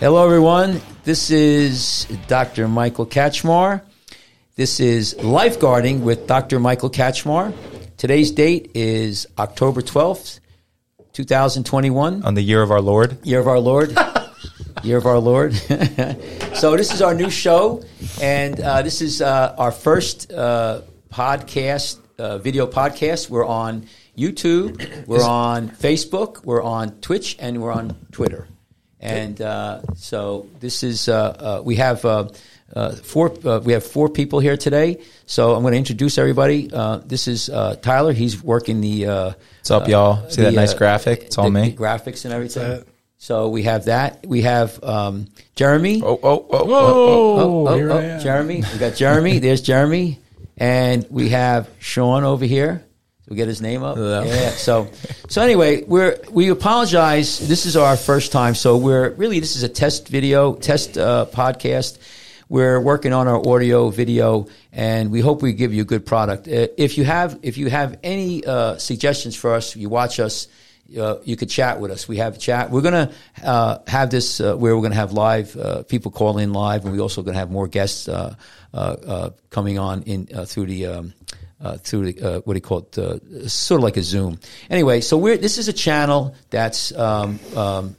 Hello, 0.00 0.24
everyone. 0.24 0.80
This 1.02 1.32
is 1.32 2.06
Dr. 2.28 2.68
Michael 2.68 3.04
Kachmar. 3.04 3.82
This 4.54 4.78
is 4.78 5.14
Lifeguarding 5.14 6.02
with 6.02 6.28
Dr. 6.28 6.60
Michael 6.60 6.88
Kachmar. 6.88 7.52
Today's 7.96 8.30
date 8.30 8.70
is 8.74 9.26
October 9.36 9.82
12th, 9.82 10.38
2021, 11.14 12.22
on 12.22 12.34
the 12.34 12.42
year 12.42 12.62
of 12.62 12.70
our 12.70 12.80
Lord. 12.80 13.26
year 13.26 13.40
of 13.40 13.48
our 13.48 13.58
Lord. 13.58 13.90
year 14.84 14.98
of 14.98 15.06
our 15.06 15.18
Lord. 15.18 15.52
so, 16.54 16.76
this 16.76 16.94
is 16.94 17.02
our 17.02 17.14
new 17.14 17.28
show, 17.28 17.82
and 18.22 18.60
uh, 18.60 18.82
this 18.82 19.02
is 19.02 19.20
uh, 19.20 19.56
our 19.58 19.72
first 19.72 20.32
uh, 20.32 20.82
podcast, 21.12 21.98
uh, 22.20 22.38
video 22.38 22.68
podcast. 22.68 23.30
We're 23.30 23.44
on 23.44 23.88
YouTube, 24.16 25.08
we're 25.08 25.24
on 25.26 25.70
Facebook, 25.70 26.44
we're 26.44 26.62
on 26.62 27.00
Twitch, 27.00 27.36
and 27.40 27.60
we're 27.60 27.72
on 27.72 27.96
Twitter. 28.12 28.46
And 29.00 29.40
uh, 29.40 29.82
so 29.94 30.48
this 30.60 30.82
is 30.82 31.08
uh, 31.08 31.58
uh, 31.58 31.62
we 31.64 31.76
have 31.76 32.04
uh, 32.04 32.28
uh, 32.74 32.92
four 32.92 33.32
uh, 33.46 33.60
we 33.64 33.72
have 33.72 33.84
four 33.86 34.08
people 34.08 34.40
here 34.40 34.56
today. 34.56 35.02
So 35.26 35.54
I'm 35.54 35.62
going 35.62 35.72
to 35.72 35.78
introduce 35.78 36.18
everybody. 36.18 36.68
Uh, 36.72 36.98
this 36.98 37.28
is 37.28 37.48
uh, 37.48 37.76
Tyler. 37.76 38.12
He's 38.12 38.42
working 38.42 38.80
the 38.80 39.06
uh, 39.06 39.32
What's 39.58 39.70
up, 39.70 39.88
y'all? 39.88 40.28
See 40.30 40.42
that 40.42 40.54
nice 40.54 40.74
graphic? 40.74 41.22
It's 41.22 41.38
all 41.38 41.44
the- 41.44 41.50
me. 41.50 41.70
the 41.70 41.76
graphics 41.76 42.24
and 42.24 42.34
everything. 42.34 42.84
So 43.20 43.48
we 43.48 43.64
have 43.64 43.86
that. 43.86 44.24
We 44.26 44.42
have 44.42 44.82
um, 44.84 45.26
Jeremy. 45.56 46.00
Oh, 46.04 46.18
oh, 46.22 46.46
oh, 46.50 46.64
Whoa, 46.64 46.66
oh, 46.66 47.68
Oh, 47.68 47.76
here 47.76 47.90
oh, 47.90 47.98
I 47.98 48.02
am. 48.04 48.20
Jeremy. 48.20 48.62
We 48.72 48.78
got 48.78 48.94
Jeremy. 48.94 49.40
There's 49.40 49.60
Jeremy, 49.60 50.20
and 50.56 51.04
we 51.10 51.30
have 51.30 51.68
Sean 51.80 52.22
over 52.22 52.44
here. 52.44 52.84
We 53.28 53.36
get 53.36 53.46
his 53.46 53.60
name 53.60 53.82
up. 53.82 53.96
Hello. 53.96 54.22
Yeah. 54.22 54.50
So, 54.50 54.88
so 55.28 55.42
anyway, 55.42 55.82
we're 55.82 56.18
we 56.30 56.48
apologize. 56.48 57.38
This 57.46 57.66
is 57.66 57.76
our 57.76 57.96
first 57.96 58.32
time, 58.32 58.54
so 58.54 58.78
we're 58.78 59.10
really 59.10 59.38
this 59.38 59.54
is 59.54 59.62
a 59.62 59.68
test 59.68 60.08
video, 60.08 60.54
test 60.54 60.96
uh, 60.96 61.26
podcast. 61.30 61.98
We're 62.48 62.80
working 62.80 63.12
on 63.12 63.28
our 63.28 63.46
audio, 63.46 63.90
video, 63.90 64.46
and 64.72 65.10
we 65.10 65.20
hope 65.20 65.42
we 65.42 65.52
give 65.52 65.74
you 65.74 65.82
a 65.82 65.84
good 65.84 66.06
product. 66.06 66.48
Uh, 66.48 66.68
if 66.78 66.96
you 66.96 67.04
have 67.04 67.38
if 67.42 67.58
you 67.58 67.68
have 67.68 67.98
any 68.02 68.46
uh, 68.46 68.78
suggestions 68.78 69.36
for 69.36 69.52
us, 69.52 69.76
you 69.76 69.90
watch 69.90 70.20
us. 70.20 70.48
Uh, 70.98 71.18
you 71.22 71.36
could 71.36 71.50
chat 71.50 71.80
with 71.80 71.90
us. 71.90 72.08
We 72.08 72.16
have 72.16 72.36
a 72.36 72.38
chat. 72.38 72.70
We're 72.70 72.80
gonna 72.80 73.12
uh, 73.44 73.80
have 73.86 74.08
this 74.08 74.40
uh, 74.40 74.56
where 74.56 74.74
we're 74.74 74.82
gonna 74.82 74.94
have 74.94 75.12
live 75.12 75.54
uh, 75.54 75.82
people 75.82 76.10
call 76.10 76.38
in 76.38 76.54
live, 76.54 76.86
and 76.86 76.94
we're 76.94 77.02
also 77.02 77.20
gonna 77.20 77.36
have 77.36 77.50
more 77.50 77.68
guests 77.68 78.08
uh, 78.08 78.36
uh, 78.72 78.76
uh, 78.76 79.30
coming 79.50 79.78
on 79.78 80.02
in 80.04 80.28
uh, 80.34 80.46
through 80.46 80.66
the. 80.66 80.86
Um, 80.86 81.12
uh, 81.60 81.76
through 81.78 82.12
the, 82.12 82.22
uh, 82.22 82.40
what 82.40 82.54
do 82.54 82.56
you 82.58 82.62
call 82.62 82.78
it? 82.78 82.98
Uh, 82.98 83.48
sort 83.48 83.80
of 83.80 83.84
like 83.84 83.96
a 83.96 84.02
Zoom. 84.02 84.38
Anyway, 84.70 85.00
so 85.00 85.16
we're 85.16 85.36
this 85.36 85.58
is 85.58 85.68
a 85.68 85.72
channel 85.72 86.34
that's 86.50 86.92
um, 86.96 87.40
um, 87.56 87.96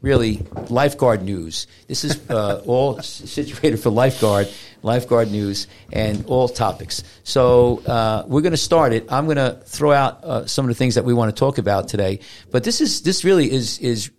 really 0.00 0.46
lifeguard 0.68 1.22
news. 1.22 1.66
This 1.88 2.04
is 2.04 2.18
uh, 2.30 2.62
all 2.66 3.00
situated 3.02 3.78
for 3.78 3.90
lifeguard, 3.90 4.48
lifeguard 4.82 5.30
news, 5.30 5.66
and 5.92 6.24
all 6.26 6.48
topics. 6.48 7.02
So 7.22 7.82
uh, 7.86 8.24
we're 8.26 8.42
going 8.42 8.52
to 8.52 8.56
start 8.56 8.92
it. 8.92 9.10
I'm 9.12 9.26
going 9.26 9.36
to 9.36 9.60
throw 9.66 9.92
out 9.92 10.24
uh, 10.24 10.46
some 10.46 10.64
of 10.64 10.68
the 10.68 10.74
things 10.74 10.94
that 10.94 11.04
we 11.04 11.12
want 11.12 11.34
to 11.34 11.38
talk 11.38 11.58
about 11.58 11.88
today. 11.88 12.20
But 12.50 12.64
this 12.64 12.80
is 12.80 13.02
this 13.02 13.24
really 13.24 13.50
is 13.50 13.78
is 13.78 14.10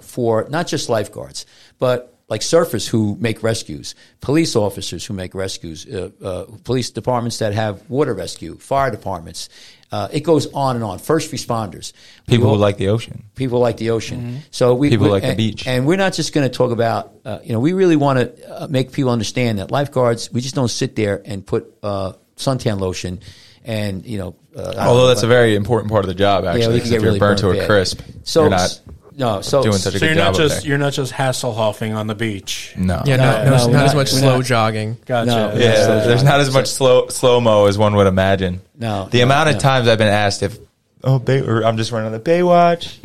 for 0.00 0.46
not 0.48 0.66
just 0.66 0.88
lifeguards, 0.88 1.46
but 1.78 2.13
like 2.28 2.40
surfers 2.40 2.88
who 2.88 3.16
make 3.20 3.42
rescues, 3.42 3.94
police 4.20 4.56
officers 4.56 5.04
who 5.04 5.12
make 5.14 5.34
rescues, 5.34 5.86
uh, 5.86 6.10
uh, 6.22 6.44
police 6.64 6.90
departments 6.90 7.38
that 7.38 7.52
have 7.52 7.82
water 7.90 8.14
rescue, 8.14 8.56
fire 8.56 8.90
departments. 8.90 9.48
Uh, 9.92 10.08
it 10.10 10.20
goes 10.20 10.46
on 10.54 10.74
and 10.74 10.84
on. 10.84 10.98
First 10.98 11.30
responders, 11.32 11.92
People 12.26 12.48
all- 12.48 12.54
who 12.54 12.60
like 12.60 12.78
the 12.78 12.88
ocean. 12.88 13.24
people 13.36 13.60
like 13.60 13.76
the 13.76 13.90
ocean. 13.90 14.42
So 14.50 14.74
we 14.74 14.88
People 14.90 15.06
we- 15.06 15.12
like 15.12 15.22
the 15.22 15.28
and- 15.28 15.36
beach. 15.36 15.66
and 15.66 15.86
we're 15.86 15.98
not 15.98 16.14
just 16.14 16.32
going 16.32 16.48
to 16.48 16.52
talk 16.56 16.72
about. 16.72 17.12
Uh, 17.24 17.38
you 17.44 17.52
know, 17.52 17.60
we 17.60 17.74
really 17.74 17.94
want 17.96 18.18
to 18.18 18.62
uh, 18.62 18.66
make 18.68 18.90
people 18.92 19.12
understand 19.12 19.58
that 19.58 19.70
lifeguards. 19.70 20.32
We 20.32 20.40
just 20.40 20.54
don't 20.54 20.68
sit 20.70 20.96
there 20.96 21.22
and 21.24 21.46
put 21.46 21.72
uh, 21.82 22.14
suntan 22.36 22.80
lotion 22.80 23.20
and 23.64 24.04
you 24.04 24.18
know. 24.18 24.34
Uh, 24.56 24.60
I 24.60 24.64
don't 24.64 24.78
Although 24.78 25.00
know, 25.02 25.06
that's 25.08 25.22
a 25.22 25.28
very 25.28 25.54
important 25.56 25.90
part 25.92 26.04
of 26.04 26.08
the 26.08 26.14
job, 26.14 26.44
actually. 26.44 26.62
yeah, 26.62 26.68
we 26.68 26.78
'cause 26.80 26.88
can 26.88 26.94
if 26.96 27.00
get 27.00 27.02
you're 27.02 27.06
really 27.10 27.18
burnt 27.20 27.38
to 27.40 27.50
a 27.50 27.54
bad. 27.54 27.66
crisp, 27.68 28.00
So 28.24 28.40
you're 28.42 28.50
not 28.50 28.80
no, 29.16 29.40
so 29.40 29.62
doing 29.62 29.76
such 29.78 29.94
a 29.94 29.98
So 29.98 30.06
good 30.06 30.14
you're 30.16 30.24
job 30.24 30.24
not 30.24 30.34
up 30.34 30.36
just 30.48 30.60
there. 30.62 30.68
you're 30.68 30.78
not 30.78 30.92
just 30.92 31.12
Hasselhoffing 31.12 31.94
on 31.96 32.06
the 32.06 32.14
beach. 32.14 32.74
No. 32.76 33.02
Yeah, 33.06 33.16
No, 33.16 33.22
no, 33.24 33.32
no, 33.38 33.44
no, 33.44 33.50
not, 33.56 33.70
not- 33.72 33.84
as 33.86 33.94
much 33.94 34.08
slow 34.10 34.36
not. 34.36 34.44
jogging. 34.44 34.96
Gotcha. 35.06 35.26
No, 35.30 35.52
Yeah, 35.54 35.58
Yeah, 35.58 35.74
so- 35.86 36.06
there's 36.08 36.22
not 36.24 36.40
as 36.40 36.52
much 36.52 36.66
slow 36.68 37.08
slow 37.08 37.40
mo 37.40 37.66
as 37.66 37.78
one 37.78 37.94
would 37.96 38.06
imagine. 38.06 38.60
No, 38.78 39.08
the 39.10 39.18
no, 39.18 39.24
amount 39.24 39.48
of 39.50 39.54
no. 39.56 39.60
times 39.60 39.88
I've 39.88 39.98
been 39.98 40.08
asked 40.08 40.42
if 40.42 40.58
oh 41.04 41.18
Bay, 41.18 41.40
or 41.40 41.64
I'm 41.64 41.76
just 41.76 41.92
running 41.92 42.12
the 42.12 42.20
Baywatch. 42.20 42.98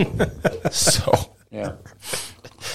so 0.74 1.14
Yeah. 1.52 1.74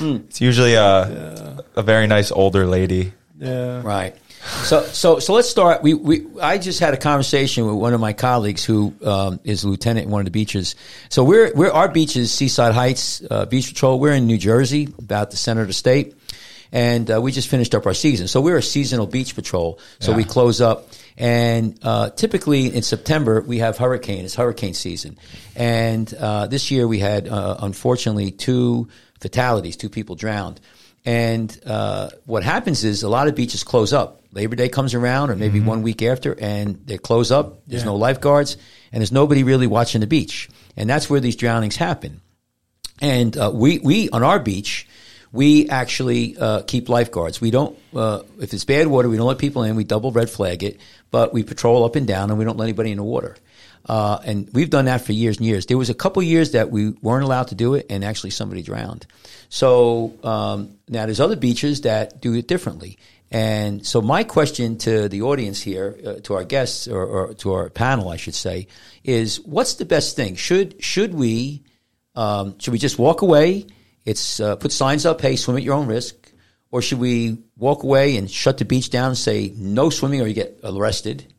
it's 0.01 0.41
usually 0.41 0.75
a 0.75 1.63
a 1.77 1.83
very 1.83 2.07
nice 2.07 2.31
older 2.33 2.67
lady. 2.67 3.13
Yeah. 3.39 3.83
Right. 3.83 4.15
So 4.45 4.83
so 4.83 5.19
so 5.21 5.33
let's 5.33 5.49
start. 5.49 5.83
We 5.83 5.95
we 5.95 6.27
I 6.41 6.59
just 6.59 6.79
had 6.79 6.93
a 6.93 6.99
conversation 6.99 7.67
with 7.67 7.77
one 7.77 7.95
of 7.95 8.01
my 8.01 8.13
colleagues 8.13 8.65
who 8.65 8.95
um, 9.03 9.41
is 9.43 9.65
a 9.65 9.69
lieutenant 9.69 10.07
in 10.07 10.13
one 10.13 10.21
of 10.21 10.27
the 10.27 10.31
beaches. 10.31 10.75
So 11.09 11.25
we're 11.25 11.53
we're 11.55 11.71
our 11.71 11.89
beach 11.89 12.15
is 12.17 12.31
Seaside 12.33 12.75
Heights 12.75 13.23
uh, 13.31 13.47
Beach 13.47 13.69
Patrol. 13.69 13.99
We're 13.99 14.13
in 14.13 14.27
New 14.27 14.37
Jersey, 14.37 14.89
about 14.99 15.31
the 15.31 15.39
center 15.39 15.63
of 15.63 15.69
the 15.69 15.73
state, 15.73 16.15
and 16.73 17.11
uh, 17.11 17.23
we 17.23 17.33
just 17.33 17.49
finished 17.49 17.75
up 17.75 17.87
our 17.87 17.95
season. 17.95 18.29
So 18.29 18.43
we're 18.43 18.59
a 18.59 18.63
seasonal 18.63 19.07
beach 19.07 19.35
patrol. 19.35 19.79
So 19.99 20.13
we 20.13 20.25
close 20.25 20.61
up, 20.61 20.89
and 21.17 21.79
uh, 21.83 22.11
typically 22.11 22.67
in 22.67 22.83
September 22.83 23.41
we 23.41 23.59
have 23.59 23.79
hurricane. 23.79 24.27
It's 24.27 24.35
hurricane 24.35 24.75
season, 24.75 25.19
and 25.57 26.13
uh, 26.13 26.49
this 26.49 26.71
year 26.71 26.87
we 26.87 26.99
had 26.99 27.29
uh, 27.29 27.57
unfortunately 27.61 28.31
two 28.31 28.89
fatalities. 29.21 29.77
Two 29.77 29.89
people 29.89 30.17
drowned. 30.17 30.61
And 31.07 31.55
uh, 31.67 32.09
what 32.25 32.45
happens 32.45 32.83
is 32.83 33.03
a 33.03 33.11
lot 33.11 33.29
of 33.29 33.35
beaches 33.35 33.63
close 33.63 33.93
up. 33.93 34.23
Labor 34.35 34.57
Day 34.57 34.69
comes 34.69 34.95
around, 34.95 35.31
or 35.31 35.37
maybe 35.37 35.61
one 35.61 35.83
week 35.83 36.03
after, 36.03 36.37
and 36.39 36.81
they 36.87 36.99
close 36.99 37.31
up. 37.31 37.67
There's 37.67 37.83
Yeah. 37.83 37.87
no 37.87 37.97
lifeguards, 37.97 38.57
and 38.93 39.01
there's 39.01 39.13
nobody 39.13 39.43
really 39.45 39.67
watching 39.67 40.01
the 40.01 40.07
beach. 40.07 40.49
And 40.77 40.91
that's 40.91 41.09
where 41.09 41.21
these 41.21 41.37
drownings 41.37 41.77
happen. 41.77 42.21
And 43.01 43.37
uh, 43.37 43.51
we, 43.55 43.79
we 43.79 44.09
on 44.11 44.23
our 44.23 44.39
beach, 44.39 44.87
we 45.33 45.69
actually 45.69 46.37
uh, 46.39 46.63
keep 46.63 46.89
lifeguards. 46.89 47.41
We 47.41 47.51
don't, 47.51 47.77
uh, 47.95 48.23
if 48.41 48.53
it's 48.53 48.65
bad 48.65 48.87
water, 48.89 49.09
we 49.09 49.17
don't 49.17 49.27
let 49.27 49.39
people 49.39 49.63
in. 49.65 49.77
We 49.77 49.85
double 49.85 50.11
red 50.13 50.31
flag 50.31 50.63
it, 50.63 50.79
but 51.11 51.33
we 51.33 51.43
patrol 51.43 51.85
up 51.85 51.97
and 51.97 52.07
down, 52.07 52.31
and 52.31 52.39
we 52.39 52.45
don't 52.45 52.57
let 52.57 52.65
anybody 52.65 52.91
in 52.91 52.99
the 52.99 53.05
water. 53.05 53.37
Uh, 53.87 54.19
and 54.25 54.49
we've 54.53 54.71
done 54.71 54.87
that 54.87 55.03
for 55.03 55.13
years 55.13 55.37
and 55.37 55.47
years. 55.47 55.67
There 55.67 55.77
was 55.77 55.91
a 55.91 55.95
couple 55.95 56.23
years 56.23 56.53
that 56.53 56.71
we 56.71 56.91
weren't 57.03 57.25
allowed 57.25 57.49
to 57.49 57.55
do 57.55 57.75
it, 57.75 57.87
and 57.91 58.03
actually 58.05 58.31
somebody 58.31 58.63
drowned. 58.63 59.07
So 59.49 60.15
um, 60.25 60.79
now 60.89 61.05
there's 61.05 61.21
other 61.21 61.37
beaches 61.37 61.83
that 61.83 62.21
do 62.21 62.33
it 62.35 62.49
differently. 62.49 62.99
And 63.31 63.85
so 63.85 64.01
my 64.01 64.23
question 64.23 64.79
to 64.79 65.09
the 65.09 65.23
audience 65.23 65.61
here, 65.61 65.99
uh, 66.07 66.15
to 66.25 66.35
our 66.35 66.45
guests 66.45 66.87
or, 66.87 67.05
or 67.05 67.35
to 67.35 67.53
our 67.53 67.71
panel, 67.71 68.09
I 68.09 68.17
should 68.17 68.35
say, 68.35 68.69
is 69.03 69.41
what's 69.41 69.75
the 69.75 69.85
best 69.85 70.15
thing? 70.15 70.37
Should 70.37 70.83
should 70.83 71.15
we 71.15 71.65
um, 72.15 72.59
should 72.59 72.73
we 72.73 72.79
just 72.79 72.99
walk 72.99 73.23
away? 73.23 73.67
It's 74.05 74.39
uh, 74.39 74.57
put 74.57 74.71
signs 74.71 75.07
up, 75.07 75.21
hey, 75.21 75.37
swim 75.37 75.57
at 75.57 75.63
your 75.63 75.75
own 75.75 75.87
risk, 75.87 76.15
or 76.71 76.83
should 76.83 76.99
we 76.99 77.39
walk 77.57 77.83
away 77.83 78.17
and 78.17 78.31
shut 78.31 78.59
the 78.59 78.65
beach 78.65 78.91
down 78.91 79.09
and 79.09 79.19
say 79.19 79.53
no 79.57 79.91
swimming 79.91 80.21
or 80.21 80.27
you 80.27 80.35
get 80.35 80.61
arrested? 80.63 81.33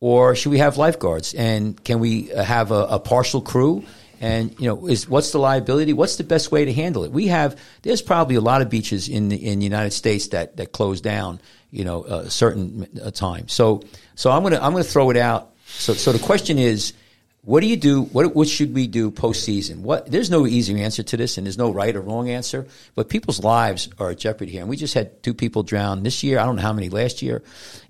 Or 0.00 0.36
should 0.36 0.50
we 0.50 0.58
have 0.58 0.76
lifeguards? 0.76 1.34
And 1.34 1.82
can 1.82 1.98
we 1.98 2.32
uh, 2.32 2.44
have 2.44 2.70
a, 2.70 2.84
a 2.84 2.98
partial 3.00 3.40
crew? 3.40 3.84
And 4.20 4.58
you 4.58 4.66
know, 4.66 4.86
is 4.86 5.08
what's 5.08 5.30
the 5.30 5.38
liability? 5.38 5.92
What's 5.92 6.16
the 6.16 6.24
best 6.24 6.50
way 6.50 6.64
to 6.64 6.72
handle 6.72 7.04
it? 7.04 7.12
We 7.12 7.28
have 7.28 7.60
there's 7.82 8.02
probably 8.02 8.36
a 8.36 8.40
lot 8.40 8.62
of 8.62 8.68
beaches 8.68 9.08
in 9.08 9.28
the 9.28 9.36
in 9.36 9.58
the 9.60 9.64
United 9.64 9.92
States 9.92 10.28
that 10.28 10.56
that 10.56 10.72
close 10.72 11.00
down. 11.00 11.40
You 11.70 11.84
know, 11.84 12.04
a 12.04 12.30
certain 12.30 12.88
time. 13.12 13.48
So 13.48 13.82
so 14.14 14.30
I'm 14.30 14.42
gonna 14.42 14.56
I'm 14.56 14.72
gonna 14.72 14.84
throw 14.84 15.10
it 15.10 15.18
out. 15.18 15.52
So 15.66 15.92
so 15.92 16.12
the 16.12 16.18
question 16.18 16.58
is, 16.58 16.94
what 17.42 17.60
do 17.60 17.66
you 17.66 17.76
do? 17.76 18.02
What 18.02 18.34
what 18.34 18.48
should 18.48 18.74
we 18.74 18.86
do 18.86 19.10
postseason? 19.10 19.80
What 19.80 20.10
there's 20.10 20.30
no 20.30 20.46
easy 20.46 20.82
answer 20.82 21.02
to 21.02 21.16
this, 21.16 21.38
and 21.38 21.46
there's 21.46 21.56
no 21.56 21.70
right 21.70 21.94
or 21.94 22.00
wrong 22.00 22.28
answer. 22.28 22.66
But 22.94 23.08
people's 23.08 23.42
lives 23.42 23.88
are 23.98 24.10
at 24.10 24.18
jeopardy 24.18 24.52
here, 24.52 24.60
and 24.60 24.68
we 24.68 24.76
just 24.76 24.94
had 24.94 25.22
two 25.22 25.34
people 25.34 25.62
drown 25.62 26.02
this 26.02 26.22
year. 26.22 26.38
I 26.38 26.44
don't 26.44 26.56
know 26.56 26.62
how 26.62 26.72
many 26.72 26.88
last 26.88 27.22
year. 27.22 27.42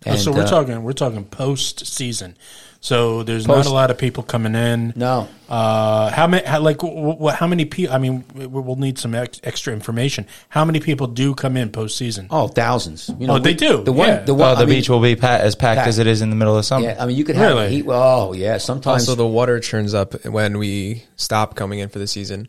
Oh, 0.07 0.11
And, 0.11 0.21
so 0.21 0.33
we're 0.33 0.43
uh, 0.43 0.49
talking 0.49 0.83
we're 0.83 0.93
talking 0.93 1.25
post 1.25 1.87
season. 1.87 2.37
So 2.81 3.25
there's 3.25 3.45
Post- 3.45 3.65
not 3.67 3.71
a 3.71 3.75
lot 3.75 3.91
of 3.91 3.99
people 3.99 4.23
coming 4.23 4.55
in. 4.55 4.93
No. 4.95 5.29
Uh, 5.49 6.11
how 6.11 6.29
many? 6.29 6.47
How, 6.47 6.61
like 6.61 6.81
wh- 6.81 7.21
wh- 7.21 7.35
how 7.35 7.49
many 7.49 7.65
people? 7.65 7.93
I 7.93 7.99
mean, 7.99 8.25
we- 8.35 8.47
we'll 8.47 8.77
need 8.77 8.99
some 8.99 9.17
ex- 9.17 9.41
extra 9.43 9.73
information. 9.73 10.27
How 10.49 10.65
many 10.65 10.79
people 10.79 11.09
do 11.09 11.35
come 11.35 11.57
in 11.57 11.71
post 11.71 11.97
season? 11.97 12.29
Oh, 12.31 12.47
thousands. 12.47 13.11
You 13.19 13.27
know, 13.27 13.35
Oh, 13.35 13.39
they 13.41 13.51
we- 13.51 13.55
do, 13.55 13.83
The 13.83 13.91
one, 13.93 14.09
yeah. 14.09 14.21
the 14.21 14.35
one. 14.35 14.51
Oh, 14.53 14.55
the 14.55 14.63
I 14.63 14.67
mean, 14.67 14.77
beach 14.77 14.89
will 14.89 15.01
be 15.01 15.17
pa- 15.17 15.39
as 15.41 15.57
packed, 15.57 15.79
packed. 15.79 15.89
as 15.89 15.99
it 15.99 16.07
is 16.07 16.23
in 16.23 16.31
the 16.31 16.37
middle 16.37 16.57
of 16.57 16.65
summer. 16.65 16.85
Yeah, 16.87 16.97
I 17.03 17.07
mean, 17.07 17.17
you 17.17 17.25
could 17.25 17.35
have 17.35 17.49
Really? 17.57 17.69
heat. 17.71 17.85
Oh, 17.89 18.33
yeah. 18.33 18.59
Sometimes, 18.59 19.09
Also, 19.09 19.17
the 19.17 19.27
water 19.27 19.59
churns 19.59 19.93
up 19.93 20.25
when 20.27 20.57
we 20.59 21.03
stop 21.17 21.57
coming 21.57 21.81
in 21.81 21.89
for 21.89 21.99
the 21.99 22.07
season. 22.07 22.47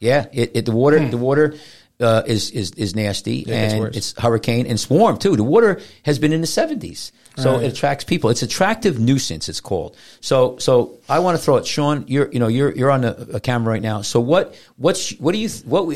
yeah. 0.00 0.26
It, 0.32 0.50
it 0.54 0.64
the 0.64 0.72
water, 0.72 0.98
Hmm. 0.98 1.10
the 1.10 1.16
water. 1.18 1.54
Uh, 2.00 2.22
is 2.26 2.50
is 2.50 2.70
is 2.72 2.94
nasty, 2.94 3.42
gets 3.44 3.74
and 3.74 3.96
it's 3.96 4.14
hurricane 4.18 4.66
and 4.66 4.78
swarm 4.78 5.18
too. 5.18 5.36
The 5.36 5.44
water 5.44 5.80
has 6.04 6.18
been 6.18 6.32
in 6.32 6.40
the 6.40 6.46
seventies, 6.46 7.12
so 7.36 7.54
Right. 7.54 7.64
it 7.64 7.72
attracts 7.72 8.04
people. 8.04 8.30
It's 8.30 8.42
attractive 8.42 8.98
nuisance. 9.00 9.48
It's 9.48 9.60
called. 9.60 9.96
So 10.20 10.58
so 10.58 10.98
I 11.08 11.18
want 11.18 11.36
to 11.38 11.42
throw 11.42 11.56
it, 11.56 11.66
Sean. 11.66 12.04
You're 12.06 12.30
you 12.30 12.38
know 12.38 12.48
you're 12.48 12.72
you're 12.74 12.90
on 12.90 13.04
a, 13.04 13.12
a 13.34 13.40
camera 13.40 13.72
right 13.72 13.82
now. 13.82 14.02
So 14.02 14.20
what 14.20 14.54
what's 14.76 15.10
what 15.18 15.32
do 15.32 15.38
you 15.38 15.48
what 15.64 15.86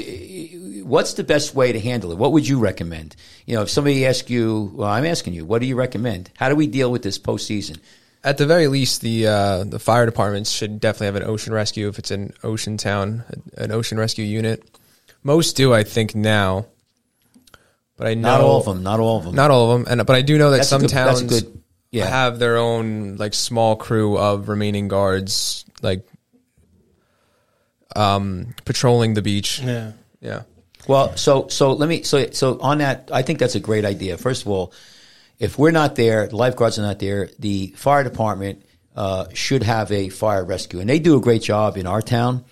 what's 0.85 1.15
the 1.15 1.25
best 1.25 1.55
way 1.55 1.73
to 1.73 1.81
handle 1.81 2.11
it? 2.13 2.19
What 2.19 2.33
would 2.33 2.47
you 2.49 2.59
recommend? 2.59 3.15
You 3.47 3.57
know, 3.57 3.63
if 3.63 3.71
somebody 3.71 4.05
asks 4.07 4.31
you, 4.31 4.73
well, 4.75 4.89
I'm 4.89 5.05
asking 5.07 5.35
you, 5.35 5.45
what 5.45 5.61
do 5.61 5.67
you 5.67 5.77
recommend? 5.77 6.31
How 6.37 6.49
do 6.49 6.57
we 6.57 6.67
deal 6.67 6.91
with 6.91 7.03
this 7.03 7.19
postseason? 7.19 7.79
At 8.25 8.39
the 8.39 8.47
very 8.47 8.69
least, 8.69 9.01
the 9.01 9.27
uh, 9.27 9.65
the 9.65 9.79
fire 9.79 10.07
departments 10.07 10.51
should 10.51 10.81
definitely 10.81 11.07
have 11.07 11.17
an 11.17 11.25
ocean 11.25 11.53
rescue 11.53 11.89
if 11.89 11.99
it's 11.99 12.11
an 12.11 12.33
ocean 12.45 12.77
town, 12.77 13.25
an 13.57 13.73
ocean 13.73 13.99
rescue 13.99 14.25
unit. 14.25 14.63
Most 15.23 15.57
do, 15.57 15.73
I 15.73 15.85
think, 15.85 16.15
now. 16.15 16.67
But 17.97 18.07
I 18.09 18.15
know 18.15 18.29
Not 18.29 18.41
all 18.41 18.59
of 18.59 18.65
them. 18.65 18.83
Not 18.83 19.01
all 19.01 19.19
of 19.19 19.25
them. 19.25 19.35
Not 19.35 19.51
all 19.51 19.71
of 19.71 19.79
them, 19.85 19.87
and 19.99 20.07
but 20.07 20.17
I 20.17 20.23
do 20.23 20.39
know 20.39 20.51
that 20.51 20.59
That's 20.59 20.69
a 20.69 20.71
some 20.71 20.81
good- 20.83 20.91
that's 20.91 21.21
towns 21.21 21.23
a 21.23 21.27
good- 21.43 21.63
yeah. 21.91 22.07
have 22.09 22.39
their 22.39 22.57
own 22.57 23.17
like 23.17 23.35
small 23.35 23.77
crew 23.77 24.19
of 24.19 24.49
remaining 24.49 24.89
guards, 24.89 25.65
like 25.83 26.07
um, 27.95 28.55
patrolling 28.65 29.15
the 29.15 29.23
beach. 29.23 29.61
Yeah. 29.61 29.93
Yeah. 30.21 30.43
Well, 30.89 31.17
so 31.17 31.49
so 31.49 31.73
let 31.75 31.89
me 31.89 32.03
so 32.03 32.31
so 32.31 32.59
on 32.61 32.79
that. 32.79 33.11
I 33.13 33.23
think 33.23 33.39
that's 33.39 33.55
a 33.55 33.61
great 33.61 33.85
idea. 33.85 34.17
First 34.19 34.43
of 34.43 34.49
all, 34.49 34.73
if 35.39 35.59
we're 35.59 35.71
not 35.71 35.95
there, 35.95 36.27
the 36.27 36.37
lifeguards 36.37 36.79
are 36.79 36.83
not 36.83 36.99
there. 36.99 37.29
The 37.39 37.73
fire 37.77 38.03
department 38.03 38.65
uh, 38.97 39.27
should 39.33 39.63
have 39.63 39.93
a 39.93 40.09
fire 40.09 40.45
rescue, 40.45 40.81
and 40.81 40.89
they 40.91 40.99
do 40.99 41.17
a 41.17 41.21
great 41.21 41.43
job 41.43 41.77
in 41.77 41.87
our 41.87 42.03
town. 42.03 42.45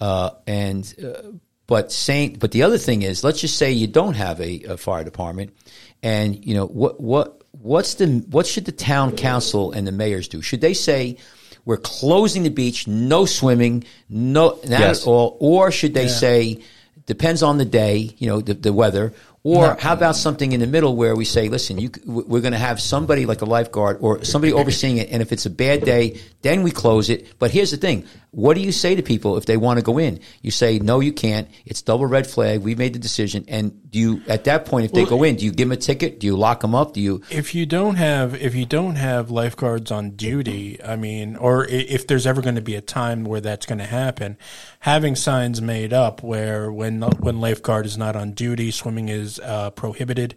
Uh, 0.00 0.30
and 0.46 0.92
uh, 1.02 1.30
but 1.66 1.90
saying, 1.92 2.36
but 2.38 2.52
the 2.52 2.62
other 2.62 2.78
thing 2.78 3.02
is, 3.02 3.24
let's 3.24 3.40
just 3.40 3.56
say 3.56 3.72
you 3.72 3.86
don't 3.86 4.14
have 4.14 4.40
a, 4.40 4.62
a 4.64 4.76
fire 4.76 5.04
department, 5.04 5.54
and 6.02 6.44
you 6.44 6.54
know 6.54 6.66
what 6.66 7.00
what 7.00 7.42
what's 7.52 7.94
the 7.94 8.24
what 8.30 8.46
should 8.46 8.64
the 8.66 8.72
town 8.72 9.16
council 9.16 9.72
and 9.72 9.86
the 9.86 9.92
mayors 9.92 10.28
do? 10.28 10.42
Should 10.42 10.60
they 10.60 10.74
say? 10.74 11.16
We're 11.64 11.78
closing 11.78 12.44
the 12.44 12.50
beach, 12.50 12.86
no 12.86 13.26
swimming, 13.26 13.82
no 14.08 14.50
not 14.68 14.80
Yes. 14.80 15.02
at 15.02 15.08
all, 15.08 15.36
or 15.40 15.72
should 15.72 15.94
they 15.94 16.04
Yeah. 16.06 16.12
say 16.20 16.58
depends 17.06 17.42
on 17.42 17.58
the 17.58 17.64
day, 17.64 18.14
you 18.18 18.28
know, 18.28 18.40
the, 18.40 18.54
the 18.54 18.72
weather. 18.72 19.12
Or 19.42 19.76
how 19.78 19.92
about 19.92 20.16
something 20.16 20.50
in 20.50 20.58
the 20.58 20.66
middle 20.66 20.96
where 20.96 21.14
we 21.14 21.24
say, 21.24 21.48
listen, 21.48 21.78
you, 21.78 21.90
we're 22.04 22.40
going 22.40 22.52
to 22.52 22.58
have 22.58 22.80
somebody 22.80 23.26
like 23.26 23.42
a 23.42 23.44
lifeguard 23.44 23.98
or 24.00 24.24
somebody 24.24 24.52
overseeing 24.60 24.96
it, 24.98 25.08
and 25.10 25.22
if 25.22 25.30
it's 25.32 25.46
a 25.46 25.50
bad 25.50 25.84
day, 25.84 26.20
then 26.42 26.62
we 26.64 26.72
close 26.72 27.08
it. 27.10 27.38
But 27.38 27.52
here's 27.52 27.70
the 27.70 27.76
thing: 27.76 28.04
what 28.36 28.54
do 28.54 28.60
you 28.60 28.70
say 28.70 28.94
to 28.94 29.02
people 29.02 29.38
if 29.38 29.46
they 29.46 29.56
want 29.56 29.78
to 29.78 29.82
go 29.82 29.96
in? 29.96 30.20
You 30.42 30.50
say, 30.50 30.78
no, 30.78 31.00
you 31.00 31.10
can't. 31.10 31.48
It's 31.64 31.80
double 31.80 32.04
red 32.04 32.26
flag. 32.26 32.60
We 32.60 32.74
made 32.74 32.92
the 32.92 32.98
decision. 32.98 33.46
And 33.48 33.90
do 33.90 33.98
you, 33.98 34.22
at 34.28 34.44
that 34.44 34.66
point, 34.66 34.84
if 34.84 34.92
they 34.92 35.04
Well, 35.04 35.16
go 35.18 35.22
in, 35.22 35.36
do 35.36 35.46
you 35.46 35.52
give 35.52 35.68
them 35.68 35.72
a 35.72 35.80
ticket? 35.80 36.20
Do 36.20 36.26
you 36.26 36.36
lock 36.36 36.60
them 36.60 36.74
up? 36.74 36.92
Do 36.92 37.00
you? 37.00 37.22
if 37.30 37.54
you 37.54 37.64
don't 37.64 37.94
have 37.94 38.34
if 38.34 38.54
you 38.54 38.66
don't 38.66 38.96
have 38.96 39.30
lifeguards 39.30 39.90
on 39.90 40.10
duty, 40.10 40.78
I 40.84 40.96
mean, 40.96 41.36
or 41.36 41.64
if 41.64 42.06
there's 42.06 42.26
ever 42.26 42.42
going 42.42 42.56
to 42.56 42.60
be 42.60 42.74
a 42.74 42.82
time 42.82 43.24
where 43.24 43.40
that's 43.40 43.64
going 43.64 43.78
to 43.78 43.86
happen, 43.86 44.36
having 44.80 45.16
signs 45.16 45.62
made 45.62 45.94
up 45.94 46.22
where 46.22 46.70
when 46.70 47.00
when 47.00 47.40
lifeguard 47.40 47.86
is 47.86 47.96
not 47.96 48.16
on 48.16 48.32
duty, 48.32 48.70
swimming 48.70 49.08
is 49.08 49.40
uh, 49.40 49.70
prohibited 49.70 50.34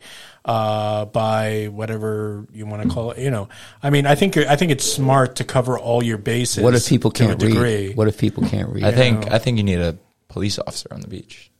uh, 0.49 1.05
by 1.05 1.67
whatever 1.71 2.47
you 2.51 2.65
want 2.65 2.81
to 2.81 2.89
call 2.89 3.11
it. 3.11 3.19
You 3.19 3.29
know, 3.29 3.49
I 3.83 3.91
mean, 3.91 4.07
I 4.07 4.15
think 4.15 4.35
I 4.35 4.55
think 4.55 4.71
it's 4.71 4.83
smart 4.83 5.35
to 5.35 5.43
cover 5.43 5.77
all 5.77 6.01
your 6.03 6.17
bases. 6.17 6.63
What 6.63 6.73
if 6.73 6.87
people 6.89 7.11
to 7.11 7.23
a 7.23 7.27
can't 7.27 7.39
degree. 7.39 7.57
read? 7.87 7.95
What 7.97 8.07
if 8.07 8.17
people 8.17 8.43
can't 8.47 8.69
read? 8.69 8.83
I 8.83 8.91
think 8.91 9.31
I 9.31 9.37
think 9.37 9.57
you 9.57 9.63
need 9.63 9.79
a 9.79 9.95
police 10.27 10.57
officer 10.57 10.87
on 10.91 11.01
the 11.01 11.07
beach, 11.07 11.51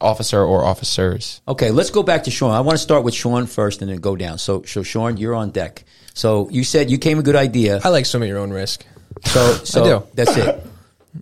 officer 0.00 0.42
or 0.42 0.64
officers. 0.64 1.42
Okay, 1.46 1.70
let's 1.70 1.90
go 1.90 2.02
back 2.02 2.24
to 2.24 2.30
Sean. 2.30 2.52
I 2.52 2.60
want 2.60 2.78
to 2.78 2.82
start 2.82 3.04
with 3.04 3.12
Sean 3.14 3.44
first 3.46 3.82
and 3.82 3.90
then 3.90 3.98
go 3.98 4.16
down. 4.16 4.38
So, 4.38 4.62
so 4.62 4.82
Sean, 4.82 5.18
you're 5.18 5.34
on 5.34 5.50
deck. 5.50 5.84
So 6.14 6.48
you 6.48 6.64
said 6.64 6.90
you 6.90 6.96
came 6.96 7.18
a 7.18 7.22
good 7.22 7.36
idea. 7.36 7.80
I 7.84 7.90
like 7.90 8.06
swim 8.06 8.22
at 8.22 8.28
your 8.30 8.38
own 8.38 8.50
risk. 8.50 8.86
So, 9.26 9.52
so 9.64 9.84
do. 9.84 10.06
that's 10.14 10.36
it. 10.36 10.66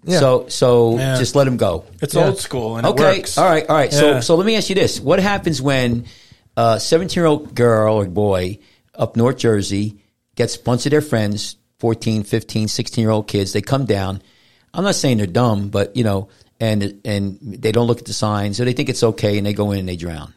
Yeah. 0.04 0.20
So, 0.20 0.46
so 0.48 0.96
Yeah. 0.98 1.18
just 1.18 1.34
let 1.34 1.48
him 1.48 1.56
go. 1.56 1.84
It's 2.00 2.14
Yeah. 2.14 2.26
old 2.26 2.38
school 2.38 2.76
and 2.76 2.86
it 2.86 2.90
Okay. 2.90 3.18
works. 3.18 3.36
All 3.36 3.44
right. 3.44 3.68
All 3.68 3.74
right. 3.74 3.92
So, 3.92 4.20
so 4.20 4.36
let 4.36 4.46
me 4.46 4.54
ask 4.54 4.68
you 4.68 4.76
this: 4.76 5.00
What 5.00 5.18
happens 5.18 5.60
when 5.60 6.04
a 6.60 6.78
17 6.78 7.18
year 7.18 7.26
old 7.26 7.54
girl 7.54 7.94
or 7.94 8.06
boy 8.06 8.58
up 8.94 9.16
North 9.16 9.38
Jersey 9.38 10.02
gets 10.34 10.56
a 10.56 10.62
bunch 10.62 10.86
of 10.86 10.90
their 10.90 11.00
friends, 11.00 11.56
14, 11.78 12.22
15, 12.24 12.68
16 12.68 13.02
year 13.02 13.10
old 13.10 13.28
kids? 13.28 13.52
They 13.52 13.62
come 13.62 13.86
down. 13.86 14.22
I'm 14.74 14.84
not 14.84 14.94
saying 14.94 15.18
they're 15.18 15.26
dumb, 15.26 15.68
but 15.70 15.96
you 15.96 16.04
know, 16.04 16.28
and 16.60 17.00
and 17.04 17.38
they 17.40 17.72
don't 17.72 17.86
look 17.86 17.98
at 17.98 18.04
the 18.04 18.12
signs, 18.12 18.56
so 18.56 18.64
they 18.64 18.74
think 18.74 18.88
it's 18.88 19.02
okay, 19.02 19.38
and 19.38 19.46
they 19.46 19.54
go 19.54 19.72
in 19.72 19.80
and 19.80 19.88
they 19.88 19.96
drown. 19.96 20.34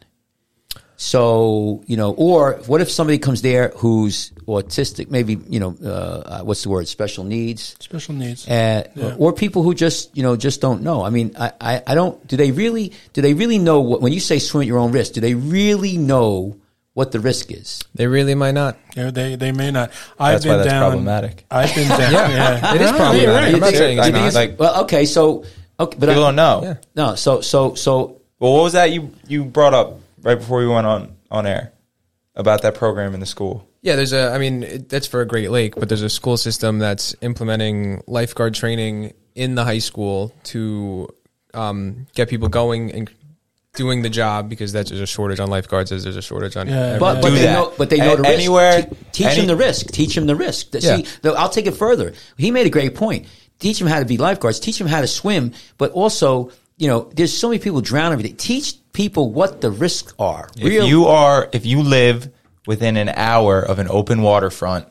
So 1.04 1.84
you 1.86 1.98
know, 1.98 2.12
or 2.16 2.54
what 2.66 2.80
if 2.80 2.90
somebody 2.90 3.18
comes 3.18 3.42
there 3.42 3.68
who's 3.76 4.32
autistic, 4.48 5.10
maybe 5.10 5.36
you 5.50 5.60
know, 5.60 5.76
uh, 5.84 5.88
uh, 5.88 6.40
what's 6.44 6.62
the 6.62 6.70
word, 6.70 6.88
special 6.88 7.24
needs, 7.24 7.76
Special 7.78 8.14
needs. 8.14 8.48
uh, 8.48 8.88
Yeah. 8.96 9.14
or 9.18 9.34
people 9.34 9.62
who 9.62 9.74
just 9.74 10.16
you 10.16 10.22
know 10.22 10.34
just 10.36 10.62
don't 10.62 10.80
know. 10.82 11.04
I 11.04 11.10
mean, 11.10 11.36
I, 11.38 11.52
I, 11.60 11.82
I 11.88 11.94
don't. 11.94 12.16
Do 12.26 12.36
they 12.38 12.52
really? 12.52 12.92
Do 13.12 13.20
they 13.20 13.34
really 13.34 13.58
know 13.58 13.80
what? 13.80 14.00
When 14.00 14.14
you 14.14 14.20
say 14.20 14.38
swim 14.38 14.62
at 14.62 14.66
your 14.66 14.78
own 14.78 14.92
risk, 14.92 15.12
do 15.12 15.20
they 15.20 15.34
really 15.34 15.98
know 15.98 16.56
what 16.94 17.12
the 17.12 17.20
risk 17.20 17.52
is? 17.52 17.84
They 17.94 18.06
really 18.06 18.34
might 18.34 18.54
not. 18.56 18.78
Yeah, 18.96 19.10
they 19.10 19.36
they 19.36 19.52
may 19.52 19.70
not. 19.70 19.90
I've 20.18 20.40
That's 20.40 20.44
been 20.44 20.52
why 20.52 20.56
that's 20.64 20.70
down, 20.70 20.90
problematic. 20.90 21.44
I've 21.50 21.74
been 21.74 21.88
down. 21.88 22.12
yeah, 22.12 22.74
It 22.74 22.80
is 22.80 22.90
No, 22.92 22.96
problematic. 22.96 23.22
you're 23.22 23.34
right. 23.34 23.54
I'm 23.54 23.60
not 23.60 23.74
saying 23.74 23.98
it's 23.98 24.08
not. 24.08 24.32
Like- 24.34 24.58
well, 24.58 24.82
okay, 24.84 25.04
so 25.04 25.44
okay, 25.78 25.98
but 26.00 26.08
People 26.08 26.24
I, 26.24 26.32
don't 26.32 26.36
know. 26.36 26.60
Yeah. 26.64 26.76
no, 26.96 27.14
so 27.14 27.42
so 27.42 27.74
so 27.74 28.22
Well, 28.40 28.54
what 28.56 28.62
was 28.64 28.72
that 28.72 28.88
you 28.90 29.12
you 29.28 29.44
brought 29.44 29.74
up 29.74 30.00
right 30.24 30.38
before 30.38 30.58
we 30.58 30.66
went 30.66 30.86
on 30.86 31.16
on 31.30 31.46
air 31.46 31.72
about 32.34 32.62
that 32.62 32.74
program 32.74 33.14
in 33.14 33.20
the 33.20 33.26
school? 33.26 33.68
Yeah, 33.82 33.96
there's 33.96 34.12
a. 34.12 34.30
I 34.32 34.38
mean, 34.38 34.62
it, 34.62 34.88
that's 34.88 35.06
for 35.06 35.20
a 35.20 35.26
Great 35.26 35.50
Lake, 35.50 35.74
but 35.76 35.88
there's 35.88 36.02
a 36.02 36.08
school 36.10 36.36
system 36.36 36.78
that's 36.78 37.14
implementing 37.20 38.02
lifeguard 38.06 38.54
training 38.54 39.12
in 39.34 39.54
the 39.56 39.64
high 39.64 39.78
school 39.80 40.32
to 40.44 41.08
um, 41.52 42.06
get 42.14 42.28
people 42.30 42.48
going 42.48 42.92
and 42.92 43.10
doing 43.74 44.02
the 44.02 44.08
job 44.08 44.48
because 44.48 44.72
that's 44.72 44.88
there's 44.90 45.02
a 45.02 45.06
shortage 45.06 45.40
on 45.40 45.50
lifeguards 45.50 45.90
as 45.92 46.04
there's 46.04 46.16
a 46.16 46.22
shortage 46.22 46.56
on. 46.56 46.68
Yeah. 46.68 46.96
But, 46.98 47.20
but 47.20 47.30
they 47.30 47.42
that. 47.42 47.52
know, 47.52 47.72
but 47.76 47.90
they 47.90 47.98
know 47.98 48.12
A- 48.14 48.16
the 48.16 48.22
risk. 48.22 48.32
anywhere- 48.34 48.82
Te- 48.82 48.96
teach 49.12 49.26
any- 49.26 49.36
them 49.38 49.46
the 49.48 49.56
risk. 49.56 49.86
Teach 49.90 50.14
them 50.14 50.26
the 50.26 50.36
risk. 50.36 50.70
Th- 50.70 50.84
Yeah. 50.84 50.96
See, 50.98 51.06
though, 51.22 51.34
I'll 51.34 51.48
take 51.50 51.66
it 51.66 51.72
further. 51.76 52.14
He 52.38 52.50
made 52.52 52.66
a 52.66 52.70
great 52.70 52.94
point. 52.94 53.26
Teach 53.58 53.78
them 53.80 53.88
how 53.88 53.98
to 53.98 54.04
be 54.04 54.16
lifeguards. 54.16 54.60
Teach 54.60 54.78
them 54.78 54.86
how 54.86 55.00
to 55.00 55.06
swim. 55.08 55.52
But 55.76 55.90
also, 55.92 56.50
you 56.78 56.86
know, 56.88 57.10
there's 57.14 57.36
so 57.36 57.48
many 57.48 57.58
people 57.58 57.80
drown 57.80 58.12
every 58.12 58.22
day. 58.24 58.32
Teach 58.38 58.74
people 58.94 59.30
what 59.30 59.60
the 59.60 59.70
risks 59.70 60.14
are. 60.18 60.48
If 60.56 60.72
you 60.88 61.04
are, 61.08 61.50
if 61.52 61.66
you 61.66 61.82
live 61.82 62.30
within 62.66 62.96
an 62.96 63.10
hour 63.10 63.60
of 63.60 63.78
an 63.78 63.88
open 63.90 64.22
waterfront, 64.22 64.86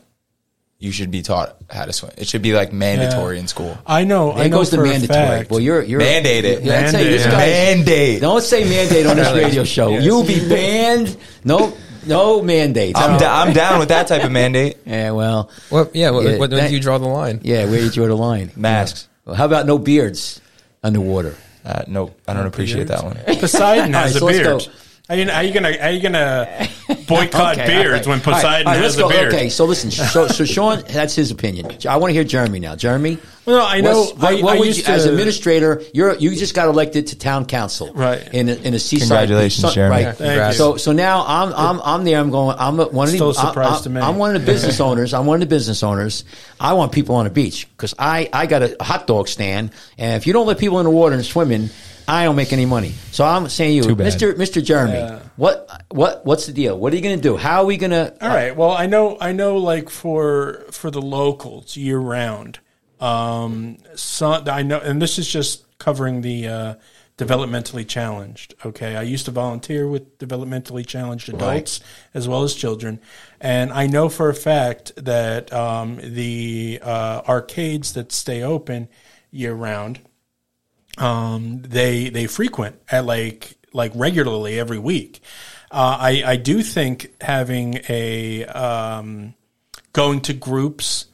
you 0.78 0.92
should 0.92 1.10
be 1.12 1.22
taught 1.22 1.56
how 1.72 1.86
to 1.86 1.94
swim. 1.94 2.12
It 2.18 2.28
should 2.28 2.42
be 2.42 2.54
like 2.54 2.74
mandatory 2.74 3.38
Yeah. 3.38 3.42
in 3.42 3.48
school. 3.48 3.78
I 3.88 4.04
know. 4.04 4.34
I 4.34 4.42
there 4.42 4.50
know 4.50 4.58
goes 4.58 4.70
the 4.70 4.78
for 4.78 4.84
a 4.86 4.90
mandatory. 4.90 5.18
fact- 5.40 5.50
Well, 5.50 5.62
you're 5.62 5.82
you're 5.82 6.00
Mandate 6.00 6.44
it. 6.46 6.62
Yeah, 6.64 6.88
I 6.88 6.92
tell 6.92 7.02
you, 7.04 7.10
this 7.10 7.26
Mandate. 7.26 7.32
guy's- 7.40 7.78
Mandate. 7.78 8.22
Don't 8.22 8.44
say 8.44 8.64
mandate 8.70 9.06
on 9.08 9.16
this 9.16 9.34
radio 9.34 9.64
show. 9.64 9.90
Yes. 9.92 10.04
You'll 10.04 10.26
be 10.26 10.48
banned. 10.48 11.16
No, 11.46 11.72
no 12.06 12.42
mandates. 12.42 13.00
I'm, 13.00 13.18
da- 13.18 13.34
I'm 13.44 13.54
down 13.54 13.80
with 13.80 13.88
that 13.90 14.08
type 14.08 14.26
of 14.26 14.32
mandate. 14.32 14.78
Yeah, 14.86 15.12
well, 15.12 15.50
Well, 15.72 15.90
yeah. 15.94 16.10
What, 16.10 16.26
Yeah, 16.26 16.32
what, 16.32 16.50
when 16.52 16.60
that- 16.60 16.68
do 16.68 16.74
you 16.76 16.82
draw 16.82 16.98
the 16.98 17.08
line? 17.08 17.40
yeah. 17.44 17.64
Where 17.66 17.80
do 17.80 17.86
you 17.86 17.90
draw 17.92 18.08
the 18.08 18.18
line? 18.18 18.52
Masks. 18.58 19.08
Well, 19.24 19.36
how 19.38 19.46
about 19.46 19.66
no 19.66 19.78
beards 19.78 20.42
underwater? 20.84 21.36
Uh, 21.66 21.84
nope, 21.88 22.20
I 22.28 22.34
don't 22.34 22.46
appreciate 22.46 22.88
that 22.88 23.04
one. 23.04 23.16
Poseidon 23.40 23.94
has 23.94 24.22
All 24.22 24.28
right, 24.28 24.38
so 24.38 24.42
a 24.42 24.52
let's 24.52 24.66
beard. 24.66 24.83
Go. 25.08 25.14
Are 25.14 25.18
you, 25.18 25.30
are 25.30 25.44
you 25.44 25.54
gonna 25.54 25.78
are 25.80 25.92
you 25.92 26.02
gonna 26.02 26.68
boycott 27.08 27.58
Okay, 27.58 27.68
beards 27.68 28.08
all 28.08 28.12
when 28.14 28.20
right. 28.20 28.28
All 28.28 28.34
right, 28.34 28.42
Poseidon 28.42 28.68
all 28.68 28.74
right, 28.74 28.82
has 28.82 28.82
let's 28.84 28.98
a 28.98 29.02
go. 29.02 29.10
beard? 29.10 29.34
Okay, 29.34 29.50
so 29.50 29.66
listen. 29.66 29.92
So, 29.92 30.28
so 30.28 30.46
Sean, 30.46 30.82
that's 30.88 31.16
his 31.16 31.32
opinion. 31.32 31.78
I 31.88 31.98
want 31.98 32.10
to 32.12 32.14
hear 32.14 32.24
Jeremy 32.24 32.60
now. 32.60 32.76
Jeremy, 32.76 33.18
Well, 33.46 33.58
no, 33.60 33.66
I 33.66 33.82
know. 33.82 34.04
what, 34.06 34.24
I, 34.24 34.42
what 34.42 34.56
I 34.56 34.60
would 34.60 34.78
you, 34.78 34.84
to, 34.84 34.92
as 34.92 35.06
administrator, 35.06 35.82
you're 35.94 36.16
you 36.16 36.36
just 36.36 36.56
got 36.56 36.68
elected 36.70 37.08
to 37.08 37.18
town 37.18 37.46
council, 37.46 37.92
Right. 37.94 38.28
In 38.34 38.48
a, 38.50 38.54
in 38.56 38.74
a 38.74 38.80
seaside. 38.80 39.10
Congratulations, 39.10 39.62
so- 39.68 39.74
Jeremy. 39.74 40.06
Right. 40.06 40.16
Thank 40.16 40.54
you. 40.54 40.58
So 40.58 40.78
so 40.78 40.92
now 40.94 41.26
I'm 41.28 41.54
I'm 41.54 41.82
I'm 41.84 42.04
there. 42.06 42.20
I'm 42.20 42.32
going. 42.32 42.56
I'm 42.58 42.78
one 42.78 42.88
of 42.88 43.12
the. 43.12 43.18
Still 43.18 43.32
a 43.32 43.38
I- 43.38 43.48
surprise 43.48 43.82
I, 43.82 43.84
to 43.84 43.90
me. 43.90 44.02
I'm 44.02 44.18
one 44.18 44.36
of 44.36 44.42
the 44.42 44.46
business 44.52 44.80
owners. 44.80 45.14
I'm 45.14 45.26
one 45.26 45.36
of 45.42 45.50
the 45.50 45.54
business 45.54 45.84
owners. 45.84 46.24
I 46.60 46.74
want 46.74 46.92
people 46.94 47.16
on 47.16 47.26
the 47.26 47.32
beach 47.32 47.68
because 47.76 47.94
I 48.00 48.30
I 48.32 48.46
got 48.46 48.64
a 48.64 48.78
hot 48.82 49.06
dog 49.08 49.28
stand, 49.28 49.72
and 49.98 50.16
if 50.16 50.28
you 50.28 50.34
don't 50.34 50.48
let 50.48 50.60
people 50.60 50.80
in 50.80 50.86
the 50.86 50.92
water 50.92 51.14
and 51.16 51.26
swimming. 51.26 51.70
I 52.08 52.24
don't 52.26 52.36
make 52.36 52.54
any 52.54 52.66
money, 52.66 52.94
so 53.12 53.26
I'm 53.26 53.48
saying 53.50 53.78
you, 53.78 53.84
Mr. 53.84 54.34
Mr. 54.34 54.64
Jeremy. 54.64 54.94
Yeah. 54.94 55.20
What 55.36 55.86
what 55.90 56.26
what's 56.26 56.46
the 56.46 56.54
deal? 56.54 56.78
What 56.78 56.94
are 56.94 56.96
you 56.96 57.02
going 57.02 57.18
to 57.18 57.22
do? 57.22 57.38
How 57.38 57.62
are 57.62 57.66
we 57.66 57.78
going 57.78 57.92
to? 57.92 58.14
All 58.22 58.30
right. 58.30 58.56
Well, 58.56 58.72
I 58.72 58.86
know. 58.86 59.18
I 59.20 59.32
know. 59.32 59.58
Like 59.58 59.90
for 59.90 60.66
for 60.72 60.92
the 60.92 61.02
locals 61.02 61.78
year 61.78 62.00
round. 62.00 62.60
Um, 63.00 63.78
so 63.96 64.44
I 64.48 64.64
know, 64.64 64.80
and 64.80 65.02
this 65.02 65.18
is 65.20 65.28
just 65.28 65.78
covering 65.78 66.22
the 66.22 66.48
uh, 66.48 66.76
developmentally 67.18 67.88
challenged. 67.88 68.56
Okay, 68.66 68.96
I 68.96 69.02
used 69.02 69.26
to 69.26 69.32
volunteer 69.32 69.88
with 69.88 70.18
developmentally 70.18 70.86
challenged 70.86 71.30
adults 71.30 71.82
as 72.14 72.28
well 72.28 72.44
as 72.44 72.54
children, 72.54 73.00
and 73.42 73.72
I 73.72 73.88
know 73.88 74.10
for 74.10 74.30
a 74.30 74.36
fact 74.36 74.94
that 74.98 75.52
um, 75.52 76.00
the 76.02 76.80
uh, 76.82 77.22
arcades 77.28 77.94
that 77.94 78.12
stay 78.12 78.42
open 78.42 78.88
year 79.32 79.54
round 79.54 80.00
um, 80.98 81.62
they 81.62 82.10
they 82.10 82.28
frequent 82.28 82.76
at 82.90 83.06
like 83.06 83.58
like 83.74 83.92
regularly 83.96 84.60
every 84.60 84.80
week. 84.80 85.22
Uh, 85.72 85.98
I 86.00 86.24
I 86.26 86.36
do 86.36 86.62
think 86.62 87.14
having 87.22 87.80
a 87.90 88.46
um, 88.46 89.34
going 89.94 90.22
to 90.22 90.34
groups 90.34 91.06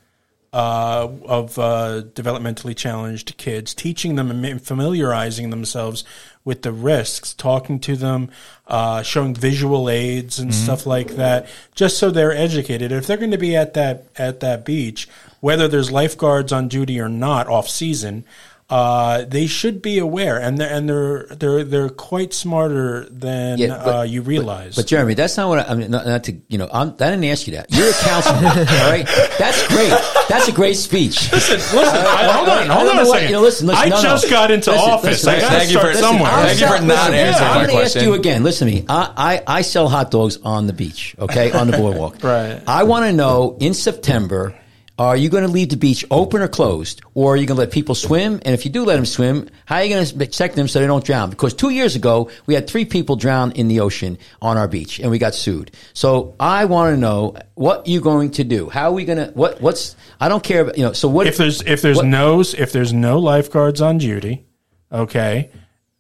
uh, 0.52 1.08
of 1.26 1.60
uh, 1.60 2.02
developmentally 2.14 2.76
challenged 2.76 3.38
kids, 3.38 3.74
teaching 3.76 4.16
them 4.16 4.32
and 4.32 4.62
familiarizing 4.62 5.52
themselves 5.52 6.04
with 6.44 6.64
the 6.64 6.72
risks, 6.72 7.34
talking 7.36 7.80
to 7.80 7.96
them, 7.96 8.32
uh, 8.68 9.04
showing 9.04 9.36
visual 9.36 9.90
aids 9.90 10.40
and 10.40 10.54
stuff 10.56 10.86
like 10.88 11.10
that, 11.18 11.48
just 11.76 12.00
so 12.00 12.10
they're 12.10 12.36
educated. 12.36 12.92
If 12.92 13.06
they're 13.06 13.18
going 13.18 13.30
to 13.32 13.38
be 13.38 13.56
at 13.56 13.76
that 13.76 14.06
at 14.18 14.40
that 14.40 14.66
beach, 14.66 15.08
whether 15.40 15.68
there's 15.68 15.92
lifeguards 15.92 16.52
on 16.52 16.68
duty 16.68 17.00
or 17.00 17.10
not 17.10 17.48
off 17.48 17.70
season, 17.70 18.26
uh, 18.70 19.26
they 19.26 19.48
should 19.48 19.82
be 19.82 19.98
aware, 19.98 20.40
and 20.40 20.58
they're 20.60 20.70
and 20.72 20.88
they're 20.88 21.24
they're 21.32 21.64
they're 21.64 21.90
quite 21.90 22.34
smarter 22.34 23.08
than 23.10 23.58
Yeah, 23.58 23.82
but- 23.84 23.96
uh, 24.00 24.02
you 24.04 24.22
realize. 24.22 24.76
But 24.76 24.86
Jeremy, 24.88 25.16
that's 25.16 25.36
not 25.38 25.50
what 25.50 25.60
I, 25.68 25.72
I 25.72 25.76
mean. 25.76 25.90
Not, 25.90 26.06
not 26.06 26.24
to 26.26 26.38
you 26.48 26.58
know, 26.60 26.70
I'm, 26.72 26.90
I 26.90 26.92
didn't 27.10 27.24
ask 27.26 27.48
you 27.48 27.54
that. 27.56 27.72
You're 27.74 27.90
a 27.90 27.94
councilman, 27.94 28.46
all 28.60 28.90
right? 28.92 29.08
That's 29.40 29.68
great. 29.70 29.90
That's 30.30 30.48
a 30.48 30.52
great 30.52 30.76
speech. 30.76 31.32
listen, 31.32 31.60
I, 31.74 32.32
hold 32.32 32.50
on, 32.50 32.70
I 32.70 32.74
hold 32.76 32.88
don't 32.88 33.00
on 33.00 33.06
a 33.06 33.08
what- 33.08 33.14
second. 33.16 33.28
you 33.30 33.34
know, 33.34 33.42
listen, 33.42 33.68
listen, 33.68 33.84
I 33.86 33.90
no, 33.90 33.96
no. 33.96 34.02
just 34.04 34.30
got 34.30 34.52
into 34.52 34.72
Listen, 34.72 34.90
office. 34.90 35.24
listen, 35.26 35.30
I 35.30 35.40
got 35.40 35.50
to 35.50 35.56
Thank 35.58 35.72
you 35.72 35.78
start 35.80 35.96
for- 35.96 36.02
somewhere. 36.02 36.32
I'll 36.32 36.46
Thank 36.46 36.60
you 36.60 36.68
for 36.68 36.74
not 36.74 36.84
listen, 36.84 37.14
answering 37.16 37.50
I'm 37.50 37.62
my 37.62 37.68
gonna 37.68 37.82
ask 37.84 37.96
you 38.02 38.14
again. 38.14 38.44
Listen 38.44 38.68
to 38.68 38.74
me. 38.76 38.86
I, 38.88 39.42
I, 39.48 39.58
I 39.58 39.62
sell 39.62 39.90
hot 39.90 40.12
dogs 40.12 40.38
on 40.44 40.68
the 40.68 40.74
beach, 40.74 41.16
okay, 41.18 41.52
on 41.52 41.72
the 41.72 41.78
boardwalk. 41.78 42.24
Right. 42.24 42.62
I 42.68 42.84
want 42.84 43.06
to 43.06 43.14
know 43.14 43.58
in 43.60 43.74
September, 43.74 44.54
are 45.00 45.16
you 45.16 45.30
going 45.30 45.46
to 45.46 45.50
leave 45.50 45.70
the 45.70 45.78
beach 45.78 46.04
open 46.12 46.42
or 46.42 46.50
closed, 46.50 47.02
or 47.14 47.34
are 47.34 47.38
you 47.38 47.48
going 47.48 47.56
to 47.56 47.62
let 47.62 47.72
people 47.72 47.96
swim? 47.96 48.34
And 48.44 48.54
if 48.54 48.66
you 48.66 48.72
do 48.72 48.84
let 48.84 48.98
them 48.98 49.06
swim, 49.06 49.48
how 49.66 49.78
are 49.78 49.84
you 49.86 49.96
going 49.96 50.06
to 50.06 50.28
check 50.28 50.54
them 50.54 50.68
so 50.68 50.80
they 50.80 50.88
don't 50.88 51.06
drown? 51.06 51.30
Because 51.30 51.54
two 51.54 51.70
years 51.70 51.96
ago, 51.96 52.30
we 52.46 52.54
had 52.54 52.70
three 52.70 52.84
people 52.84 53.16
drown 53.16 53.54
in 53.54 53.70
the 53.70 53.80
ocean 53.80 54.18
on 54.42 54.58
our 54.58 54.68
beach, 54.68 55.00
and 55.00 55.10
we 55.10 55.18
got 55.18 55.34
sued. 55.34 55.72
So 55.94 56.36
I 56.38 56.66
want 56.66 56.94
to 56.94 57.00
know 57.00 57.38
what 57.56 57.88
you're 57.88 58.02
going 58.02 58.32
to 58.32 58.44
do. 58.44 58.70
How 58.70 58.90
are 58.90 58.94
we 58.94 59.06
going 59.06 59.20
to? 59.20 59.32
What? 59.32 59.62
What's? 59.62 59.96
I 60.20 60.28
don't 60.28 60.44
care. 60.44 60.64
About, 60.64 60.78
you 60.78 60.84
know. 60.84 60.92
So 60.92 61.08
what? 61.08 61.28
if 61.28 61.38
there's 61.38 61.62
if 61.62 61.82
there's 61.82 61.98
what- 61.98 62.06
no 62.06 62.42
if 62.42 62.74
there's 62.74 62.92
no 62.92 63.20
lifeguards 63.20 63.82
on 63.82 64.00
duty, 64.00 64.46
okay, 64.92 65.50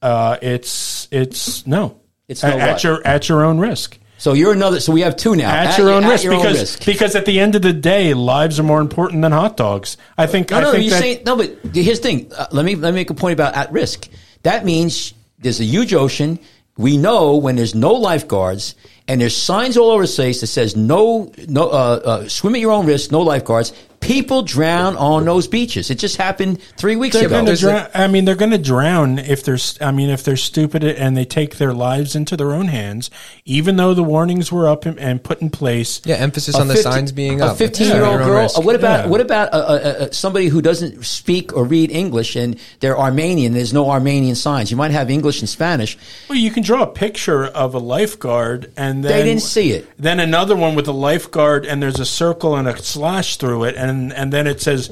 uh, 0.02 0.38
it's 0.42 1.08
it's 1.10 1.66
no. 1.66 2.02
It's 2.28 2.44
at, 2.44 2.50
no 2.50 2.60
at 2.60 2.72
what? 2.74 2.84
your 2.84 3.08
at 3.08 3.30
your 3.30 3.46
own 3.46 3.60
risk. 3.60 3.98
So 4.20 4.34
you're 4.34 4.52
another. 4.52 4.80
So 4.80 4.92
we 4.92 5.02
have 5.02 5.16
two 5.16 5.36
now. 5.36 5.50
At, 5.50 5.78
your 5.78 5.90
own 5.90 6.06
risk 6.06 6.24
your 6.24 6.34
own 6.34 6.42
because 6.42 6.60
risk. 6.60 6.86
because 6.86 7.16
at 7.16 7.26
the 7.26 7.40
end 7.40 7.56
of 7.56 7.62
the 7.62 7.74
day, 7.74 8.14
lives 8.14 8.60
are 8.60 8.64
more 8.64 8.82
important 8.82 9.22
than 9.22 9.32
hot 9.32 9.58
dogs. 9.58 9.98
I 10.18 10.28
think. 10.28 10.52
No, 10.52 10.58
I 10.58 10.62
no, 10.62 10.72
think 10.72 10.84
you're 10.84 10.92
that, 10.92 11.00
saying 11.00 11.24
no, 11.26 11.38
but 11.38 11.58
here's 11.74 12.00
the 12.00 12.08
thing. 12.08 12.32
Uh, 12.38 12.48
let 12.52 12.66
me 12.66 12.76
let 12.76 12.92
me 12.92 13.00
make 13.00 13.10
a 13.10 13.14
point 13.14 13.34
about 13.34 13.56
at 13.56 13.72
risk. 13.72 14.10
That 14.44 14.66
means 14.66 15.14
there's 15.40 15.62
a 15.62 15.66
huge 15.66 15.94
ocean. 15.94 16.38
We 16.78 16.98
know 16.98 17.38
when 17.38 17.56
there's 17.56 17.76
no 17.76 17.94
lifeguards 17.94 18.76
and 19.08 19.20
there's 19.20 19.36
signs 19.36 19.76
all 19.76 19.90
over 19.90 20.06
the 20.06 20.14
place 20.14 20.42
that 20.42 20.48
says 20.48 20.76
no, 20.76 21.32
no, 21.48 21.70
uh, 21.70 22.02
uh, 22.06 22.30
swim 22.30 22.56
at 22.56 22.62
your 22.62 22.72
own 22.72 22.86
risk, 22.86 23.12
no 23.12 23.22
lifeguards. 23.22 23.74
People 24.00 24.42
drown 24.44 24.96
on 24.96 25.26
those 25.26 25.48
beaches. 25.48 25.90
It 25.92 25.96
just 26.00 26.18
happened 26.18 26.62
three 26.78 26.96
weeks 26.96 27.16
They're 27.16 27.26
ago. 27.26 27.36
going 27.36 27.46
to 27.46 27.50
There's 27.50 27.60
drown. 27.62 27.88
I 27.94 28.08
mean, 28.08 28.26
they're 28.26 28.36
going 28.36 28.52
to 28.52 28.58
drown 28.58 29.20
if 29.20 29.44
they're. 29.44 29.56
s- 29.56 29.78
I 29.82 29.92
mean, 29.92 30.10
if 30.10 30.24
they're 30.24 30.38
stupid 30.38 30.84
and 30.84 31.16
they 31.18 31.26
take 31.26 31.58
their 31.58 31.74
lives 31.74 32.16
into 32.16 32.36
their 32.38 32.52
own 32.54 32.70
hands, 32.70 33.12
even 33.46 33.76
though 33.76 33.94
the 33.94 34.04
warnings 34.04 34.52
were 34.52 34.68
up 34.68 34.86
and, 34.86 34.98
and 35.00 35.24
put 35.24 35.42
in 35.42 35.50
place. 35.50 36.02
Yeah, 36.06 36.16
emphasis 36.16 36.56
A 36.56 36.62
on 36.62 36.68
the 36.70 36.78
signs 36.78 37.12
being 37.12 37.42
up. 37.42 37.50
a 37.50 37.52
up. 37.52 37.58
15 37.58 37.88
Yeah, 37.88 37.94
year 37.96 38.04
old 38.06 38.20
your 38.20 38.26
girl. 38.30 38.42
risk. 38.44 38.58
uh, 38.58 38.62
What 38.62 38.76
about 38.76 39.06
Yeah. 39.06 39.12
what 39.12 39.22
about 39.22 39.54
uh, 39.54 39.58
uh, 39.58 39.60
uh, 39.60 40.08
somebody 40.12 40.48
who 40.48 40.62
doesn't 40.62 41.06
speak 41.06 41.56
or 41.56 41.66
read 41.66 41.92
English 41.92 42.36
and 42.36 42.56
they're 42.80 42.98
Armenian? 42.98 43.54
There's 43.54 43.74
no 43.74 43.90
Armenian 43.92 44.36
signs. 44.36 44.72
You 44.72 44.78
might 44.78 44.92
have 44.92 45.10
English 45.12 45.42
and 45.42 45.50
Spanish. 45.50 45.98
Well, 46.30 46.38
you 46.40 46.52
can 46.52 46.64
draw 46.64 46.84
a 46.84 46.88
picture 46.88 47.46
of 47.46 47.76
a 47.76 47.80
lifeguard, 47.80 48.72
and 48.78 49.04
then 49.04 49.26
didn't 49.26 49.42
see 49.42 49.72
it. 49.72 49.88
Then 50.00 50.20
another 50.20 50.56
one 50.56 50.74
with 50.76 50.88
a 50.88 50.94
lifeguard, 50.94 51.66
and 51.66 51.84
there's 51.84 52.00
a 52.00 52.06
circle 52.06 52.56
and 52.56 52.68
a 52.68 52.78
slash 52.82 53.36
through 53.38 53.66
it, 53.66 53.76
and 53.76 53.89
and 54.14 54.32
then 54.34 54.48
it 54.48 54.62
says, 54.62 54.90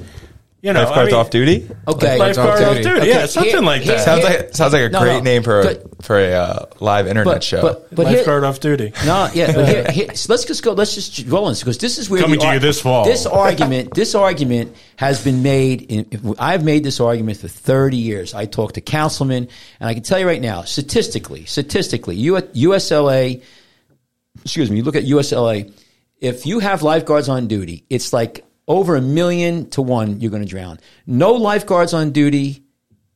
you 0.61 0.73
know, 0.73 0.79
Lifeguards 0.83 1.13
I 1.13 1.15
mean, 1.17 1.19
off 1.21 1.29
duty. 1.29 1.69
Okay, 1.87 2.17
Lifeguard 2.17 2.63
off 2.63 2.77
duty, 2.77 2.89
Okay, 2.89 3.09
yeah, 3.09 3.25
something 3.27 3.51
here- 3.51 3.61
like 3.61 3.81
here- 3.83 3.95
that. 3.95 4.03
Sounds 4.03 4.27
here- 4.27 4.37
like 4.39 4.55
sounds 4.55 4.73
like 4.73 4.81
a 4.83 4.89
No, 4.89 4.99
great 4.99 5.17
no. 5.17 5.21
name 5.21 5.43
for 5.43 5.59
a, 5.59 5.63
Good. 5.63 5.89
for 6.01 6.17
a 6.19 6.31
uh, 6.33 6.65
live 6.79 7.05
internet 7.07 7.35
but, 7.35 7.43
show. 7.43 7.61
But, 7.61 7.95
but 7.95 8.07
here- 8.07 8.17
lifeguard 8.17 8.43
off 8.43 8.59
duty. 8.59 8.91
No, 9.05 9.29
yeah, 9.33 9.53
but 9.53 9.67
here, 9.67 9.91
here, 9.91 10.15
so 10.15 10.33
let's 10.33 10.45
just 10.45 10.63
go. 10.63 10.73
Let's 10.73 10.95
just 10.95 11.27
roll 11.27 11.47
in 11.47 11.55
because 11.55 11.77
this 11.77 11.99
is 11.99 12.09
where 12.09 12.21
Coming 12.21 12.39
the 12.39 12.45
to 12.45 12.53
you 12.53 12.59
this 12.59 12.81
fall. 12.81 13.05
This 13.05 13.27
argument, 13.27 13.93
this 13.93 14.15
argument 14.15 14.75
has 14.95 15.23
been 15.23 15.43
made. 15.43 15.83
In, 15.83 16.35
I've 16.39 16.63
made 16.63 16.83
this 16.83 16.99
argument 16.99 17.37
for 17.37 17.47
thirty 17.47 17.97
years. 17.97 18.33
I 18.33 18.45
talk 18.45 18.73
to 18.73 18.81
councilmen, 18.81 19.47
and 19.79 19.89
I 19.89 19.93
can 19.93 20.01
tell 20.01 20.17
you 20.19 20.25
right 20.25 20.41
now, 20.41 20.63
statistically, 20.63 21.45
statistically, 21.45 22.15
U, 22.15 22.33
USLA, 22.33 23.43
excuse 24.43 24.71
me, 24.71 24.77
you 24.77 24.83
look 24.83 24.95
at 24.95 25.03
USLA. 25.03 25.71
If 26.19 26.47
you 26.47 26.59
have 26.59 26.81
lifeguards 26.81 27.29
on 27.29 27.45
duty, 27.47 27.85
it's 27.91 28.11
like 28.11 28.43
over 28.67 28.95
a 28.95 29.01
million 29.01 29.69
to 29.71 29.81
one 29.81 30.19
you're 30.19 30.31
going 30.31 30.43
to 30.43 30.50
drown. 30.50 30.79
No 31.05 31.33
lifeguards 31.33 31.93
on 31.93 32.12
duty. 32.12 32.63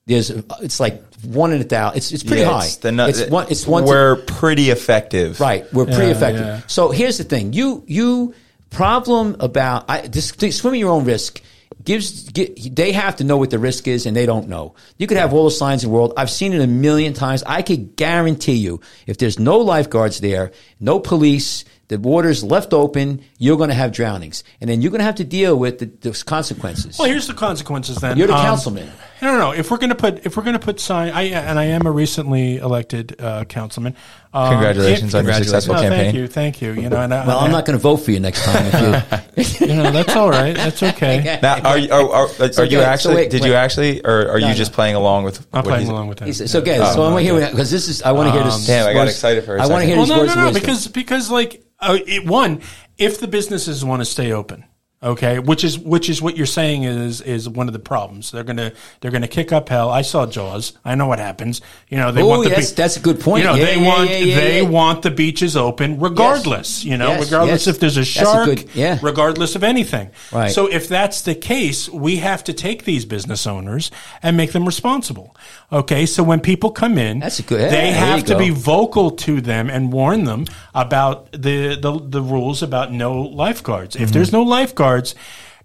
There's, 0.07 0.29
it's 0.29 0.79
like 0.79 1.01
one 1.23 1.53
in 1.53 1.61
a 1.61 1.63
thousand. 1.63 1.97
It's 1.97 2.11
it's 2.11 2.23
pretty 2.23 2.41
Yeah, 2.41 2.49
high. 2.51 2.65
It's, 2.65 2.77
the, 2.77 2.91
nu- 2.91 3.05
it's 3.05 3.29
one. 3.29 3.47
It's 3.49 3.67
one. 3.67 3.85
We're 3.85 4.15
pretty 4.15 4.69
effective. 4.71 5.39
Right, 5.39 5.71
we're 5.73 5.85
pretty 5.85 6.05
Yeah, 6.07 6.11
effective. 6.11 6.45
yeah. 6.45 6.61
So 6.67 6.89
here's 6.91 7.17
the 7.17 7.23
thing: 7.23 7.53
you 7.53 7.83
you 7.87 8.33
problem 8.71 9.35
about 9.39 9.85
I, 9.89 10.07
this, 10.07 10.31
this 10.31 10.57
swimming 10.57 10.79
your 10.79 10.89
own 10.91 11.05
risk 11.05 11.41
gives 11.83 12.29
get, 12.29 12.75
they 12.75 12.91
have 12.93 13.17
to 13.17 13.23
know 13.23 13.37
what 13.37 13.49
the 13.51 13.59
risk 13.59 13.87
is, 13.87 14.05
and 14.05 14.15
they 14.15 14.25
don't 14.25 14.47
know. 14.49 14.73
You 14.97 15.07
could 15.07 15.17
have 15.17 15.33
all 15.33 15.45
the 15.45 15.51
signs 15.51 15.83
in 15.83 15.89
the 15.89 15.93
world. 15.95 16.13
I've 16.17 16.29
seen 16.31 16.53
it 16.53 16.61
a 16.61 16.67
million 16.67 17.13
times. 17.13 17.43
I 17.45 17.61
could 17.61 17.95
guarantee 17.95 18.53
you, 18.55 18.81
if 19.07 19.17
there's 19.17 19.39
no 19.39 19.57
lifeguards 19.59 20.19
there, 20.19 20.51
no 20.79 20.99
police. 20.99 21.63
The 21.91 21.99
water's 21.99 22.41
left 22.41 22.71
open. 22.73 23.21
You're 23.37 23.57
going 23.57 23.67
to 23.67 23.75
have 23.75 23.91
drownings, 23.91 24.45
and 24.61 24.69
then 24.69 24.81
you're 24.81 24.91
going 24.91 24.99
to 24.99 25.03
have 25.05 25.15
to 25.15 25.25
deal 25.25 25.59
with 25.59 25.79
the, 25.79 25.87
the 25.87 26.23
consequences. 26.25 26.97
Well, 26.97 27.09
here's 27.09 27.27
the 27.27 27.33
consequences. 27.33 27.97
Then 27.97 28.15
You're 28.15 28.27
the 28.27 28.33
Um, 28.33 28.45
councilman. 28.45 28.89
No, 29.21 29.33
no, 29.33 29.37
no. 29.37 29.51
If 29.51 29.69
we're 29.69 29.77
going 29.77 29.89
to 29.89 29.95
put, 29.95 30.25
if 30.25 30.37
we're 30.37 30.43
going 30.43 30.53
to 30.57 30.65
put 30.65 30.79
sign, 30.79 31.11
I 31.11 31.23
and 31.23 31.59
I 31.59 31.65
am 31.65 31.85
a 31.85 31.91
recently 31.91 32.55
elected 32.57 33.17
uh, 33.21 33.43
councilman. 33.43 33.95
Um, 34.33 34.51
Congratulations 34.53 35.13
if- 35.13 35.19
on 35.19 35.25
your 35.25 35.33
successful 35.33 35.75
No, 35.75 35.81
campaign. 35.81 35.99
Thank 36.05 36.15
you, 36.15 36.27
thank 36.27 36.61
you. 36.61 36.71
You 36.71 36.89
know, 36.89 37.01
and 37.01 37.13
I, 37.13 37.27
well, 37.27 37.39
I'm 37.39 37.51
not 37.51 37.65
going 37.65 37.77
to 37.77 37.81
vote 37.83 37.97
for 37.97 38.11
you 38.11 38.21
next 38.21 38.41
time. 38.45 38.65
If 39.35 39.59
you, 39.59 39.67
You 39.67 39.75
know, 39.75 39.91
that's 39.91 40.15
all 40.15 40.29
right. 40.29 40.55
That's 40.55 40.81
okay. 40.91 41.39
Now, 41.43 41.59
are 41.61 41.77
you 41.77 41.91
are, 41.91 42.09
are, 42.09 42.23
are 42.39 42.53
So 42.53 42.63
you 42.63 42.77
okay, 42.79 42.85
so 42.85 42.89
actually? 42.89 43.15
wait, 43.15 43.31
did 43.31 43.41
wait. 43.41 43.49
you 43.49 43.53
actually, 43.55 44.01
or 44.05 44.29
are 44.29 44.39
No, 44.39 44.47
you 44.47 44.53
no. 44.53 44.57
just 44.57 44.71
playing 44.71 44.95
along 44.95 45.25
with? 45.25 45.45
I'm 45.51 45.57
what 45.57 45.65
playing 45.65 45.81
he's- 45.81 45.91
along 45.91 46.07
with 46.07 46.19
that. 46.19 46.29
it's 46.29 46.55
okay. 46.55 46.77
so 46.77 47.03
I 47.03 47.11
want 47.11 47.17
to 47.25 47.31
hear 47.33 47.49
because 47.51 47.69
this 47.69 47.89
is. 47.89 48.01
I 48.01 48.13
want 48.13 48.27
to 48.29 48.31
hear 48.31 48.43
this. 48.45 48.65
Damn, 48.65 48.87
I 48.87 48.93
got 48.93 49.09
excited 49.09 49.43
for 49.43 49.57
a 49.57 49.61
I 49.61 49.67
want 49.67 49.81
to 49.81 49.87
hear 49.87 49.97
Well, 49.97 50.05
these 50.05 50.15
no, 50.35 50.45
no, 50.45 50.45
no, 50.47 50.53
because 50.53 50.87
because 50.87 51.29
like 51.29 51.63
uh, 51.81 51.97
it, 52.05 52.25
one, 52.25 52.61
if 52.97 53.19
the 53.19 53.27
businesses 53.27 53.83
want 53.83 54.01
to 54.01 54.05
stay 54.05 54.31
open, 54.31 54.65
okay, 55.03 55.39
which 55.39 55.63
is 55.63 55.77
which 55.79 56.09
is 56.09 56.21
what 56.21 56.37
you're 56.37 56.45
saying 56.45 56.83
is 56.83 57.21
is 57.21 57.47
one 57.49 57.67
of 57.67 57.73
the 57.73 57.79
problems. 57.79 58.31
They're 58.31 58.43
gonna 58.43 58.71
they're 58.99 59.11
gonna 59.11 59.27
kick 59.27 59.51
up 59.51 59.69
hell. 59.69 59.89
I 59.89 60.01
saw 60.03 60.25
Jaws. 60.25 60.73
I 60.85 60.95
know 60.95 61.07
what 61.07 61.19
happens. 61.19 61.61
You 61.89 61.97
know 61.97 62.11
they 62.11 62.21
Oh, 62.21 62.27
want 62.27 62.43
the 62.43 62.49
yes, 62.51 62.71
be- 62.71 62.75
that's 62.75 62.97
a 62.97 62.99
good 62.99 63.19
point. 63.19 63.43
You 63.43 63.49
know 63.49 63.55
Yeah, 63.55 63.65
they 63.65 63.79
yeah, 63.81 63.87
want 63.87 64.09
yeah, 64.09 64.35
they 64.35 64.61
want 64.61 65.01
the 65.01 65.11
beaches 65.11 65.57
open 65.57 65.99
regardless. 65.99 66.83
You 66.83 66.97
know 66.97 67.09
Yes, 67.09 67.25
regardless 67.25 67.65
yes. 67.67 67.75
if 67.75 67.79
there's 67.79 67.97
a 67.97 68.01
That's 68.01 68.09
a 68.17 68.23
shark. 68.23 68.45
good- 68.47 68.69
yeah. 68.75 68.99
Regardless 69.01 69.55
of 69.55 69.63
anything. 69.63 70.11
Right. 70.31 70.51
So 70.51 70.67
if 70.67 70.87
that's 70.87 71.21
the 71.23 71.35
case, 71.35 71.89
we 71.89 72.17
have 72.17 72.43
to 72.45 72.53
take 72.53 72.83
these 72.85 73.05
business 73.05 73.47
owners 73.47 73.91
and 74.21 74.37
make 74.37 74.51
them 74.51 74.65
responsible. 74.65 75.35
Okay. 75.71 76.05
So 76.05 76.21
when 76.23 76.39
people 76.41 76.71
come 76.71 76.97
in, 76.97 77.19
That's 77.19 77.39
a 77.39 77.43
good- 77.43 77.71
They 77.71 77.91
have 77.91 78.23
to 78.25 78.33
go. 78.33 78.39
be 78.39 78.49
vocal 78.49 79.11
to 79.11 79.41
them 79.41 79.69
and 79.69 79.91
warn 79.91 80.25
them 80.25 80.45
about 80.75 81.31
the 81.31 81.75
the, 81.81 81.99
the 81.99 82.21
rules 82.21 82.61
about 82.63 82.91
no 82.91 83.13
lifeguards. 83.21 83.95
If 83.95 84.01
mm-hmm. 84.01 84.13
there's 84.13 84.31
no 84.31 84.43
lifeguards, 84.43 84.90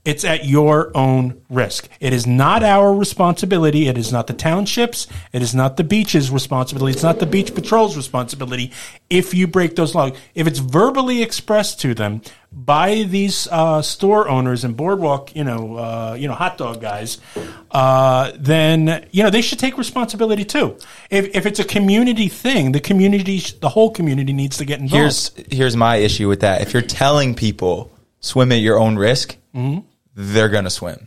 it's 0.06 0.24
at 0.24 0.44
your 0.44 0.96
own 0.96 1.42
risk. 1.50 1.88
It 1.98 2.12
is 2.12 2.28
not 2.28 2.62
our 2.62 2.94
responsibility. 2.94 3.88
It 3.88 3.98
is 3.98 4.12
not 4.12 4.28
the 4.28 4.34
townships. 4.34 5.08
It 5.32 5.42
is 5.42 5.52
not 5.52 5.76
the 5.76 5.82
beach's 5.82 6.30
responsibility. 6.30 6.92
It's 6.92 7.02
not 7.02 7.18
the 7.18 7.26
beach 7.26 7.52
patrol's 7.52 7.96
responsibility. 7.96 8.70
If 9.10 9.34
you 9.34 9.48
break 9.48 9.74
those 9.74 9.96
laws, 9.96 10.12
if 10.36 10.46
it's 10.46 10.60
verbally 10.60 11.24
expressed 11.24 11.80
to 11.80 11.92
them 11.92 12.22
by 12.52 13.02
these 13.02 13.48
uh, 13.50 13.82
store 13.82 14.28
owners 14.28 14.62
and 14.62 14.76
boardwalk, 14.76 15.34
you 15.34 15.42
know, 15.42 15.76
uh, 15.76 16.16
you 16.16 16.28
know, 16.28 16.34
hot 16.34 16.56
dog 16.56 16.80
guys, 16.80 17.18
uh, 17.72 18.30
then 18.36 19.08
you 19.10 19.24
know 19.24 19.30
they 19.30 19.42
should 19.42 19.58
take 19.58 19.76
responsibility 19.76 20.44
too. 20.44 20.78
If 21.10 21.34
if 21.34 21.46
it's 21.46 21.58
a 21.58 21.64
community 21.64 22.28
thing, 22.28 22.70
the 22.70 22.80
community, 22.80 23.40
the 23.60 23.70
whole 23.70 23.90
community 23.90 24.32
needs 24.32 24.58
to 24.58 24.64
get 24.64 24.78
involved. 24.78 25.36
Here's 25.36 25.48
here's 25.50 25.76
my 25.76 25.96
issue 25.96 26.28
with 26.28 26.40
that. 26.40 26.62
If 26.62 26.72
you're 26.72 26.82
telling 26.82 27.34
people 27.34 27.90
swim 28.26 28.52
at 28.52 28.60
your 28.60 28.78
own 28.78 28.96
risk, 28.96 29.36
Mm-hmm. 29.54 29.80
they're 30.14 30.48
gonna 30.50 30.70
swim. 30.70 31.06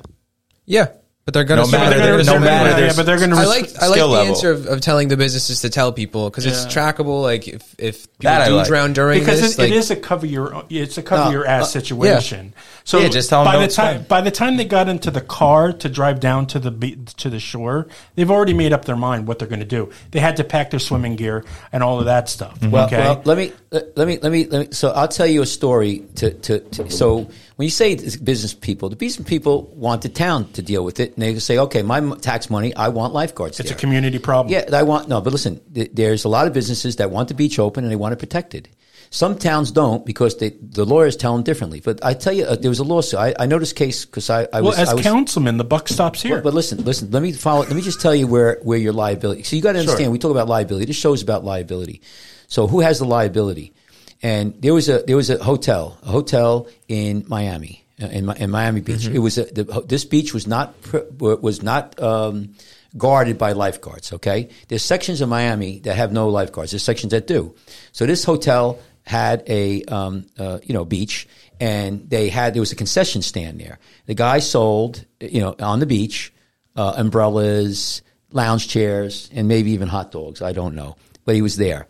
Yeah, 0.65 0.87
But 1.29 1.35
they're 1.35 1.43
gonna 1.43 1.61
No 1.61 1.67
matter 1.67 1.99
They're 1.99 2.17
the- 2.17 2.23
gonna- 2.23 2.39
no 2.39 2.43
matter 2.43 2.69
yeah, 2.71 2.75
their 2.75 2.85
yeah, 2.87 2.93
but 2.95 3.05
they're 3.05 3.17
going 3.19 3.29
to. 3.29 3.35
I 3.35 3.45
like 3.45 3.69
I 3.79 3.85
like 3.85 3.99
the 3.99 4.07
level. 4.07 4.33
answer 4.33 4.49
of, 4.51 4.65
of 4.65 4.81
telling 4.81 5.09
the 5.09 5.15
businesses 5.17 5.61
to 5.61 5.69
tell 5.69 5.91
people 5.93 6.27
because 6.27 6.47
it's 6.47 6.65
trackable. 6.65 7.21
Like 7.21 7.47
if 7.47 7.61
if 7.77 8.01
people 8.17 8.31
That 8.31 8.47
do 8.47 8.55
like. 8.55 8.65
drown 8.67 8.93
during 8.93 9.19
because 9.19 9.39
this, 9.39 9.53
it, 9.53 9.61
like, 9.61 9.69
it 9.71 9.75
is 9.75 9.91
a 9.91 9.95
cover 9.95 10.25
your 10.25 10.63
it's 10.71 10.97
a 10.97 11.03
cover 11.03 11.25
No, 11.25 11.31
your 11.31 11.45
ass 11.45 11.65
uh, 11.65 11.79
situation. 11.81 12.55
So 12.83 12.97
Yeah, 12.97 13.09
just 13.09 13.29
tell 13.29 13.41
'em 13.41 13.45
by 13.45 13.57
the 13.57 13.59
don't 13.67 13.71
time 13.75 13.95
swim. 13.97 14.05
by 14.07 14.21
the 14.21 14.31
time 14.31 14.57
they 14.57 14.65
got 14.65 14.89
into 14.89 15.11
the 15.11 15.21
car 15.21 15.71
to 15.71 15.87
drive 15.87 16.19
down 16.19 16.47
to 16.47 16.57
the 16.57 16.71
be- 16.71 16.97
to 17.17 17.29
the 17.29 17.39
shore, 17.39 17.85
they've 18.15 18.31
already 18.31 18.55
made 18.55 18.73
up 18.73 18.85
their 18.85 18.95
mind 18.95 19.27
what 19.27 19.37
they're 19.37 19.47
going 19.47 19.59
to 19.59 19.65
do. 19.67 19.91
They 20.09 20.19
had 20.19 20.37
to 20.37 20.43
pack 20.43 20.71
their 20.71 20.79
swimming 20.79 21.15
gear 21.15 21.45
and 21.71 21.83
all 21.83 21.99
of 21.99 22.05
that 22.05 22.27
stuff. 22.27 22.57
Well, 22.63 22.87
okay, 22.87 22.97
well, 22.97 23.21
let 23.25 23.37
me 23.37 23.51
let 23.69 23.95
let 23.95 24.07
me 24.07 24.17
let 24.19 24.31
me 24.31 24.45
let 24.47 24.59
me. 24.61 24.67
So 24.71 24.89
I'll 24.89 25.07
tell 25.07 25.27
you 25.27 25.43
a 25.43 25.45
story. 25.45 26.05
To, 26.15 26.33
to, 26.33 26.59
to 26.59 26.89
so 26.89 27.29
when 27.59 27.65
you 27.65 27.71
say 27.71 27.93
business 27.95 28.53
people, 28.53 28.87
the 28.87 28.95
business 28.95 29.27
people 29.27 29.63
want 29.75 30.01
the 30.01 30.07
town 30.07 30.49
to 30.53 30.61
deal 30.61 30.85
with 30.85 31.01
it, 31.01 31.15
and 31.15 31.21
they 31.21 31.37
say, 31.39 31.57
okay, 31.57 31.81
my 31.81 31.99
tax 32.15 32.49
money, 32.49 32.73
I 32.73 32.87
want 32.87 33.11
lifeguards. 33.11 33.59
it's 33.59 33.67
there. 33.67 33.77
a 33.77 33.81
community 33.81 34.17
problem. 34.17 34.53
Yeah, 34.53 34.69
I 34.71 34.83
want 34.83 35.09
no, 35.09 35.19
but 35.19 35.33
listen, 35.33 35.59
th- 35.73 35.91
there's 35.93 36.23
a 36.23 36.29
lot 36.29 36.47
of 36.47 36.53
businesses 36.53 36.95
that 36.95 37.11
want 37.11 37.27
the 37.27 37.33
beach 37.33 37.59
open 37.59 37.83
and 37.83 37.91
they 37.91 37.97
want 37.97 38.13
it 38.13 38.15
protected. 38.19 38.69
Some 39.09 39.37
towns 39.37 39.71
don't 39.71 40.05
because 40.05 40.37
they, 40.37 40.51
the 40.51 40.85
lawyers 40.85 41.17
tell 41.17 41.33
them 41.35 41.43
differently. 41.43 41.81
But 41.81 41.99
I 42.01 42.13
tell 42.13 42.31
you, 42.31 42.45
uh, 42.45 42.55
there 42.55 42.69
was 42.71 42.79
a 42.79 42.85
lawsuit. 42.85 43.19
I, 43.19 43.35
I 43.37 43.45
know 43.45 43.59
this 43.59 43.73
case 43.73 44.05
because 44.05 44.29
I, 44.29 44.43
I 44.53 44.61
Well, 44.61 44.71
was 44.71 44.79
as 44.79 44.89
I 44.91 44.93
was, 44.93 45.03
councilman, 45.03 45.57
the 45.57 45.65
buck 45.65 45.89
stops 45.89 46.21
here. 46.21 46.35
but, 46.37 46.45
but 46.45 46.53
listen, 46.53 46.85
listen. 46.85 47.11
Let 47.11 47.21
me 47.21 47.33
follow. 47.33 47.63
Let 47.63 47.73
me 47.73 47.81
just 47.81 47.99
tell 47.99 48.15
you 48.15 48.25
where 48.25 48.59
where 48.63 48.77
your 48.77 48.93
liability. 48.93 49.43
So 49.43 49.57
you 49.57 49.61
got 49.61 49.73
to 49.73 49.79
understand. 49.79 50.13
We 50.13 50.17
talk 50.19 50.31
about 50.31 50.47
liability. 50.47 50.85
This 50.85 50.95
show 50.95 51.11
is 51.11 51.21
about 51.21 51.43
liability. 51.43 52.03
So 52.47 52.67
who 52.67 52.79
has 52.79 52.99
the 52.99 53.05
liability? 53.05 53.73
And 54.21 54.61
there 54.61 54.73
was 54.73 54.89
a 54.89 55.03
there 55.07 55.15
was 55.15 55.29
a 55.29 55.41
hotel, 55.41 55.97
a 56.03 56.07
hotel 56.07 56.67
in 56.87 57.25
Miami, 57.27 57.85
uh, 58.01 58.07
in, 58.07 58.29
in 58.31 58.49
Miami 58.49 58.81
Beach. 58.81 59.07
It 59.07 59.19
was 59.19 59.37
a, 59.37 59.45
the, 59.45 59.83
this 59.87 60.03
beach 60.05 60.33
was 60.33 60.45
not 60.45 60.75
was 61.19 61.63
not 61.63 61.99
um, 62.01 62.53
guarded 62.97 63.37
by 63.37 63.53
lifeguards. 63.53 64.11
Okay, 64.13 64.49
there's 64.67 64.83
sections 64.83 65.21
of 65.21 65.29
Miami 65.29 65.79
that 65.79 65.95
have 65.95 66.11
no 66.11 66.27
lifeguards. 66.29 66.71
There's 66.71 66.83
sections 66.83 67.11
that 67.11 67.27
do. 67.27 67.55
So 67.93 68.05
this 68.05 68.23
hotel 68.25 68.79
had 69.03 69.43
a 69.47 69.83
um, 69.85 70.25
uh, 70.37 70.59
you 70.63 70.73
know 70.73 70.83
beach, 70.83 71.27
and 71.61 72.09
they 72.09 72.27
had 72.27 72.53
there 72.53 72.61
was 72.61 72.73
a 72.73 72.75
concession 72.75 73.21
stand 73.21 73.59
there. 73.61 73.79
The 74.05 74.15
guy 74.15 74.39
sold 74.39 75.05
you 75.21 75.39
know 75.39 75.55
on 75.59 75.79
the 75.79 75.85
beach 75.85 76.33
uh, 76.75 76.93
umbrellas, 76.97 78.01
lounge 78.31 78.67
chairs, 78.67 79.29
and 79.33 79.47
maybe 79.47 79.71
even 79.71 79.87
hot 79.87 80.11
dogs. 80.11 80.41
I 80.41 80.51
don't 80.53 80.75
know, 80.75 80.95
but 81.25 81.35
he 81.35 81.41
was 81.41 81.57
there. 81.57 81.87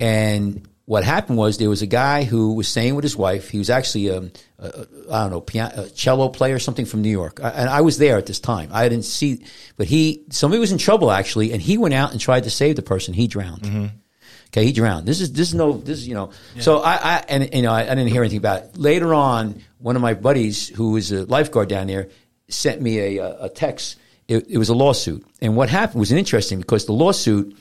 And 0.00 0.66
what 0.84 1.04
happened 1.04 1.38
was 1.38 1.58
there 1.58 1.70
was 1.70 1.82
a 1.82 1.86
guy 1.86 2.24
who 2.24 2.54
was 2.54 2.68
staying 2.68 2.94
with 2.94 3.04
his 3.04 3.16
wife. 3.16 3.48
He 3.50 3.58
was 3.58 3.70
actually 3.70 4.08
a, 4.08 4.18
a, 4.18 4.66
a 4.66 4.86
I 5.10 5.22
don't 5.22 5.30
know 5.30 5.40
piano, 5.40 5.82
a 5.82 5.90
cello 5.90 6.28
player 6.28 6.56
or 6.56 6.58
something 6.58 6.86
from 6.86 7.02
New 7.02 7.10
York, 7.10 7.40
I, 7.42 7.50
and 7.50 7.70
I 7.70 7.82
was 7.82 7.98
there 7.98 8.18
at 8.18 8.26
this 8.26 8.40
time. 8.40 8.70
I 8.72 8.88
didn't 8.88 9.04
see, 9.04 9.44
but 9.76 9.86
he 9.86 10.24
somebody 10.30 10.60
was 10.60 10.72
in 10.72 10.78
trouble 10.78 11.10
actually, 11.10 11.52
and 11.52 11.62
he 11.62 11.78
went 11.78 11.94
out 11.94 12.12
and 12.12 12.20
tried 12.20 12.44
to 12.44 12.50
save 12.50 12.76
the 12.76 12.82
person. 12.82 13.14
He 13.14 13.26
drowned. 13.26 13.62
Mm-hmm. 13.62 13.86
Okay, 14.48 14.66
he 14.66 14.72
drowned. 14.72 15.06
This 15.06 15.20
is 15.20 15.32
this 15.32 15.48
is 15.48 15.54
no 15.54 15.72
this 15.72 15.98
is 15.98 16.08
you 16.08 16.14
know. 16.14 16.30
So 16.58 16.78
I, 16.78 16.94
I 16.96 17.24
and 17.28 17.54
you 17.54 17.62
know 17.62 17.72
I, 17.72 17.82
I 17.82 17.94
didn't 17.94 18.08
hear 18.08 18.22
anything 18.22 18.38
about 18.38 18.64
it. 18.64 18.76
Later 18.76 19.14
on, 19.14 19.62
one 19.78 19.96
of 19.96 20.02
my 20.02 20.14
buddies 20.14 20.68
who 20.68 20.92
was 20.92 21.12
a 21.12 21.24
lifeguard 21.24 21.68
down 21.68 21.86
there 21.86 22.08
sent 22.48 22.82
me 22.82 22.98
a 22.98 23.16
a, 23.18 23.44
a 23.44 23.48
text. 23.48 23.98
It, 24.28 24.46
it 24.48 24.58
was 24.58 24.68
a 24.68 24.74
lawsuit, 24.74 25.26
and 25.40 25.56
what 25.56 25.68
happened 25.68 26.00
was 26.00 26.12
interesting 26.12 26.60
because 26.60 26.86
the 26.86 26.92
lawsuit 26.92 27.56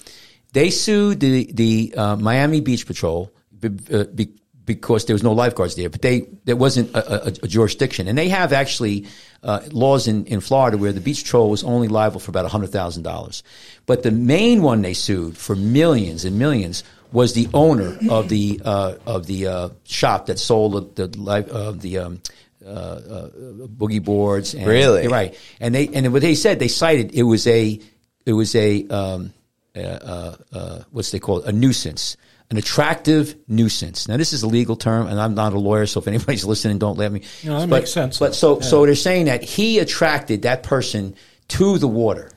they 0.51 0.69
sued 0.69 1.19
the 1.19 1.51
the 1.51 1.93
uh, 1.95 2.15
Miami 2.15 2.61
Beach 2.61 2.85
Patrol 2.85 3.31
be, 3.59 3.69
uh, 3.93 4.03
be, 4.05 4.29
because 4.65 5.05
there 5.05 5.13
was 5.13 5.23
no 5.23 5.33
lifeguards 5.33 5.75
there, 5.75 5.89
but 5.89 6.01
they 6.01 6.27
there 6.45 6.55
wasn't 6.55 6.93
a, 6.95 7.27
a, 7.27 7.27
a 7.27 7.47
jurisdiction, 7.47 8.07
and 8.07 8.17
they 8.17 8.29
have 8.29 8.53
actually 8.53 9.05
uh, 9.43 9.61
laws 9.71 10.07
in, 10.07 10.25
in 10.25 10.39
Florida 10.39 10.77
where 10.77 10.93
the 10.93 11.01
beach 11.01 11.23
patrol 11.23 11.49
was 11.49 11.63
only 11.63 11.87
liable 11.87 12.19
for 12.19 12.31
about 12.31 12.49
hundred 12.49 12.71
thousand 12.71 13.03
dollars, 13.03 13.43
but 13.85 14.03
the 14.03 14.11
main 14.11 14.61
one 14.61 14.81
they 14.81 14.93
sued 14.93 15.37
for 15.37 15.55
millions 15.55 16.25
and 16.25 16.37
millions 16.37 16.83
was 17.11 17.33
the 17.33 17.49
owner 17.53 17.97
of 18.09 18.29
the 18.29 18.61
uh, 18.63 18.95
of 19.05 19.27
the 19.27 19.47
uh, 19.47 19.69
shop 19.83 20.27
that 20.27 20.39
sold 20.39 20.95
the 20.95 21.07
the, 21.07 21.31
uh, 21.31 21.71
the 21.71 21.97
um, 21.97 22.21
uh, 22.65 22.69
uh, 22.69 23.29
boogie 23.67 24.03
boards. 24.03 24.53
And, 24.53 24.67
Really? 24.67 25.07
Right, 25.07 25.37
and 25.59 25.73
they 25.73 25.87
and 25.89 26.13
what 26.13 26.21
they 26.21 26.35
said 26.35 26.59
they 26.59 26.67
cited 26.67 27.13
it 27.13 27.23
was 27.23 27.47
a 27.47 27.79
it 28.25 28.33
was 28.33 28.55
a 28.55 28.87
um, 28.87 29.33
uh, 29.75 30.35
uh, 30.51 30.83
what's 30.91 31.11
they 31.11 31.19
call 31.19 31.39
it 31.39 31.45
a 31.45 31.51
nuisance, 31.51 32.17
an 32.49 32.57
attractive 32.57 33.35
nuisance. 33.47 34.07
Now 34.07 34.17
this 34.17 34.33
is 34.33 34.43
a 34.43 34.47
legal 34.47 34.75
term, 34.75 35.07
and 35.07 35.19
I'm 35.19 35.33
not 35.33 35.53
a 35.53 35.59
lawyer, 35.59 35.85
so 35.85 35.99
if 35.99 36.07
anybody's 36.07 36.45
listening, 36.53 36.77
don't 36.77 36.97
let 36.97 37.11
me. 37.11 37.21
No, 37.43 37.59
that 37.59 37.69
but, 37.69 37.79
makes 37.81 37.91
sense. 37.91 38.19
But 38.19 38.35
so 38.35 38.59
so 38.59 38.85
they're 38.85 38.95
saying 38.95 39.25
that 39.25 39.43
he 39.43 39.79
attracted 39.79 40.43
that 40.43 40.63
person 40.63 41.15
to 41.49 41.77
the 41.77 41.87
water, 41.87 42.31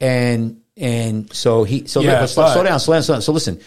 and 0.00 0.60
and 0.76 1.32
so 1.32 1.64
he 1.64 1.86
so 1.86 2.00
Yeah, 2.00 2.20
let, 2.20 2.30
slow, 2.30 2.52
slow 2.52 2.62
down, 2.62 2.80
slow 2.80 2.94
down, 2.94 3.02
slow 3.02 3.14
down. 3.16 3.22
So 3.22 3.32
listen, 3.32 3.60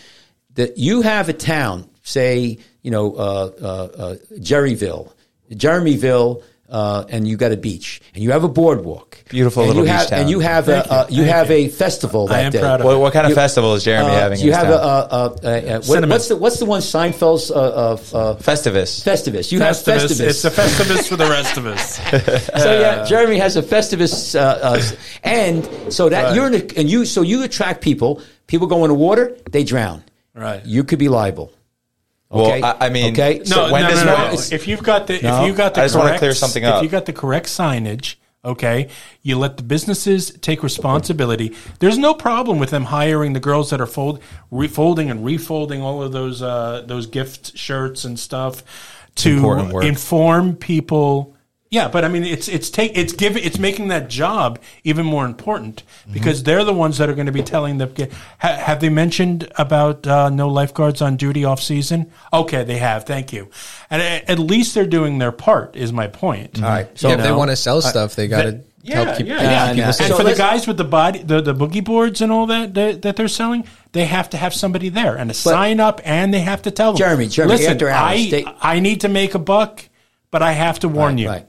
that 0.56 0.78
you 0.78 1.02
have 1.02 1.30
a 1.30 1.34
town, 1.34 1.90
say 2.02 2.58
you 2.82 2.92
know 2.92 3.14
uh, 3.14 3.52
uh, 3.62 3.66
uh, 3.66 4.16
Jerryville, 4.40 5.14
Jeremyville. 5.52 6.44
Uh, 6.74 7.06
and 7.10 7.28
you 7.28 7.38
got 7.38 7.52
a 7.52 7.58
beach, 7.58 8.02
and 8.16 8.24
you 8.24 8.32
have 8.32 8.44
a 8.44 8.48
boardwalk, 8.50 9.10
Beautiful 9.30 9.62
and 9.62 9.68
little 9.70 9.84
you 9.86 9.92
beach 9.92 10.00
have, 10.02 10.10
town. 10.10 10.20
and 10.22 10.30
you 10.32 10.40
have 10.40 10.66
Thank 10.66 10.86
a 10.88 10.92
uh, 10.92 11.08
you. 11.08 11.22
you 11.22 11.30
have 11.30 11.50
you. 11.52 11.56
a 11.58 11.68
festival 11.70 12.26
that 12.28 12.36
I 12.40 12.42
am 12.42 12.52
day. 12.52 12.60
proud 12.62 12.80
of 12.82 12.86
What, 12.88 13.00
what 13.00 13.14
kind 13.14 13.26
of 13.28 13.30
You- 13.30 13.36
festival 13.36 13.76
is 13.76 13.84
Jeremy 13.84 14.10
Uh, 14.10 14.20
having? 14.20 14.40
you 14.40 14.48
in 14.48 14.54
have 14.58 14.68
his 14.68 14.76
a, 14.76 14.80
town? 14.80 14.90
uh, 14.90 15.16
uh, 15.16 15.36
uh, 15.44 15.48
uh, 15.48 15.82
what, 15.86 16.10
what's 16.10 16.28
the 16.30 16.36
what's 16.36 16.58
the 16.58 16.66
one 16.66 16.82
Seinfeld's 16.82 17.52
uh, 17.52 17.56
uh, 17.56 18.18
uh, 18.18 18.36
Festivus. 18.38 19.04
Festivus? 19.04 19.52
You 19.52 19.60
Festivus. 19.60 19.62
have 19.62 20.02
Festivus. 20.02 20.22
It's 20.22 20.46
a 20.46 20.50
Festivus 20.52 21.08
for 21.08 21.16
the 21.16 21.28
rest 21.30 21.58
of 21.58 21.68
us. 21.68 21.98
so 22.64 22.80
yeah, 22.82 23.06
Jeremy 23.06 23.38
has 23.38 23.56
a 23.56 23.62
Festivus, 23.62 24.34
uh, 24.34 24.40
uh, 24.42 24.82
and 25.24 25.70
so 25.94 26.10
that 26.10 26.34
you're 26.34 26.48
in 26.48 26.56
a, 26.56 26.64
and 26.80 26.90
you 26.90 27.06
so 27.06 27.22
you 27.22 27.44
attract 27.44 27.82
people. 27.82 28.20
People 28.48 28.66
go 28.66 28.84
in 28.84 28.90
the 28.90 28.96
water, 28.96 29.38
they 29.52 29.64
drown. 29.64 30.04
Right. 30.34 30.66
You 30.66 30.84
could 30.84 30.98
be 31.00 31.08
liable. 31.10 31.52
Well, 32.34 32.48
Okay. 32.48 32.62
I- 32.64 32.88
I 32.88 32.90
mean- 32.90 33.14
okay. 33.14 33.38
No, 33.40 33.44
So 33.46 33.68
no, 33.70 33.78
no, 33.80 33.90
no, 33.94 34.04
no. 34.06 34.32
If 34.52 34.68
you've 34.68 34.82
got 34.84 35.08
the 35.08 35.20
No. 35.22 35.42
if 35.44 35.48
you 35.48 35.54
got 35.54 35.76
the 35.76 35.82
I 35.82 35.86
just 35.86 35.96
wanna 35.96 36.18
clear 36.18 36.34
something 36.34 36.66
up. 36.66 36.78
if 36.78 36.84
you 36.84 36.90
got 36.90 37.06
the 37.06 37.14
correct 37.14 37.48
signage, 37.48 38.16
okay, 38.44 38.88
you 39.22 39.38
let 39.38 39.58
the 39.58 39.64
businesses 39.64 40.32
take 40.42 40.64
responsibility. 40.64 41.54
There's 41.80 41.98
no 41.98 42.14
problem 42.16 42.58
with 42.58 42.72
them 42.72 42.86
hiring 42.86 43.34
the 43.34 43.40
girls 43.40 43.70
that 43.70 43.80
are 43.80 43.86
fold 43.86 44.20
refolding 44.52 45.12
and 45.12 45.24
refolding 45.24 45.82
all 45.82 46.02
of 46.02 46.12
those 46.12 46.42
uh, 46.42 46.82
those 46.88 47.06
gift 47.06 47.56
shirts 47.56 48.04
and 48.04 48.18
stuff 48.20 48.64
to 49.16 49.80
inform 49.84 50.56
people. 50.56 51.33
Yeah, 51.74 51.88
but 51.88 52.06
I 52.06 52.08
mean, 52.08 52.24
it's 52.24 52.48
it's 52.48 52.70
take 52.70 52.96
it's 52.96 53.14
giving 53.14 53.44
it's 53.44 53.58
making 53.58 53.88
that 53.88 54.08
job 54.08 54.60
even 54.84 55.06
more 55.08 55.26
important 55.26 55.82
Mm-hmm. 56.04 56.14
because 56.14 56.44
they're 56.44 56.64
the 56.66 56.74
ones 56.74 56.98
that 57.00 57.10
are 57.10 57.14
going 57.16 57.26
to 57.28 57.32
be 57.32 57.42
telling 57.44 57.78
them. 57.80 57.92
Ha, 58.40 58.48
have 58.48 58.80
they 58.82 58.90
mentioned 58.90 59.50
about 59.56 60.06
uh, 60.06 60.30
no 60.30 60.50
lifeguards 60.50 61.02
on 61.02 61.16
duty 61.16 61.46
off 61.46 61.62
season? 61.62 62.12
Okay, 62.32 62.64
they 62.64 62.78
have. 62.78 63.06
Thank 63.06 63.34
you, 63.34 63.50
and 63.90 64.02
a- 64.02 64.30
at 64.30 64.38
least 64.38 64.76
they're 64.76 64.86
doing 64.86 65.18
their 65.18 65.32
part. 65.32 65.76
Is 65.76 65.92
my 65.92 66.08
point. 66.08 66.62
All 66.62 66.70
right. 66.70 66.88
So 67.00 67.08
yeah, 67.08 67.16
if 67.16 67.24
they 67.24 67.32
want 67.32 67.50
to 67.52 67.56
sell 67.56 67.82
stuff, 67.82 68.16
they 68.16 68.28
got 68.28 68.44
to 68.44 68.60
Yeah, 68.84 69.04
help 69.04 69.18
keep, 69.18 69.28
yeah, 69.28 69.38
keep 69.38 69.44
yeah. 69.46 69.68
people 69.72 69.86
nah. 69.86 69.92
safe. 69.92 70.08
And 70.08 70.18
So 70.18 70.24
for 70.24 70.30
the 70.30 70.36
guys 70.36 70.68
with 70.68 70.78
the 70.78 70.84
body, 70.84 71.24
the, 71.24 71.42
the 71.42 71.56
boogie 71.56 71.84
boards 71.84 72.20
and 72.22 72.32
all 72.32 72.46
that, 72.48 72.74
that 72.76 73.02
that 73.04 73.16
they're 73.16 73.28
selling, 73.30 73.66
they 73.94 74.06
have 74.06 74.30
to 74.32 74.38
have 74.38 74.54
somebody 74.54 74.90
there 74.90 75.16
and 75.18 75.32
a 75.32 75.34
sign 75.34 75.80
up, 75.80 76.02
and 76.04 76.34
they 76.34 76.42
have 76.42 76.62
to 76.64 76.72
tell 76.72 76.92
them, 76.92 76.98
Jeremy, 77.00 77.28
Jeremy, 77.30 77.54
listen, 77.56 77.72
after 77.72 77.90
hours, 77.90 78.20
I 78.20 78.30
they- 78.30 78.46
I 78.62 78.80
need 78.82 79.02
to 79.02 79.10
make 79.10 79.34
a 79.36 79.40
buck, 79.40 79.88
but 80.32 80.42
I 80.44 80.52
have 80.52 80.80
to 80.80 80.88
warn 80.90 81.18
you. 81.18 81.30
Right. 81.30 81.48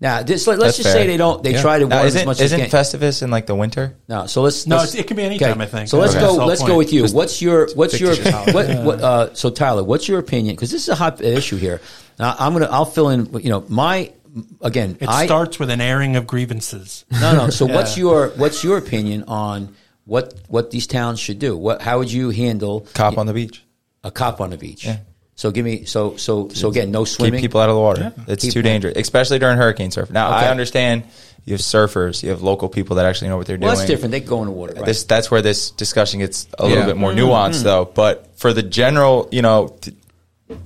Now, 0.00 0.22
this, 0.22 0.46
let, 0.46 0.60
us 0.60 0.76
just 0.76 0.88
fair. 0.88 0.92
say 1.02 1.06
they 1.08 1.16
don't. 1.16 1.42
They 1.42 1.54
Yeah. 1.54 1.60
try 1.60 1.80
to 1.80 1.86
Now, 1.86 1.96
warn 1.96 2.06
as 2.06 2.14
isn't 2.14 2.26
much 2.26 2.40
as 2.40 2.52
isn't 2.52 2.70
they. 2.70 2.78
Festivus 2.78 3.20
in 3.22 3.32
like 3.32 3.46
the 3.46 3.56
winter? 3.56 3.96
No, 4.08 4.26
so 4.26 4.42
let's. 4.42 4.64
No, 4.64 4.76
let's- 4.76 4.94
it 4.94 5.08
can 5.08 5.16
be 5.16 5.24
anytime, 5.24 5.60
I 5.60 5.66
think. 5.66 5.88
So 5.88 5.98
let's 5.98 6.12
Okay. 6.14 6.20
go. 6.20 6.26
That's 6.26 6.34
the 6.34 6.40
whole 6.40 6.48
Let's 6.48 6.62
go 6.62 6.76
with 6.78 6.92
you. 6.92 7.04
what's 7.08 7.42
your 7.42 7.68
What's 7.74 7.98
your 7.98 8.14
what, 8.52 8.68
what 8.84 9.00
uh, 9.00 9.34
So 9.34 9.50
Tyler, 9.50 9.82
what's 9.82 10.06
your 10.06 10.20
opinion? 10.20 10.54
Because 10.54 10.70
this 10.70 10.82
is 10.82 10.88
a 10.88 10.94
hot 10.94 11.20
issue 11.20 11.56
here. 11.56 11.80
Now, 12.18 12.36
I'm 12.38 12.52
gonna. 12.52 12.68
I'll 12.70 12.84
fill 12.84 13.08
in. 13.10 13.28
You 13.42 13.50
know, 13.50 13.64
my 13.68 14.12
again. 14.60 14.96
It 15.00 15.08
I, 15.08 15.26
starts 15.26 15.58
with 15.58 15.68
an 15.70 15.80
airing 15.80 16.14
of 16.14 16.26
grievances. 16.28 17.04
No, 17.10 17.34
no. 17.34 17.50
So 17.50 17.66
what's 17.66 17.98
your 17.98 18.28
What's 18.36 18.62
your 18.62 18.78
opinion 18.78 19.24
on 19.26 19.74
what 20.04 20.34
what 20.46 20.70
these 20.70 20.86
towns 20.86 21.18
should 21.18 21.40
do? 21.40 21.56
What 21.56 21.82
How 21.82 21.98
would 21.98 22.12
you 22.12 22.30
handle 22.30 22.86
Cop 22.94 23.18
on 23.18 23.26
the 23.26 23.32
beach. 23.34 23.64
a 24.04 24.12
cop 24.12 24.40
on 24.40 24.50
the 24.50 24.56
beach? 24.58 24.84
Yeah. 24.86 24.98
So 25.38 25.52
give 25.52 25.64
me. 25.64 25.84
So 25.84 26.16
so 26.16 26.48
so 26.48 26.68
again, 26.68 26.90
no 26.90 27.04
swimming. 27.04 27.38
Keep 27.40 27.50
people 27.50 27.60
out 27.60 27.68
of 27.70 27.76
the 27.76 27.80
water. 27.80 28.12
It's 28.26 28.42
Keep- 28.42 28.54
too 28.54 28.62
dangerous, 28.62 28.94
especially 28.96 29.38
during 29.38 29.56
hurricane 29.56 29.92
surf. 29.92 30.10
Now 30.10 30.26
Okay. 30.34 30.46
I 30.46 30.50
understand 30.50 31.04
you 31.44 31.52
have 31.54 31.60
surfers, 31.60 32.24
you 32.24 32.30
have 32.30 32.42
local 32.42 32.68
people 32.68 32.96
that 32.96 33.06
actually 33.06 33.28
know 33.28 33.36
what 33.36 33.46
they're 33.46 33.56
well, 33.56 33.68
doing. 33.70 33.78
that's 33.78 33.88
different. 33.88 34.10
They 34.10 34.18
go 34.20 34.40
in 34.42 34.46
the 34.46 34.52
water. 34.52 34.74
Right? 34.74 34.84
This 34.84 35.04
that's 35.04 35.30
where 35.30 35.40
this 35.40 35.70
discussion 35.70 36.18
gets 36.18 36.48
a 36.58 36.66
little 36.66 36.84
bit 36.84 36.96
more 36.96 37.12
Mm-hmm. 37.12 37.20
nuanced, 37.30 37.62
though. 37.62 37.84
But 37.84 38.28
for 38.36 38.52
the 38.52 38.64
general, 38.64 39.28
you 39.30 39.40
know, 39.42 39.76
t- 39.80 39.92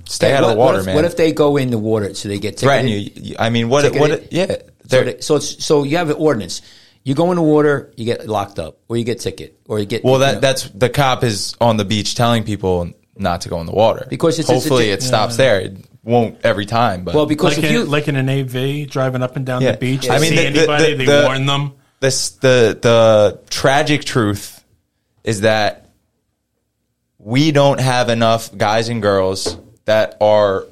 stay 0.05 0.29
Okay, 0.29 0.35
out 0.37 0.43
of 0.43 0.49
the 0.49 0.55
water, 0.55 0.77
what 0.77 0.79
if, 0.79 0.85
man. 0.87 0.95
What 0.95 1.05
if 1.05 1.17
they 1.17 1.31
go 1.33 1.57
in 1.57 1.69
the 1.69 1.77
water 1.77 2.11
so 2.15 2.27
they 2.27 2.39
get 2.39 2.57
threaten 2.59 2.87
ticketed? 2.87 3.17
you? 3.23 3.29
You- 3.29 3.35
I 3.37 3.51
mean, 3.51 3.69
what? 3.69 3.83
Ticketed? 3.83 3.99
What? 4.21 4.33
Yeah, 4.33 4.47
So, 4.47 5.03
they're- 5.03 5.21
so 5.21 5.35
it's 5.35 5.63
so 5.63 5.83
you 5.83 5.97
have 5.97 6.09
an 6.09 6.15
ordinance. 6.17 6.63
You 7.03 7.13
go 7.13 7.29
in 7.29 7.35
the 7.35 7.43
water, 7.43 7.91
you 7.95 8.05
get 8.05 8.27
locked 8.27 8.57
up, 8.57 8.79
or 8.89 8.97
you 8.97 9.03
get 9.03 9.19
ticket, 9.19 9.55
or 9.67 9.77
you 9.77 9.85
get 9.85 10.03
well, 10.03 10.13
you 10.15 10.19
that 10.21 10.33
know. 10.35 10.39
that's 10.39 10.63
the 10.73 10.89
cop 10.89 11.23
is 11.23 11.53
on 11.61 11.77
the 11.77 11.85
beach 11.85 12.15
telling 12.15 12.43
people 12.43 12.89
not 13.15 13.41
to 13.41 13.49
go 13.49 13.59
in 13.59 13.65
the 13.67 13.71
water 13.73 14.05
Because 14.09 14.39
it's- 14.39 14.49
it's- 14.49 14.63
hopefully 14.63 14.89
it's- 14.89 15.03
it 15.05 15.07
stops 15.07 15.37
there. 15.37 15.59
It 15.59 15.77
won't 16.03 16.37
every 16.43 16.65
time, 16.65 17.03
but 17.03 17.13
Well, 17.15 17.25
because 17.25 17.55
Like 17.55 17.59
if 17.59 17.65
in, 17.65 17.73
you 17.73 17.85
like 17.85 18.07
in 18.07 18.15
an 18.15 18.27
AV 18.29 18.85
driving 18.85 19.21
up 19.21 19.35
and 19.35 19.45
down 19.45 19.61
Yeah. 19.61 19.71
the 19.73 19.77
beach. 19.77 20.09
I 20.09 20.19
mean, 20.19 20.31
see 20.31 20.35
the- 20.35 20.41
the- 20.51 20.59
anybody, 20.59 20.91
the- 20.91 20.97
they 20.97 21.05
the- 21.05 21.23
warn 21.25 21.45
them. 21.45 21.71
this 21.99 22.29
the 22.29 22.77
the 22.81 23.39
tragic 23.49 24.03
truth 24.03 24.63
is 25.23 25.41
that 25.41 25.89
we 27.19 27.51
don't 27.51 27.79
have 27.79 28.09
enough 28.09 28.49
guys 28.57 28.89
and 28.89 29.01
girls 29.01 29.55
that 29.85 30.17
are 30.19 30.65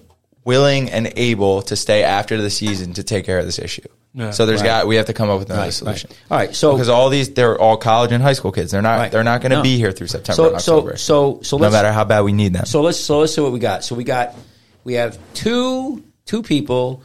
willing 0.43 0.89
and 0.89 1.13
able 1.15 1.61
to 1.61 1.75
stay 1.75 2.03
after 2.03 2.41
the 2.41 2.49
season 2.49 2.93
to 2.93 3.03
take 3.03 3.25
care 3.25 3.39
of 3.39 3.45
this 3.45 3.59
issue. 3.59 3.87
Yeah. 4.13 4.31
so 4.31 4.45
there's 4.45 4.59
Right. 4.61 4.67
got 4.67 4.87
we 4.87 4.97
have 4.97 5.05
to 5.05 5.13
come 5.13 5.29
up 5.29 5.39
with 5.39 5.49
another 5.49 5.63
Right, 5.67 5.73
solution. 5.73 6.09
right. 6.09 6.17
All 6.31 6.37
right, 6.37 6.55
so- 6.55 6.73
because 6.73 6.89
all 6.89 7.09
these 7.09 7.29
they're 7.29 7.57
all 7.59 7.77
college 7.77 8.11
and 8.11 8.21
high 8.21 8.33
school 8.33 8.51
kids. 8.51 8.71
They're 8.71 8.81
not 8.81 9.11
they're 9.11 9.23
not 9.23 9.39
going 9.41 9.51
to 9.51 9.57
No. 9.57 9.63
be 9.63 9.77
here 9.77 9.91
through 9.93 10.07
September 10.07 10.59
so 10.59 10.87
so 10.87 10.95
so 10.95 11.39
so 11.43 11.57
no 11.57 11.69
matter 11.69 11.91
how 11.93 12.03
bad 12.03 12.21
we 12.21 12.33
need 12.33 12.53
them. 12.53 12.65
So 12.65 12.81
let's 12.81 12.99
so 12.99 13.19
let's 13.19 13.33
see 13.33 13.41
what 13.41 13.51
we 13.53 13.59
got. 13.59 13.83
So 13.85 13.95
we 13.95 14.03
got 14.03 14.35
we 14.83 14.95
have 14.95 15.17
two 15.33 16.03
two 16.25 16.41
people 16.43 17.03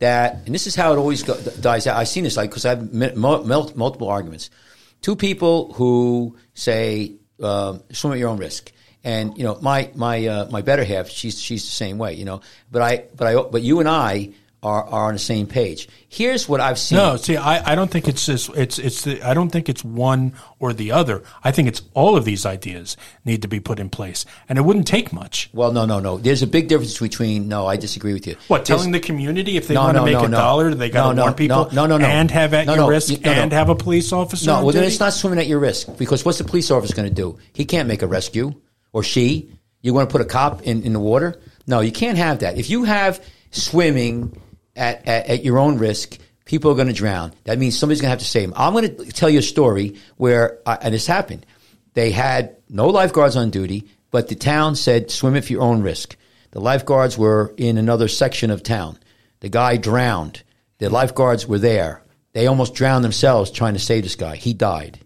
that, 0.00 0.42
and 0.46 0.54
this 0.54 0.66
is 0.68 0.74
how 0.76 0.92
it 0.92 0.96
always 0.96 1.22
go, 1.24 1.34
dies 1.60 1.86
out. 1.88 1.96
I've 1.96 2.06
seen 2.08 2.22
this 2.24 2.36
like 2.36 2.50
because 2.50 2.64
I've 2.64 2.92
met 2.92 3.16
mul- 3.16 3.44
mul- 3.44 3.72
multiple 3.74 4.08
arguments. 4.08 4.48
Two 5.02 5.16
people 5.16 5.72
who 5.74 6.36
say 6.54 7.12
um, 7.42 7.82
swim 7.92 8.12
at 8.12 8.18
your 8.18 8.28
own 8.30 8.38
risk, 8.38 8.72
and 9.04 9.36
you 9.38 9.44
know 9.44 9.58
my 9.60 9.90
my 9.94 10.26
uh, 10.26 10.48
my 10.50 10.62
better 10.62 10.84
half, 10.84 11.08
she's 11.08 11.40
she's 11.40 11.64
the 11.64 11.70
same 11.70 11.98
way, 11.98 12.14
you 12.14 12.24
know. 12.24 12.40
But 12.70 12.82
I 12.82 13.04
but 13.16 13.26
I 13.28 13.42
but 13.42 13.62
you 13.62 13.78
and 13.80 13.88
I 13.88 14.30
are 14.68 14.84
are 14.84 15.06
on 15.08 15.14
the 15.14 15.18
same 15.18 15.46
page. 15.46 15.88
Here's 16.10 16.48
what 16.48 16.60
I've 16.60 16.78
seen. 16.78 16.98
No, 16.98 17.16
see, 17.16 17.36
I, 17.36 17.72
I 17.72 17.74
don't 17.74 17.90
think 17.90 18.06
it's 18.08 18.24
just, 18.26 18.50
it's 18.56 18.78
it's 18.78 19.02
the, 19.04 19.22
I 19.22 19.34
don't 19.34 19.50
think 19.50 19.68
it's 19.68 19.82
one 19.84 20.32
or 20.58 20.72
the 20.72 20.92
other. 20.92 21.22
I 21.42 21.50
think 21.52 21.68
it's 21.68 21.82
all 21.94 22.16
of 22.16 22.24
these 22.24 22.44
ideas 22.46 22.96
need 23.24 23.42
to 23.42 23.48
be 23.48 23.60
put 23.60 23.78
in 23.78 23.88
place, 23.90 24.24
and 24.48 24.58
it 24.58 24.62
wouldn't 24.62 24.86
take 24.86 25.12
much. 25.12 25.48
Well, 25.52 25.72
no, 25.72 25.84
no, 25.86 26.00
no. 26.00 26.18
There's 26.18 26.42
a 26.42 26.46
big 26.46 26.68
difference 26.68 26.98
between. 26.98 27.48
No, 27.48 27.66
I 27.66 27.76
disagree 27.76 28.12
with 28.12 28.26
you. 28.26 28.36
What 28.48 28.64
There's- 28.64 28.68
telling 28.80 28.92
the 28.92 29.00
community 29.00 29.56
if 29.56 29.68
they 29.68 29.74
No, 29.74 29.82
want 29.84 29.94
to 29.96 30.00
no, 30.00 30.04
make 30.04 30.14
no, 30.14 30.24
a 30.24 30.30
dollar, 30.30 30.74
they 30.74 30.90
got 30.90 31.08
to 31.10 31.14
No, 31.14 31.22
warn 31.22 31.34
people, 31.34 31.68
no, 31.72 31.86
no, 31.86 31.96
no, 31.98 32.06
and 32.06 32.30
have 32.30 32.52
at 32.54 32.66
your 32.66 32.88
risk, 32.90 33.10
you- 33.10 33.18
no, 33.20 33.34
no. 33.34 33.40
and 33.42 33.52
have 33.52 33.68
a 33.70 33.74
police 33.74 34.12
officer. 34.12 34.46
No, 34.46 34.64
well, 34.64 34.72
then 34.74 34.84
it's 34.84 35.00
not 35.00 35.12
swimming 35.12 35.38
at 35.38 35.46
your 35.46 35.58
risk 35.60 35.96
because 35.98 36.24
what's 36.24 36.38
the 36.38 36.44
police 36.44 36.70
officer 36.70 36.94
going 36.94 37.08
to 37.08 37.14
do? 37.14 37.38
He 37.52 37.64
can't 37.64 37.88
make 37.88 38.02
a 38.02 38.06
rescue 38.06 38.52
or 38.92 39.02
she. 39.02 39.50
You 39.80 39.94
want 39.94 40.08
to 40.08 40.12
put 40.12 40.20
a 40.20 40.24
cop 40.24 40.62
in, 40.62 40.82
in 40.82 40.92
the 40.92 41.00
water? 41.00 41.40
No, 41.66 41.80
you 41.80 41.92
can't 41.92 42.18
have 42.18 42.40
that. 42.40 42.58
If 42.58 42.68
you 42.70 42.84
have 42.84 43.20
swimming 43.52 44.40
at, 44.78 45.06
at, 45.06 45.26
at 45.26 45.44
your 45.44 45.58
own 45.58 45.78
risk, 45.78 46.18
people 46.44 46.70
are 46.70 46.74
going 46.74 46.88
to 46.88 46.94
drown. 46.94 47.32
That 47.44 47.58
means 47.58 47.78
somebody's 47.78 48.00
going 48.00 48.08
to 48.08 48.12
have 48.12 48.18
to 48.20 48.24
save 48.24 48.48
them. 48.48 48.54
I'm 48.56 48.72
going 48.72 48.96
to 48.96 49.12
tell 49.12 49.28
you 49.28 49.40
a 49.40 49.42
story 49.42 49.96
where, 50.16 50.58
and 50.66 50.94
this 50.94 51.06
happened. 51.06 51.44
They 51.94 52.10
had 52.10 52.56
no 52.68 52.88
lifeguards 52.88 53.36
on 53.36 53.50
duty, 53.50 53.88
but 54.10 54.28
the 54.28 54.34
town 54.34 54.76
said 54.76 55.10
swim 55.10 55.36
at 55.36 55.50
your 55.50 55.62
own 55.62 55.82
risk. 55.82 56.16
The 56.52 56.60
lifeguards 56.60 57.18
were 57.18 57.54
in 57.56 57.76
another 57.76 58.08
section 58.08 58.50
of 58.50 58.62
town. 58.62 58.98
The 59.40 59.48
guy 59.48 59.76
drowned. 59.76 60.42
The 60.78 60.90
lifeguards 60.90 61.46
were 61.46 61.58
there. 61.58 62.02
They 62.32 62.46
almost 62.46 62.74
drowned 62.74 63.04
themselves 63.04 63.50
trying 63.50 63.74
to 63.74 63.80
save 63.80 64.04
this 64.04 64.16
guy. 64.16 64.36
He 64.36 64.54
died. 64.54 65.00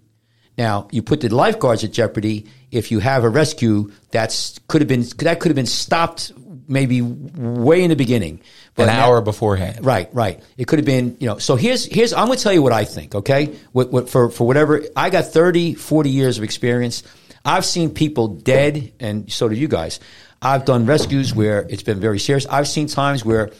Now 0.58 0.88
you 0.92 1.02
put 1.02 1.20
the 1.20 1.35
lifeguards 1.35 1.82
at 1.82 1.92
jeopardy 1.92 2.46
if 2.70 2.90
you 2.90 2.98
have 3.00 3.24
a 3.24 3.28
rescue 3.28 3.90
that's 4.11 4.58
could 4.68 4.82
have 4.82 4.88
been 4.88 5.04
that 5.18 5.40
could 5.40 5.48
have 5.48 5.56
been 5.56 5.66
stopped 5.66 6.32
maybe 6.68 7.03
way 7.03 7.83
in 7.83 7.90
the 7.90 7.96
beginning. 7.96 8.40
but 8.75 8.85
An 8.85 8.94
now- 8.94 9.07
hour 9.07 9.20
beforehand. 9.20 9.85
Right, 9.85 10.09
right. 10.14 10.40
It 10.57 10.66
could 10.66 10.79
have 10.79 10.87
been, 10.87 11.16
you 11.20 11.27
know. 11.27 11.38
So 11.38 11.57
here's 11.57 11.85
here's 11.85 12.12
I'm 12.12 12.27
going 12.27 12.38
to 12.38 12.42
tell 12.42 12.53
you 12.53 12.62
what 12.62 12.72
I 12.72 12.85
think, 12.85 13.14
okay? 13.14 13.55
What, 13.72 13.92
what 13.92 14.09
for 14.09 14.31
for 14.31 14.46
whatever 14.46 14.83
I 14.96 15.11
got 15.11 15.27
30, 15.27 15.75
40 15.75 16.11
years 16.11 16.38
of 16.38 16.44
experience. 16.44 17.03
I've 17.44 17.64
seen 17.64 17.90
people 17.90 18.29
dead 18.29 18.92
and 19.01 19.31
so 19.31 19.48
do 19.48 19.57
you 19.57 19.68
guys. 19.68 19.98
I've 20.40 20.64
done 20.64 20.87
rescues 20.87 21.35
where 21.35 21.66
it's 21.68 21.83
been 21.83 22.01
very 22.01 22.18
serious. 22.18 22.46
I've 22.46 22.68
seen 22.68 22.87
times 22.87 23.25
where 23.25 23.51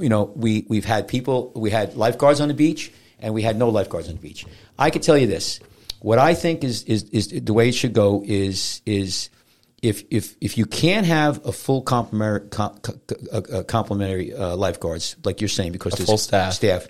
you 0.00 0.08
know, 0.08 0.32
we 0.34 0.64
we've 0.68 0.84
had 0.84 1.06
people, 1.08 1.52
we 1.54 1.70
had 1.70 1.94
lifeguards 1.94 2.40
on 2.40 2.48
the 2.48 2.54
beach, 2.54 2.90
and 3.18 3.34
we 3.34 3.42
had 3.42 3.56
no 3.56 3.68
lifeguards 3.68 4.08
on 4.08 4.14
the 4.14 4.20
beach. 4.20 4.46
I 4.78 4.90
could 4.90 5.02
tell 5.02 5.16
you 5.16 5.26
this: 5.26 5.60
what 6.00 6.18
I 6.18 6.34
think 6.34 6.64
is 6.64 6.82
is, 6.84 7.04
is 7.10 7.28
the 7.28 7.52
way 7.52 7.68
it 7.68 7.72
should 7.72 7.92
go 7.92 8.22
is 8.26 8.80
is 8.86 9.28
if 9.82 10.04
if 10.10 10.36
if 10.40 10.58
you 10.58 10.66
can't 10.66 11.06
have 11.06 11.44
a 11.46 11.52
full 11.52 11.82
complementary 11.82 12.48
com, 12.48 12.78
uh, 13.32 13.36
uh, 13.36 13.62
complementary 13.64 14.34
uh, 14.34 14.56
lifeguards 14.56 15.16
like 15.24 15.40
you're 15.40 15.48
saying 15.48 15.72
because 15.72 15.94
there's 15.94 16.08
full 16.08 16.18
staff. 16.18 16.52
staff, 16.52 16.86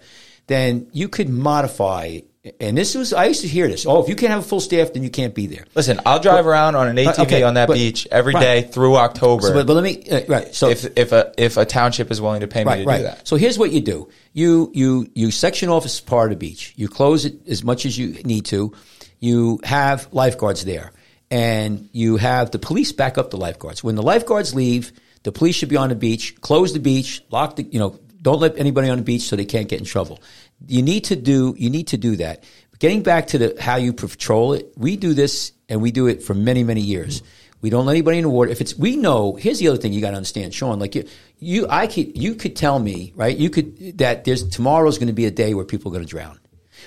then 0.46 0.88
you 0.92 1.08
could 1.08 1.28
modify. 1.28 2.20
And 2.58 2.76
this 2.76 2.94
was 2.94 3.12
I 3.12 3.26
used 3.26 3.42
to 3.42 3.48
hear 3.48 3.68
this. 3.68 3.84
Oh, 3.84 4.02
if 4.02 4.08
you 4.08 4.16
can't 4.16 4.30
have 4.30 4.40
a 4.40 4.48
full 4.48 4.60
staff, 4.60 4.94
then 4.94 5.02
you 5.02 5.10
can't 5.10 5.34
be 5.34 5.46
there. 5.46 5.66
Listen, 5.74 6.00
I'll 6.06 6.20
drive 6.20 6.46
around 6.46 6.74
on 6.74 6.88
an 6.88 6.96
ATV 6.96 7.18
okay, 7.24 7.42
on 7.42 7.54
that 7.54 7.68
but- 7.68 7.74
beach 7.74 8.08
every 8.10 8.32
right. 8.32 8.40
day 8.40 8.62
through 8.62 8.96
October. 8.96 9.48
So, 9.48 9.52
but, 9.52 9.66
but 9.66 9.74
let 9.74 9.84
me 9.84 10.02
uh, 10.10 10.22
right. 10.26 10.54
So 10.54 10.70
if 10.70 10.86
if 10.96 11.12
a 11.12 11.34
if 11.36 11.58
a 11.58 11.66
township 11.66 12.10
is 12.10 12.18
willing 12.20 12.40
to 12.40 12.48
pay 12.48 12.64
me 12.64 12.76
to 12.76 12.78
do 12.78 13.02
that. 13.02 13.28
So 13.28 13.36
here's 13.36 13.58
what 13.58 13.72
you 13.72 13.82
do: 13.82 14.08
you 14.32 14.70
you 14.74 15.06
you 15.14 15.30
section 15.30 15.68
off 15.68 15.84
a 15.84 16.02
part 16.02 16.32
of 16.32 16.38
the 16.38 16.46
beach. 16.46 16.72
You 16.76 16.88
close 16.88 17.26
it 17.26 17.46
as 17.46 17.62
much 17.62 17.84
as 17.84 17.98
you 17.98 18.22
need 18.24 18.46
to. 18.46 18.72
You 19.18 19.60
have 19.64 20.08
lifeguards 20.12 20.64
there, 20.64 20.92
and 21.30 21.88
you 21.92 22.16
have 22.16 22.50
the 22.50 22.58
police 22.58 22.92
back 22.92 23.18
up 23.18 23.30
the 23.30 23.36
lifeguards. 23.36 23.84
When 23.84 23.94
the 23.94 24.02
lifeguards 24.02 24.54
leave, 24.54 24.92
the 25.22 25.32
police 25.32 25.54
should 25.56 25.68
be 25.68 25.76
on 25.76 25.88
the 25.88 25.94
beach. 25.94 26.40
Close 26.40 26.72
the 26.72 26.80
beach. 26.80 27.22
Lock 27.30 27.56
the 27.56 27.62
you 27.64 27.78
know. 27.78 27.98
Don't 28.22 28.40
let 28.40 28.58
anybody 28.58 28.90
on 28.90 28.98
the 28.98 29.04
beach 29.04 29.22
so 29.22 29.36
they 29.36 29.46
can't 29.46 29.68
get 29.68 29.78
in 29.78 29.86
trouble. 29.86 30.20
You 30.66 30.82
need 30.82 31.04
to 31.04 31.16
do 31.16 31.54
you 31.56 31.70
need 31.70 31.88
to 31.88 31.96
do 31.96 32.16
that. 32.16 32.44
Getting 32.78 33.02
back 33.02 33.28
to 33.28 33.38
the 33.38 33.56
how 33.60 33.76
you 33.76 33.92
patrol 33.92 34.52
it, 34.52 34.72
we 34.76 34.96
do 34.96 35.14
this 35.14 35.52
and 35.68 35.80
we 35.80 35.90
do 35.90 36.06
it 36.06 36.22
for 36.22 36.34
many 36.34 36.64
many 36.64 36.80
years. 36.82 37.22
We 37.62 37.68
don't 37.68 37.84
let 37.86 37.92
anybody 37.92 38.18
in 38.18 38.24
the 38.24 38.30
water. 38.30 38.50
If 38.50 38.60
it's, 38.60 38.74
we 38.74 38.96
know. 38.96 39.34
Here's 39.34 39.58
the 39.58 39.68
other 39.68 39.76
thing 39.76 39.92
you 39.92 40.00
got 40.00 40.12
to 40.12 40.16
understand, 40.16 40.54
Sean. 40.54 40.78
Like 40.78 40.94
you, 40.94 41.06
you, 41.38 41.66
I 41.68 41.86
could, 41.86 42.16
you 42.16 42.34
could 42.34 42.56
tell 42.56 42.78
me, 42.78 43.12
right? 43.14 43.36
You 43.36 43.50
could 43.50 43.98
that 43.98 44.24
there's 44.24 44.48
tomorrow's 44.48 44.96
going 44.96 45.08
to 45.08 45.12
be 45.12 45.26
a 45.26 45.30
day 45.30 45.52
where 45.54 45.64
people 45.64 45.92
are 45.92 45.94
going 45.94 46.06
to 46.06 46.10
drown. 46.10 46.38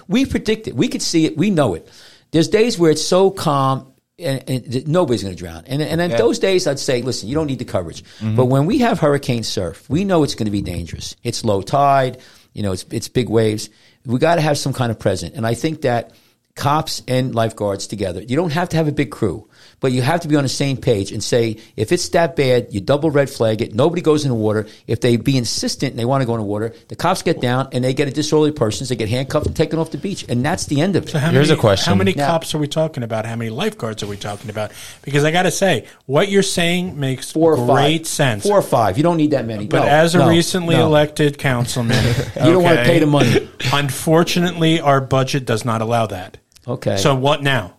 We 0.08 0.26
predict 0.26 0.68
it. 0.68 0.76
We 0.76 0.88
could 0.88 1.04
see 1.04 1.26
it. 1.26 1.38
We 1.38 1.52
know 1.52 1.76
it. 1.76 1.88
There's 2.32 2.48
days 2.48 2.80
where 2.80 2.90
it's 2.90 3.06
so 3.06 3.30
calm 3.30 3.93
and, 4.20 4.44
and 4.48 4.88
nobody's 4.88 5.24
going 5.24 5.36
to 5.36 5.40
drown. 5.40 5.64
And 5.66 5.82
and 5.82 6.00
in 6.00 6.12
those 6.12 6.40
days, 6.40 6.68
I'd 6.68 6.80
say, 6.80 7.02
listen, 7.02 7.30
you 7.30 7.36
don't 7.36 7.48
need 7.48 7.60
the 7.60 7.66
coverage. 7.66 8.04
Mm-hmm. 8.04 8.36
But 8.36 8.46
when 8.46 8.66
we 8.66 8.80
have 8.80 9.00
hurricane 9.00 9.44
surf, 9.44 9.90
we 9.90 10.04
know 10.04 10.24
it's 10.24 10.36
going 10.36 10.46
to 10.46 10.52
be 10.52 10.62
dangerous. 10.62 11.16
It's 11.24 11.44
low 11.44 11.62
tide. 11.62 12.20
You 12.54 12.64
know, 12.64 12.72
it's 12.72 12.86
it's 12.92 13.08
big 13.08 13.30
waves. 13.30 13.70
We 14.06 14.20
got 14.20 14.36
to 14.36 14.42
have 14.42 14.58
some 14.58 14.74
kind 14.74 14.92
of 14.92 15.00
present. 15.00 15.36
And 15.36 15.48
I 15.48 15.54
think 15.56 15.82
that 15.82 16.12
cops 16.56 17.02
and 17.08 17.34
lifeguards 17.34 17.88
together. 17.88 18.22
You 18.22 18.36
don't 18.36 18.52
have 18.52 18.70
to 18.70 18.78
have 18.78 18.88
a 18.88 18.92
big 18.92 19.12
crew, 19.12 19.50
but 19.84 19.92
you 19.92 20.02
have 20.02 20.22
to 20.22 20.30
be 20.30 20.38
on 20.38 20.44
the 20.44 20.50
same 20.50 20.78
page 20.78 21.12
and 21.12 21.22
say, 21.22 21.58
if 21.76 21.92
it's 21.92 22.08
that 22.10 22.38
bad, 22.38 22.68
you 22.74 22.80
double 22.80 23.12
red 23.12 23.30
flag 23.30 23.62
it. 23.62 23.76
Nobody 23.76 24.02
goes 24.02 24.24
in 24.24 24.30
the 24.30 24.36
water. 24.36 24.66
If 24.88 25.02
they 25.02 25.18
be 25.18 25.38
insistent 25.38 25.90
and 25.92 26.00
they 26.00 26.06
want 26.06 26.22
to 26.22 26.26
go 26.26 26.36
in 26.36 26.40
the 26.40 26.46
water, 26.46 26.74
the 26.88 26.96
cops 26.96 27.22
get 27.22 27.42
down 27.42 27.68
and 27.74 27.84
they 27.84 27.94
get 27.94 28.08
a 28.08 28.12
disorderly 28.12 28.54
persons. 28.54 28.88
They 28.88 28.96
get 28.96 29.10
handcuffed 29.10 29.46
and 29.46 29.54
taken 29.54 29.80
off 29.80 29.92
the 29.92 29.98
beach. 29.98 30.24
And 30.30 30.44
that's 30.46 30.68
the 30.68 30.80
end 30.80 30.96
of 30.96 31.04
it. 31.04 31.10
So 31.10 31.20
how 31.20 31.32
Here's 31.32 31.50
many, 31.50 31.60
a 31.60 31.62
question. 31.62 31.92
How 31.92 31.96
many 31.96 32.14
Now- 32.14 32.28
cops 32.28 32.56
are 32.56 32.60
we 32.60 32.68
talking 32.70 33.04
about? 33.04 33.26
How 33.26 33.36
many 33.36 33.50
lifeguards 33.50 34.02
are 34.04 34.08
we 34.08 34.16
talking 34.16 34.50
about? 34.50 34.72
Because 35.02 35.26
I 35.26 35.32
got 35.32 35.44
to 35.44 35.52
say, 35.52 35.86
what 36.06 36.30
you're 36.30 36.44
saying 36.44 36.98
makes 36.98 37.34
Four 37.34 37.58
or 37.58 37.66
great 37.76 37.98
five. 38.04 38.08
sense. 38.08 38.44
Four 38.44 38.60
or 38.60 38.62
five. 38.62 38.96
You 38.96 39.04
don't 39.04 39.18
need 39.18 39.32
that 39.32 39.46
many. 39.46 39.68
But 39.68 39.80
No, 39.82 39.88
as 39.90 40.16
a 40.16 40.20
no, 40.20 40.30
recently 40.30 40.78
no. 40.78 40.86
elected 40.86 41.38
councilman, 41.38 42.02
You 42.38 42.54
don't 42.54 42.64
wanna 42.64 42.86
pay 42.86 43.00
the 43.00 43.06
money. 43.06 43.50
Unfortunately, 43.74 44.80
our 44.80 45.02
budget 45.02 45.44
does 45.44 45.66
not 45.66 45.82
allow 45.82 46.06
that. 46.06 46.38
Okay. 46.66 46.96
So 46.96 47.16
what 47.16 47.44
now? 47.44 47.74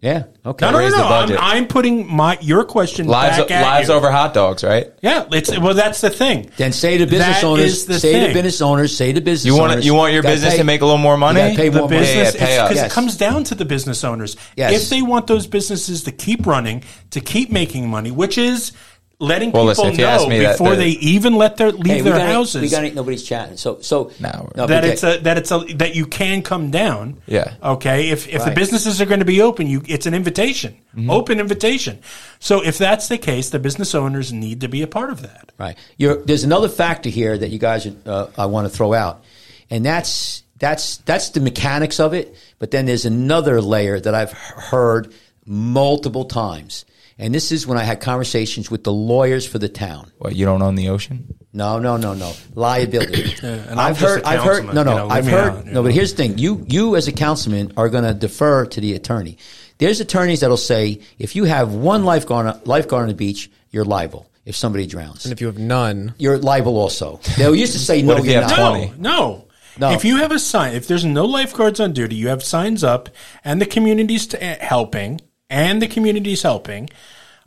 Yeah. 0.00 0.24
Okay. 0.46 0.64
No, 0.64 0.70
no, 0.72 0.78
no, 0.78 0.84
Raise 0.84 0.92
the 0.92 0.98
no. 0.98 1.04
I'm. 1.36 1.38
I'm 1.38 1.66
putting 1.66 2.10
my 2.10 2.38
your 2.40 2.64
question 2.64 3.06
Lives 3.06 3.36
back 3.36 3.50
at 3.50 3.62
lives 3.62 3.88
you. 3.88 3.94
over 3.94 4.10
hot 4.10 4.32
dogs, 4.32 4.64
right? 4.64 4.90
Yeah, 5.02 5.26
it's 5.30 5.50
well. 5.58 5.74
That's 5.74 6.00
the 6.00 6.08
thing. 6.08 6.50
Then 6.56 6.72
say 6.72 6.96
to 6.98 7.04
business 7.06 7.40
That 7.42 7.44
owners, 7.44 7.64
is 7.66 7.86
the 7.86 8.00
say 8.00 8.12
to 8.14 8.24
thing. 8.26 8.34
business 8.34 8.62
owners, 8.62 8.96
say 8.96 9.12
to 9.12 9.20
business 9.20 9.44
You 9.52 9.58
want 9.60 9.72
owners. 9.72 9.84
you 9.86 9.92
want 9.94 10.14
your 10.14 10.22
gotta 10.22 10.34
business 10.36 10.54
pay- 10.54 10.58
to 10.58 10.64
make 10.64 10.80
a 10.80 10.86
little 10.86 10.96
more 10.98 11.18
money? 11.18 11.40
gotta 11.40 11.54
pay 11.56 11.68
The 11.68 11.80
more 11.80 11.88
money. 11.88 12.00
business, 12.00 12.34
Yeah, 12.34 12.46
pay 12.46 12.58
up. 12.58 12.68
because 12.70 12.82
Yes. 12.82 12.90
it 12.92 12.94
comes 12.94 13.16
down 13.18 13.44
to 13.44 13.54
the 13.54 13.66
business 13.66 14.02
owners. 14.02 14.36
Yes. 14.56 14.84
If 14.84 14.88
they 14.88 15.02
want 15.02 15.26
those 15.26 15.46
businesses 15.46 16.04
to 16.04 16.12
keep 16.12 16.46
running, 16.46 16.82
to 17.10 17.20
keep 17.20 17.50
making 17.52 17.88
money, 17.90 18.10
which 18.10 18.38
is 18.38 18.72
letting 19.20 19.52
Well, 19.52 19.62
people 19.62 19.84
listen, 19.84 19.86
if 19.88 19.98
you 19.98 20.04
ask 20.06 20.22
know 20.24 20.28
me 20.30 20.38
that 20.40 20.52
before 20.58 20.70
the- 20.70 20.76
they 20.76 20.88
even 20.88 21.36
let 21.36 21.56
their 21.56 21.70
leave 21.72 21.86
Hey, 21.86 22.02
we 22.02 22.10
their 22.10 22.18
got 22.18 22.26
houses. 22.28 22.62
We 22.62 22.68
got 22.68 22.84
ain't 22.84 22.94
nobody's 22.94 23.22
chatting. 23.22 23.56
So 23.58 23.78
so 23.82 24.10
No, 24.18 24.50
no, 24.56 24.66
that 24.66 24.84
it's 24.84 25.02
a 25.04 25.18
that 25.18 25.36
it's 25.38 25.50
a 25.52 25.58
that 25.76 25.94
you 25.94 26.06
can 26.06 26.42
come 26.42 26.70
down. 26.70 27.18
Yeah. 27.26 27.52
Okay. 27.62 28.08
If 28.08 28.26
if 28.28 28.44
the 28.44 28.50
businesses 28.52 29.00
are 29.00 29.06
going 29.06 29.20
to 29.20 29.26
be 29.26 29.40
open, 29.42 29.66
you 29.66 29.82
it's 29.86 30.06
an 30.06 30.14
invitation, 30.14 30.76
Mm-hmm. 30.96 31.10
open 31.10 31.38
invitation. 31.38 32.00
So 32.40 32.64
if 32.64 32.78
that's 32.78 33.08
the 33.08 33.18
case, 33.18 33.50
the 33.50 33.58
business 33.58 33.94
owners 33.94 34.32
need 34.32 34.62
to 34.62 34.68
be 34.68 34.82
a 34.82 34.86
part 34.88 35.10
of 35.10 35.22
that. 35.22 35.52
Right. 35.58 35.76
You're, 35.98 36.16
there's 36.24 36.42
another 36.44 36.68
factor 36.68 37.10
here 37.10 37.36
that 37.36 37.50
you 37.50 37.58
guys 37.58 37.86
uh, 38.06 38.26
I 38.38 38.46
want 38.46 38.66
to 38.66 38.74
throw 38.74 38.94
out, 38.94 39.22
and 39.70 39.84
that's 39.84 40.42
that's 40.58 40.96
that's 40.98 41.28
the 41.30 41.40
mechanics 41.40 42.00
of 42.00 42.14
it. 42.14 42.34
But 42.58 42.70
then 42.70 42.86
there's 42.86 43.04
another 43.04 43.60
layer 43.60 44.00
that 44.00 44.14
I've 44.14 44.32
heard 44.32 45.12
multiple 45.46 46.24
times, 46.24 46.84
and 47.20 47.34
this 47.34 47.52
is 47.52 47.66
when 47.66 47.78
I 47.78 47.84
had 47.84 48.00
conversations 48.00 48.70
with 48.70 48.82
the 48.82 48.92
lawyers 48.92 49.46
for 49.46 49.58
the 49.58 49.68
town. 49.68 50.10
What 50.18 50.34
you 50.34 50.44
don't 50.46 50.62
own 50.62 50.74
the 50.74 50.88
ocean? 50.88 51.36
No, 51.52 51.78
no, 51.78 51.96
no, 51.96 52.14
no. 52.14 52.32
Liability. 52.54 53.34
and 53.46 53.72
I'm 53.72 53.78
I've 53.78 53.98
heard. 53.98 54.22
a 54.22 54.26
I've 54.28 54.42
heard. 54.42 54.64
No, 54.66 54.82
no. 54.82 54.90
you 54.90 54.96
know, 54.96 55.08
I've 55.08 55.26
heard. 55.26 55.52
out, 55.52 55.66
you 55.66 55.72
no, 55.72 55.82
but 55.82 55.92
here's 55.92 56.12
the 56.14 56.16
thing. 56.16 56.38
You, 56.38 56.64
you 56.68 56.96
as 56.96 57.06
a 57.08 57.12
councilman 57.12 57.72
are 57.76 57.88
going 57.88 58.04
to 58.04 58.14
defer 58.14 58.66
to 58.66 58.80
the 58.80 58.94
attorney. 58.94 59.38
There's 59.78 60.00
attorneys 60.00 60.40
that'll 60.40 60.56
say 60.56 61.00
if 61.18 61.36
you 61.36 61.44
have 61.44 61.72
one 61.74 62.04
lifeguard 62.04 62.46
on, 62.46 62.60
lifeguard 62.64 63.02
on 63.02 63.08
the 63.08 63.14
beach, 63.14 63.50
you're 63.70 63.84
liable. 63.84 64.30
if 64.44 64.56
somebody 64.56 64.86
drowns. 64.86 65.24
And 65.24 65.32
if 65.32 65.40
you 65.40 65.46
have 65.46 65.58
none, 65.58 66.14
You're 66.18 66.38
liable 66.38 66.76
also. 66.78 67.20
They 67.36 67.50
used 67.52 67.72
to 67.72 67.78
say 67.78 68.02
no, 68.02 68.16
you 68.18 68.32
you're 68.32 68.42
have 68.42 68.50
not. 68.50 68.58
No, 68.58 68.94
no. 68.98 69.46
No. 69.78 69.92
If 69.92 70.04
you 70.04 70.16
have 70.16 70.32
a 70.32 70.38
sign, 70.38 70.74
if 70.74 70.86
there's 70.88 71.04
no 71.04 71.24
lifeguards 71.24 71.80
on 71.80 71.92
duty, 71.92 72.16
you 72.16 72.28
have 72.28 72.42
signs 72.42 72.84
up, 72.84 73.08
and 73.44 73.60
the 73.60 73.66
community's 73.66 74.26
t- 74.26 74.36
eh, 74.38 74.58
helping, 74.60 75.20
and 75.50 75.82
the 75.82 75.88
community 75.88 76.32
is 76.32 76.42
helping, 76.42 76.88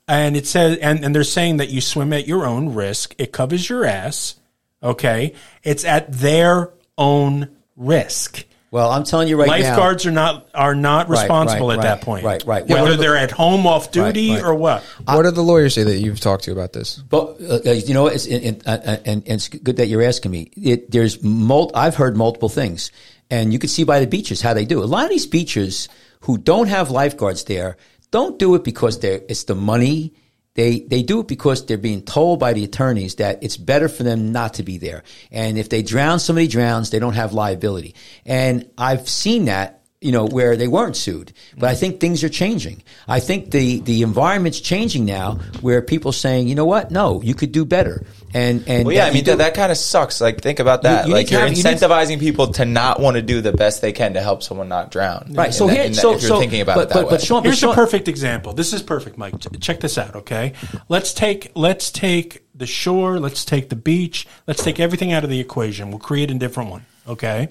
and 0.07 0.35
it 0.37 0.45
says, 0.45 0.77
and, 0.79 1.03
and 1.03 1.15
they're 1.15 1.23
saying 1.23 1.57
that 1.57 1.69
you 1.69 1.81
swim 1.81 2.13
at 2.13 2.27
your 2.27 2.45
own 2.45 2.73
risk. 2.73 3.15
It 3.17 3.31
covers 3.31 3.69
your 3.69 3.85
ass. 3.85 4.35
Okay, 4.83 5.33
it's 5.63 5.85
at 5.85 6.11
their 6.11 6.71
own 6.97 7.49
risk. 7.77 8.45
Well, 8.73 8.89
I'm 8.89 9.03
telling 9.03 9.27
you 9.27 9.37
right 9.37 9.47
now. 9.47 9.69
Lifeguards 9.69 10.07
are 10.07 10.11
not 10.11 10.49
are 10.55 10.73
not 10.73 11.07
responsible 11.07 11.69
right, 11.69 11.77
at 11.77 11.83
that 11.83 12.01
point. 12.01 12.25
right, 12.25 12.43
right. 12.43 12.67
Whether 12.67 12.93
of 12.93 12.97
the- 12.97 13.03
they're 13.03 13.15
at 13.15 13.29
home 13.29 13.67
off 13.67 13.91
duty 13.91 14.31
right. 14.31 14.43
or 14.43 14.55
what. 14.55 14.83
Uh, 15.05 15.13
what 15.13 15.21
do 15.21 15.31
the 15.31 15.43
lawyers 15.43 15.75
say 15.75 15.83
that 15.83 15.99
you've 15.99 16.19
talked 16.19 16.45
to 16.45 16.51
about 16.51 16.73
this? 16.73 16.97
But 16.97 17.39
uh, 17.39 17.71
you 17.71 17.93
know, 17.93 18.07
it's, 18.07 18.25
and, 18.25 18.43
and, 18.43 18.65
and, 18.65 18.99
and 19.05 19.23
it's 19.27 19.47
good 19.47 19.77
that 19.77 19.89
you're 19.89 20.01
asking 20.01 20.31
me. 20.31 20.49
It, 20.59 20.89
there's 20.89 21.21
mul- 21.21 21.69
I've 21.75 21.95
heard 21.95 22.17
multiple 22.17 22.49
things, 22.49 22.91
and 23.29 23.53
you 23.53 23.59
can 23.59 23.69
see 23.69 23.83
by 23.83 23.99
the 23.99 24.07
beaches 24.07 24.41
how 24.41 24.55
they 24.55 24.65
do. 24.65 24.83
A 24.83 24.85
lot 24.85 25.03
of 25.03 25.11
these 25.11 25.27
beaches 25.27 25.87
who 26.21 26.39
don't 26.39 26.67
have 26.67 26.89
lifeguards 26.89 27.43
there 27.43 27.77
don't 28.13 28.37
do 28.37 28.53
it 28.53 28.63
because 28.63 29.03
it's 29.03 29.45
the 29.45 29.55
money. 29.55 30.13
They 30.53 30.81
they 30.81 31.01
do 31.01 31.21
it 31.21 31.27
because 31.27 31.65
they're 31.65 31.79
being 31.79 32.03
told 32.03 32.39
by 32.39 32.53
the 32.53 32.63
attorneys 32.63 33.15
that 33.15 33.43
it's 33.43 33.57
better 33.57 33.89
for 33.89 34.03
them 34.03 34.31
not 34.31 34.53
to 34.55 34.63
be 34.63 34.77
there. 34.77 35.03
And 35.31 35.57
if 35.57 35.69
they 35.69 35.81
drown, 35.81 36.19
somebody 36.19 36.47
drowns, 36.47 36.91
they 36.91 36.99
don't 36.99 37.15
have 37.15 37.33
liability. 37.33 37.95
And 38.23 38.69
I've 38.77 39.09
seen 39.09 39.45
that 39.45 39.82
you 40.03 40.11
know, 40.11 40.25
where 40.25 40.55
they 40.57 40.67
weren't 40.67 40.95
sued. 40.95 41.31
But 41.57 41.69
I 41.69 41.75
think 41.75 41.99
things 41.99 42.23
are 42.23 42.29
changing. 42.29 42.83
I 43.07 43.19
think 43.19 43.51
the, 43.51 43.79
the 43.79 44.01
environment's 44.01 44.59
changing 44.59 45.05
now 45.05 45.35
where 45.61 45.81
people 45.81 46.09
are 46.09 46.13
saying, 46.13 46.47
you 46.47 46.55
know 46.55 46.65
what? 46.65 46.91
No, 46.91 47.21
you 47.21 47.33
could 47.35 47.51
do 47.51 47.63
better. 47.65 48.05
And, 48.33 48.67
and 48.67 48.85
Well, 48.85 48.95
yeah, 48.95 49.05
I 49.05 49.11
mean 49.13 49.23
that, 49.25 49.37
that 49.37 49.53
kind 49.53 49.71
of 49.71 49.77
sucks. 49.77 50.19
Like, 50.19 50.41
think 50.41 50.59
about 50.59 50.81
that. 50.83 51.07
you 51.07 51.13
need 51.13 51.19
like, 51.19 51.31
you're 51.31 51.39
have- 51.39 51.53
you 51.57 51.63
incentivizing 51.63 52.19
people 52.19 52.47
to 52.53 52.65
not 52.65 52.99
want 52.99 53.15
to 53.15 53.21
do 53.21 53.41
the 53.41 53.53
best 53.53 53.81
they 53.81 53.91
can 53.91 54.13
to 54.15 54.21
help 54.21 54.43
someone 54.43 54.67
not 54.67 54.91
drown. 54.91 55.27
Right. 55.31 55.47
In 55.47 55.53
So 55.53 55.67
that- 55.67 55.73
here, 55.73 55.83
in 55.83 55.91
that- 55.93 56.01
so, 56.01 56.13
if 56.15 56.21
you're 56.21 56.29
so, 56.29 56.39
thinking 56.39 56.61
about 56.61 56.75
but, 56.75 56.81
it 56.81 56.89
that 56.89 56.95
but, 56.95 57.05
way. 57.05 57.09
but 57.11 57.21
Sean, 57.21 57.43
Here's 57.43 57.59
Sean, 57.59 57.71
a 57.71 57.75
perfect 57.75 58.07
example. 58.07 58.53
This 58.53 58.73
is 58.73 58.81
perfect, 58.81 59.17
Mike. 59.17 59.35
Check 59.61 59.79
this 59.79 59.97
out, 59.97 60.15
okay? 60.15 60.53
Let's 60.89 61.13
take 61.13 61.51
let's 61.55 61.91
take 61.91 62.43
the 62.55 62.65
shore, 62.65 63.19
let's 63.19 63.45
take 63.45 63.69
the 63.69 63.75
beach, 63.75 64.27
let's 64.47 64.63
take 64.63 64.79
everything 64.79 65.11
out 65.11 65.23
of 65.23 65.29
the 65.29 65.39
equation. 65.39 65.89
We'll 65.89 65.99
create 65.99 66.29
a 66.29 66.35
different 66.35 66.69
one, 66.69 66.85
okay? 67.07 67.49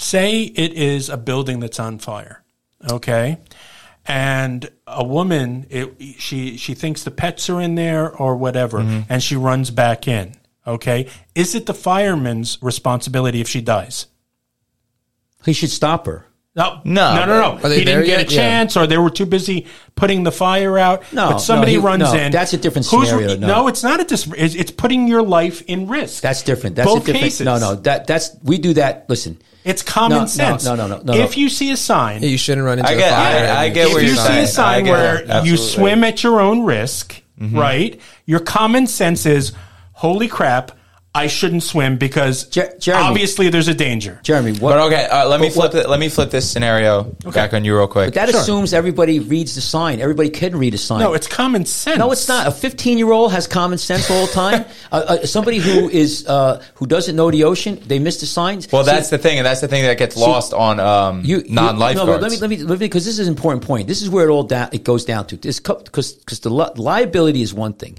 Say 0.00 0.42
it 0.42 0.74
is 0.74 1.08
a 1.08 1.16
building 1.16 1.58
that's 1.58 1.80
on 1.80 1.98
fire, 1.98 2.44
okay? 2.88 3.38
And 4.06 4.70
a 4.86 5.04
woman, 5.04 5.66
it, 5.70 5.94
she 6.18 6.56
she 6.56 6.74
thinks 6.74 7.02
the 7.02 7.10
pets 7.10 7.50
are 7.50 7.60
in 7.60 7.74
there 7.74 8.10
or 8.10 8.36
whatever, 8.36 8.78
mm-hmm. 8.78 9.00
and 9.12 9.20
she 9.22 9.34
runs 9.36 9.70
back 9.72 10.06
in. 10.06 10.34
Okay, 10.66 11.08
is 11.34 11.54
it 11.54 11.66
the 11.66 11.74
fireman's 11.74 12.58
responsibility 12.62 13.40
if 13.40 13.48
she 13.48 13.60
dies? 13.60 14.06
he 15.44 15.52
should 15.52 15.70
stop 15.70 16.06
her. 16.06 16.26
No, 16.54 16.80
No. 16.84 17.14
no, 17.14 17.24
no, 17.26 17.40
no. 17.40 17.62
Are 17.62 17.68
they 17.68 17.78
He 17.78 17.84
didn't 17.84 18.06
get 18.06 18.18
yet? 18.18 18.32
a 18.32 18.34
chance, 18.34 18.76
or 18.76 18.86
they 18.86 18.98
were 18.98 19.10
too 19.10 19.26
busy 19.26 19.66
putting 19.94 20.24
the 20.24 20.32
fire 20.32 20.76
out. 20.78 21.04
No, 21.12 21.30
but 21.30 21.38
somebody 21.38 21.74
no, 21.76 21.80
he- 21.80 21.86
runs 21.86 22.00
no, 22.02 22.14
in. 22.14 22.32
that's 22.32 22.52
a 22.52 22.56
different 22.58 22.86
Who's- 22.88 23.08
scenario, 23.08 23.36
no. 23.36 23.68
it's 23.68 23.82
not 23.82 24.00
a 24.00 24.04
dis- 24.04 24.30
it's, 24.36 24.54
it's 24.56 24.70
putting 24.72 25.06
your 25.08 25.22
life 25.22 25.62
in 25.68 25.86
risk. 25.86 26.22
That's 26.22 26.42
different. 26.42 26.76
That's 26.76 26.88
Both 26.88 27.04
a 27.04 27.06
different. 27.06 27.22
cases. 27.24 27.44
No, 27.46 27.58
no. 27.58 27.76
That 27.76 28.06
that's 28.06 28.36
we 28.42 28.58
do 28.58 28.74
that. 28.74 29.06
Listen, 29.08 29.38
It's 29.68 29.82
common 29.82 30.16
No, 30.18 30.20
no, 30.22 30.26
sense. 30.26 30.64
no, 30.64 30.74
no, 30.74 30.86
no, 30.86 31.00
no, 31.04 31.12
If 31.14 31.36
no. 31.36 31.40
you 31.42 31.48
see 31.48 31.70
a 31.72 31.76
sign, 31.76 32.22
you 32.22 32.38
shouldn't 32.38 32.64
run 32.64 32.78
into 32.78 32.90
I 32.90 32.94
the 32.94 33.00
get- 33.00 33.10
fire. 33.10 33.20
I- 33.36 33.38
and 33.40 33.58
I 33.58 33.64
you 33.66 33.74
get 33.74 33.86
if 33.88 33.92
what 33.92 34.02
you 34.02 34.08
you're 34.08 34.16
see 34.16 34.22
saying. 34.22 34.38
a 34.38 34.42
I 34.42 34.44
sign 34.46 34.84
where 34.86 35.16
it. 35.16 35.26
you 35.26 35.32
Absolutely. 35.32 35.56
swim 35.66 36.04
at 36.04 36.22
your 36.22 36.40
own 36.40 36.62
risk, 36.64 37.20
Mm-hmm. 37.40 37.56
right? 37.58 38.00
Your 38.26 38.40
common 38.40 38.86
sense 38.86 39.26
is, 39.26 39.52
holy 39.92 40.26
crap, 40.26 40.72
I 41.14 41.26
shouldn't 41.26 41.62
swim 41.64 41.96
because 41.96 42.44
Jer- 42.48 42.74
Jeremy. 42.78 43.02
obviously 43.08 43.48
there's 43.48 43.66
a 43.66 43.74
danger. 43.74 44.20
Jeremy. 44.22 44.52
What? 44.52 44.72
But 44.74 44.86
okay, 44.92 45.06
uh, 45.06 45.26
let 45.26 45.40
me 45.40 45.48
but 45.48 45.54
flip 45.54 45.74
what- 45.74 45.84
it. 45.86 45.88
Let 45.88 45.98
me 45.98 46.08
flip 46.10 46.30
this 46.30 46.48
scenario 46.48 47.04
back 47.34 47.54
on 47.54 47.64
you 47.64 47.76
real 47.76 47.88
quick. 47.88 48.08
But 48.08 48.14
that 48.14 48.28
Sure. 48.28 48.40
assumes 48.40 48.72
everybody 48.74 49.18
reads 49.18 49.54
the 49.54 49.60
sign. 49.62 50.00
Everybody 50.00 50.28
can 50.28 50.56
read 50.56 50.74
a 50.74 50.78
sign. 50.78 51.00
No, 51.00 51.14
it's 51.14 51.26
common 51.26 51.64
sense. 51.64 51.98
No, 51.98 52.12
it's 52.12 52.28
not. 52.28 52.46
A 52.46 52.50
15 52.52 52.98
year 52.98 53.10
old 53.10 53.32
has 53.32 53.46
common 53.46 53.78
sense 53.78 54.08
all 54.10 54.26
the 54.26 54.32
time. 54.32 54.64
uh, 54.92 54.94
uh, 55.22 55.26
somebody 55.26 55.58
who 55.58 55.88
is 55.88 56.24
uh, 56.28 56.62
who 56.74 56.86
doesn't 56.86 57.16
know 57.16 57.30
the 57.30 57.42
ocean, 57.44 57.80
they 57.86 57.98
miss 57.98 58.20
the 58.20 58.26
signs. 58.26 58.70
well, 58.70 58.84
See, 58.84 58.90
that's 58.90 59.08
the 59.08 59.18
thing, 59.18 59.38
and 59.38 59.46
that's 59.46 59.62
the 59.62 59.68
thing 59.68 59.84
that 59.84 59.98
gets 59.98 60.14
lost 60.16 60.52
on 60.52 60.78
um, 60.78 61.22
you, 61.24 61.38
you- 61.38 61.44
non 61.48 61.74
No, 61.76 61.80
lifeguards. 61.80 62.10
but 62.12 62.22
let 62.22 62.30
me 62.30 62.36
let 62.36 62.50
me 62.50 62.56
let 62.58 62.78
me 62.78 62.84
because 62.86 63.06
this 63.06 63.18
is 63.18 63.26
an 63.26 63.34
important 63.34 63.64
point. 63.64 63.88
This 63.88 64.02
is 64.02 64.10
where 64.10 64.28
it 64.28 64.30
all 64.30 64.44
down 64.44 64.68
it 64.72 64.84
goes 64.84 65.04
down 65.06 65.26
to. 65.28 65.36
This 65.36 65.58
because 65.58 66.12
because 66.12 66.40
the 66.40 66.50
li- 66.50 66.70
liability 66.76 67.40
is 67.42 67.52
one 67.54 67.72
thing. 67.72 67.98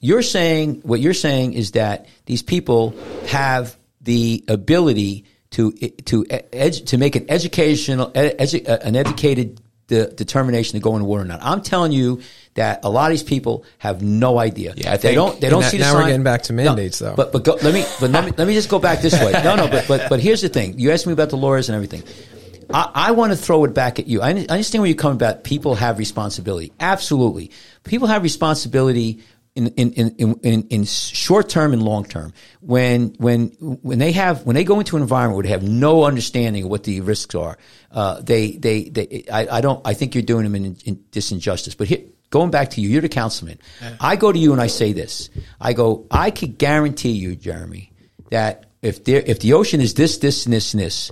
You're 0.00 0.22
saying 0.22 0.80
what 0.84 1.00
you're 1.00 1.14
saying 1.14 1.54
is 1.54 1.72
that 1.72 2.06
these 2.26 2.42
people 2.42 2.94
have 3.26 3.76
the 4.00 4.44
ability 4.48 5.24
to 5.50 5.72
to 5.72 6.24
edu- 6.24 6.86
to 6.86 6.98
make 6.98 7.16
an 7.16 7.26
educational 7.28 8.10
edu, 8.12 8.68
uh, 8.68 8.78
an 8.82 8.94
educated 8.96 9.60
de- 9.88 10.06
determination 10.10 10.74
to 10.78 10.80
go 10.80 10.94
in 10.96 11.04
war 11.04 11.20
or 11.20 11.24
not. 11.24 11.40
I'm 11.42 11.62
telling 11.62 11.90
you 11.92 12.20
that 12.54 12.80
a 12.84 12.90
lot 12.90 13.06
of 13.06 13.10
these 13.12 13.22
people 13.22 13.64
have 13.78 14.02
no 14.02 14.38
idea. 14.38 14.74
Yeah, 14.76 14.92
they 14.96 15.08
think- 15.08 15.14
don't 15.16 15.40
they 15.40 15.48
don't 15.48 15.62
Now- 15.62 15.68
see 15.68 15.78
the 15.78 15.84
now 15.84 15.94
we're 15.94 16.06
getting 16.06 16.22
back 16.22 16.42
to 16.44 16.52
No, 16.52 16.64
mandates, 16.64 16.98
though. 17.00 17.14
But 17.16 17.32
but 17.32 17.42
go, 17.44 17.56
let 17.62 17.74
me 17.74 17.84
but 18.00 18.10
let 18.10 18.24
me 18.24 18.32
let 18.36 18.46
me 18.46 18.54
just 18.54 18.68
go 18.68 18.78
back 18.78 19.00
this 19.02 19.14
way. 19.14 19.32
No, 19.44 19.56
no, 19.56 19.66
but 19.68 19.86
but 19.88 20.08
but 20.08 20.20
here's 20.20 20.42
the 20.42 20.48
thing. 20.48 20.78
You 20.78 20.92
asked 20.92 21.06
me 21.06 21.12
about 21.12 21.30
the 21.30 21.36
lawyers 21.36 21.68
and 21.68 21.74
everything. 21.74 22.02
I, 22.70 22.90
I 22.94 23.10
want 23.12 23.32
to 23.32 23.36
throw 23.36 23.64
it 23.64 23.72
back 23.72 23.98
at 23.98 24.06
you. 24.08 24.20
I, 24.20 24.28
I 24.28 24.32
understand 24.50 24.82
where 24.82 24.88
you're 24.88 24.96
coming 24.96 25.16
about. 25.16 25.42
People 25.42 25.74
have 25.76 25.98
responsibility. 25.98 26.70
Absolutely, 26.78 27.50
people 27.84 28.08
have 28.08 28.22
responsibility 28.22 29.20
in 29.58 29.92
in 29.92 29.92
in 29.92 30.34
in, 30.42 30.62
in, 30.68 30.84
short 30.84 31.48
term 31.48 31.72
and 31.72 31.82
long 31.82 32.04
term. 32.04 32.32
When 32.60 33.14
when 33.18 33.48
when 33.58 33.98
they 33.98 34.12
have 34.12 34.46
when 34.46 34.54
they 34.54 34.64
go 34.64 34.78
into 34.78 34.96
an 34.96 35.02
environment 35.02 35.36
where 35.36 35.42
they 35.42 35.50
have 35.50 35.62
no 35.62 36.04
understanding 36.04 36.64
of 36.64 36.70
what 36.70 36.84
the 36.84 37.00
risks 37.00 37.34
are, 37.34 37.58
uh, 37.90 38.20
they 38.20 38.52
they 38.52 38.84
they. 38.84 39.24
I, 39.30 39.58
I 39.58 39.60
don't. 39.60 39.84
I 39.84 39.94
think 39.94 40.14
you're 40.14 40.22
doing 40.22 40.44
them 40.44 40.54
in, 40.54 40.76
in 40.84 40.96
disinjustice. 41.10 41.76
But 41.76 41.88
here, 41.88 42.02
going 42.30 42.50
back 42.50 42.70
to 42.70 42.80
you, 42.80 42.88
you're 42.88 43.02
the 43.02 43.08
councilman. 43.08 43.58
I 44.00 44.16
go 44.16 44.30
to 44.30 44.38
you 44.38 44.52
and 44.52 44.60
I 44.60 44.68
say 44.68 44.92
this. 44.92 45.28
I 45.60 45.72
go. 45.72 46.06
I 46.10 46.30
could 46.30 46.56
guarantee 46.58 47.12
you, 47.12 47.34
Jeremy, 47.34 47.92
that 48.30 48.66
if 48.80 49.04
there 49.04 49.22
if 49.26 49.40
the 49.40 49.54
ocean 49.54 49.80
is 49.80 49.94
this 49.94 50.18
this 50.18 50.46
and 50.46 50.52
this 50.52 50.72
and 50.72 50.82
this, 50.82 51.10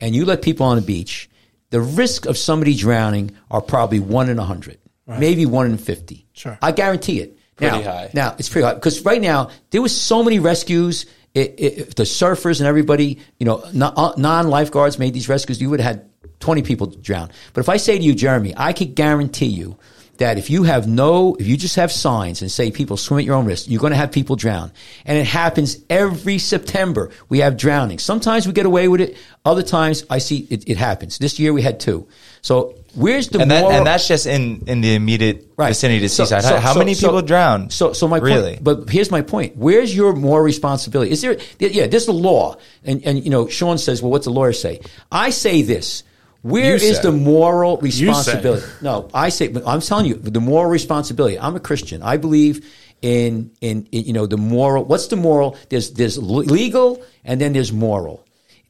and 0.00 0.14
you 0.14 0.26
let 0.26 0.42
people 0.42 0.66
on 0.66 0.76
the 0.76 0.82
beach, 0.82 1.30
the 1.70 1.80
risk 1.80 2.26
of 2.26 2.36
somebody 2.36 2.74
drowning 2.74 3.36
are 3.50 3.62
probably 3.62 4.00
one 4.00 4.28
in 4.28 4.38
a 4.38 4.44
hundred, 4.44 4.78
maybe 5.06 5.46
one 5.46 5.66
in 5.66 5.78
fifty. 5.78 6.26
Sure. 6.34 6.58
I 6.60 6.72
guarantee 6.72 7.20
it. 7.20 7.35
Pretty 7.56 7.78
now, 7.78 7.82
high. 7.82 8.10
Now 8.12 8.36
it's 8.38 8.48
pretty 8.48 8.66
high 8.66 8.74
because 8.74 9.04
right 9.04 9.20
now 9.20 9.50
there 9.70 9.82
was 9.82 9.98
so 9.98 10.22
many 10.22 10.38
rescues. 10.38 11.06
It, 11.34 11.54
it, 11.58 11.96
the 11.96 12.04
surfers 12.04 12.60
and 12.60 12.66
everybody, 12.66 13.18
you 13.38 13.44
know, 13.44 13.56
uh, 13.58 14.14
non 14.16 14.48
lifeguards 14.48 14.98
made 14.98 15.12
these 15.12 15.28
rescues. 15.28 15.60
You 15.60 15.70
would 15.70 15.80
have 15.80 15.96
had 15.96 16.10
twenty 16.40 16.62
people 16.62 16.86
drown. 16.86 17.30
But 17.52 17.60
if 17.60 17.68
I 17.68 17.76
say 17.76 17.98
to 17.98 18.02
you, 18.02 18.14
Jeremy, 18.14 18.54
I 18.56 18.72
could 18.72 18.94
guarantee 18.94 19.46
you 19.46 19.78
that 20.18 20.38
if 20.38 20.50
you 20.50 20.62
have 20.64 20.86
no, 20.88 21.34
if 21.34 21.46
you 21.46 21.56
just 21.56 21.76
have 21.76 21.92
signs 21.92 22.42
and 22.42 22.50
say 22.50 22.70
people 22.70 22.96
swim 22.96 23.18
at 23.18 23.24
your 23.24 23.34
own 23.34 23.46
risk, 23.46 23.68
you're 23.68 23.80
going 23.80 23.92
to 23.92 23.96
have 23.96 24.12
people 24.12 24.36
drown. 24.36 24.72
And 25.04 25.18
it 25.18 25.26
happens 25.26 25.78
every 25.90 26.38
September. 26.38 27.10
We 27.28 27.40
have 27.40 27.56
drowning. 27.56 27.98
Sometimes 27.98 28.46
we 28.46 28.52
get 28.52 28.66
away 28.66 28.88
with 28.88 29.00
it. 29.00 29.16
Other 29.44 29.62
times 29.62 30.04
I 30.08 30.18
see 30.18 30.46
it, 30.50 30.68
it 30.68 30.76
happens. 30.76 31.18
This 31.18 31.38
year 31.38 31.52
we 31.52 31.62
had 31.62 31.80
two. 31.80 32.08
So 32.42 32.74
where's 32.96 33.28
the 33.28 33.38
and, 33.40 33.50
that, 33.50 33.62
moral? 33.62 33.76
and 33.78 33.86
that's 33.86 34.08
just 34.08 34.26
in, 34.26 34.64
in 34.66 34.80
the 34.80 34.94
immediate 34.94 35.46
Right. 35.56 35.68
vicinity 35.68 36.00
to 36.00 36.08
So- 36.08 36.24
Seaside. 36.24 36.42
so- 36.42 36.48
how 36.56 36.60
how 36.60 36.72
so- 36.72 36.78
many 36.80 36.94
people 36.94 37.22
drown? 37.22 37.70
So, 37.70 37.92
so 37.92 38.08
my 38.08 38.18
really, 38.18 38.54
point, 38.54 38.64
but 38.64 38.90
here's 38.90 39.10
my 39.10 39.22
point. 39.22 39.56
Where's 39.56 39.94
your 39.94 40.14
more 40.14 40.42
responsibility? 40.42 41.12
Is 41.12 41.20
there, 41.22 41.36
yeah, 41.58 41.86
there's 41.86 42.06
the 42.06 42.12
law. 42.12 42.56
And, 42.84 43.04
and, 43.04 43.22
you 43.24 43.30
know, 43.30 43.46
Sean 43.48 43.78
says, 43.78 44.02
well, 44.02 44.10
what's 44.10 44.24
the 44.26 44.32
lawyer 44.32 44.52
say? 44.52 44.80
I 45.12 45.30
say 45.30 45.62
this. 45.62 46.02
Where 46.42 46.76
You 46.76 46.90
is 46.90 46.96
say. 46.96 47.02
the 47.02 47.12
moral 47.12 47.76
responsibility? 47.78 48.64
No, 48.80 49.08
I 49.12 49.30
say, 49.30 49.52
I'm 49.66 49.80
telling 49.80 50.06
you, 50.06 50.14
the 50.14 50.40
moral 50.40 50.70
responsibility. 50.70 51.38
I'm 51.38 51.56
a 51.56 51.60
Christian. 51.60 52.02
I 52.02 52.18
believe 52.18 52.64
in, 53.02 53.50
in, 53.60 53.88
in, 53.90 54.04
you 54.04 54.12
know, 54.12 54.26
the 54.26 54.36
moral. 54.36 54.84
What's 54.84 55.08
the 55.08 55.16
moral? 55.16 55.56
There's, 55.70 55.90
there's 55.92 56.18
legal 56.18 57.02
and 57.24 57.40
then 57.40 57.52
there's 57.52 57.72
moral. 57.72 58.24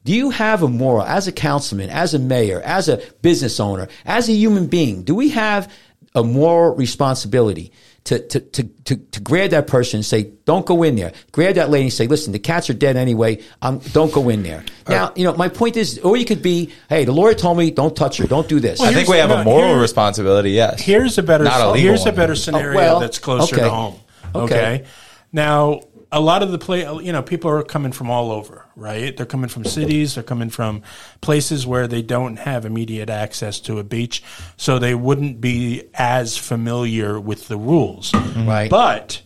Do 0.07 0.15
you 0.15 0.29
have 0.29 0.63
a 0.63 0.69
moral 0.69 1.03
as 1.03 1.27
a 1.27 1.33
councilman, 1.33 1.89
as 1.89 2.13
a 2.13 2.19
mayor, 2.19 2.61
as 2.61 2.87
a 2.87 3.01
business 3.21 3.59
owner, 3.59 3.89
as 4.05 4.29
a 4.29 4.31
human 4.31 4.67
being? 4.67 5.03
Do 5.03 5.13
we 5.13 5.31
have 5.31 5.69
a 6.15 6.23
moral 6.23 6.73
responsibility 6.77 7.73
to, 8.05 8.25
to, 8.25 8.39
to, 8.39 8.63
to, 8.63 8.95
to 8.95 9.19
grab 9.19 9.49
that 9.49 9.67
person 9.67 9.97
and 9.97 10.05
say, 10.05 10.31
don't 10.45 10.65
go 10.65 10.83
in 10.83 10.95
there. 10.95 11.11
Grab 11.33 11.55
that 11.55 11.69
lady 11.69 11.87
and 11.87 11.93
say, 11.93 12.07
listen, 12.07 12.31
the 12.31 12.39
cats 12.39 12.69
are 12.69 12.73
dead 12.73 12.95
anyway. 12.95 13.43
Um, 13.61 13.79
don't 13.91 14.13
go 14.13 14.29
in 14.29 14.43
there. 14.43 14.63
Now, 14.87 15.11
you 15.13 15.25
know, 15.25 15.33
my 15.33 15.49
point 15.49 15.75
is, 15.75 15.99
or 15.99 16.15
you 16.15 16.23
could 16.23 16.41
be, 16.41 16.71
hey, 16.87 17.03
the 17.03 17.11
lawyer 17.11 17.33
told 17.33 17.57
me, 17.57 17.69
don't 17.69 17.93
touch 17.93 18.15
her. 18.19 18.27
Don't 18.27 18.47
do 18.47 18.61
this. 18.61 18.79
I 18.79 18.93
think 18.93 19.09
we 19.09 19.17
have 19.17 19.27
no, 19.27 19.41
a 19.41 19.43
moral 19.43 19.73
here- 19.73 19.81
responsibility. 19.81 20.51
Yes. 20.51 20.79
Here's 20.79 21.17
a 21.17 21.23
better 21.23 21.43
Not 21.43 21.59
a 21.59 21.71
legal 21.71 21.89
here's 21.89 22.05
a 22.05 22.13
better 22.13 22.35
scenario 22.35 22.77
well, 22.77 23.01
that's 23.01 23.19
closer 23.19 23.55
okay. 23.55 23.65
to 23.65 23.69
home. 23.69 23.95
Okay. 24.33 24.55
Okay. 24.55 24.85
Now, 25.33 25.81
a 26.11 26.21
lot 26.21 26.43
of 26.43 26.51
the 26.51 26.57
play, 26.57 26.81
you 27.03 27.11
know, 27.11 27.21
people 27.21 27.49
are 27.51 27.63
coming 27.63 27.91
from 27.91 28.09
all 28.09 28.31
over, 28.31 28.65
right? 28.75 29.15
They're 29.15 29.25
coming 29.25 29.49
from 29.49 29.65
cities, 29.65 30.15
they're 30.15 30.23
coming 30.23 30.49
from 30.49 30.83
places 31.21 31.67
where 31.67 31.87
they 31.87 32.01
don't 32.01 32.37
have 32.37 32.65
immediate 32.65 33.09
access 33.09 33.59
to 33.61 33.79
a 33.79 33.83
beach, 33.83 34.23
so 34.55 34.79
they 34.79 34.95
wouldn't 34.95 35.41
be 35.41 35.89
as 35.93 36.37
familiar 36.37 37.19
with 37.19 37.47
the 37.47 37.57
rules. 37.57 38.13
Right. 38.13 38.69
But 38.69 39.21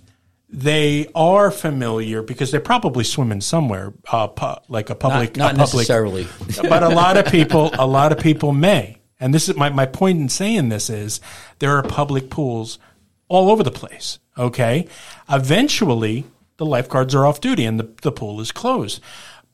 they 0.50 1.08
are 1.16 1.52
familiar 1.52 2.22
because 2.22 2.52
they're 2.52 2.60
probably 2.60 3.04
swimming 3.04 3.42
somewhere, 3.42 3.94
uh, 4.12 4.28
pu- 4.28 4.62
like 4.68 4.90
a 4.90 4.96
public, 4.96 5.38
not 5.38 5.54
a 5.54 5.58
public, 5.58 5.76
necessarily. 5.76 6.28
but 6.70 6.84
a 6.84 6.90
lot 6.90 7.18
of 7.18 7.26
people, 7.28 7.72
a 7.74 7.88
lot 7.88 8.12
of 8.12 8.20
people 8.20 8.52
may. 8.52 8.98
And 9.20 9.34
this 9.34 9.48
is 9.48 9.56
my, 9.56 9.70
my 9.70 9.86
point 9.86 10.20
in 10.20 10.30
saying 10.30 10.70
this 10.70 10.90
is 10.90 11.22
there 11.60 11.78
are 11.78 11.84
public 11.84 12.30
pools 12.32 12.80
all 13.28 13.52
over 13.52 13.64
the 13.64 13.72
place. 13.72 14.20
Okay. 14.38 14.88
Eventually 15.30 16.26
the 16.62 16.66
lifeguards 16.68 17.16
are 17.16 17.26
off 17.26 17.42
duty 17.42 17.66
and 17.66 17.80
the, 17.80 17.90
the 18.04 18.12
pool 18.12 18.40
is 18.40 18.52
closed. 18.52 19.02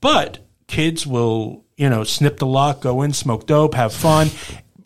But 0.01 0.39
kids 0.67 1.07
will, 1.07 1.63
you 1.77 1.89
know, 1.89 2.03
snip 2.03 2.35
the 2.35 2.45
lock, 2.45 2.81
go 2.81 3.01
in, 3.01 3.13
smoke 3.13 3.47
dope, 3.47 3.75
have 3.75 3.93
fun. 3.93 4.27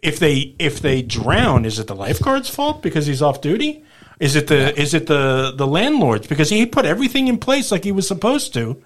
If 0.04 0.20
they 0.20 0.56
if 0.60 0.82
they 0.82 1.02
drown, 1.02 1.66
is 1.66 1.80
it 1.80 1.88
the 1.88 1.96
lifeguard's 1.96 2.48
fault 2.48 2.84
because 2.84 3.08
he's 3.08 3.24
off 3.24 3.42
duty? 3.42 3.84
Is 4.20 4.36
it 4.36 4.46
the 4.46 4.80
is 4.80 4.94
it 4.94 5.08
the 5.08 5.52
the 5.56 5.66
landlord's 5.66 6.28
because 6.28 6.52
he 6.52 6.68
put 6.68 6.86
everything 6.86 7.28
in 7.28 7.40
place 7.40 7.72
like 7.72 7.84
he 7.84 7.92
was 7.92 8.08
supposed 8.08 8.54
to? 8.54 8.80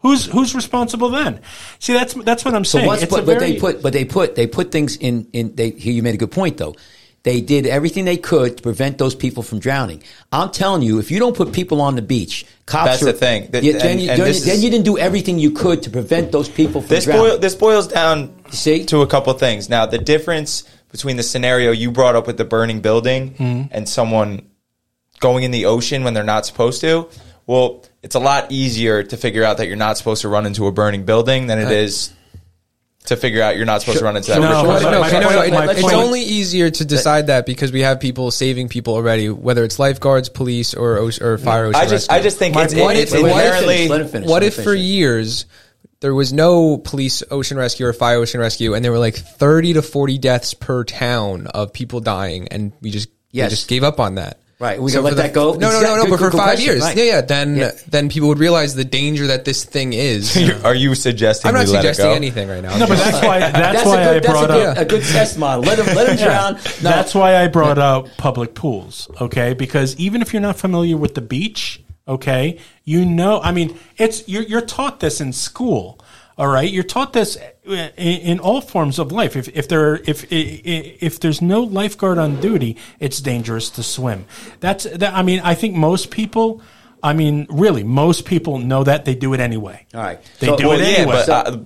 Who's 0.00 0.26
who's 0.26 0.54
responsible 0.54 1.08
then? 1.08 1.40
See, 1.78 1.94
that's 1.94 2.12
that's 2.12 2.44
what 2.44 2.54
I'm 2.54 2.66
saying. 2.66 2.86
but, 3.08 3.24
but 3.24 3.40
they 3.40 3.52
put 3.60 3.82
but 3.82 3.94
they 3.94 4.04
put 4.04 4.34
they 4.34 4.46
put 4.46 4.70
things 4.70 4.96
in 4.96 5.26
in 5.32 5.54
they 5.54 5.70
here 5.70 5.94
you 5.94 6.02
made 6.02 6.14
a 6.14 6.18
good 6.18 6.32
point 6.32 6.58
though. 6.58 6.74
They 7.24 7.40
did 7.40 7.66
everything 7.66 8.04
they 8.04 8.18
could 8.18 8.58
to 8.58 8.62
prevent 8.62 8.98
those 8.98 9.14
people 9.14 9.42
from 9.42 9.58
drowning. 9.58 10.02
I'm 10.30 10.50
telling 10.50 10.82
you, 10.82 10.98
if 10.98 11.10
you 11.10 11.18
don't 11.18 11.34
put 11.34 11.52
people 11.54 11.80
on 11.80 11.96
the 11.96 12.02
beach, 12.02 12.44
cops 12.66 12.90
That's 12.90 13.02
are, 13.02 13.06
the 13.06 13.12
thing. 13.14 13.48
That- 13.50 13.64
Yeah, 13.64 13.72
then, 13.78 13.86
and- 13.92 14.00
you, 14.02 14.10
and 14.10 14.20
then, 14.20 14.28
this 14.28 14.44
then 14.44 14.56
is- 14.56 14.62
you 14.64 14.68
didn't 14.70 14.84
do 14.84 14.98
everything 14.98 15.38
you 15.38 15.50
could 15.50 15.82
to 15.84 15.90
prevent 15.90 16.32
those 16.32 16.50
people 16.50 16.82
from 16.82 16.88
This 16.90 17.04
drowning. 17.06 17.24
boil, 17.30 17.38
this 17.38 17.54
boils 17.54 17.88
down 17.88 18.30
See? 18.50 18.84
to 18.84 19.00
a 19.00 19.06
couple 19.06 19.32
things. 19.32 19.70
Now, 19.70 19.86
the 19.86 19.96
difference 19.98 20.64
between 20.92 21.16
the 21.16 21.22
scenario 21.22 21.72
you 21.72 21.90
brought 21.90 22.14
up 22.14 22.26
with 22.26 22.36
the 22.36 22.44
burning 22.44 22.80
building 22.80 23.30
Mm-hmm. 23.38 23.62
and 23.72 23.88
someone 23.88 24.42
going 25.20 25.44
in 25.44 25.50
the 25.50 25.64
ocean 25.64 26.04
when 26.04 26.12
they're 26.12 26.24
not 26.24 26.44
supposed 26.44 26.82
to, 26.82 27.08
well, 27.46 27.82
it's 28.02 28.14
a 28.14 28.20
lot 28.20 28.52
easier 28.52 29.02
to 29.02 29.16
figure 29.16 29.44
out 29.44 29.56
that 29.56 29.66
you're 29.66 29.76
not 29.76 29.96
supposed 29.96 30.20
to 30.22 30.28
run 30.28 30.44
into 30.44 30.66
a 30.66 30.72
burning 30.72 31.04
building 31.04 31.46
than 31.46 31.58
it 31.58 31.70
is 31.72 32.10
to 33.04 33.16
figure 33.16 33.42
out 33.42 33.56
you're 33.56 33.66
not 33.66 33.80
supposed 33.82 33.98
to 33.98 34.04
run 34.04 34.16
into 34.16 34.30
that. 34.30 34.40
No, 34.40 34.48
ritual 34.48 34.64
but- 34.64 34.82
site. 34.82 34.84
no, 34.84 34.90
no, 34.90 35.30
no, 35.30 35.36
point- 35.36 35.48
it- 35.48 35.52
my 35.52 35.72
it's 35.72 35.92
only 35.92 36.22
easier 36.22 36.70
to 36.70 36.84
decide 36.84 37.26
that 37.26 37.44
because 37.46 37.70
we 37.70 37.80
have 37.80 38.00
people 38.00 38.30
saving 38.30 38.68
people 38.68 38.94
already, 38.94 39.28
whether 39.28 39.62
it's 39.62 39.78
lifeguards, 39.78 40.28
police, 40.30 40.72
or 40.74 40.96
or 41.20 41.38
fire 41.38 41.66
ocean 41.66 41.74
I 41.76 41.82
just, 41.82 41.92
rescue. 42.08 42.14
I 42.16 42.20
just 42.22 42.38
think 42.38 42.54
My 42.54 42.64
it's, 42.64 42.74
point 42.74 42.98
it's 42.98 43.12
is- 43.12 43.22
Wait, 43.22 43.24
wait, 43.24 43.34
let 43.34 43.40
him 43.40 43.46
inherently. 43.46 43.74
finish, 43.76 43.90
let 43.90 44.00
him 44.00 44.08
finish, 44.08 44.28
what 44.28 44.42
if 44.42 44.54
for 44.54 44.74
years 44.74 45.44
there 46.00 46.14
was 46.14 46.32
no 46.32 46.78
police 46.78 47.22
ocean 47.30 47.56
rescue 47.56 47.86
or 47.86 47.92
fire 47.92 48.16
ocean 48.18 48.40
rescue, 48.40 48.74
and 48.74 48.84
there 48.84 48.92
were 48.92 48.98
like 48.98 49.16
thirty 49.16 49.74
to 49.74 49.82
forty 49.82 50.16
deaths 50.18 50.54
per 50.54 50.82
town 50.84 51.46
of 51.48 51.72
people 51.72 52.00
dying, 52.00 52.48
and 52.50 52.72
we 52.80 52.90
just 52.90 53.08
Yes. 53.32 53.50
we 53.50 53.56
just 53.56 53.68
gave 53.68 53.82
up 53.84 54.00
on 54.00 54.14
that. 54.16 54.38
Right, 54.64 54.80
we 54.80 54.90
So 54.90 55.02
gonna 55.02 55.04
let 55.04 55.10
for 55.10 55.14
the- 55.16 55.22
that 55.24 55.32
go? 55.34 55.52
No, 55.52 55.70
no, 55.70 55.80
no, 55.82 55.96
no. 55.96 56.02
good- 56.04 56.10
But 56.12 56.18
for 56.20 56.30
five 56.30 56.40
question, 56.56 56.64
years, 56.64 56.80
right. 56.82 56.96
yeah, 56.96 57.04
yeah. 57.04 57.20
Then 57.20 57.56
Yeah. 57.56 57.70
then 57.90 58.08
people 58.08 58.28
would 58.30 58.38
realize 58.38 58.74
the 58.74 58.84
danger 58.84 59.26
that 59.26 59.44
this 59.44 59.62
thing 59.62 59.92
is. 59.92 60.34
Are 60.64 60.74
you 60.74 60.94
suggesting 60.94 61.48
I'm 61.50 61.54
not 61.54 61.66
we 61.66 61.72
let 61.72 61.84
it 61.84 61.88
suggesting 61.94 62.06
go? 62.06 62.12
anything 62.14 62.48
right 62.48 62.62
now. 62.62 62.74
No, 62.78 62.86
but 62.86 62.96
that's 62.96 63.22
why 63.26 63.38
that's, 63.40 63.84
a 63.84 63.88
why 63.88 63.96
good, 63.96 64.06
I 64.08 64.12
that's 64.14 64.26
brought 64.26 64.50
a 64.50 64.52
good, 64.54 64.66
up 64.68 64.78
a 64.78 64.84
good 64.86 65.02
test 65.02 65.38
model. 65.38 65.64
Let 65.64 65.78
him 65.80 65.94
let 65.94 66.08
him 66.08 66.16
drown. 66.26 66.54
No, 66.54 66.60
That's 66.80 67.14
why 67.14 67.36
I 67.36 67.46
brought 67.48 67.76
up 67.78 68.08
public 68.16 68.54
pools, 68.54 69.06
okay? 69.20 69.52
Because 69.52 69.94
even 69.96 70.22
if 70.22 70.32
you're 70.32 70.40
not 70.40 70.56
familiar 70.56 70.96
with 70.96 71.14
the 71.14 71.20
beach, 71.20 71.82
okay, 72.08 72.56
you 72.84 73.04
know, 73.04 73.40
I 73.42 73.52
mean, 73.52 73.78
it's 73.98 74.26
you're, 74.26 74.44
you're 74.44 74.60
taught 74.62 75.00
this 75.00 75.20
in 75.20 75.32
school, 75.34 75.98
all 76.36 76.48
right? 76.48 76.70
You're 76.70 76.82
taught 76.84 77.12
this 77.12 77.36
in, 77.64 77.90
in 77.96 78.38
all 78.40 78.60
forms 78.60 78.98
of 78.98 79.12
life. 79.12 79.36
If 79.36 79.48
if 79.56 79.68
there 79.68 79.96
if 79.96 80.26
if 80.30 81.20
there's 81.20 81.40
no 81.42 81.60
lifeguard 81.62 82.18
on 82.18 82.40
duty, 82.40 82.76
it's 83.00 83.20
dangerous 83.20 83.70
to 83.70 83.82
swim. 83.82 84.26
That's 84.60 84.84
that. 84.84 85.14
I 85.14 85.22
mean, 85.22 85.40
I 85.44 85.54
think 85.54 85.74
most 85.74 86.10
people. 86.10 86.60
I 87.02 87.12
mean, 87.12 87.46
really, 87.50 87.82
most 87.84 88.24
people 88.24 88.56
know 88.58 88.82
that 88.84 89.04
they 89.04 89.14
do 89.14 89.34
it 89.34 89.40
anyway. 89.40 89.84
All 89.92 90.00
right. 90.00 90.18
they 90.40 90.46
So- 90.46 90.56
do 90.56 90.68
Well, 90.68 90.80
it 90.80 90.84
yeah, 90.84 90.96
anyway. 91.00 91.22
but 91.26 91.28
uh, 91.28 91.58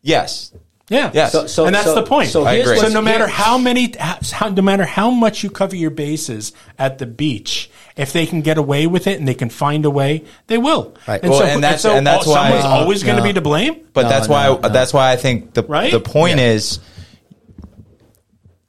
yes, 0.00 0.52
Yeah. 0.88 1.10
Yes. 1.12 1.32
So- 1.32 1.48
so- 1.48 1.66
and 1.66 1.74
that's 1.74 1.86
so- 1.86 1.96
the 1.96 2.04
point. 2.04 2.30
so 2.30 2.44
I 2.46 2.54
here's 2.54 2.68
agree. 2.70 2.80
So 2.82 2.88
no 2.90 3.02
matter 3.02 3.26
how 3.26 3.58
many, 3.58 3.92
how, 3.98 4.48
no 4.50 4.62
matter 4.62 4.84
how 4.84 5.10
much 5.10 5.42
you 5.42 5.50
cover 5.50 5.74
your 5.74 5.90
bases 5.90 6.52
at 6.78 6.98
the 6.98 7.06
beach, 7.06 7.68
if 7.96 8.12
they 8.12 8.26
can 8.26 8.42
get 8.42 8.58
away 8.58 8.86
with 8.86 9.06
it 9.06 9.18
and 9.18 9.26
they 9.26 9.34
can 9.34 9.48
find 9.48 9.84
a 9.86 9.90
way, 9.90 10.22
they 10.48 10.58
will. 10.58 10.94
Right. 11.08 11.20
And 11.22 11.30
Well, 11.30 11.40
so, 11.40 11.46
and 11.46 11.64
that's- 11.64 11.80
so 11.82 11.94
and 11.96 12.06
that's 12.06 12.26
oh, 12.26 12.30
why- 12.30 12.42
someone's 12.50 12.64
No, 12.64 12.70
always 12.70 13.02
going 13.02 13.16
to 13.16 13.22
no. 13.22 13.26
be 13.28 13.32
to 13.32 13.40
blame. 13.40 13.80
But 13.94 14.02
No, 14.02 14.08
that's 14.10 14.28
no, 14.28 14.34
why 14.34 14.46
no. 14.48 14.68
that's 14.68 14.92
why 14.92 15.12
I 15.12 15.16
think 15.16 15.54
the 15.54 15.62
Right? 15.62 15.90
the 15.90 16.00
point 16.00 16.38
Yeah. 16.38 16.50
is 16.50 16.78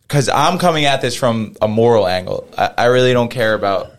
because 0.01 0.29
I'm 0.29 0.57
coming 0.57 0.85
at 0.85 1.01
this 1.01 1.15
from 1.15 1.55
a 1.61 1.67
moral 1.67 2.07
angle. 2.07 2.47
I, 2.57 2.71
I 2.77 2.85
really 2.85 3.13
don't 3.13 3.29
care 3.29 3.53
about. 3.53 3.91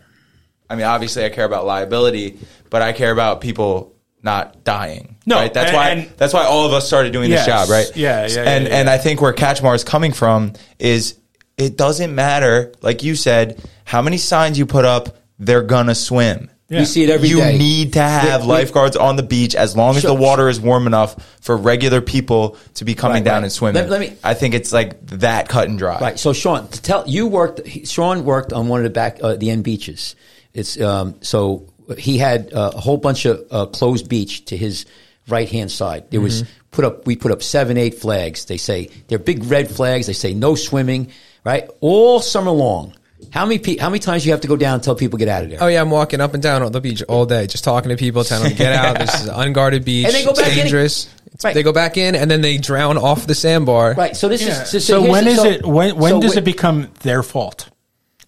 I 0.69 0.75
mean, 0.75 0.85
obviously, 0.85 1.25
I 1.25 1.29
care 1.29 1.45
about 1.45 1.65
liability, 1.65 2.39
but 2.69 2.81
I 2.81 2.93
care 2.93 3.11
about 3.11 3.41
people 3.41 3.93
not 4.21 4.63
dying. 4.63 5.15
No, 5.25 5.37
right? 5.37 5.53
That's 5.53 5.69
and- 5.69 5.75
why 5.77 5.89
and- 5.89 6.09
that's 6.17 6.33
why 6.33 6.45
all 6.45 6.65
of 6.65 6.73
us 6.73 6.85
started 6.87 7.13
doing 7.13 7.29
Yes. 7.29 7.45
this 7.45 7.53
job, 7.53 7.69
right? 7.69 7.91
Yeah, 7.95 8.27
yeah, 8.27 8.41
And 8.41 8.67
yeah, 8.67 8.75
and. 8.77 8.89
I 8.89 8.97
think 8.97 9.21
where 9.21 9.33
Kachmar 9.33 9.75
is 9.75 9.83
coming 9.83 10.11
from 10.11 10.53
is 10.79 11.15
it 11.57 11.77
doesn't 11.77 12.13
matter, 12.13 12.71
like 12.81 13.03
you 13.03 13.15
said, 13.15 13.61
how 13.85 14.01
many 14.01 14.17
signs 14.17 14.57
you 14.57 14.65
put 14.65 14.85
up. 14.85 15.15
They're 15.39 15.61
gonna 15.63 15.95
swim. 15.95 16.49
Yeah. 16.69 16.79
We 16.81 16.85
see 16.85 17.03
it 17.03 17.09
every 17.09 17.29
you 17.29 17.37
day. 17.37 17.57
need 17.57 17.93
to 17.93 18.01
have 18.01 18.41
We- 18.41 18.47
we- 18.47 18.53
lifeguards 18.53 18.95
on 18.95 19.15
the 19.15 19.23
beach 19.23 19.55
as 19.55 19.75
long 19.75 19.95
as 19.95 20.01
Sure. 20.03 20.09
the 20.09 20.21
water 20.21 20.49
is 20.49 20.59
warm 20.59 20.85
enough 20.85 21.15
for 21.41 21.57
regular 21.57 21.99
people 22.01 22.57
to 22.75 22.85
be 22.85 22.93
coming 22.93 23.15
Right, 23.15 23.23
down 23.23 23.35
right. 23.37 23.43
and 23.45 23.51
swimming. 23.51 23.81
Let- 23.81 23.89
let 23.89 23.99
me- 24.01 24.13
I 24.23 24.35
think 24.35 24.53
it's 24.53 24.71
like 24.71 25.03
that 25.19 25.49
cut 25.49 25.67
and 25.67 25.79
dry. 25.79 25.97
Right. 25.99 26.19
So 26.19 26.31
Sean, 26.31 26.67
to 26.67 26.81
tell 26.81 27.03
you 27.07 27.25
worked. 27.25 27.61
Sean 27.87 28.23
worked 28.23 28.53
on 28.53 28.67
one 28.67 28.81
of 28.81 28.83
the 28.83 28.91
back 28.91 29.17
uh, 29.23 29.35
the 29.35 29.49
end 29.49 29.63
beaches. 29.63 30.15
It's 30.53 30.79
um, 30.79 31.15
so 31.21 31.63
he 31.97 32.19
had 32.19 32.53
uh, 32.53 32.71
a 32.75 32.79
whole 32.79 32.97
bunch 32.97 33.25
of 33.25 33.41
uh, 33.49 33.65
closed 33.65 34.07
beach 34.07 34.45
to 34.45 34.57
his 34.57 34.85
right 35.27 35.49
hand 35.49 35.71
side. 35.71 36.03
There 36.11 36.21
was 36.21 36.43
Mm-hmm. 36.43 36.51
put 36.71 36.85
up. 36.85 37.07
We 37.07 37.15
put 37.15 37.31
up 37.31 37.41
seven, 37.41 37.77
eight 37.77 37.99
flags. 37.99 38.45
They 38.45 38.57
say 38.57 38.89
they're 39.07 39.17
big 39.17 39.43
red 39.45 39.71
flags. 39.71 40.05
They 40.05 40.13
say 40.13 40.35
no 40.35 40.53
swimming. 40.53 41.07
Right. 41.43 41.67
All 41.79 42.19
summer 42.19 42.51
long. 42.51 42.93
How 43.31 43.45
many 43.45 43.59
pe- 43.59 43.77
how 43.77 43.89
many 43.89 43.99
times 43.99 44.25
you 44.25 44.31
have 44.31 44.41
to 44.41 44.47
go 44.47 44.55
down 44.55 44.75
and 44.75 44.83
tell 44.83 44.95
people 44.95 45.19
get 45.19 45.27
out 45.27 45.43
of 45.43 45.49
there? 45.49 45.59
Oh 45.61 45.67
yeah, 45.67 45.81
I'm 45.81 45.91
walking 45.91 46.19
up 46.21 46.33
and 46.33 46.41
down 46.41 46.63
on 46.63 46.71
the 46.71 46.81
beach 46.81 47.03
all 47.03 47.25
day, 47.25 47.45
just 47.47 47.63
talking 47.63 47.89
to 47.89 47.95
people, 47.97 48.23
telling 48.23 48.43
them 48.43 48.51
to 48.53 48.57
get 48.57 48.73
out. 48.73 48.97
This 48.99 49.13
is 49.21 49.27
an 49.27 49.35
unguarded 49.35 49.85
beach. 49.85 50.05
And 50.05 50.13
they 50.15 50.23
go 50.23 50.31
it's 50.31 50.39
back 50.41 50.51
in. 50.51 50.55
dangerous. 50.57 51.05
It's- 51.05 51.15
Right. 51.43 51.53
They 51.53 51.63
go 51.63 51.71
back 51.71 51.95
in 51.95 52.15
and 52.15 52.29
then 52.29 52.41
they 52.41 52.57
drown 52.57 52.97
off 52.97 53.25
the 53.27 53.35
sandbar. 53.35 53.93
Right. 53.93 54.17
So 54.17 54.27
this 54.27 54.41
Yeah. 54.41 54.63
is 54.63 54.69
so, 54.71 54.79
So, 54.79 54.99
here's 55.01 55.11
when 55.11 55.23
the- 55.25 55.29
is 55.31 55.37
so- 55.37 55.45
it? 55.45 55.65
When 55.65 55.95
when 55.95 56.11
so 56.13 56.21
does 56.21 56.33
wh- 56.33 56.37
it 56.37 56.43
become 56.43 56.87
their 57.03 57.23
fault? 57.23 57.69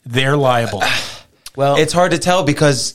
They're 0.06 0.38
liable. 0.38 0.84
Well, 1.56 1.75
It's 1.75 1.91
hard 1.91 2.12
to 2.12 2.17
tell 2.17 2.43
because 2.43 2.93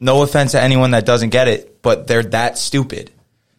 no 0.00 0.22
offense 0.22 0.52
to 0.52 0.60
anyone 0.60 0.90
that 0.90 1.06
doesn't 1.06 1.28
get 1.30 1.46
it, 1.46 1.80
but 1.82 2.08
they're 2.08 2.24
that 2.24 2.58
stupid 2.58 3.12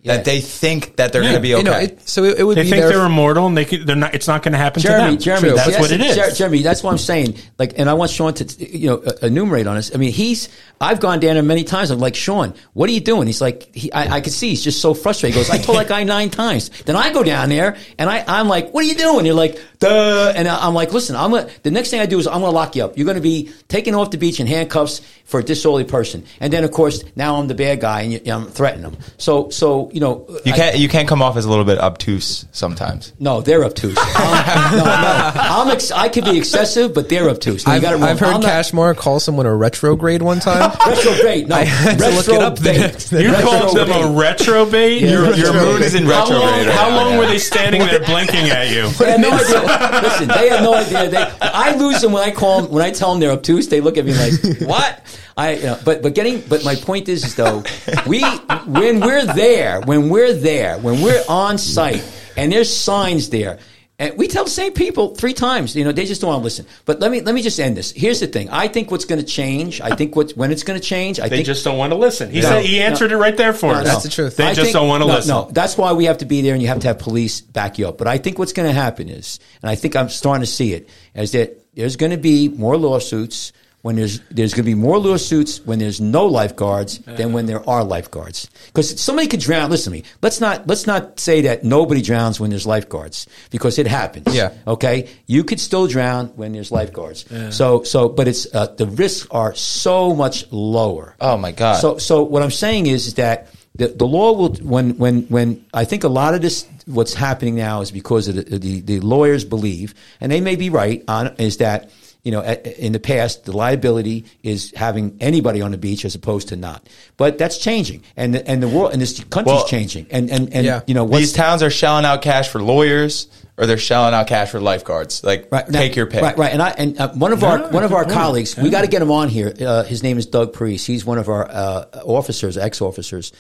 Yeah. 0.04 0.18
that 0.18 0.26
they 0.26 0.40
think 0.42 0.96
that 0.98 1.12
they're 1.12 1.22
Yeah. 1.24 1.30
going 1.32 1.42
to 1.42 1.42
be 1.42 1.48
You 1.50 1.56
okay. 1.58 1.64
know, 1.66 1.78
it, 1.80 2.08
so 2.08 2.24
it, 2.24 2.40
it 2.40 2.44
would 2.44 2.56
they 2.56 2.64
be 2.64 2.70
think 2.70 2.82
their 2.82 2.90
they're 2.98 3.06
immortal 3.06 3.48
and 3.48 3.58
they 3.58 3.66
can, 3.66 3.86
they're 3.86 3.96
not. 3.96 4.14
It's 4.16 4.28
not 4.28 4.42
going 4.44 4.52
to 4.54 4.58
happen 4.58 4.82
Jeremy, 4.82 5.04
to 5.06 5.12
them. 5.12 5.20
Jeremy, 5.42 5.50
that's 5.58 5.70
yes, 5.72 5.80
what 5.82 5.92
it 5.92 6.00
is. 6.02 6.16
Jer- 6.16 6.32
Jeremy, 6.32 6.62
that's 6.62 6.84
what 6.84 6.92
I'm 6.92 6.98
saying. 6.98 7.36
Like, 7.58 7.74
and 7.78 7.90
I 7.90 7.94
want 7.96 8.12
Sean 8.12 8.34
to, 8.36 8.66
you 8.78 8.90
know, 8.90 8.98
uh, 9.00 9.14
enumerate 9.24 9.68
on 9.68 9.76
this. 9.76 9.92
I 9.94 9.98
mean, 9.98 10.14
he's. 10.14 10.50
I've 10.80 11.00
gone 11.00 11.20
down 11.20 11.34
there 11.34 11.42
many 11.44 11.64
times. 11.64 11.90
I'm 11.90 11.98
like, 11.98 12.14
Sean, 12.14 12.54
what 12.74 12.88
are 12.88 12.94
you 12.94 13.00
doing? 13.00 13.26
He's 13.26 13.42
like, 13.42 13.74
he, 13.76 13.92
I, 13.92 14.18
I 14.18 14.22
can 14.22 14.32
see 14.32 14.50
he's 14.50 14.64
just 14.64 14.80
so 14.80 14.94
frustrated. 14.94 15.36
He 15.36 15.42
goes, 15.42 15.50
I 15.50 15.58
told 15.58 15.80
that 15.80 15.88
guy 15.88 16.04
nine 16.04 16.30
times. 16.30 16.70
Then 16.84 16.96
I 16.96 17.12
go 17.12 17.24
down 17.24 17.50
there 17.50 17.78
and 17.98 18.08
I, 18.08 18.24
I'm 18.28 18.48
like, 18.48 18.72
what 18.76 18.84
are 18.84 18.88
you 18.88 18.94
doing? 18.94 19.26
You're 19.26 19.34
like, 19.34 19.60
duh. 19.80 20.34
And 20.36 20.48
I- 20.48 20.68
I'm 20.68 20.76
like, 20.76 20.94
listen, 20.94 21.16
I'm 21.16 21.32
gonna. 21.32 21.50
The 21.64 21.72
next 21.72 21.90
thing 21.90 22.00
I 22.00 22.06
do 22.06 22.20
is 22.20 22.28
I'm 22.28 22.42
gonna 22.42 22.52
lock 22.52 22.76
you 22.76 22.86
up. 22.86 22.96
You're 22.96 23.08
gonna 23.08 23.20
be 23.22 23.52
taken 23.68 23.96
off 23.96 24.12
the 24.12 24.18
beach 24.20 24.40
in 24.40 24.46
handcuffs 24.46 25.02
for 25.26 25.40
a 25.40 25.44
disorderly 25.44 25.84
person. 25.90 26.24
And 26.40 26.54
then 26.54 26.64
of 26.64 26.72
course 26.72 27.04
now 27.16 27.36
I'm 27.38 27.48
the 27.48 27.56
bad 27.56 27.82
guy 27.82 28.02
and 28.02 28.14
you, 28.14 28.22
I'm 28.32 28.46
threatening 28.48 28.92
them. 28.92 29.02
So, 29.18 29.50
so 29.50 29.87
you 29.92 30.00
know, 30.00 30.26
you 30.46 30.54
can't 30.54 30.78
you 30.78 30.90
can't 30.90 31.08
come 31.08 31.22
off 31.22 31.38
as 31.38 31.46
a 31.46 31.50
little 31.50 31.66
bit 31.66 31.78
obtuse 31.80 32.46
sometimes. 32.52 33.14
no, 33.20 33.42
they're 33.42 33.64
obtuse. 33.64 33.98
I'm, 34.00 34.74
um, 34.74 34.78
no, 34.80 34.84
no, 34.86 35.32
I'm 35.36 35.68
ex- 35.70 35.92
I 35.92 36.10
could 36.10 36.26
be 36.26 36.38
excessive, 36.38 36.94
but 36.94 37.10
they're 37.10 37.30
obtuse. 37.30 37.66
No, 37.66 37.74
I've, 37.74 37.82
got. 37.82 38.02
I've 38.02 38.20
heard 38.20 38.36
I'm 38.36 38.42
not- 38.42 38.50
Kachmar 38.50 38.96
call 38.96 39.20
someone 39.20 39.46
a 39.46 39.56
retrograde 39.56 40.22
one 40.22 40.40
time. 40.40 40.72
retrograde. 40.88 41.48
No, 41.50 41.56
I 41.58 41.64
had 41.66 41.98
to 42.00 42.10
look 42.10 42.28
it 42.28 42.42
up 42.42 42.58
the 42.58 42.72
retrograde. 42.72 43.26
You 43.26 43.34
called 43.44 43.78
them 43.78 43.90
a 43.90 44.22
retrobate. 44.22 45.02
Yeah, 45.02 45.10
your, 45.12 45.22
retrograde. 45.24 45.38
your 45.44 45.54
moon 45.54 45.82
is 45.84 45.96
in 45.96 46.06
How 46.06 46.22
retrograde. 46.22 46.68
long- 46.68 46.76
How 46.76 46.88
how 46.88 46.96
long 46.96 47.10
long 47.10 47.18
were 47.18 47.26
they 47.28 47.38
standing 47.40 47.82
there 47.82 48.00
blinking 48.00 48.50
at 48.50 48.70
you? 48.70 48.88
They 48.90 49.12
have 49.12 49.20
no 49.20 49.32
idea. 49.32 50.02
Listen, 50.02 50.28
they 50.28 50.50
have 50.50 50.64
no 50.64 50.74
idea. 50.74 51.10
They, 51.10 51.32
I 51.42 51.76
lose 51.76 52.02
them 52.02 52.12
when 52.12 52.24
I 52.24 52.32
call 52.32 52.62
them, 52.64 52.72
when 52.72 52.82
I 52.84 52.92
tell 52.92 53.12
them 53.12 53.20
they're 53.20 53.32
obtuse. 53.32 53.68
They 53.68 53.82
look 53.82 53.98
at 53.98 54.06
me 54.06 54.14
like, 54.14 54.62
"What?" 54.62 55.02
I, 55.38 55.54
you 55.54 55.64
know, 55.64 55.80
but 55.86 56.02
but 56.02 56.16
getting, 56.16 56.42
but 56.50 56.66
my 56.66 56.76
point 56.76 57.08
is, 57.10 57.24
is 57.24 57.36
though, 57.36 57.64
we 58.08 58.22
when 58.66 59.00
we're 59.00 59.26
there, 59.26 59.82
when 59.82 60.10
we're 60.10 60.34
there, 60.34 60.78
when 60.80 61.02
we're 61.02 61.24
on 61.30 61.58
site, 61.60 62.04
and 62.36 62.52
there's 62.52 62.76
signs 62.76 63.30
there. 63.30 63.60
And 64.00 64.16
we 64.16 64.28
tell 64.28 64.44
the 64.44 64.50
same 64.52 64.74
people 64.74 65.16
three 65.16 65.34
times. 65.34 65.76
You 65.76 65.84
know, 65.84 65.92
they 65.92 66.06
just 66.06 66.22
don't 66.22 66.28
want 66.30 66.42
to 66.42 66.44
listen. 66.44 66.68
But 66.86 67.00
let 67.00 67.10
me 67.12 67.22
let 67.22 67.34
me 67.34 67.42
just 67.42 67.60
end 67.60 67.76
this. 67.78 67.92
Here's 67.92 68.20
the 68.20 68.28
thing. 68.28 68.48
I 68.52 68.68
think 68.68 68.92
what's 68.92 69.06
going 69.06 69.20
to 69.20 69.26
change. 69.26 69.82
I 69.82 69.96
think 69.96 70.16
what 70.16 70.32
when 70.34 70.52
it's 70.52 70.62
going 70.62 70.80
to 70.80 70.86
change. 70.86 71.20
I 71.20 71.30
They 71.30 71.38
think 71.38 71.48
just 71.48 71.64
don't 71.64 71.78
want 71.80 71.92
to 71.94 71.98
listen. 71.98 72.30
He 72.30 72.42
No, 72.42 72.48
said 72.50 72.66
he 72.66 72.78
no. 72.78 72.86
answered 72.86 73.12
it 73.12 73.18
right 73.18 73.36
there 73.36 73.54
for 73.54 73.68
No, 73.74 73.80
us. 73.80 73.86
no. 73.86 73.92
That's 73.92 74.04
the 74.04 74.10
truth. 74.10 74.38
They 74.38 74.44
I 74.46 74.54
just 74.54 74.62
think- 74.66 74.74
don't 74.74 74.88
want 74.88 75.02
to 75.02 75.08
no, 75.08 75.16
listen. 75.16 75.30
No, 75.30 75.50
that's 75.52 75.78
why 75.80 75.94
we 75.94 76.06
have 76.06 76.20
to 76.20 76.26
be 76.26 76.42
there, 76.44 76.54
and 76.54 76.62
you 76.62 76.68
have 76.68 76.80
to 76.82 76.88
have 76.88 77.00
police 77.00 77.42
back 77.42 77.80
you 77.80 77.88
up. 77.88 77.98
But 77.98 78.06
I 78.08 78.20
think 78.20 78.38
what's 78.38 78.54
going 78.54 78.68
to 78.68 78.74
happen 78.74 79.10
is, 79.10 79.40
and 79.64 79.70
I 79.72 79.74
think 79.76 79.96
I'm 79.96 80.10
starting 80.10 80.42
to 80.42 80.48
see 80.52 80.74
it, 80.74 80.90
is 81.16 81.32
that 81.32 81.60
there's 81.76 81.96
going 81.96 82.12
to 82.12 82.18
be 82.18 82.50
more 82.50 82.78
lawsuits 82.78 83.52
when 83.88 83.96
there's 83.96 84.20
there's 84.30 84.54
going 84.54 84.66
to 84.66 84.70
be 84.70 84.76
more 84.76 85.00
lawsuits 85.00 85.62
when 85.66 85.80
there's 85.80 86.02
no 86.02 86.26
lifeguards 86.26 87.00
than 87.00 87.32
when 87.32 87.46
there 87.46 87.64
are 87.70 87.86
lifeguards. 87.86 88.50
Because 88.68 89.00
somebody 89.00 89.30
could 89.30 89.40
drown. 89.40 89.70
Listen 89.72 89.94
to 89.94 90.00
me. 90.00 90.04
Let's 90.22 90.42
not 90.42 90.68
let's 90.68 90.86
not 90.86 91.22
say 91.22 91.40
that 91.48 91.64
nobody 91.64 92.02
drowns 92.02 92.38
when 92.38 92.50
there's 92.50 92.68
lifeguards 92.68 93.28
because 93.50 93.80
it 93.80 93.88
happens. 93.88 94.36
Yeah. 94.36 94.52
Okay. 94.68 95.08
You 95.26 95.46
could 95.46 95.62
still 95.62 95.88
drown 95.88 96.28
when 96.36 96.52
there's 96.52 96.70
lifeguards. 96.70 97.24
So 97.56 97.84
so 97.84 98.10
but 98.10 98.28
it's 98.28 98.44
uh, 98.54 98.68
the 98.76 98.88
risks 98.88 99.26
are 99.32 99.56
so 99.56 100.14
much 100.14 100.52
lower. 100.52 101.16
Oh 101.22 101.38
my 101.38 101.54
God. 101.54 101.80
So 101.80 101.98
so 101.98 102.24
what 102.24 102.44
I'm 102.44 102.52
saying 102.52 102.88
is, 102.88 103.08
is 103.08 103.14
that 103.14 103.48
the, 103.76 103.88
the 103.88 104.06
law 104.06 104.34
will 104.34 104.54
when 104.56 104.98
when 104.98 105.22
when 105.30 105.66
I 105.74 105.86
think 105.86 106.04
a 106.04 106.10
lot 106.10 106.34
of 106.34 106.42
this 106.42 106.68
what's 106.88 107.14
happening 107.14 107.56
now 107.56 107.80
is 107.80 107.92
because 107.92 108.28
of 108.28 108.36
the 108.36 108.60
the, 108.60 108.82
the 108.82 109.00
lawyers 109.00 109.46
believe 109.46 109.94
and 110.20 110.30
they 110.30 110.42
may 110.42 110.58
be 110.58 110.70
right 110.70 111.06
on 111.08 111.36
is 111.38 111.58
that 111.58 111.90
you 112.28 112.32
know 112.36 112.42
in 112.88 112.92
the 112.92 113.00
past 113.00 113.34
the 113.46 113.56
liability 113.56 114.18
is 114.44 114.72
having 114.76 115.06
anybody 115.22 115.62
on 115.62 115.72
the 115.72 115.78
beach 115.88 116.04
as 116.06 116.14
opposed 116.16 116.48
to 116.50 116.56
not 116.58 116.80
but 117.16 117.38
that's 117.42 117.58
changing 117.58 118.00
and 118.18 118.34
the, 118.36 118.42
and 118.52 118.62
the 118.62 118.68
world 118.76 118.92
and 118.94 119.02
this 119.02 119.14
country's 119.36 119.56
Well, 119.56 119.66
changing 119.76 120.06
and 120.12 120.30
and 120.36 120.44
and 120.54 120.66
Yeah. 120.66 120.82
you 120.88 120.94
know 120.98 121.08
These 121.08 121.34
towns 121.34 121.62
are 121.64 121.70
shelling 121.82 122.06
out 122.06 122.22
cash 122.22 122.48
for 122.50 122.60
lawyers 122.62 123.28
or 123.60 123.66
they're 123.66 123.78
shelling 123.92 124.14
out 124.14 124.28
cash 124.28 124.52
for 124.52 124.60
lifeguards. 124.60 125.24
Like, 125.24 125.48
Right, 125.52 125.68
now- 125.68 125.80
take 125.80 125.96
your 125.96 126.06
pick. 126.06 126.22
Right, 126.22 126.38
right. 126.38 126.54
And 126.54 126.62
I 126.62 126.70
and 126.78 127.00
uh, 127.02 127.10
one 127.14 127.34
of 127.34 127.42
No, 127.42 127.48
our 127.48 127.60
one 127.72 127.84
of 127.84 127.92
our 127.92 128.04
point. 128.04 128.14
colleagues, 128.14 128.56
we 128.56 128.70
got 128.70 128.82
to 128.82 128.88
get 128.88 129.02
him 129.02 129.10
on 129.10 129.30
here. 129.30 129.52
Uh, 129.60 129.84
his 129.84 130.04
name 130.04 130.20
is 130.20 130.28
Doug 130.28 130.54
Priest. 130.54 130.86
He's 130.86 131.04
one 131.06 131.18
of 131.18 131.28
our 131.28 131.50
uh, 131.50 131.86
officers, 132.06 132.56
ex 132.56 132.82
officers, 132.82 133.32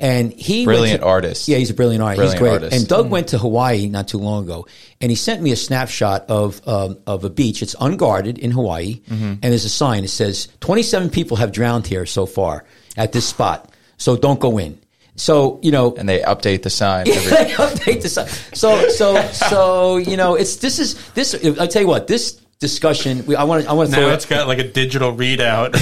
and 0.00 0.32
he 0.32 0.58
went 0.66 0.76
Brilliant 0.76 1.00
to- 1.02 1.06
artist. 1.06 1.48
Yeah, 1.48 1.58
he's 1.58 1.70
a 1.70 1.74
brilliant 1.74 2.02
artist. 2.02 2.18
Brilliant 2.18 2.34
he's 2.34 2.40
great. 2.40 2.52
artist. 2.52 2.76
And 2.76 2.88
Doug 2.88 3.10
went 3.10 3.28
to 3.28 3.38
Hawaii 3.38 3.88
not 3.88 4.08
too 4.08 4.18
long 4.18 4.44
ago, 4.44 4.66
and 5.00 5.10
he 5.10 5.16
sent 5.16 5.42
me 5.42 5.52
a 5.52 5.56
snapshot 5.56 6.26
of 6.28 6.60
um, 6.68 6.98
of 7.06 7.24
a 7.24 7.30
beach. 7.30 7.62
It's 7.62 7.74
unguarded 7.80 8.38
in 8.38 8.50
Hawaii, 8.50 9.00
Mm-hmm. 9.08 9.24
and 9.24 9.42
there's 9.42 9.64
a 9.64 9.68
sign. 9.70 10.04
It 10.04 10.08
says 10.10 10.48
twenty 10.60 10.82
seven 10.82 11.10
people 11.10 11.36
have 11.38 11.52
drowned 11.52 11.86
here 11.86 12.06
so 12.06 12.26
far 12.26 12.64
at 12.96 13.12
this 13.12 13.26
spot, 13.28 13.70
so 13.96 14.16
don't 14.16 14.40
go 14.40 14.58
in. 14.58 14.78
So 15.16 15.58
you 15.62 15.72
know, 15.72 15.94
And 15.96 16.08
they 16.08 16.20
update 16.20 16.62
the 16.62 16.70
sign. 16.70 17.08
every- 17.10 17.30
they 17.30 17.52
update 17.54 18.02
the 18.02 18.08
site. 18.08 18.28
So 18.54 18.88
so 18.90 19.20
so 19.32 19.96
you 19.96 20.16
know 20.16 20.36
it's 20.36 20.56
this 20.56 20.78
is 20.78 20.94
this. 21.14 21.34
I 21.58 21.66
tell 21.66 21.82
you 21.82 21.88
what 21.88 22.06
this 22.06 22.40
discussion. 22.60 23.24
We, 23.26 23.36
I 23.36 23.44
want 23.44 23.64
to 23.64 23.70
I 23.70 23.72
want 23.72 23.90
to 23.90 23.96
Now 23.96 24.02
throw 24.02 24.12
it's 24.14 24.26
got 24.26 24.48
like 24.48 24.58
a 24.58 24.66
digital 24.68 25.12
readout. 25.14 25.74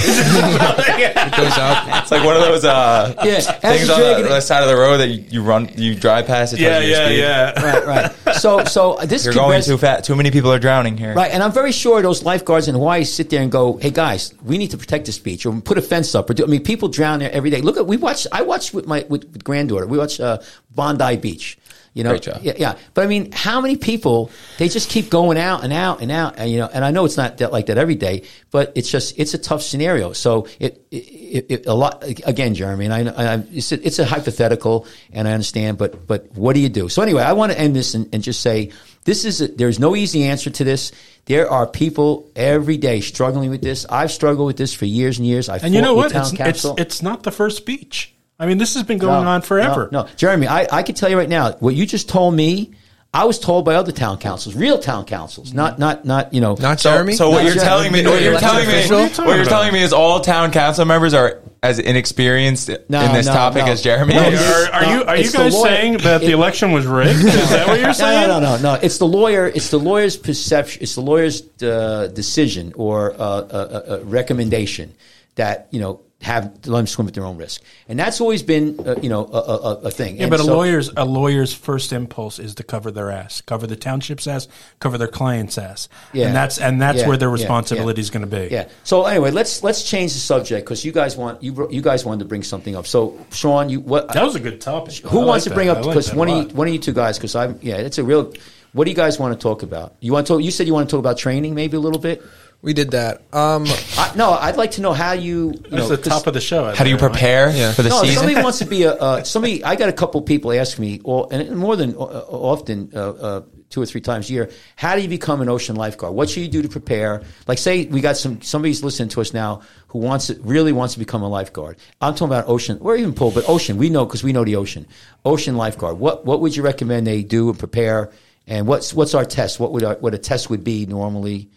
It 1.27 1.35
goes 1.35 1.57
up. 1.57 2.01
It's 2.03 2.11
like 2.11 2.23
one 2.25 2.35
of 2.35 2.41
those 2.41 2.63
uh, 2.63 3.13
Yeah, 3.23 3.39
things 3.39 3.89
on 3.89 3.99
the, 3.99 4.05
dragging 4.05 4.25
the 4.29 4.39
side 4.41 4.63
of 4.63 4.69
the 4.69 4.75
road 4.75 4.97
that 4.97 5.07
you, 5.09 5.25
you 5.29 5.43
run, 5.43 5.69
you 5.75 5.93
drive 5.95 6.25
past. 6.27 6.53
It 6.53 6.57
tells 6.57 6.85
yeah, 6.85 6.97
yeah, 6.97 7.05
speed. 7.05 7.19
yeah. 7.19 7.63
right 7.63 7.85
right. 8.25 8.35
So 8.35 8.63
so 8.65 8.97
this 9.03 9.25
You're 9.25 9.33
could 9.33 9.39
going 9.39 9.51
res- 9.57 9.65
too 9.65 9.77
fast. 9.77 10.05
Too 10.05 10.15
many 10.15 10.31
people 10.31 10.51
are 10.51 10.59
drowning 10.59 10.97
here. 10.97 11.13
Right, 11.13 11.31
and 11.31 11.43
I'm 11.43 11.51
very 11.51 11.71
sure 11.71 12.01
those 12.01 12.23
lifeguards 12.23 12.67
in 12.67 12.75
Hawaii 12.75 13.03
sit 13.03 13.29
there 13.29 13.41
and 13.41 13.51
go, 13.51 13.77
"Hey 13.77 13.91
guys, 13.91 14.33
we 14.43 14.57
need 14.57 14.71
to 14.71 14.77
protect 14.77 15.05
this 15.05 15.19
beach, 15.19 15.45
or 15.45 15.59
put 15.61 15.77
a 15.77 15.81
fence 15.81 16.15
up." 16.15 16.29
Or 16.29 16.33
do, 16.33 16.43
I 16.43 16.47
mean, 16.47 16.63
people 16.63 16.87
drown 16.87 17.19
there 17.19 17.31
every 17.31 17.49
day. 17.49 17.61
Look 17.61 17.77
at 17.77 17.85
we 17.87 17.97
watch. 17.97 18.25
I 18.31 18.41
watch 18.43 18.73
with 18.73 18.87
my 18.87 19.05
with, 19.09 19.23
with 19.31 19.43
granddaughter. 19.43 19.85
We 19.87 19.97
watch 19.97 20.19
uh, 20.19 20.39
Bondi 20.73 21.17
Beach. 21.17 21.57
You 21.97 22.03
know, 22.03 22.11
Great 22.11 22.21
job. 22.21 22.41
yeah, 22.43 22.53
yeah. 22.57 22.77
But 22.93 23.05
I 23.05 23.07
mean, 23.07 23.31
how 23.31 23.59
many 23.59 23.75
people 23.75 24.29
they 24.59 24.69
just 24.69 24.87
keep 24.87 25.09
going 25.09 25.35
out 25.35 25.63
and 25.63 25.73
out 25.73 25.99
and 25.99 26.11
out, 26.11 26.35
and 26.37 26.51
you 26.51 26.59
know, 26.59 26.69
and 26.71 26.85
I 26.85 26.91
know 26.91 27.05
it's 27.05 27.17
not 27.17 27.39
that, 27.39 27.51
like 27.51 27.65
that 27.65 27.79
every 27.79 27.95
day, 27.95 28.21
but 28.51 28.71
it's 28.75 28.91
just 28.91 29.17
it's 29.17 29.33
a 29.33 29.39
tough 29.39 29.63
scenario. 29.63 30.13
So 30.13 30.47
it, 30.59 30.85
it, 30.91 31.45
it 31.49 31.65
a 31.65 31.73
lot 31.73 32.03
again, 32.03 32.53
Jeremy, 32.53 32.85
and 32.85 32.93
I, 32.93 33.33
I 33.33 33.43
it's 33.51 33.71
a, 33.71 33.83
it's 33.83 33.97
a 33.97 34.05
hypothetical, 34.05 34.85
and 35.11 35.27
I 35.27 35.31
understand, 35.31 35.79
but 35.79 36.05
but 36.05 36.31
what 36.33 36.53
do 36.53 36.59
you 36.59 36.69
do? 36.69 36.87
So 36.87 37.01
anyway, 37.01 37.23
I 37.23 37.33
want 37.33 37.51
to 37.51 37.59
end 37.59 37.75
this 37.75 37.95
and, 37.95 38.07
and 38.13 38.21
just 38.21 38.41
say 38.41 38.71
this 39.05 39.25
is 39.25 39.41
a, 39.41 39.47
there's 39.47 39.79
no 39.79 39.95
easy 39.95 40.25
answer 40.25 40.51
to 40.51 40.63
this. 40.63 40.91
There 41.25 41.49
are 41.49 41.65
people 41.65 42.29
every 42.35 42.77
day 42.77 43.01
struggling 43.01 43.49
with 43.49 43.63
this. 43.63 43.87
I've 43.89 44.11
struggled 44.11 44.45
with 44.45 44.57
this 44.57 44.71
for 44.71 44.85
years 44.85 45.17
and 45.17 45.25
years. 45.25 45.49
I 45.49 45.57
And 45.57 45.73
you 45.73 45.81
know 45.81 45.95
what? 45.95 46.13
It's, 46.13 46.31
it's 46.33 46.65
it's 46.77 47.01
not 47.01 47.23
the 47.23 47.31
first 47.31 47.65
beach. 47.65 48.13
I 48.39 48.45
mean, 48.45 48.57
this 48.59 48.73
has 48.75 48.83
been 48.83 48.97
going 48.99 49.23
No, 49.25 49.29
on 49.31 49.41
forever. 49.41 49.89
No, 49.91 50.03
no. 50.03 50.09
Jeremy, 50.15 50.47
I, 50.47 50.67
I 50.71 50.83
can 50.83 50.93
tell 50.95 51.09
you 51.09 51.17
right 51.17 51.29
now, 51.29 51.53
what 51.53 51.73
you 51.75 51.85
just 51.85 52.07
told 52.07 52.35
me, 52.35 52.71
I 53.13 53.23
was 53.23 53.39
told 53.39 53.65
by 53.65 53.73
other 53.75 53.91
town 53.91 54.19
councils, 54.19 54.53
real 54.53 54.77
town 54.77 55.05
councils, 55.05 55.53
not 55.53 55.79
not 55.79 56.05
not 56.05 56.33
you 56.33 56.41
know. 56.41 56.53
Not 56.59 56.79
So, 56.79 56.91
Jeremy. 56.91 57.13
so 57.13 57.29
what 57.29 57.37
Not 57.37 57.45
you're 57.45 57.53
Jeremy. 57.55 57.67
telling 57.69 57.91
me, 57.93 58.05
what 58.05 58.21
you're 58.21 58.37
telling 58.39 58.67
me, 58.67 58.73
official. 58.73 58.97
What 58.99 58.99
are 58.99 59.01
you 59.01 59.07
what 59.07 59.15
talking 59.15 59.35
you're 59.37 59.45
telling 59.45 59.73
me 59.73 59.81
is 59.81 59.93
all 59.93 60.19
town 60.19 60.51
council 60.51 60.85
members 60.85 61.13
are 61.15 61.41
as 61.63 61.79
inexperienced 61.79 62.69
No, 62.89 63.01
in 63.01 63.13
this 63.13 63.25
no, 63.25 63.33
topic 63.33 63.65
no. 63.65 63.71
as 63.71 63.81
Jeremy. 63.81 64.13
No, 64.13 64.21
Are, 64.23 64.27
is. 64.27 64.33
it's- 64.39 64.69
are 64.71 64.85
you 64.93 65.03
are 65.05 65.17
you 65.17 65.31
guys 65.31 65.59
saying 65.59 65.97
that 65.99 66.19
the 66.21 66.27
It- 66.27 66.33
election 66.33 66.73
was 66.73 66.85
rigged? 66.85 67.17
Is 67.25 67.49
that 67.49 67.67
what 67.67 67.79
you're 67.79 67.93
saying? 67.93 68.27
no, 68.27 68.39
no, 68.39 68.57
no, 68.57 68.61
no. 68.61 68.79
It's 68.83 68.99
the 68.99 69.07
lawyer. 69.07 69.47
It's 69.47 69.69
the 69.69 69.79
lawyer's 69.79 70.17
perception. 70.17 70.83
It's 70.83 70.93
the 70.93 71.01
lawyer's 71.01 71.41
uh, 71.63 72.07
decision 72.13 72.73
or 72.75 73.13
uh, 73.13 73.15
uh, 73.17 73.19
uh, 73.21 73.99
recommendation 74.03 74.93
that 75.35 75.69
you 75.71 75.79
know 75.79 76.01
have 76.19 76.45
let 76.65 76.79
them 76.79 76.87
swim 76.87 77.07
at 77.07 77.13
their 77.13 77.23
own 77.25 77.37
risk, 77.37 77.61
and 77.87 77.99
that's 77.99 78.19
always 78.19 78.41
been 78.41 78.79
uh, 78.87 78.95
you 79.03 79.07
know 79.07 79.25
a, 79.25 79.37
a, 79.37 79.55
a- 79.55 79.79
a 79.83 79.91
thing. 79.91 80.15
Yeah, 80.17 80.23
And 80.23 80.31
but 80.31 80.39
a 80.39 80.43
lawyer's 80.43 80.89
a 80.97 81.05
lawyer's 81.05 81.53
first 81.53 81.93
impulse 81.93 82.39
is 82.39 82.55
to 82.55 82.63
cover 82.63 82.89
their 82.89 83.11
ass, 83.11 83.41
cover 83.41 83.67
the 83.67 83.75
township's 83.75 84.25
ass, 84.27 84.47
cover 84.79 84.97
their 84.97 85.07
client's 85.07 85.59
ass, 85.59 85.89
Yeah. 86.13 86.25
and 86.27 86.35
that's 86.35 86.57
and 86.57 86.81
that's 86.81 86.99
Yeah, 87.01 87.07
where 87.07 87.17
their 87.17 87.29
responsibility 87.29 88.01
yeah. 88.01 88.03
is 88.03 88.09
going 88.09 88.27
to 88.27 88.35
be. 88.35 88.47
Yeah. 88.51 88.67
So 88.83 89.05
anyway, 89.05 89.29
let's 89.29 89.61
let's 89.63 89.83
change 89.83 90.13
the 90.13 90.19
subject 90.19 90.65
because 90.65 90.83
you 90.83 90.91
guys 90.91 91.15
want 91.15 91.43
you 91.43 91.67
you 91.69 91.81
guys 91.83 92.03
wanted 92.03 92.19
to 92.19 92.25
bring 92.25 92.41
something 92.43 92.75
up. 92.75 92.87
So 92.87 93.17
Sean, 93.31 93.69
you 93.69 93.79
what? 93.81 94.11
that 94.13 94.23
was 94.23 94.35
a 94.35 94.39
good 94.39 94.59
topic. 94.59 94.95
who 95.05 95.21
I 95.21 95.25
wants 95.25 95.45
like 95.45 95.51
to 95.51 95.55
bring 95.55 95.67
that. 95.67 95.77
up 95.77 95.83
I 95.83 95.87
like 95.87 95.93
because 95.93 96.07
that 96.07 96.17
one 96.17 96.29
of 96.29 96.49
you 96.49 96.55
one 96.57 96.67
of 96.67 96.73
you 96.73 96.79
two 96.79 96.93
guys 96.93 97.19
because 97.19 97.35
I'm 97.35 97.59
yeah 97.61 97.77
it's 97.77 97.99
a 97.99 98.03
real. 98.03 98.33
What 98.73 98.83
do 98.83 98.91
you 98.91 98.97
guys 98.97 99.17
want 99.17 99.33
to 99.33 99.41
talk 99.41 99.63
about? 99.63 99.95
You 100.01 100.11
want 100.13 100.27
to 100.27 100.33
talk? 100.33 100.43
You 100.43 100.51
said 100.51 100.67
you 100.67 100.73
want 100.73 100.89
to 100.89 100.91
talk 100.91 100.99
about 100.99 101.17
training 101.17 101.55
maybe 101.55 101.77
a 101.77 101.79
little 101.79 101.99
bit. 101.99 102.21
We 102.61 102.73
did 102.73 102.91
that. 102.91 103.21
Um, 103.33 103.65
I, 103.97 104.11
no, 104.15 104.31
I'd 104.31 104.57
like 104.57 104.71
to 104.71 104.81
know 104.81 104.91
how 104.93 105.13
you. 105.13 105.51
you 105.51 105.53
That's 105.53 105.71
know, 105.71 105.87
the 105.89 105.97
'cause- 105.97 106.07
top 106.07 106.27
of 106.27 106.33
the 106.33 106.41
show. 106.41 106.65
I 106.65 106.75
How 106.75 106.83
do 106.83 106.89
you 106.89 106.97
prepare 106.97 107.49
Yeah. 107.51 107.71
for 107.71 107.83
the 107.83 107.89
no, 107.89 107.97
if 108.01 108.07
season? 108.09 108.23
somebody 108.23 108.43
wants 108.43 108.57
to 108.59 108.65
be 108.65 108.83
a 108.83 108.93
uh, 108.93 109.23
somebody. 109.33 109.63
I 109.63 109.75
got 109.75 109.89
a 109.89 109.93
couple 109.93 110.21
people 110.23 110.51
ask 110.51 110.79
me, 110.79 110.99
or 111.03 111.27
and 111.31 111.55
more 111.55 111.75
than 111.75 111.93
uh, 111.95 111.99
often, 111.99 112.89
uh, 112.95 112.99
uh, 112.99 113.41
two 113.69 113.81
or 113.81 113.85
three 113.85 114.01
times 114.01 114.29
a 114.29 114.33
year. 114.33 114.49
How 114.75 114.95
do 114.95 115.01
you 115.03 115.07
become 115.07 115.39
an 115.41 115.49
ocean 115.49 115.75
lifeguard? 115.75 116.15
What 116.15 116.29
should 116.29 116.41
you 116.41 116.47
do 116.49 116.63
to 116.63 116.67
prepare? 116.69 117.21
Like, 117.47 117.59
say 117.59 117.85
we 117.85 118.01
got 118.01 118.17
some 118.17 118.41
somebody's 118.41 118.83
listening 118.83 119.09
to 119.09 119.21
us 119.21 119.33
now 119.35 119.61
who 119.89 119.99
wants 119.99 120.27
to, 120.27 120.33
really 120.41 120.71
wants 120.73 120.93
to 120.95 120.99
become 120.99 121.21
a 121.21 121.29
lifeguard. 121.29 121.77
I'm 122.01 122.15
talking 122.15 122.27
about 122.33 122.49
ocean 122.49 122.79
or 122.81 122.95
even 122.95 123.13
pool, 123.13 123.29
but 123.31 123.47
ocean. 123.47 123.77
We 123.77 123.89
know 123.89 124.03
because 124.05 124.23
we 124.23 124.33
know 124.33 124.43
the 124.43 124.55
ocean. 124.55 124.87
Ocean 125.23 125.57
lifeguard. 125.57 125.99
What 125.99 126.25
what 126.25 126.41
would 126.41 126.55
you 126.55 126.63
recommend 126.63 127.05
they 127.05 127.21
do 127.21 127.49
and 127.49 127.59
prepare? 127.59 128.09
And 128.47 128.65
what's 128.65 128.95
what's 128.95 129.13
our 129.13 129.25
test? 129.25 129.59
What 129.59 129.73
would 129.73 129.83
our, 129.83 129.95
what 129.95 130.15
a 130.15 130.17
test 130.17 130.49
would 130.49 130.63
be 130.63 130.87
normally? 130.87 131.49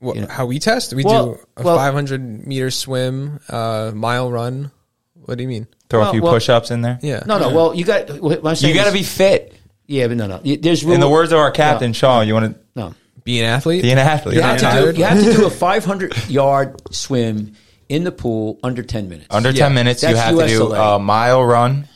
What, 0.00 0.16
You 0.16 0.22
know. 0.22 0.28
how 0.28 0.46
we 0.46 0.58
test? 0.58 0.92
We 0.94 1.04
Well- 1.04 1.34
do 1.34 1.38
a 1.56 1.62
well- 1.62 1.76
500 1.76 2.46
meter 2.46 2.70
swim, 2.70 3.40
uh, 3.48 3.92
mile 3.94 4.30
run. 4.30 4.70
What 5.24 5.38
do 5.38 5.42
you 5.42 5.48
mean? 5.48 5.66
Throw 5.88 6.00
Well, 6.00 6.08
a 6.08 6.12
few 6.12 6.22
well- 6.22 6.32
push-ups 6.32 6.70
in 6.70 6.82
there. 6.82 6.98
Yeah. 7.02 7.22
No, 7.26 7.38
no. 7.38 7.48
Well, 7.50 7.74
you 7.74 7.84
got. 7.84 8.20
What 8.20 8.44
I'm 8.44 8.54
saying 8.56 8.74
You 8.74 8.80
got 8.80 8.86
to 8.88 8.92
be 8.92 9.02
fit. 9.02 9.54
Yeah, 9.86 10.06
but 10.08 10.16
no, 10.16 10.26
no. 10.26 10.40
There's 10.44 10.82
In 10.82 11.00
the 11.00 11.08
words 11.08 11.32
of 11.32 11.38
our 11.38 11.50
captain, 11.50 11.92
Shaw, 11.92 12.20
you 12.22 12.34
want 12.34 12.54
to 12.54 12.60
No. 12.74 12.94
Be 13.22 13.40
an 13.40 13.46
athlete. 13.46 13.82
be 13.82 13.90
an 13.90 13.98
athlete. 13.98 14.34
You 14.34 14.40
You're 14.40 14.48
have, 14.50 14.60
to 14.60 14.92
do, 14.92 14.98
you 14.98 15.04
have 15.04 15.22
to 15.24 15.32
do 15.32 15.46
a 15.46 15.50
500 15.50 16.28
yard 16.28 16.74
swim 16.90 17.52
in 17.88 18.04
the 18.04 18.12
pool 18.12 18.58
under 18.62 18.82
10 18.82 19.08
minutes. 19.08 19.28
Under 19.30 19.50
Yeah. 19.50 19.64
10 19.64 19.74
minutes, 19.74 20.02
you 20.02 20.08
That's 20.08 20.20
have 20.20 20.38
to 20.38 20.46
do 20.46 20.60
USLA. 20.68 20.96
a 20.96 20.98
mile 20.98 21.42
run. 21.44 21.88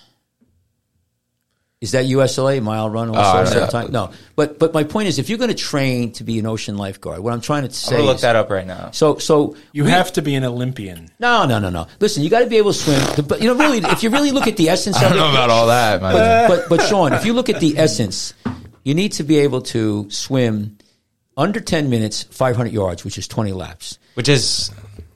Is 1.80 1.92
that 1.92 2.06
USLA 2.06 2.60
mile 2.60 2.90
run 2.90 3.08
also? 3.08 3.20
I 3.20 3.44
the 3.44 3.66
oh, 3.68 3.70
time? 3.70 3.92
No. 3.92 4.10
But 4.34 4.58
but 4.58 4.74
my 4.74 4.82
point 4.82 5.06
is, 5.06 5.20
if 5.20 5.28
you're 5.28 5.38
going 5.38 5.50
to 5.50 5.54
train 5.56 6.10
to 6.14 6.24
be 6.24 6.40
an 6.40 6.46
ocean 6.46 6.76
lifeguard, 6.76 7.20
what 7.20 7.32
I'm 7.32 7.40
trying 7.40 7.62
to 7.62 7.68
I'm 7.68 7.72
say—look 7.72 8.16
is, 8.16 8.22
that 8.22 8.34
up 8.34 8.50
right 8.50 8.66
now. 8.66 8.90
so 8.90 9.18
so 9.18 9.54
You 9.72 9.84
we- 9.84 9.90
have 9.90 10.12
to 10.14 10.22
be 10.22 10.34
an 10.34 10.42
Olympian. 10.42 11.08
no 11.20 11.46
no 11.46 11.60
no 11.60 11.70
no. 11.70 11.86
Listen, 12.00 12.24
you 12.24 12.30
got 12.30 12.40
to 12.40 12.46
be 12.46 12.56
able 12.56 12.72
to 12.72 12.78
swim. 12.78 13.26
But 13.28 13.40
you 13.40 13.46
know, 13.46 13.54
really, 13.54 13.78
if 13.78 14.02
you 14.02 14.10
really 14.10 14.32
look 14.32 14.48
at 14.48 14.56
the 14.56 14.68
essence 14.70 14.96
I 14.96 15.04
of 15.04 15.10
don't 15.10 15.18
it, 15.18 15.20
know 15.22 15.30
about 15.30 15.50
all 15.50 15.68
that, 15.68 16.02
man. 16.02 16.48
but 16.48 16.68
but 16.68 16.82
Sean, 16.82 17.12
if 17.12 17.24
you 17.24 17.32
look 17.32 17.48
at 17.48 17.60
the 17.60 17.78
essence, 17.78 18.34
you 18.82 18.94
need 18.94 19.12
to 19.12 19.22
be 19.22 19.38
able 19.38 19.62
to 19.62 20.10
swim 20.10 20.78
under 21.36 21.60
10 21.60 21.88
minutes, 21.88 22.24
500 22.24 22.72
yards, 22.72 23.04
which 23.04 23.16
is 23.18 23.28
20 23.28 23.52
laps. 23.52 24.00
Which 24.14 24.28
is 24.28 24.72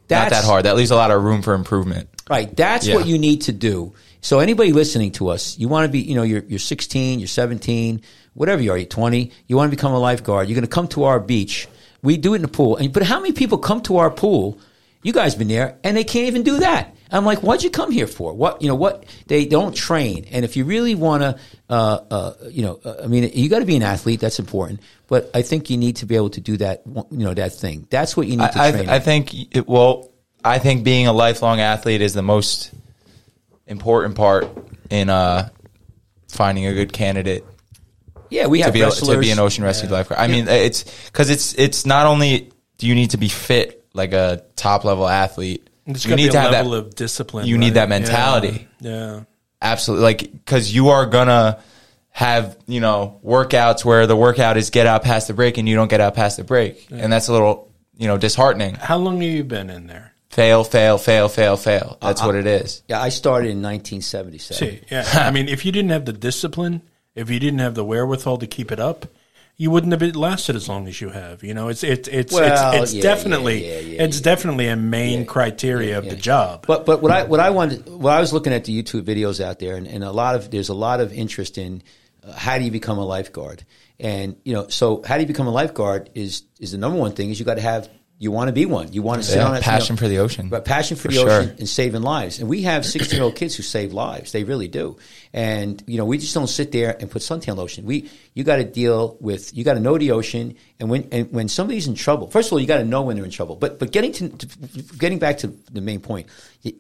not 0.09 0.31
that 0.31 0.45
hard. 0.45 0.65
That 0.67 0.77
leaves 0.77 0.93
a 0.93 0.95
lot 0.95 1.11
of 1.11 1.25
room 1.25 1.43
for 1.43 1.55
improvement. 1.55 2.09
Right. 2.33 2.57
That's 2.57 2.87
Yeah. 2.87 2.95
what 2.95 3.07
you 3.07 3.19
need 3.19 3.43
to 3.43 3.53
do. 3.53 3.93
So 4.23 4.39
anybody 4.39 4.73
listening 4.73 5.11
to 5.13 5.29
us, 5.29 5.59
you 5.59 5.69
want 5.69 5.85
to 5.85 5.93
be, 5.93 6.01
you 6.01 6.15
know, 6.15 6.23
you're, 6.23 6.45
you're 6.49 6.59
16, 6.59 7.19
you're 7.21 7.27
17, 7.29 8.01
whatever 8.33 8.63
you 8.63 8.71
are, 8.73 8.79
you're 8.79 8.87
20, 8.87 9.31
you 9.49 9.57
want 9.57 9.71
to 9.71 9.77
become 9.77 9.93
a 9.93 9.99
lifeguard. 9.99 10.49
You're 10.49 10.55
going 10.55 10.63
to 10.65 10.77
come 10.81 10.89
to 10.89 11.05
our 11.05 11.21
beach. 11.21 11.69
We 12.03 12.17
do 12.17 12.33
it 12.33 12.37
in 12.37 12.43
the 12.43 12.49
pool. 12.49 12.79
And, 12.79 12.91
but 12.91 13.03
how 13.03 13.21
many 13.21 13.33
people 13.33 13.59
come 13.59 13.83
to 13.83 13.99
our 13.99 14.11
pool? 14.11 14.59
You 15.03 15.13
guys 15.13 15.35
been 15.35 15.49
there 15.49 15.77
and 15.85 15.95
they 15.95 16.05
can't 16.05 16.27
even 16.29 16.43
do 16.43 16.61
that. 16.61 16.95
I'm 17.11 17.27
like, 17.27 17.43
what'd 17.43 17.63
you 17.63 17.69
come 17.69 17.91
here 17.91 18.07
for? 18.07 18.33
What, 18.33 18.63
you 18.63 18.69
know, 18.69 18.75
what 18.75 19.05
they 19.27 19.45
don't 19.45 19.77
train. 19.77 20.25
And 20.31 20.47
if 20.47 20.57
you 20.57 20.65
really 20.65 20.95
want 20.95 21.23
to, 21.23 21.39
uh, 21.69 22.01
uh, 22.11 22.33
you 22.51 22.63
know, 22.63 22.81
uh, 22.83 23.03
I 23.05 23.07
mean, 23.09 23.31
you 23.35 23.51
got 23.51 23.59
to 23.59 23.67
be 23.67 23.77
an 23.77 23.83
athlete. 23.83 24.21
That's 24.21 24.39
important. 24.39 24.81
But 25.09 25.31
I 25.35 25.43
think 25.43 25.69
you 25.69 25.77
need 25.77 25.97
to 25.97 26.07
be 26.07 26.17
able 26.17 26.31
to 26.31 26.41
do 26.41 26.57
that, 26.59 26.83
you 26.87 27.19
know, 27.27 27.35
that 27.35 27.53
thing. 27.53 27.87
That's 27.91 28.17
what 28.17 28.29
you 28.29 28.39
need 28.39 28.53
to 28.53 28.63
I, 28.63 28.71
train. 28.71 28.89
I, 28.89 28.95
I 28.95 28.99
think 29.01 29.35
it, 29.55 29.69
well, 29.69 30.12
I 30.45 30.59
think 30.59 30.85
being 30.85 31.07
a 31.07 31.13
lifelong 31.13 31.61
athlete 31.61 32.01
is 32.01 32.15
the 32.15 32.23
most 32.23 32.73
important 33.67 34.17
part 34.17 34.49
in 34.91 35.09
uh, 35.09 35.49
finding 36.29 36.67
a 36.67 36.75
good 36.75 36.93
candidate 36.93 37.45
yeah, 38.33 38.47
we 38.47 38.61
have 38.61 38.73
to 38.73 38.79
have 38.79 38.93
be 38.95 39.05
able, 39.05 39.15
to 39.15 39.21
be 39.21 39.31
an 39.31 39.39
ocean 39.39 39.63
rescue 39.63 39.91
lifeguard. 39.91 40.19
I 40.21 40.27
mean, 40.27 40.49
it's 40.49 40.85
because 41.07 41.29
it's 41.29 41.55
it's 41.55 41.85
not 41.85 42.07
only 42.07 42.51
do 42.79 42.87
you 42.87 42.95
need 42.95 43.11
to 43.11 43.19
be 43.19 43.29
fit 43.29 43.85
like 43.93 44.15
a 44.15 44.43
top 44.57 44.85
level 44.85 45.07
athlete, 45.07 45.69
There's 45.87 46.07
you 46.07 46.17
need 46.17 46.29
be 46.29 46.31
to 46.31 46.39
a 46.39 46.41
have 46.41 46.53
level 46.53 46.71
that. 46.73 46.79
of 46.79 46.95
discipline. 46.95 47.47
you 47.47 47.59
need 47.59 47.75
that 47.75 47.91
mentality. 47.91 48.69
Yeah. 48.81 48.91
yeah. 48.91 49.21
Absolutely, 49.61 50.03
like 50.03 50.33
because 50.33 50.75
you 50.75 50.89
are 50.89 51.05
gonna 51.05 51.63
have 52.09 52.57
you 52.67 52.81
know 52.81 53.21
workouts 53.23 53.85
where 53.85 54.07
the 54.07 54.17
workout 54.17 54.57
is 54.57 54.71
get 54.71 54.87
out 54.87 55.03
past 55.03 55.29
the 55.29 55.35
break 55.35 55.59
and 55.59 55.69
you 55.69 55.77
don't 55.77 55.89
get 55.89 56.01
out 56.01 56.15
past 56.15 56.39
the 56.39 56.45
break, 56.45 56.87
and 56.91 57.13
that's 57.13 57.29
a 57.29 57.33
little 57.33 57.71
you 57.99 58.07
know 58.07 58.17
disheartening. 58.17 58.77
How 58.77 58.97
long 58.97 59.21
have 59.21 59.31
you 59.31 59.45
been 59.45 59.69
in 59.69 59.87
there? 59.89 60.12
Fail, 60.33 60.65
fail, 60.65 60.97
fail, 60.97 61.29
fail, 61.29 61.57
fail. 61.59 61.99
That's 62.01 62.23
what 62.23 62.35
it 62.35 62.47
is. 62.47 62.83
Yeah, 62.89 63.03
I 63.03 63.11
started 63.11 63.51
in 63.51 63.63
1977. 63.63 64.57
See, 64.57 64.81
yeah. 64.91 65.05
I 65.13 65.31
mean, 65.31 65.47
if 65.47 65.67
you 65.67 65.73
didn't 65.73 65.91
have 65.91 66.07
the 66.07 66.13
discipline, 66.15 66.81
if 67.15 67.29
you 67.29 67.39
didn't 67.39 67.59
have 67.59 67.75
the 67.75 67.85
wherewithal 67.85 68.39
to 68.39 68.47
keep 68.47 68.73
it 68.73 68.81
up, 68.81 69.05
you 69.59 69.71
wouldn't 69.71 69.93
have 69.93 70.17
lasted 70.17 70.57
as 70.57 70.71
long 70.71 70.89
as 70.89 71.03
you 71.03 71.11
have. 71.11 71.45
You 71.45 71.53
know, 71.53 71.69
it's 71.69 71.85
it's 71.85 72.09
it's 72.09 72.33
Well, 72.33 72.73
it's, 72.73 72.83
it's 72.83 72.95
yeah, 72.95 73.03
definitely 73.03 73.67
yeah, 73.67 73.75
yeah, 73.75 73.81
yeah, 73.81 74.03
it's 74.05 74.23
definitely 74.23 74.69
a 74.69 74.77
main 74.77 75.27
criteria 75.27 75.99
of 75.99 76.09
the 76.09 76.17
job. 76.17 76.65
But 76.67 76.87
but 76.87 77.03
what 77.03 77.13
I 77.13 77.25
what 77.25 77.39
I 77.39 77.51
wanted 77.51 77.87
what 77.87 78.15
I 78.15 78.21
was 78.21 78.33
looking 78.33 78.55
at 78.55 78.65
the 78.65 78.83
YouTube 78.83 79.03
videos 79.03 79.39
out 79.39 79.59
there, 79.59 79.77
and, 79.77 79.87
and 79.87 80.03
a 80.03 80.13
lot 80.13 80.35
of 80.35 80.51
there's 80.51 80.71
a 80.71 80.75
lot 80.75 81.01
of 81.01 81.13
interest 81.13 81.59
in 81.59 81.83
uh, 82.25 82.33
how 82.33 82.57
do 82.57 82.65
you 82.65 82.71
become 82.71 82.97
a 82.99 83.05
lifeguard, 83.05 83.65
and 84.01 84.37
you 84.45 84.55
know, 84.55 84.69
so 84.69 85.03
how 85.07 85.17
do 85.17 85.21
you 85.21 85.29
become 85.29 85.47
a 85.47 85.53
lifeguard 85.53 86.09
is 86.15 86.45
is 86.59 86.73
the 86.73 86.79
number 86.79 86.99
one 86.99 87.13
thing 87.13 87.29
is 87.29 87.39
you 87.39 87.45
got 87.45 87.57
to 87.57 87.61
have 87.61 87.91
you 88.23 88.31
want 88.31 88.47
to 88.47 88.53
be 88.53 88.67
one, 88.67 88.93
you 88.93 89.03
want 89.03 89.21
to 89.21 89.27
sit 89.29 89.39
Yeah, 89.39 89.47
on 89.47 89.55
that 89.55 89.63
passion 89.65 89.97
for 89.97 90.07
the 90.07 90.19
ocean. 90.19 90.49
but 90.49 90.65
passion 90.65 90.97
for, 90.97 91.03
For 91.03 91.09
the 91.09 91.15
sure. 91.15 91.31
ocean 91.31 91.57
and 91.59 91.69
saving 91.69 92.03
lives, 92.03 92.39
and 92.39 92.49
we 92.49 92.63
have 92.63 92.87
16 92.87 93.17
year 93.17 93.25
old 93.25 93.35
kids 93.35 93.57
who 93.57 93.65
save 93.65 93.93
lives, 93.93 94.31
they 94.31 94.45
really 94.45 94.69
do, 94.69 94.97
and 95.33 95.83
you 95.89 95.97
know 95.99 96.05
we 96.05 96.19
just 96.19 96.33
don't 96.33 96.47
sit 96.47 96.71
there 96.71 96.97
and 97.01 97.11
put 97.11 97.23
suntan 97.23 97.57
lotion. 97.57 97.85
We 97.85 98.09
you 98.35 98.45
got 98.45 98.57
to 98.57 98.65
deal 98.65 99.17
with 99.21 99.55
you 99.57 99.65
got 99.65 99.75
to 99.75 99.81
know 99.81 99.99
the 99.99 100.13
ocean, 100.13 100.55
and 100.79 100.89
when 100.89 101.09
and 101.11 101.33
when 101.33 101.49
somebody's 101.49 101.89
in 101.89 101.97
trouble, 101.97 102.29
first 102.31 102.49
of 102.49 102.53
all 102.53 102.61
you 102.61 102.67
got 102.69 102.79
to 102.79 102.85
know 102.85 103.03
when 103.03 103.17
they're 103.17 103.25
in 103.25 103.31
trouble, 103.33 103.57
but 103.57 103.81
but 103.81 103.91
getting 103.91 104.13
to, 104.13 104.29
to 104.29 104.47
getting 104.99 105.19
back 105.19 105.39
to 105.39 105.49
the 105.73 105.81
main 105.81 106.01
point 106.01 106.29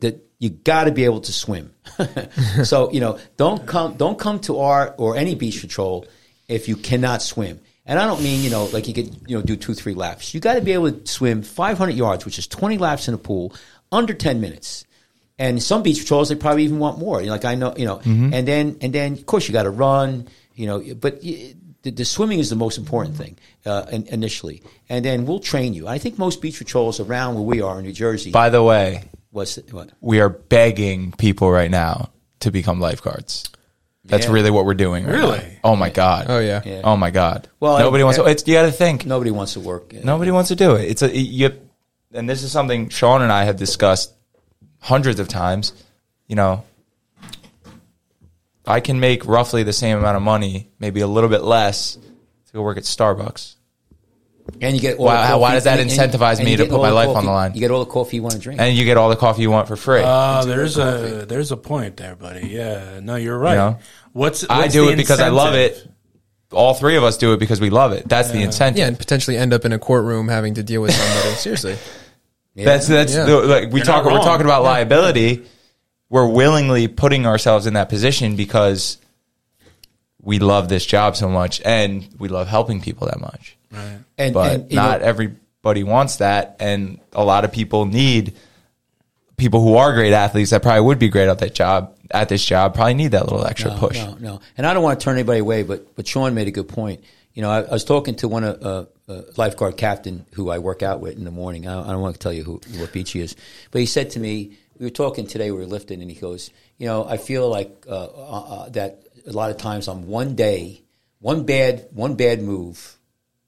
that 0.00 0.22
you 0.38 0.50
got 0.50 0.84
to 0.84 0.92
be 0.92 1.04
able 1.04 1.20
to 1.22 1.32
swim. 1.32 1.72
so 2.64 2.92
you 2.92 3.00
know, 3.00 3.18
don't 3.36 3.66
come 3.66 3.94
don't 3.96 4.18
come 4.18 4.38
to 4.40 4.58
our 4.60 4.94
or 4.96 5.16
any 5.16 5.34
beach 5.34 5.60
patrol 5.60 6.06
if 6.46 6.68
you 6.68 6.76
cannot 6.76 7.20
swim. 7.22 7.58
And 7.84 7.98
I 7.98 8.06
don't 8.06 8.22
mean 8.22 8.42
you 8.42 8.50
know 8.50 8.66
like 8.66 8.86
you 8.88 8.94
could 8.94 9.14
you 9.26 9.36
know 9.36 9.42
do 9.42 9.56
two 9.56 9.74
three 9.74 9.94
laps. 9.94 10.34
You 10.34 10.40
got 10.40 10.54
to 10.54 10.60
be 10.60 10.72
able 10.72 10.92
to 10.92 11.06
swim 11.06 11.42
500 11.42 11.90
yards, 11.94 12.24
which 12.24 12.38
is 12.38 12.46
20 12.46 12.78
laps 12.78 13.08
in 13.08 13.14
a 13.14 13.18
pool, 13.18 13.54
under 13.90 14.14
10 14.14 14.40
minutes. 14.40 14.84
And 15.38 15.60
some 15.62 15.82
beach 15.82 15.98
patrols 16.00 16.28
they 16.28 16.36
probably 16.36 16.64
even 16.64 16.78
want 16.78 16.98
more. 16.98 17.20
You 17.20 17.26
know, 17.26 17.32
Like 17.32 17.44
I 17.44 17.54
know 17.56 17.74
you 17.76 17.84
know, 17.84 18.00
and 18.04 18.46
then 18.46 18.76
and 18.80 18.92
then 18.92 19.14
of 19.14 19.26
course 19.26 19.48
you 19.48 19.52
got 19.52 19.64
to 19.64 19.70
run. 19.70 20.28
You 20.54 20.66
know, 20.66 20.94
but. 20.94 21.20
the, 21.82 21.90
the 21.90 22.04
swimming 22.04 22.38
is 22.38 22.48
the 22.48 22.54
most 22.54 22.78
important 22.78 23.16
thing 23.16 23.36
uh, 23.66 23.86
in, 23.90 24.06
initially, 24.06 24.62
and 24.88 25.04
then 25.04 25.26
we'll 25.26 25.40
train 25.40 25.74
you. 25.74 25.88
I 25.88 25.98
think 25.98 26.16
most 26.16 26.40
beach 26.40 26.58
patrols 26.58 27.00
around 27.00 27.34
where 27.34 27.42
we 27.42 27.60
are 27.60 27.78
in 27.80 27.84
New 27.84 27.92
Jersey. 27.92 28.30
By 28.30 28.50
the 28.50 28.62
way, 28.62 29.02
what's 29.32 29.56
what? 29.72 29.90
we 30.00 30.20
are 30.20 30.28
begging 30.28 31.10
people 31.10 31.50
right 31.50 31.70
now 31.70 32.10
to 32.38 32.52
become 32.52 32.78
lifeguards. 32.78 33.50
That's 34.04 34.26
Yeah. 34.26 34.32
really 34.32 34.50
what 34.50 34.64
we're 34.64 34.74
doing. 34.74 35.04
Right 35.04 35.14
Really? 35.14 35.38
now. 35.38 35.44
Oh 35.64 35.76
my 35.76 35.88
god. 35.90 36.26
Oh 36.28 36.40
yeah. 36.40 36.60
Yeah. 36.64 36.80
Oh 36.82 36.96
my 36.96 37.10
god. 37.10 37.48
Well, 37.60 37.78
nobody 37.78 38.02
I- 38.02 38.04
wants 38.04 38.18
to. 38.18 38.24
It's 38.26 38.46
you 38.48 38.54
got 38.54 38.62
to 38.62 38.72
think. 38.72 39.06
Nobody 39.06 39.30
wants 39.30 39.52
to 39.52 39.60
work. 39.60 39.92
Nobody 39.92 40.30
wants 40.32 40.48
to 40.48 40.56
do 40.56 40.74
it. 40.74 40.90
It's 40.90 41.02
a 41.02 41.16
you, 41.16 41.52
and 42.12 42.28
this 42.28 42.42
is 42.42 42.50
something 42.50 42.88
Sean 42.88 43.22
and 43.22 43.30
I 43.30 43.44
have 43.44 43.56
discussed 43.56 44.12
hundreds 44.80 45.20
of 45.20 45.28
times. 45.28 45.72
You 46.26 46.34
know, 46.36 46.64
I 48.66 48.80
can 48.80 48.98
make 49.00 49.24
roughly 49.26 49.62
the 49.62 49.72
same 49.72 49.98
amount 49.98 50.16
of 50.16 50.22
money, 50.22 50.68
maybe 50.78 51.00
a 51.00 51.06
little 51.06 51.30
bit 51.30 51.42
less, 51.42 51.94
to 51.94 52.52
go 52.52 52.62
work 52.62 52.76
at 52.78 52.84
Starbucks. 52.84 53.54
And 54.60 54.74
you 54.74 54.80
get 54.80 54.98
all 54.98 55.06
Why- 55.06 55.16
the 55.20 55.26
how- 55.26 55.38
why 55.38 55.54
does 55.54 55.64
that 55.64 55.78
and- 55.80 55.90
incentivize 55.90 56.36
and 56.36 56.44
me 56.44 56.56
to 56.56 56.66
put 56.66 56.80
my 56.80 56.88
the 56.88 56.94
life 56.94 57.08
on 57.08 57.24
the 57.24 57.30
line? 57.30 57.52
You 57.54 57.60
get 57.60 57.70
all 57.70 57.80
the 57.84 57.90
coffee 57.90 58.16
you 58.16 58.22
want 58.22 58.34
to 58.34 58.40
drink. 58.40 58.60
And 58.60 58.76
you 58.76 58.84
get 58.84 58.96
all 58.96 59.08
the 59.08 59.16
coffee 59.16 59.42
you 59.42 59.50
want 59.50 59.68
for 59.68 59.76
free. 59.76 60.02
Uh, 60.04 60.44
there's 60.44 60.76
a 60.78 61.24
there's 61.28 61.52
a 61.52 61.56
point 61.56 61.96
there, 61.96 62.16
buddy. 62.16 62.48
Yeah, 62.48 63.00
no, 63.00 63.16
you're 63.16 63.38
right. 63.38 63.52
You 63.52 63.58
know? 63.58 63.78
What's, 64.12 64.44
I 64.50 64.68
do 64.68 64.86
the 64.86 64.92
it 64.92 64.96
because 64.96 65.20
I 65.20 65.28
love 65.28 65.54
it. 65.54 65.88
All 66.52 66.74
three 66.74 66.96
of 66.96 67.04
us 67.04 67.16
do 67.16 67.32
it 67.32 67.38
because 67.40 67.60
we 67.60 67.70
love 67.70 67.92
it. 67.92 68.06
That's 68.08 68.30
the 68.30 68.42
incentive. 68.42 68.78
Yeah, 68.78 68.88
and 68.88 68.98
potentially 68.98 69.36
end 69.38 69.52
up 69.54 69.64
in 69.64 69.72
a 69.72 69.78
courtroom 69.78 70.28
having 70.28 70.54
to 70.54 70.62
deal 70.62 70.82
with 70.82 70.92
somebody. 70.92 71.34
Seriously. 71.36 71.76
Yeah. 72.54 72.64
That's 72.66 72.88
that's 72.88 73.14
Yeah. 73.14 73.24
the, 73.24 73.36
like 73.40 73.72
we 73.72 73.80
You're 73.80 73.86
talk. 73.86 74.04
We're 74.04 74.18
talking 74.18 74.44
about 74.44 74.62
liability. 74.62 75.46
We're 76.10 76.26
willingly 76.26 76.88
putting 76.88 77.24
ourselves 77.26 77.66
in 77.66 77.72
that 77.74 77.88
position 77.88 78.36
because 78.36 78.98
we 80.20 80.38
love 80.40 80.68
this 80.68 80.84
job 80.84 81.16
so 81.16 81.28
much 81.28 81.62
and 81.64 82.06
we 82.18 82.28
love 82.28 82.48
helping 82.48 82.82
people 82.82 83.06
that 83.06 83.18
much. 83.20 83.56
Right. 83.72 83.98
and, 84.18 84.34
But 84.34 84.52
and, 84.52 84.72
not 84.72 85.00
know, 85.00 85.06
everybody 85.06 85.82
wants 85.82 86.16
that, 86.16 86.56
and 86.60 87.00
a 87.12 87.24
lot 87.24 87.44
of 87.44 87.52
people 87.52 87.86
need 87.86 88.34
people 89.36 89.60
who 89.60 89.76
are 89.76 89.92
great 89.92 90.12
athletes 90.12 90.50
that 90.50 90.62
probably 90.62 90.82
would 90.82 90.98
be 90.98 91.08
great 91.08 91.28
at 91.28 91.38
that 91.40 91.54
job 91.54 91.96
at 92.12 92.28
this 92.28 92.44
job 92.44 92.74
probably 92.74 92.94
need 92.94 93.12
that 93.12 93.24
little 93.24 93.44
extra 93.44 93.70
no, 93.70 93.78
push. 93.78 93.96
No, 93.96 94.14
no. 94.20 94.40
And 94.56 94.66
I 94.66 94.74
don't 94.74 94.82
want 94.82 95.00
to 95.00 95.04
turn 95.04 95.14
anybody 95.14 95.40
away, 95.40 95.62
but 95.62 95.94
but 95.96 96.06
Sean 96.06 96.34
made 96.34 96.48
a 96.48 96.50
good 96.50 96.68
point. 96.68 97.02
You 97.34 97.42
know, 97.42 97.50
I, 97.50 97.62
I 97.62 97.70
was 97.70 97.84
talking 97.84 98.14
to 98.16 98.28
one 98.28 98.44
of 98.44 98.62
uh, 98.62 98.84
uh, 99.10 99.22
lifeguard 99.36 99.76
captain 99.76 100.26
who 100.34 100.50
I 100.50 100.58
work 100.58 100.82
out 100.82 101.00
with 101.00 101.16
in 101.16 101.24
the 101.24 101.30
morning. 101.30 101.66
I 101.66 101.74
don't, 101.74 101.86
I 101.86 101.92
don't 101.92 102.02
want 102.02 102.14
to 102.14 102.20
tell 102.20 102.32
you 102.32 102.44
who 102.44 102.60
what 102.76 102.92
beach 102.92 103.12
he 103.12 103.20
is, 103.20 103.34
but 103.70 103.80
he 103.80 103.86
said 103.86 104.10
to 104.10 104.20
me, 104.20 104.58
we 104.78 104.86
were 104.86 104.90
talking 104.90 105.26
today, 105.26 105.50
we 105.50 105.58
were 105.58 105.66
lifting, 105.66 106.02
and 106.02 106.10
he 106.10 106.18
goes, 106.18 106.50
you 106.76 106.86
know, 106.86 107.04
I 107.06 107.16
feel 107.16 107.48
like 107.48 107.86
uh, 107.88 108.04
uh, 108.04 108.40
uh, 108.40 108.68
that 108.70 109.04
a 109.26 109.32
lot 109.32 109.50
of 109.50 109.56
times 109.56 109.88
I'm 109.88 110.06
one 110.06 110.34
day, 110.34 110.82
one 111.20 111.44
bad 111.46 111.88
one 111.92 112.14
bad 112.16 112.42
move 112.42 112.98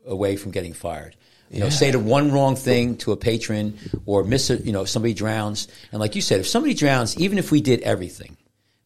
away 0.07 0.37
from 0.37 0.53
getting 0.53 0.73
fired. 0.73 1.17
You 1.51 1.61
know, 1.61 1.69
say 1.69 1.91
the 1.93 2.01
one 2.01 2.33
wrong 2.33 2.57
thing 2.57 2.97
to 2.99 3.13
a 3.13 3.17
patron 3.17 3.79
or 4.07 4.25
miss 4.25 4.51
it, 4.51 4.65
you 4.65 4.73
know, 4.73 4.85
somebody 4.85 5.15
drowns. 5.15 5.69
And 5.93 6.01
like 6.01 6.17
you 6.17 6.21
said, 6.23 6.41
if 6.41 6.49
somebody 6.49 6.75
drowns, 6.75 7.17
even 7.19 7.39
if 7.39 7.53
we 7.53 7.61
did 7.61 7.81
everything, 7.83 8.37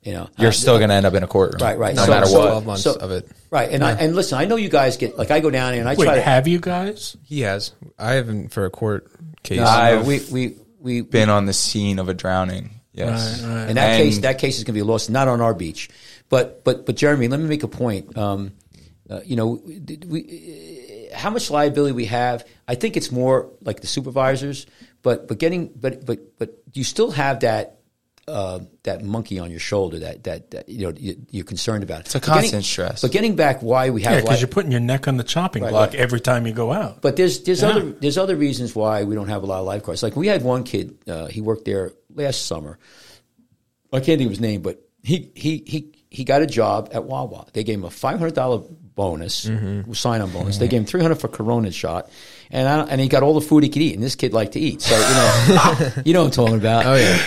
you 0.02 0.12
know, 0.12 0.28
You're 0.36 0.48
uh, 0.48 0.52
still 0.52 0.76
going 0.76 0.90
to 0.90 0.94
end 0.94 1.06
up 1.06 1.14
in 1.14 1.22
a 1.22 1.26
courtroom, 1.26 1.62
Right, 1.62 1.78
right. 1.78 1.94
No 1.94 2.04
So- 2.04 2.10
matter 2.10 2.26
so- 2.26 2.38
what. 2.38 2.46
12 2.48 2.66
months 2.66 2.82
so- 2.82 2.94
of 2.94 3.10
it. 3.10 3.28
Right, 3.50 3.70
and 3.70 3.82
I, 3.82 3.92
and 3.92 4.14
listen, 4.14 4.36
I 4.38 4.44
know 4.44 4.56
you 4.56 4.68
guys 4.68 4.98
get 4.98 5.16
like 5.16 5.30
I 5.30 5.40
go 5.40 5.48
down 5.50 5.70
there 5.72 5.80
and 5.80 5.88
I 5.88 5.94
Wait, 5.94 6.04
try 6.04 6.16
to. 6.16 6.20
have 6.20 6.46
you 6.46 6.58
guys? 6.60 7.16
He 7.24 7.40
has. 7.40 7.72
I 7.98 8.12
haven't 8.12 8.50
for 8.52 8.66
a 8.66 8.70
court 8.70 9.10
case. 9.42 9.58
No, 9.60 9.64
I've 9.64 10.06
we 10.06 10.20
we 10.30 10.56
we 10.78 11.00
Been 11.00 11.30
on 11.30 11.46
the 11.46 11.54
scene 11.54 11.98
of 11.98 12.10
a 12.10 12.14
drowning. 12.14 12.70
Yes. 12.92 13.42
Right, 13.42 13.48
right. 13.60 13.68
in 13.70 13.76
that 13.76 13.92
And- 13.92 14.02
case 14.02 14.18
that 14.18 14.38
case 14.38 14.58
is 14.58 14.64
going 14.64 14.74
to 14.74 14.78
be 14.78 14.82
lost, 14.82 15.08
not 15.08 15.28
on 15.28 15.40
our 15.40 15.54
beach, 15.54 15.88
but 16.28 16.62
but 16.64 16.84
but 16.84 16.96
Jeremy, 16.96 17.28
let 17.28 17.40
me 17.40 17.46
make 17.48 17.62
a 17.62 17.68
point. 17.68 18.18
Um, 18.18 18.52
uh, 19.08 19.20
you 19.24 19.36
know, 19.36 19.62
we, 19.64 19.98
we 20.06 20.77
how 21.18 21.30
much 21.30 21.50
liability 21.50 21.92
we 21.92 22.06
have. 22.06 22.46
I 22.66 22.74
think 22.76 22.96
it's 22.96 23.10
more 23.12 23.50
like 23.60 23.80
the 23.80 23.86
supervisors, 23.86 24.66
but 25.02 25.28
but 25.28 25.38
getting 25.38 25.68
but 25.74 26.06
but 26.06 26.38
but 26.38 26.50
you 26.72 26.84
still 26.84 27.10
have 27.10 27.40
that. 27.40 27.74
Uh, 28.26 28.60
that 28.82 29.02
monkey 29.02 29.38
on 29.38 29.50
your 29.50 29.58
shoulder, 29.58 30.00
that 30.00 30.24
that, 30.24 30.50
that 30.50 30.68
you 30.68 30.80
know 30.86 30.92
you, 31.00 31.16
you're 31.30 31.46
concerned 31.46 31.82
about. 31.82 32.00
It's 32.00 32.14
a 32.14 32.20
constant 32.20 32.62
stress. 32.62 33.00
But 33.00 33.10
getting 33.10 33.36
back, 33.36 33.62
why 33.62 33.88
we 33.88 34.02
have 34.02 34.12
Yeah, 34.12 34.20
because 34.20 34.34
li- 34.36 34.40
you're 34.40 34.48
putting 34.48 34.70
your 34.70 34.82
neck 34.82 35.08
on 35.08 35.16
the 35.16 35.24
chopping 35.24 35.62
Right, 35.62 35.70
block 35.70 35.90
right. 35.92 35.98
every 35.98 36.20
time 36.20 36.46
you 36.46 36.52
go 36.52 36.70
out. 36.70 37.00
But 37.00 37.16
there's 37.16 37.40
there's 37.44 37.62
Yeah. 37.62 37.68
other 37.70 37.80
there's 37.92 38.18
other 38.18 38.36
reasons 38.36 38.76
why 38.76 39.04
we 39.04 39.14
don't 39.14 39.28
have 39.28 39.44
a 39.44 39.46
lot 39.46 39.60
of 39.60 39.64
lifeguards. 39.64 40.02
Like 40.02 40.14
we 40.14 40.26
had 40.26 40.42
one 40.42 40.64
kid, 40.64 40.98
uh, 41.08 41.24
he 41.28 41.40
worked 41.40 41.64
there 41.64 41.92
last 42.14 42.44
summer. 42.44 42.78
I 43.94 44.00
can't 44.00 44.18
think 44.18 44.26
of 44.26 44.32
his 44.32 44.40
name, 44.40 44.60
but 44.60 44.86
he 45.02 45.30
he 45.34 45.62
he 45.66 45.92
he 46.10 46.24
got 46.24 46.42
a 46.42 46.46
job 46.46 46.90
at 46.92 47.04
Wawa. 47.04 47.46
They 47.54 47.64
gave 47.64 47.78
him 47.78 47.84
a 47.86 47.90
five 47.90 48.18
hundred 48.18 48.34
dollar 48.34 48.60
bonus, 48.98 49.46
Mm-hmm. 49.46 49.92
sign 49.94 50.20
on 50.20 50.30
bonus. 50.30 50.58
They 50.58 50.68
gave 50.68 50.80
him 50.80 50.86
three 50.86 51.00
hundred 51.00 51.20
for 51.22 51.28
Corona 51.28 51.70
shot, 51.70 52.10
and 52.50 52.68
I, 52.68 52.80
and 52.90 53.00
he 53.00 53.06
got 53.08 53.22
all 53.22 53.34
the 53.34 53.46
food 53.50 53.62
he 53.62 53.70
could 53.70 53.80
eat. 53.82 53.94
And 53.94 54.02
this 54.02 54.16
kid 54.16 54.32
liked 54.34 54.52
to 54.54 54.60
eat, 54.60 54.82
so 54.82 54.94
you 54.98 55.54
know 55.54 56.02
you 56.06 56.12
know 56.14 56.20
what 56.24 56.26
I'm 56.38 56.44
talking 56.44 56.56
about. 56.56 56.84
Oh 56.86 56.94
yeah. 56.96 57.22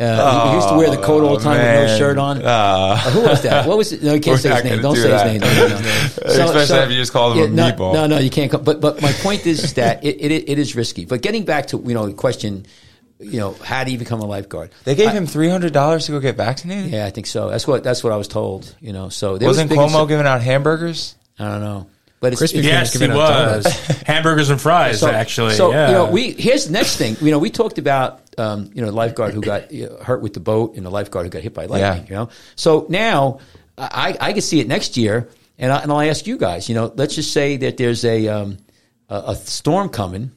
Uh, 0.00 0.42
he- 0.44 0.48
he 0.50 0.54
used 0.56 0.68
to 0.68 0.76
wear 0.76 0.90
the 0.90 1.00
coat 1.02 1.22
all 1.24 1.36
the 1.38 1.44
time 1.44 1.56
with 1.58 1.90
no 1.90 1.96
shirt 1.98 2.18
on. 2.18 2.42
Ah. 2.44 2.92
Uh, 3.06 3.10
who 3.12 3.20
was 3.22 3.42
that? 3.42 3.66
What 3.66 3.78
was 3.78 3.92
it? 3.92 4.02
No, 4.02 4.12
you 4.14 4.20
can't 4.20 4.40
say 4.40 4.52
his 4.54 4.64
name. 4.64 4.82
Don't 4.82 4.96
do 4.96 5.02
say 5.02 5.08
that. 5.10 5.30
his 5.30 5.40
name. 5.40 5.50
No, 5.56 5.68
no, 5.68 5.80
no. 5.80 6.46
Especially 6.50 6.78
if 6.84 6.90
you 6.90 6.96
just 6.96 7.12
call 7.12 7.32
him 7.32 7.52
a 7.52 7.54
no, 7.54 7.70
meatball. 7.70 7.94
No, 7.94 8.06
no, 8.08 8.18
you 8.18 8.28
can't. 8.30 8.50
Come, 8.50 8.64
but 8.64 8.80
but 8.80 9.00
my 9.00 9.12
point 9.12 9.46
is, 9.46 9.62
is 9.62 9.74
that 9.74 10.04
it, 10.04 10.16
it 10.20 10.48
it 10.52 10.58
is 10.58 10.74
risky. 10.74 11.04
But 11.06 11.22
getting 11.22 11.44
back 11.44 11.68
to 11.68 11.78
you 11.78 11.94
know 11.94 12.06
the 12.06 12.12
question, 12.12 12.66
you 13.18 13.38
know, 13.38 13.52
how 13.52 13.84
do 13.84 13.92
you 13.92 13.98
become 13.98 14.20
a 14.20 14.26
lifeguard? 14.26 14.70
They 14.84 14.94
gave 14.94 15.10
him 15.10 15.26
three 15.26 15.48
hundred 15.48 15.72
dollars 15.72 16.06
to 16.06 16.12
go 16.12 16.20
get 16.20 16.36
vaccinated. 16.36 16.90
Yeah, 16.92 17.06
I 17.06 17.10
think 17.10 17.26
so. 17.26 17.50
That's 17.50 17.66
what 17.66 17.84
that's 17.84 18.02
what 18.02 18.12
I 18.12 18.16
was 18.16 18.28
told. 18.28 18.74
You 18.80 18.92
know, 18.92 19.08
so 19.08 19.38
there 19.38 19.48
Wasn't 19.48 19.70
was 19.70 19.78
Cuomo 19.78 20.04
ince- 20.04 20.08
giving 20.08 20.26
out 20.26 20.42
hamburgers? 20.42 21.14
I 21.38 21.48
don't 21.48 21.60
know, 21.60 21.86
but 22.20 22.32
it's, 22.32 22.42
Krispy 22.42 22.62
Yes, 22.62 22.92
he 22.92 23.06
was. 23.08 23.66
Hamburgers 24.06 24.50
and 24.50 24.60
fries, 24.60 25.00
so, 25.00 25.10
actually. 25.10 25.54
So 25.54 25.72
yeah. 25.72 25.88
you 25.88 25.92
know, 25.94 26.10
we 26.10 26.32
here's 26.32 26.66
the 26.66 26.72
next 26.72 26.96
thing. 26.96 27.16
You 27.20 27.30
know, 27.30 27.38
we 27.38 27.50
talked 27.50 27.78
about 27.78 28.20
um, 28.38 28.70
you 28.74 28.80
know 28.80 28.88
the 28.88 28.96
lifeguard 28.96 29.34
who 29.34 29.40
got 29.40 29.72
you 29.72 29.88
know, 29.88 29.96
hurt 29.98 30.22
with 30.22 30.34
the 30.34 30.40
boat 30.40 30.76
and 30.76 30.86
the 30.86 30.90
lifeguard 30.90 31.26
who 31.26 31.30
got 31.30 31.42
hit 31.42 31.54
by 31.54 31.66
lightning. 31.66 32.04
Yeah. 32.04 32.08
You 32.08 32.14
know, 32.14 32.28
so 32.56 32.86
now 32.88 33.40
I 33.76 34.16
I 34.20 34.32
can 34.32 34.42
see 34.42 34.60
it 34.60 34.68
next 34.68 34.96
year, 34.96 35.28
and 35.58 35.72
I, 35.72 35.80
and 35.80 35.90
I'll 35.90 36.00
ask 36.00 36.26
you 36.26 36.36
guys. 36.36 36.68
You 36.68 36.74
know, 36.74 36.92
let's 36.96 37.14
just 37.14 37.32
say 37.32 37.56
that 37.58 37.76
there's 37.76 38.04
a 38.04 38.28
um, 38.28 38.58
a, 39.08 39.16
a 39.28 39.36
storm 39.36 39.88
coming, 39.88 40.32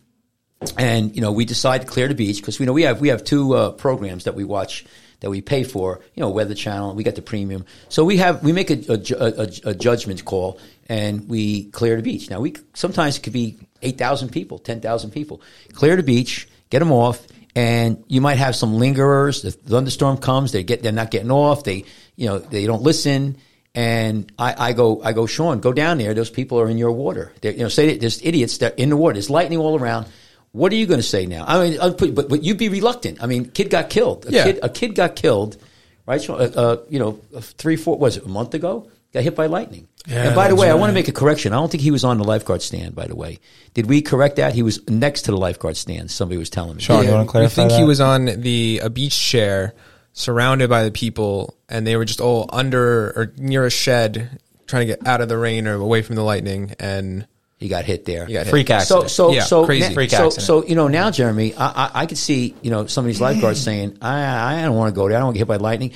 and 0.78 1.16
you 1.16 1.22
know 1.22 1.32
we 1.32 1.46
decide 1.46 1.82
to 1.82 1.88
clear 1.88 2.08
the 2.08 2.16
beach 2.16 2.38
because 2.38 2.60
we 2.60 2.66
know 2.66 2.74
we 2.74 2.84
have 2.84 3.00
we 3.00 3.10
have 3.10 3.24
two 3.24 3.54
uh, 3.54 3.72
programs 3.72 4.24
that 4.24 4.36
we 4.36 4.44
watch 4.44 4.86
that 5.20 5.30
we 5.30 5.42
pay 5.42 5.64
for. 5.64 6.02
You 6.16 6.22
know, 6.22 6.30
Weather 6.30 6.56
Channel. 6.56 6.96
We 6.96 7.04
got 7.04 7.16
the 7.16 7.22
premium, 7.22 7.66
so 7.90 8.06
we 8.06 8.18
have 8.18 8.44
we 8.44 8.52
make 8.52 8.70
a, 8.70 8.92
a, 8.92 9.44
a, 9.44 9.72
a 9.72 9.76
judgment 9.76 10.26
call 10.26 10.60
and 10.88 11.28
we 11.28 11.66
clear 11.66 11.96
the 11.96 12.02
beach. 12.02 12.30
Now 12.30 12.40
we 12.40 12.56
sometimes 12.74 13.18
it 13.18 13.22
could 13.22 13.34
be 13.34 13.58
eight 13.82 13.98
thousand 13.98 14.30
people, 14.30 14.60
ten 14.60 14.82
thousand 14.82 15.12
people. 15.12 15.42
Clear 15.74 15.96
the 15.96 16.04
beach, 16.04 16.48
get 16.70 16.80
them 16.80 16.92
off, 16.92 17.26
and 17.56 18.04
you 18.08 18.22
might 18.22 18.38
have 18.38 18.56
some 18.56 18.74
lingerers. 18.74 19.44
The 19.44 19.52
thunderstorm 19.52 20.18
comes, 20.18 20.52
they 20.52 20.64
get 20.64 20.84
they're 20.84 20.92
not 20.92 21.12
getting 21.12 21.32
off. 21.32 21.64
They 21.64 21.86
you 22.16 22.28
know 22.28 22.40
they 22.40 22.66
don't 22.66 22.82
listen. 22.82 23.38
And 23.76 24.32
I, 24.40 24.70
I 24.70 24.74
go, 24.74 25.04
I 25.04 25.14
go, 25.14 25.28
Sean, 25.28 25.60
go 25.60 25.72
down 25.72 26.00
there. 26.00 26.16
Those 26.16 26.32
people 26.32 26.60
are 26.60 26.68
in 26.68 26.80
your 26.80 26.92
water. 26.92 27.32
They're, 27.42 27.52
you 27.52 27.60
know, 27.60 27.70
say 27.70 27.92
that 27.92 28.02
there's 28.02 28.20
idiots 28.26 28.58
that 28.58 28.80
in 28.80 28.90
the 28.90 28.98
water. 28.98 29.14
There's 29.14 29.30
lightning 29.30 29.60
all 29.60 29.80
around. 29.80 30.08
What 30.52 30.72
are 30.72 30.76
you 30.76 30.86
going 30.88 31.00
to 31.00 31.04
say 31.04 31.26
now? 31.26 31.46
I 31.48 31.70
mean, 31.70 31.80
I'll 31.82 31.94
put, 31.94 32.16
but 32.16 32.30
but 32.30 32.44
you'd 32.44 32.58
be 32.58 32.70
reluctant. 32.70 33.22
I 33.22 33.28
mean, 33.28 33.46
kid 33.50 33.70
got 33.70 33.90
killed. 33.90 34.26
A 34.28 34.32
Yeah. 34.32 34.44
kid, 34.46 34.60
a 34.64 34.70
kid 34.70 34.96
got 34.96 35.16
killed, 35.16 35.58
right? 36.06 36.22
Sean? 36.22 36.40
Uh, 36.42 36.52
uh, 36.56 36.78
you 36.90 37.00
know, 37.00 37.20
three, 37.42 37.76
four, 37.76 37.98
was 37.98 38.18
it 38.18 38.24
a 38.26 38.30
month 38.30 38.54
ago? 38.54 38.88
Got 39.14 39.24
hit 39.24 39.36
by 39.36 39.46
lightning. 39.46 39.88
Yeah, 40.08 40.28
and 40.28 40.36
by 40.36 40.48
the 40.48 40.56
that's 40.56 40.62
way, 40.62 40.70
I 40.70 40.74
want 40.76 40.90
to 40.90 40.94
make 40.94 41.08
a 41.10 41.12
correction. 41.12 41.52
I 41.54 41.58
don't 41.58 41.70
think 41.70 41.84
he 41.84 41.92
was 41.92 42.04
on 42.04 42.18
the 42.18 42.24
lifeguard 42.24 42.62
stand. 42.62 42.96
By 42.96 43.08
the 43.08 43.16
way, 43.16 43.40
did 43.74 43.88
we 43.88 44.02
correct 44.02 44.38
that? 44.38 44.54
He 44.54 44.64
was 44.64 44.80
next 44.90 45.24
to 45.24 45.32
the 45.32 45.38
lifeguard 45.38 45.76
stand. 45.78 46.10
Somebody 46.12 46.38
was 46.38 46.50
telling 46.50 46.78
me. 46.78 46.82
Sean, 46.82 47.06
you 47.06 47.12
want 47.12 47.28
to 47.28 47.32
clarify 47.32 47.46
We 47.50 47.56
think 47.56 47.70
that? 47.72 47.78
he 47.80 47.84
was 47.86 48.00
on 48.02 48.26
the 48.26 48.80
a 48.84 48.90
beach 48.90 49.18
chair, 49.20 49.74
surrounded 50.14 50.70
by 50.70 50.84
the 50.84 50.92
people, 50.92 51.56
and 51.70 51.86
they 51.86 51.96
were 51.98 52.06
just 52.06 52.22
all 52.22 52.50
under 52.54 53.10
or 53.18 53.34
near 53.38 53.66
a 53.66 53.70
shed, 53.70 54.40
trying 54.66 54.88
to 54.88 54.96
get 54.96 55.06
out 55.08 55.22
of 55.22 55.30
the 55.30 55.38
rain 55.38 55.68
or 55.68 55.74
away 55.76 56.02
from 56.02 56.16
the 56.16 56.24
lightning, 56.24 56.74
and 56.80 57.28
He 57.58 57.68
got 57.70 57.86
hit 57.86 58.06
there. 58.06 58.26
he 58.28 58.34
got. 58.34 58.48
Freak 58.48 58.68
So, 58.68 58.74
accident. 58.76 59.10
so, 59.10 59.32
Yeah, 59.34 59.42
so, 59.44 59.66
crazy. 59.66 59.88
na- 59.90 59.94
Freak 59.96 60.12
so, 60.12 60.26
accident. 60.28 60.46
so, 60.46 60.66
you 60.66 60.76
know, 60.76 60.88
now, 60.88 61.10
Jeremy, 61.10 61.56
I, 61.56 61.68
I, 61.68 61.92
I 62.02 62.06
could 62.06 62.18
see, 62.20 62.54
you 62.62 62.70
know, 62.70 62.86
some 62.86 63.04
of 63.04 63.08
these 63.08 63.20
lifeguards 63.20 63.60
saying, 63.62 63.98
I, 64.02 64.60
I 64.60 64.62
don't 64.62 64.76
want 64.76 64.94
to 64.94 64.96
go 64.96 65.08
there. 65.08 65.18
I 65.18 65.20
don't 65.20 65.28
want 65.28 65.36
to 65.36 65.40
get 65.40 65.48
hit 65.52 65.60
by 65.60 65.64
lightning. 65.64 65.92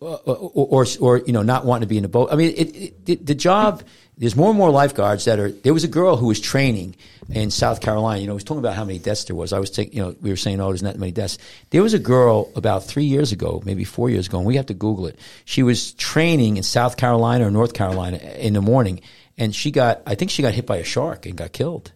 Or, 0.00 0.18
or, 0.26 0.86
or, 1.00 1.18
you 1.18 1.32
know, 1.32 1.42
not 1.42 1.64
wanting 1.64 1.82
to 1.82 1.86
be 1.86 1.96
in 1.96 2.02
the 2.02 2.08
boat. 2.10 2.28
I 2.30 2.36
mean, 2.36 2.50
it, 2.54 2.76
it, 2.76 3.06
the, 3.06 3.14
the 3.14 3.34
job, 3.34 3.82
there's 4.18 4.36
more 4.36 4.50
and 4.50 4.58
more 4.58 4.70
lifeguards 4.70 5.24
that 5.24 5.38
are, 5.38 5.50
there 5.50 5.72
was 5.72 5.84
a 5.84 5.88
girl 5.88 6.16
who 6.18 6.26
was 6.26 6.40
training 6.40 6.96
in 7.30 7.50
South 7.50 7.80
Carolina. 7.80 8.20
You 8.20 8.26
know, 8.26 8.32
I 8.32 8.34
was 8.34 8.44
talking 8.44 8.58
about 8.58 8.74
how 8.74 8.84
many 8.84 8.98
deaths 8.98 9.24
there 9.24 9.36
was. 9.36 9.54
I 9.54 9.58
was 9.60 9.70
taking, 9.70 9.94
you 9.96 10.02
know, 10.02 10.14
we 10.20 10.28
were 10.28 10.36
saying, 10.36 10.60
oh, 10.60 10.66
there's 10.68 10.82
not 10.82 10.98
many 10.98 11.12
deaths. 11.12 11.38
There 11.70 11.82
was 11.82 11.94
a 11.94 11.98
girl 11.98 12.50
about 12.54 12.84
three 12.84 13.04
years 13.04 13.32
ago, 13.32 13.62
maybe 13.64 13.84
four 13.84 14.10
years 14.10 14.26
ago, 14.26 14.38
and 14.38 14.46
we 14.46 14.56
have 14.56 14.66
to 14.66 14.74
Google 14.74 15.06
it. 15.06 15.18
She 15.46 15.62
was 15.62 15.92
training 15.94 16.58
in 16.58 16.64
South 16.64 16.98
Carolina 16.98 17.46
or 17.46 17.50
North 17.50 17.72
Carolina 17.72 18.18
in 18.18 18.52
the 18.52 18.60
morning, 18.60 19.00
and 19.38 19.54
she 19.54 19.70
got, 19.70 20.02
I 20.06 20.14
think 20.14 20.30
she 20.30 20.42
got 20.42 20.54
hit 20.54 20.66
by 20.66 20.76
a 20.78 20.84
shark 20.84 21.26
and 21.26 21.36
got 21.36 21.52
killed. 21.52 21.92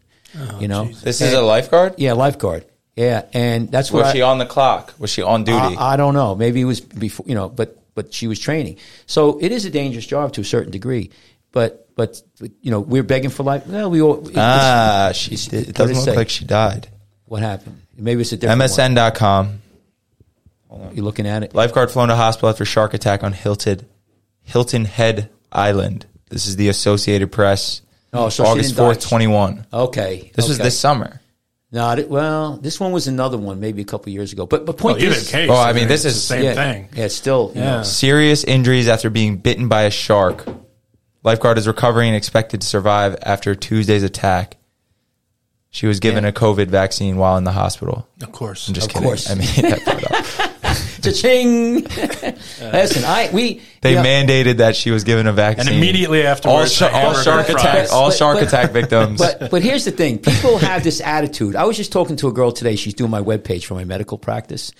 you 0.60 0.68
know, 0.68 0.84
this 0.86 1.20
is 1.20 1.32
a 1.32 1.40
lifeguard. 1.40 1.94
yeah, 1.98 2.12
lifeguard. 2.12 2.64
Yeah, 2.96 3.24
and 3.32 3.70
that's 3.70 3.92
what 3.92 4.00
Was 4.00 4.08
I, 4.08 4.12
she 4.14 4.22
on 4.22 4.38
the 4.38 4.46
clock? 4.46 4.92
Was 4.98 5.10
she 5.10 5.22
on 5.22 5.44
duty? 5.44 5.76
I, 5.76 5.92
I 5.92 5.96
don't 5.96 6.14
know. 6.14 6.34
Maybe 6.34 6.60
it 6.60 6.64
was 6.64 6.80
before, 6.80 7.24
you 7.28 7.34
know, 7.36 7.48
but 7.48 7.78
but 7.94 8.12
she 8.12 8.26
was 8.26 8.38
training. 8.40 8.76
So 9.06 9.38
it 9.40 9.52
is 9.52 9.64
a 9.64 9.70
dangerous 9.70 10.04
job 10.06 10.32
to 10.32 10.40
a 10.40 10.44
certain 10.44 10.72
degree. 10.72 11.10
But 11.52 11.88
but, 11.94 12.20
but 12.40 12.50
you 12.60 12.70
know, 12.72 12.80
we're 12.80 13.04
begging 13.04 13.30
for 13.30 13.44
life. 13.44 13.66
Well, 13.68 13.90
we 13.90 14.02
all. 14.02 14.28
it- 14.28 14.36
ah, 14.36 15.12
she. 15.14 15.32
it's- 15.34 15.46
Did, 15.46 15.68
it 15.68 15.74
doesn't 15.76 15.94
look 15.96 16.04
say? 16.06 16.16
like 16.16 16.28
she 16.28 16.44
died. 16.44 16.88
What 17.26 17.42
happened? 17.42 17.80
Maybe 17.96 18.20
it's 18.22 18.32
a 18.32 18.36
different 18.36 18.62
MSN.com. 18.62 19.60
One. 20.68 20.94
You're 20.94 21.04
looking 21.04 21.26
at 21.26 21.42
it. 21.42 21.54
Lifeguard 21.54 21.90
flown 21.90 22.08
to 22.08 22.16
hospital 22.16 22.48
after 22.50 22.64
shark 22.64 22.94
attack 22.94 23.22
on 23.24 23.32
Hilton 23.32 23.86
Hilton 24.42 24.84
Head 24.86 25.30
Island. 25.52 26.06
This 26.30 26.46
is 26.46 26.56
the 26.56 26.68
Associated 26.68 27.32
Press. 27.32 27.82
Oh, 28.12 28.28
so 28.28 28.44
she 28.44 28.50
August 28.50 28.68
didn't 28.70 28.78
die. 28.78 28.84
fourth, 28.84 29.08
twenty 29.08 29.26
one. 29.26 29.66
Okay, 29.72 30.30
This 30.34 30.48
was 30.48 30.58
this 30.58 30.78
summer. 30.78 31.20
No, 31.70 31.94
well, 32.08 32.56
this 32.56 32.80
one 32.80 32.92
was 32.92 33.08
another 33.08 33.36
one, 33.36 33.60
maybe 33.60 33.82
a 33.82 33.84
couple 33.84 34.10
years 34.10 34.32
ago. 34.32 34.46
But 34.46 34.64
but 34.64 34.78
point 34.78 34.98
Well, 35.00 35.12
is, 35.12 35.30
case. 35.30 35.50
Oh, 35.50 35.54
I 35.56 35.74
mean, 35.74 35.86
this 35.88 36.06
is- 36.06 36.14
the 36.14 36.20
same 36.20 36.44
yeah, 36.44 36.54
thing. 36.54 36.88
Yeah, 36.94 37.04
it's 37.04 37.14
still 37.14 37.52
you 37.54 37.60
know, 37.60 37.66
Yeah. 37.76 37.82
Serious 37.82 38.42
injuries 38.44 38.88
after 38.88 39.10
being 39.10 39.36
bitten 39.36 39.68
by 39.68 39.82
a 39.82 39.90
shark. 39.90 40.46
Lifeguard 41.24 41.58
is 41.58 41.66
recovering 41.66 42.08
and 42.08 42.16
expected 42.16 42.62
to 42.62 42.66
survive 42.66 43.16
after 43.22 43.54
Tuesday's 43.54 44.02
attack. 44.02 44.56
She 45.68 45.86
was 45.86 46.00
given 46.00 46.24
Yeah. 46.24 46.30
a 46.30 46.32
COVID 46.32 46.68
vaccine 46.68 47.18
while 47.18 47.36
in 47.36 47.44
the 47.44 47.52
hospital. 47.52 48.08
Of 48.22 48.32
course. 48.32 48.66
I'm 48.68 48.72
just 48.74 48.86
Of 48.86 48.94
kidding. 48.94 49.06
course. 49.08 49.28
I 49.30 49.34
mean, 49.34 49.46
that 49.70 49.84
part 49.84 50.04
up. 50.40 50.47
Cha-ching! 51.02 51.82
Listen, 52.60 53.04
I 53.04 53.30
we 53.32 53.60
they 53.82 53.90
you 53.90 53.96
know, 53.96 54.02
mandated 54.02 54.56
that 54.58 54.76
she 54.76 54.90
was 54.90 55.04
given 55.04 55.26
a 55.26 55.32
vaccine. 55.32 55.68
and 55.68 55.76
immediately 55.76 56.22
all, 56.22 56.32
afterwards, 56.32 56.72
sh- 56.74 56.82
all 56.82 56.88
hamburger 56.90 57.22
shark 57.22 57.46
fries. 57.46 57.60
attack, 57.64 57.92
all 57.92 58.08
But- 58.08 58.16
shark 58.16 58.38
but- 58.38 58.48
attack 58.48 58.72
victims. 58.72 59.18
But 59.18 59.50
but 59.50 59.62
here's 59.62 59.84
the 59.84 59.90
thing: 59.92 60.18
people 60.18 60.58
have 60.58 60.82
this 60.84 61.00
attitude. 61.00 61.56
I 61.56 61.64
was 61.64 61.76
just 61.76 61.92
talking 61.92 62.16
to 62.16 62.28
a 62.28 62.32
girl 62.32 62.50
today. 62.52 62.76
She's 62.76 62.94
doing 62.94 63.10
my 63.10 63.20
webpage 63.22 63.64
for 63.64 63.74
my 63.74 63.84
medical 63.84 64.18
practice, 64.18 64.72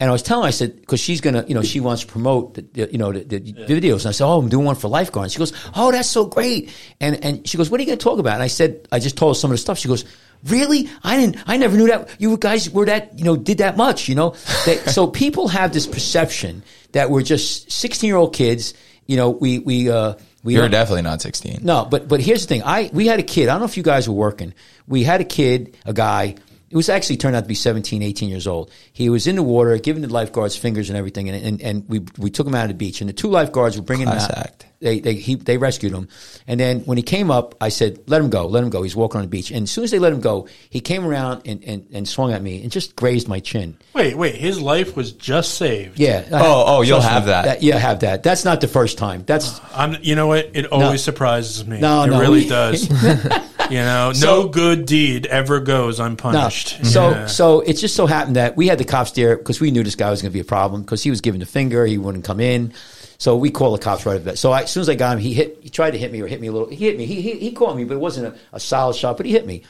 and 0.00 0.08
I 0.08 0.12
was 0.12 0.22
telling 0.22 0.44
her, 0.44 0.48
I 0.48 0.52
said 0.52 0.76
because 0.80 1.00
she's 1.00 1.20
gonna, 1.20 1.44
you 1.46 1.54
know, 1.54 1.62
she 1.62 1.80
wants 1.80 2.02
to 2.02 2.08
promote, 2.08 2.54
the, 2.54 2.62
the, 2.62 2.92
you 2.92 2.98
know, 2.98 3.12
the, 3.12 3.22
the 3.24 3.40
videos. 3.40 3.98
And 4.00 4.06
I 4.08 4.12
said, 4.12 4.26
oh, 4.26 4.38
I'm 4.38 4.48
doing 4.48 4.64
one 4.66 4.76
for 4.76 4.88
Lifeguard. 4.88 5.24
And 5.26 5.32
she 5.32 5.38
goes, 5.38 5.52
oh, 5.76 5.92
that's 5.92 6.08
so 6.08 6.24
great. 6.26 6.70
And 7.00 7.24
and 7.24 7.46
she 7.48 7.56
goes, 7.56 7.70
what 7.70 7.78
are 7.80 7.82
you 7.82 7.88
gonna 7.88 7.96
talk 7.98 8.18
about? 8.18 8.34
And 8.34 8.42
I 8.42 8.48
said, 8.48 8.88
I 8.90 8.98
just 8.98 9.16
told 9.16 9.36
her 9.36 9.38
some 9.38 9.50
of 9.50 9.54
the 9.54 9.58
stuff. 9.58 9.78
She 9.78 9.88
goes. 9.88 10.04
Really? 10.44 10.88
I 11.02 11.16
didn't. 11.16 11.36
I 11.46 11.56
never 11.56 11.76
knew 11.76 11.88
that 11.88 12.08
you 12.18 12.36
guys 12.36 12.70
were 12.70 12.86
that. 12.86 13.18
You 13.18 13.24
know, 13.24 13.36
did 13.36 13.58
that 13.58 13.76
much. 13.76 14.08
You 14.08 14.14
know, 14.14 14.30
that, 14.66 14.90
so 14.94 15.06
people 15.06 15.48
have 15.48 15.72
this 15.72 15.86
perception 15.86 16.62
that 16.92 17.10
we're 17.10 17.22
just 17.22 17.70
sixteen-year-old 17.70 18.34
kids. 18.34 18.74
You 19.06 19.16
know, 19.16 19.30
we 19.30 19.58
we 19.58 19.90
uh, 19.90 20.14
we 20.42 20.54
You're 20.54 20.68
definitely 20.68 21.02
not 21.02 21.20
16. 21.20 21.60
no, 21.62 21.84
but 21.84 22.08
but 22.08 22.20
here's 22.20 22.42
the 22.42 22.48
thing. 22.48 22.62
I 22.64 22.90
we 22.92 23.06
had 23.06 23.20
a 23.20 23.22
kid. 23.24 23.48
I 23.48 23.52
don't 23.52 23.60
know 23.60 23.66
if 23.66 23.76
you 23.76 23.82
guys 23.82 24.08
were 24.08 24.14
working. 24.14 24.54
We 24.88 25.04
had 25.04 25.20
a 25.20 25.24
kid, 25.24 25.76
a 25.84 25.92
guy. 25.92 26.36
It 26.70 26.76
was 26.76 26.88
actually 26.88 27.16
turned 27.16 27.34
out 27.34 27.40
to 27.42 27.48
be 27.48 27.54
17, 27.56 28.00
18 28.00 28.28
years 28.28 28.46
old. 28.46 28.70
He 28.92 29.08
was 29.10 29.26
in 29.26 29.34
the 29.34 29.42
water, 29.42 29.76
giving 29.78 30.02
the 30.02 30.08
lifeguards 30.08 30.56
fingers 30.56 30.88
and 30.88 30.96
everything, 30.96 31.28
and 31.28 31.44
and, 31.44 31.60
and 31.62 31.88
we 31.88 32.00
we 32.16 32.30
took 32.30 32.46
him 32.46 32.54
out 32.54 32.62
of 32.62 32.68
the 32.68 32.74
beach. 32.74 33.00
And 33.00 33.08
the 33.08 33.12
two 33.12 33.28
lifeguards 33.28 33.76
were 33.76 33.82
bringing 33.82 34.06
Class 34.06 34.26
him 34.26 34.34
out. 34.36 34.44
act. 34.44 34.66
They 34.78 35.00
they 35.00 35.14
he, 35.14 35.34
they 35.34 35.58
rescued 35.58 35.92
him, 35.92 36.08
and 36.46 36.58
then 36.60 36.80
when 36.82 36.96
he 36.96 37.02
came 37.02 37.30
up, 37.30 37.54
I 37.60 37.68
said, 37.70 37.98
"Let 38.06 38.22
him 38.22 38.30
go, 38.30 38.46
let 38.46 38.62
him 38.62 38.70
go." 38.70 38.82
He's 38.82 38.94
walking 38.96 39.18
on 39.18 39.24
the 39.24 39.28
beach, 39.28 39.50
and 39.50 39.64
as 39.64 39.70
soon 39.70 39.82
as 39.84 39.90
they 39.90 39.98
let 39.98 40.12
him 40.12 40.20
go, 40.20 40.48
he 40.70 40.80
came 40.80 41.04
around 41.04 41.42
and, 41.44 41.62
and, 41.64 41.86
and 41.92 42.08
swung 42.08 42.32
at 42.32 42.40
me 42.40 42.62
and 42.62 42.70
just 42.72 42.94
grazed 42.96 43.26
my 43.28 43.40
chin. 43.40 43.76
Wait, 43.92 44.16
wait. 44.16 44.36
His 44.36 44.58
life 44.62 44.96
was 44.96 45.12
just 45.12 45.56
saved. 45.56 45.98
Yeah. 45.98 46.24
Oh, 46.32 46.64
oh, 46.66 46.82
you'll 46.82 47.00
Trust 47.00 47.08
me, 47.08 47.12
have 47.14 47.26
that. 47.26 47.62
Yeah, 47.62 47.76
have 47.78 48.00
that. 48.00 48.22
That's 48.22 48.44
not 48.46 48.60
the 48.62 48.68
first 48.68 48.96
time. 48.96 49.24
That's 49.26 49.60
I'm, 49.74 49.96
you 50.02 50.14
know 50.14 50.28
what? 50.28 50.50
It 50.54 50.66
always 50.66 51.02
surprises 51.02 51.66
me. 51.66 51.78
No, 51.80 52.04
it 52.04 52.10
no, 52.10 52.20
really 52.20 52.44
we- 52.44 52.48
does. 52.48 52.88
you 53.76 53.78
know, 53.78 54.12
So- 54.12 54.42
no 54.42 54.48
good 54.48 54.86
deed 54.86 55.26
ever 55.26 55.60
goes 55.60 55.98
No. 55.98 56.06
unpunished. 56.06 56.84
So 56.84 57.10
Yeah. 57.10 57.26
so 57.26 57.60
it 57.60 57.74
just 57.74 57.94
so 57.96 58.06
happened 58.06 58.36
that 58.36 58.56
we 58.56 58.66
had 58.68 58.78
the 58.78 58.84
cops 58.84 59.12
there 59.12 59.36
because 59.36 59.60
we 59.60 59.70
knew 59.70 59.82
this 59.82 59.94
guy 59.96 60.10
was 60.10 60.22
going 60.22 60.30
to 60.30 60.34
be 60.34 60.40
a 60.40 60.44
problem 60.44 60.82
because 60.82 61.02
he 61.02 61.10
was 61.10 61.20
giving 61.20 61.40
the 61.40 61.46
finger, 61.46 61.86
he 61.86 61.98
wouldn't 61.98 62.24
come 62.24 62.40
in. 62.40 62.72
So 63.18 63.36
we 63.36 63.50
called 63.50 63.78
the 63.78 63.82
cops 63.84 64.06
right 64.06 64.18
away. 64.18 64.34
So 64.36 64.50
I, 64.50 64.62
as 64.62 64.70
soon 64.70 64.80
as 64.80 64.88
I 64.88 64.94
got 64.94 65.12
him, 65.12 65.18
he 65.18 65.34
hit. 65.34 65.58
He 65.60 65.68
tried 65.68 65.90
to 65.90 65.98
hit 65.98 66.10
me 66.10 66.22
or 66.22 66.26
hit 66.26 66.40
me 66.40 66.46
a 66.46 66.52
little. 66.52 66.68
He 66.68 66.76
hit 66.76 66.96
me. 66.96 67.04
He 67.04 67.20
he, 67.20 67.38
he 67.38 67.52
caught 67.52 67.76
me, 67.76 67.84
but 67.84 67.92
it 67.94 68.00
wasn't 68.00 68.28
a, 68.28 68.38
a 68.54 68.58
solid 68.60 68.96
shot. 68.96 69.18
But 69.18 69.26
he 69.26 69.32
hit 69.32 69.46
me. 69.46 69.62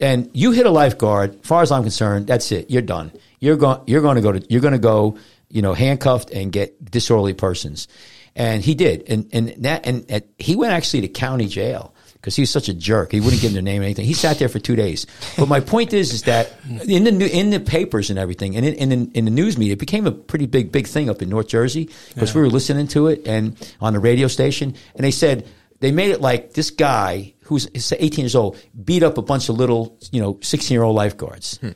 And 0.00 0.28
you 0.32 0.50
hit 0.50 0.66
a 0.66 0.70
lifeguard. 0.70 1.38
As 1.40 1.46
far 1.46 1.62
as 1.62 1.70
I'm 1.70 1.82
concerned, 1.82 2.26
that's 2.26 2.50
it. 2.50 2.68
You're 2.68 2.82
done. 2.82 3.12
You're 3.38 3.56
going. 3.56 3.80
You're 3.86 4.00
going 4.02 4.16
to 4.16 4.22
go 4.22 4.32
to. 4.32 4.44
You're 4.50 4.60
going 4.60 4.72
to 4.72 4.78
go. 4.80 5.16
You 5.52 5.62
know, 5.62 5.72
handcuffed 5.72 6.30
and 6.32 6.50
get 6.50 6.84
disorderly 6.90 7.32
persons. 7.34 7.86
And 8.34 8.60
he 8.62 8.74
did. 8.74 9.04
And 9.08 9.28
and 9.32 9.48
that 9.64 9.86
and, 9.86 10.04
and 10.08 10.24
he 10.38 10.56
went 10.56 10.72
actually 10.72 11.02
to 11.02 11.08
county 11.08 11.46
jail 11.46 11.89
because 12.20 12.36
he 12.36 12.42
was 12.42 12.50
such 12.50 12.68
a 12.68 12.74
jerk. 12.74 13.12
He 13.12 13.20
wouldn't 13.20 13.40
give 13.40 13.52
them 13.52 13.64
their 13.64 13.72
name 13.72 13.80
or 13.80 13.84
anything. 13.84 14.04
He 14.04 14.12
sat 14.12 14.38
there 14.38 14.48
for 14.48 14.58
two 14.58 14.76
days. 14.76 15.06
But 15.38 15.48
my 15.48 15.60
point 15.60 15.94
is, 15.94 16.12
is 16.12 16.24
that 16.24 16.52
in 16.86 17.04
the 17.04 17.30
in 17.30 17.50
the 17.50 17.60
papers 17.60 18.10
and 18.10 18.18
everything, 18.18 18.56
and 18.56 18.66
in, 18.66 18.92
in, 18.92 19.10
in 19.12 19.24
the 19.24 19.30
news 19.30 19.56
media, 19.56 19.72
it 19.72 19.78
became 19.78 20.06
a 20.06 20.12
pretty 20.12 20.46
big 20.46 20.70
big 20.70 20.86
thing 20.86 21.08
up 21.08 21.22
in 21.22 21.28
North 21.28 21.48
Jersey 21.48 21.88
because 22.14 22.34
we 22.34 22.42
were 22.42 22.50
listening 22.50 22.88
to 22.88 23.06
it 23.06 23.26
and 23.26 23.56
on 23.80 23.94
the 23.94 23.98
radio 23.98 24.28
station, 24.28 24.74
and 24.94 25.04
they 25.04 25.10
said 25.10 25.46
they 25.80 25.92
made 25.92 26.10
it 26.10 26.20
like 26.20 26.52
this 26.52 26.70
guy 26.70 27.34
who's 27.44 27.68
18 27.74 28.24
years 28.24 28.36
old 28.36 28.56
beat 28.84 29.02
up 29.02 29.16
a 29.18 29.22
bunch 29.22 29.48
of 29.48 29.56
little 29.56 29.98
you 30.12 30.20
know 30.20 30.38
16 30.42 30.74
year 30.74 30.82
old 30.82 30.96
lifeguards, 30.96 31.56
hmm. 31.58 31.70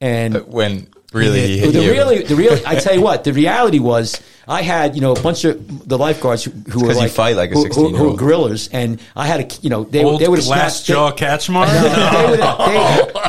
and 0.00 0.36
uh, 0.36 0.40
when 0.40 0.88
really 1.12 1.46
he 1.46 1.58
hit 1.58 1.72
the 1.72 1.82
you. 1.82 1.90
really, 1.92 2.22
the 2.22 2.36
real. 2.36 2.58
I 2.66 2.76
tell 2.76 2.94
you 2.94 3.00
what, 3.02 3.24
the 3.24 3.32
reality 3.32 3.78
was, 3.78 4.20
I 4.46 4.62
had 4.62 4.94
you 4.94 5.00
know 5.00 5.12
a 5.12 5.20
bunch 5.22 5.44
of 5.44 5.86
the 5.88 5.98
lifeguards 5.98 6.44
who, 6.44 6.50
who 6.50 6.80
were 6.80 6.86
'cause 6.88 6.96
you 6.96 7.02
like 7.02 7.10
fight 7.12 7.36
like 7.36 7.50
a 7.50 7.54
who, 7.54 7.64
who, 7.64 7.68
who 7.68 7.80
were 7.82 7.88
16-year-old. 7.90 8.18
gorillas, 8.18 8.68
and 8.72 9.00
I 9.16 9.26
had 9.26 9.40
a 9.40 9.48
you 9.62 9.68
know 9.70 9.84
they 9.84 10.02
Old 10.04 10.20
they 10.20 10.28
would 10.28 10.38
have 10.38 10.46
glass 10.46 10.84
snapped, 10.84 10.86
jaw 10.86 11.10
they- 11.10 11.26
Catchmark. 11.26 11.66
they 12.12 12.30
would 12.30 12.40
have 12.40 12.58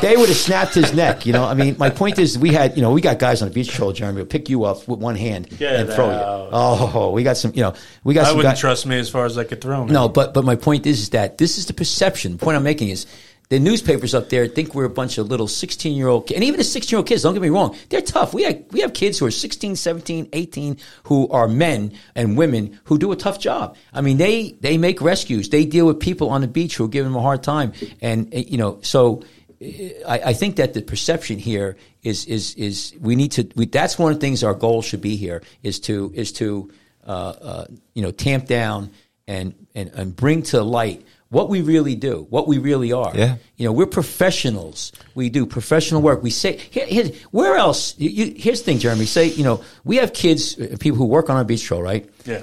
they 0.08 0.16
would 0.16 0.28
have 0.28 0.38
snapped 0.38 0.74
his 0.74 0.92
neck. 0.94 1.26
You 1.26 1.32
know, 1.34 1.44
I 1.44 1.54
mean, 1.54 1.76
my 1.78 1.90
point 1.90 2.18
is, 2.18 2.38
we 2.38 2.52
had 2.52 2.76
you 2.76 2.82
know 2.82 2.90
we 2.92 3.00
got 3.00 3.18
guys 3.18 3.42
on 3.42 3.48
the 3.48 3.54
beach 3.54 3.68
patrol, 3.70 3.92
Jeremy, 3.92 4.20
who 4.20 4.24
pick 4.24 4.48
you 4.48 4.64
up 4.64 4.86
with 4.88 4.98
one 4.98 5.16
hand 5.16 5.48
Get 5.58 5.74
and 5.76 5.90
throw 5.90 6.10
you. 6.10 6.48
Oh, 6.52 7.10
we 7.10 7.22
got 7.22 7.36
some, 7.36 7.52
you 7.54 7.62
know, 7.62 7.74
we 8.04 8.14
got 8.14 8.22
I 8.24 8.28
some 8.28 8.36
wouldn't 8.38 8.52
guys. 8.54 8.60
trust 8.60 8.86
me 8.86 8.98
as 8.98 9.08
far 9.10 9.24
as 9.26 9.36
I 9.38 9.44
could 9.44 9.60
throw 9.60 9.82
him. 9.82 9.88
No, 9.92 10.08
but 10.08 10.32
but 10.34 10.44
my 10.44 10.56
point 10.56 10.86
is, 10.86 11.00
is 11.00 11.10
that 11.10 11.38
this 11.38 11.58
is 11.58 11.66
the 11.66 11.74
perception. 11.74 12.32
The 12.32 12.38
point 12.38 12.56
I'm 12.56 12.62
making 12.62 12.88
is 12.88 13.06
the 13.50 13.58
newspapers 13.58 14.14
up 14.14 14.28
there 14.28 14.46
think 14.46 14.76
we're 14.76 14.84
a 14.84 14.90
bunch 14.90 15.18
of 15.18 15.28
little 15.28 15.48
16 15.48 15.96
year 15.96 16.06
old 16.06 16.28
kids. 16.28 16.36
and 16.36 16.44
even 16.44 16.58
the 16.58 16.64
16 16.64 16.94
year 16.94 16.98
old 16.98 17.06
kids. 17.06 17.22
Don't 17.22 17.34
get 17.34 17.42
me 17.42 17.50
wrong, 17.50 17.76
they're 17.88 18.00
tough. 18.00 18.32
We 18.32 18.44
have 18.44 18.62
we 18.70 18.80
have 18.80 18.94
kids 18.94 19.18
who 19.18 19.26
are 19.26 19.30
16, 19.30 19.76
17, 19.76 20.28
18 20.32 20.78
who 21.04 21.28
are 21.30 21.48
men 21.48 21.92
and 22.14 22.38
women 22.38 22.80
who 22.84 22.96
do 22.96 23.10
a 23.12 23.16
tough 23.16 23.40
job. 23.40 23.76
I 23.92 24.00
mean, 24.00 24.16
they 24.16 24.52
they 24.60 24.78
make 24.78 25.02
rescues. 25.02 25.48
They 25.50 25.64
deal 25.64 25.86
with 25.86 25.98
people 25.98 26.30
on 26.30 26.40
the 26.40 26.48
beach 26.48 26.76
who 26.76 26.84
are 26.84 26.88
giving 26.88 27.12
them 27.12 27.18
a 27.18 27.22
hard 27.22 27.42
time, 27.42 27.72
and 28.00 28.32
uh, 28.32 28.38
you 28.38 28.56
know 28.56 28.78
so. 28.82 29.22
uh, 29.60 29.64
I, 30.08 30.20
I 30.26 30.32
think 30.32 30.56
that 30.56 30.72
the 30.72 30.82
perception 30.82 31.38
here 31.38 31.76
is 32.02 32.26
is 32.26 32.54
is 32.54 32.94
we 33.00 33.16
need 33.16 33.32
to. 33.32 33.48
We, 33.56 33.66
that's 33.66 33.98
one 33.98 34.12
of 34.12 34.20
the 34.20 34.26
things 34.26 34.44
our 34.44 34.54
goal 34.54 34.80
should 34.80 35.02
be 35.02 35.16
here 35.16 35.42
is 35.62 35.80
to 35.80 36.12
is 36.14 36.32
to 36.34 36.70
uh, 37.04 37.10
uh, 37.10 37.64
you 37.94 38.02
know 38.02 38.12
tamp 38.12 38.46
down 38.46 38.92
and, 39.26 39.54
and 39.74 39.90
and 39.94 40.16
bring 40.16 40.44
to 40.44 40.62
light 40.62 41.04
what 41.30 41.48
we 41.48 41.62
really 41.62 41.94
do, 41.94 42.26
what 42.28 42.46
we 42.46 42.58
really 42.58 42.92
are. 42.92 43.12
Yeah. 43.14 43.36
You 43.56 43.64
know, 43.66 43.72
we're 43.72 43.86
professionals. 43.86 44.92
We 45.14 45.30
do 45.30 45.46
professional 45.46 46.02
work. 46.02 46.22
We 46.22 46.30
say, 46.30 46.56
here, 46.56 46.86
here, 46.86 47.10
where 47.30 47.56
else? 47.56 47.94
You, 47.98 48.10
you, 48.10 48.34
here's 48.36 48.60
the 48.60 48.64
thing, 48.66 48.78
Jeremy. 48.78 49.06
Say, 49.06 49.26
you 49.28 49.44
know, 49.44 49.62
we 49.84 49.96
have 49.96 50.12
kids, 50.12 50.58
uh, 50.58 50.76
people 50.80 50.98
who 50.98 51.06
work 51.06 51.30
on 51.30 51.36
our 51.36 51.44
beach 51.44 51.64
trail, 51.64 51.80
right? 51.80 52.10
Yeah. 52.24 52.42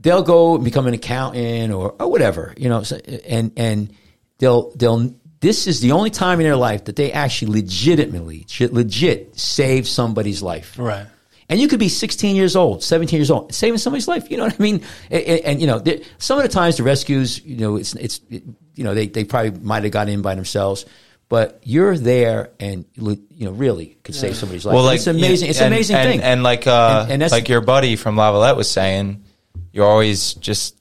they'll 0.00 0.22
go 0.22 0.54
and 0.56 0.64
become 0.64 0.86
an 0.86 0.94
accountant 0.94 1.72
or, 1.72 1.94
or 1.98 2.10
whatever, 2.10 2.54
you 2.56 2.68
know, 2.68 2.84
and, 3.26 3.52
and 3.56 3.92
they'll, 4.38 4.70
they'll, 4.76 5.14
this 5.40 5.66
is 5.66 5.80
the 5.80 5.92
only 5.92 6.10
time 6.10 6.40
in 6.40 6.44
their 6.44 6.56
life 6.56 6.84
that 6.84 6.96
they 6.96 7.12
actually 7.12 7.62
legitimately, 7.62 8.46
legit 8.60 9.38
save 9.38 9.86
somebody's 9.86 10.42
life. 10.42 10.76
Right. 10.78 11.06
And 11.50 11.58
you 11.58 11.66
could 11.68 11.78
be 11.80 11.88
16 11.88 12.36
years 12.36 12.56
old, 12.56 12.82
17 12.82 13.16
years 13.18 13.30
old, 13.30 13.54
saving 13.54 13.78
somebody's 13.78 14.06
life. 14.06 14.30
You 14.30 14.36
know 14.36 14.44
what 14.44 14.54
I 14.58 14.62
mean? 14.62 14.82
And, 15.10 15.22
and, 15.24 15.40
and, 15.40 15.60
you 15.60 15.66
know, 15.66 15.78
there- 15.78 16.00
some 16.18 16.38
of 16.38 16.42
the 16.42 16.48
times 16.50 16.76
the 16.76 16.82
rescues, 16.82 17.42
you 17.44 17.56
know, 17.56 17.76
it's, 17.76 17.94
it's, 17.94 18.20
it, 18.28 18.42
you 18.74 18.84
know, 18.84 18.94
they, 18.94 19.06
they 19.06 19.24
probably 19.24 19.58
might 19.60 19.82
have 19.82 19.92
got 19.92 20.08
in 20.10 20.20
by 20.20 20.34
themselves, 20.34 20.84
but 21.30 21.60
you're 21.62 21.96
there 21.96 22.50
and, 22.60 22.84
you 22.96 23.18
know, 23.38 23.52
really 23.52 23.96
could 24.04 24.14
save 24.14 24.36
somebody's 24.36 24.66
life. 24.66 24.74
Well, 24.74 24.84
like 24.84 24.96
it's 24.96 25.06
amazing. 25.06 25.48
It's 25.48 25.60
an 25.60 25.68
amazing 25.68 25.96
and, 25.96 26.08
thing. 26.10 26.20
And 26.22 26.42
like, 26.42 26.66
uh, 26.66 27.00
And- 27.04 27.12
and 27.12 27.22
that's- 27.22 27.32
like 27.32 27.48
your 27.48 27.62
buddy 27.62 27.96
from 27.96 28.16
Lavallette 28.16 28.56
was 28.56 28.70
saying, 28.70 29.24
you're 29.72 29.86
always 29.86 30.34
just 30.34 30.76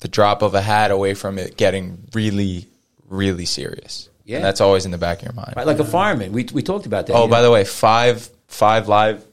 the 0.00 0.08
drop 0.08 0.42
of 0.42 0.54
a 0.54 0.60
hat 0.60 0.90
away 0.92 1.14
from 1.14 1.38
it 1.38 1.56
getting 1.56 2.06
really, 2.12 2.68
really 3.08 3.44
serious. 3.44 4.08
Yeah. 4.24 4.36
And 4.36 4.44
that's 4.44 4.60
always 4.60 4.84
in 4.84 4.90
the 4.92 4.98
back 4.98 5.18
of 5.18 5.24
your 5.24 5.32
mind. 5.34 5.54
right, 5.56 5.66
like 5.66 5.78
a 5.78 5.84
fireman. 5.84 6.32
We, 6.32 6.44
we 6.52 6.62
talked 6.62 6.86
about 6.86 7.06
that. 7.06 7.14
Oh, 7.14 7.26
by 7.28 7.38
know. 7.38 7.44
the 7.44 7.50
way, 7.50 7.64
five 7.64 8.28
five 8.48 8.88
live 8.88 9.24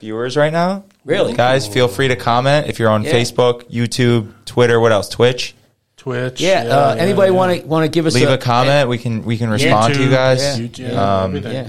viewers 0.00 0.36
right 0.36 0.52
now. 0.52 0.84
Really? 1.04 1.34
guys, 1.34 1.66
feel 1.68 1.88
free 1.88 2.08
to 2.08 2.16
comment 2.16 2.66
if 2.68 2.78
you're 2.78 2.90
on 2.90 3.04
Yeah. 3.04 3.12
Facebook, 3.12 3.70
YouTube, 3.70 4.32
Twitter. 4.44 4.80
What 4.80 4.92
else? 4.92 5.08
Twitch. 5.08 5.54
Twitch. 5.96 6.40
yeah, 6.40 6.62
uh, 6.62 6.94
anybody 6.98 7.30
want 7.30 7.60
to 7.60 7.66
want 7.66 7.84
to 7.84 7.90
give 7.90 8.06
us 8.06 8.14
a 8.14 8.18
Leave 8.18 8.30
a 8.30 8.38
comment. 8.38 8.88
We 8.88 8.96
can 8.96 9.22
we 9.22 9.36
can 9.36 9.50
respond 9.50 9.94
to 9.94 10.02
you 10.02 10.08
guys. 10.10 10.40
Yeah. 10.40 10.66
YouTube, 10.66 10.96
Um. 10.96 11.36
Yeah. 11.36 11.68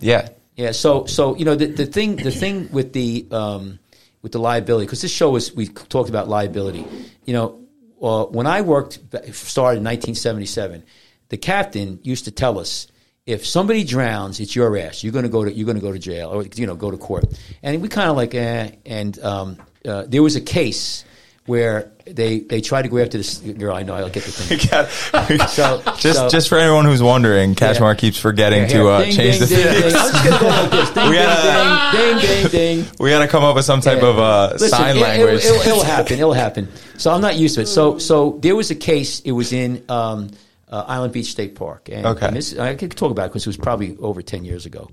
Yeah. 0.00 0.28
Yeah, 0.56 0.72
so 0.72 1.04
so 1.06 1.36
you 1.36 1.44
know 1.44 1.54
the, 1.54 1.66
the 1.66 1.86
thing 1.86 2.16
the 2.16 2.32
thing 2.32 2.68
with 2.72 2.92
the 2.92 3.26
um, 3.30 3.78
with 4.22 4.32
the 4.32 4.40
liability 4.40 4.86
because 4.86 5.02
this 5.02 5.12
show 5.12 5.36
is 5.36 5.54
we 5.54 5.68
talked 5.68 6.08
about 6.08 6.28
liability. 6.28 6.84
You 7.26 7.34
know, 7.34 7.60
uh, 8.02 8.24
when 8.24 8.46
I 8.46 8.62
worked 8.62 8.94
started 9.32 9.78
in 9.78 9.84
1977, 9.84 10.82
the 11.28 11.36
captain 11.36 12.00
used 12.02 12.24
to 12.24 12.32
tell 12.32 12.58
us 12.58 12.88
if 13.28 13.46
somebody 13.46 13.84
drowns, 13.84 14.40
it's 14.40 14.56
your 14.56 14.74
ass. 14.78 15.04
You're 15.04 15.12
going 15.12 15.24
to 15.24 15.28
go 15.28 15.44
to 15.44 15.52
you're 15.52 15.66
going 15.66 15.76
to 15.76 15.82
go 15.82 15.92
to 15.92 15.98
jail 15.98 16.30
or 16.30 16.44
you 16.56 16.66
know 16.66 16.74
go 16.74 16.90
to 16.90 16.96
court. 16.96 17.26
And 17.62 17.80
we 17.82 17.88
kind 17.88 18.08
of 18.08 18.16
like 18.16 18.34
eh. 18.34 18.70
And 18.86 19.18
um, 19.20 19.58
uh, 19.84 20.04
there 20.08 20.22
was 20.22 20.34
a 20.34 20.40
case 20.40 21.04
where 21.44 21.90
they 22.06 22.40
they 22.40 22.62
tried 22.62 22.82
to 22.82 22.88
go 22.88 22.96
after 22.98 23.18
this 23.18 23.36
girl. 23.38 23.76
I 23.76 23.82
know 23.82 23.94
I'll 23.94 24.08
get 24.08 24.24
the 24.24 24.32
thing. 24.32 25.38
So 25.48 25.82
just 25.98 26.18
so- 26.18 26.28
just 26.30 26.48
for 26.48 26.56
anyone 26.56 26.86
who's 26.86 27.02
wondering, 27.02 27.54
Kachmar 27.54 27.98
keeps 27.98 28.18
forgetting 28.18 28.66
Here, 28.66 28.78
to 28.82 28.88
uh, 28.88 29.02
ding, 29.04 29.12
change 29.12 29.38
ding, 29.38 29.48
the 29.48 29.54
ding, 29.56 29.82
physics. 29.82 30.22
ding. 30.22 30.22
I'm 30.22 30.22
just 30.22 30.24
going 30.24 30.38
to 30.38 30.40
go 30.40 30.48
like 30.48 30.70
this. 30.70 30.90
Ding, 30.90 31.10
We 31.10 31.16
gotta- 31.16 31.96
ding, 31.96 32.18
ding, 32.18 32.50
ding, 32.50 32.82
ding. 32.84 32.96
We 32.98 33.10
got 33.10 33.20
to 33.20 33.28
come 33.28 33.44
up 33.44 33.56
with 33.56 33.66
some 33.66 33.82
type 33.82 34.02
of 34.02 34.18
uh, 34.18 34.50
Listen, 34.52 34.68
sign 34.70 34.96
it- 34.96 35.00
language. 35.00 35.44
It, 35.44 35.66
will 35.66 35.84
happen. 35.84 36.14
It'll 36.18 36.32
happen. 36.32 36.68
So 36.96 37.10
I'm 37.12 37.20
not 37.20 37.36
used 37.36 37.56
to 37.56 37.60
it. 37.62 37.66
So 37.66 37.98
so 37.98 38.38
there 38.40 38.56
was 38.56 38.70
a 38.70 38.74
case. 38.74 39.20
It 39.20 39.32
was 39.32 39.52
in 39.52 39.84
um, 39.90 40.30
uh, 40.70 40.84
Island 40.86 41.12
Beach 41.12 41.30
State 41.30 41.54
Park. 41.54 41.88
And, 41.90 42.06
Okay. 42.06 42.26
and 42.26 42.36
this, 42.36 42.58
I 42.58 42.74
could 42.74 42.92
talk 42.96 43.10
about 43.10 43.26
it 43.26 43.28
because 43.30 43.46
it 43.46 43.48
was 43.48 43.56
probably 43.56 43.96
over 43.98 44.22
ten 44.22 44.44
years 44.44 44.66
ago. 44.66 44.90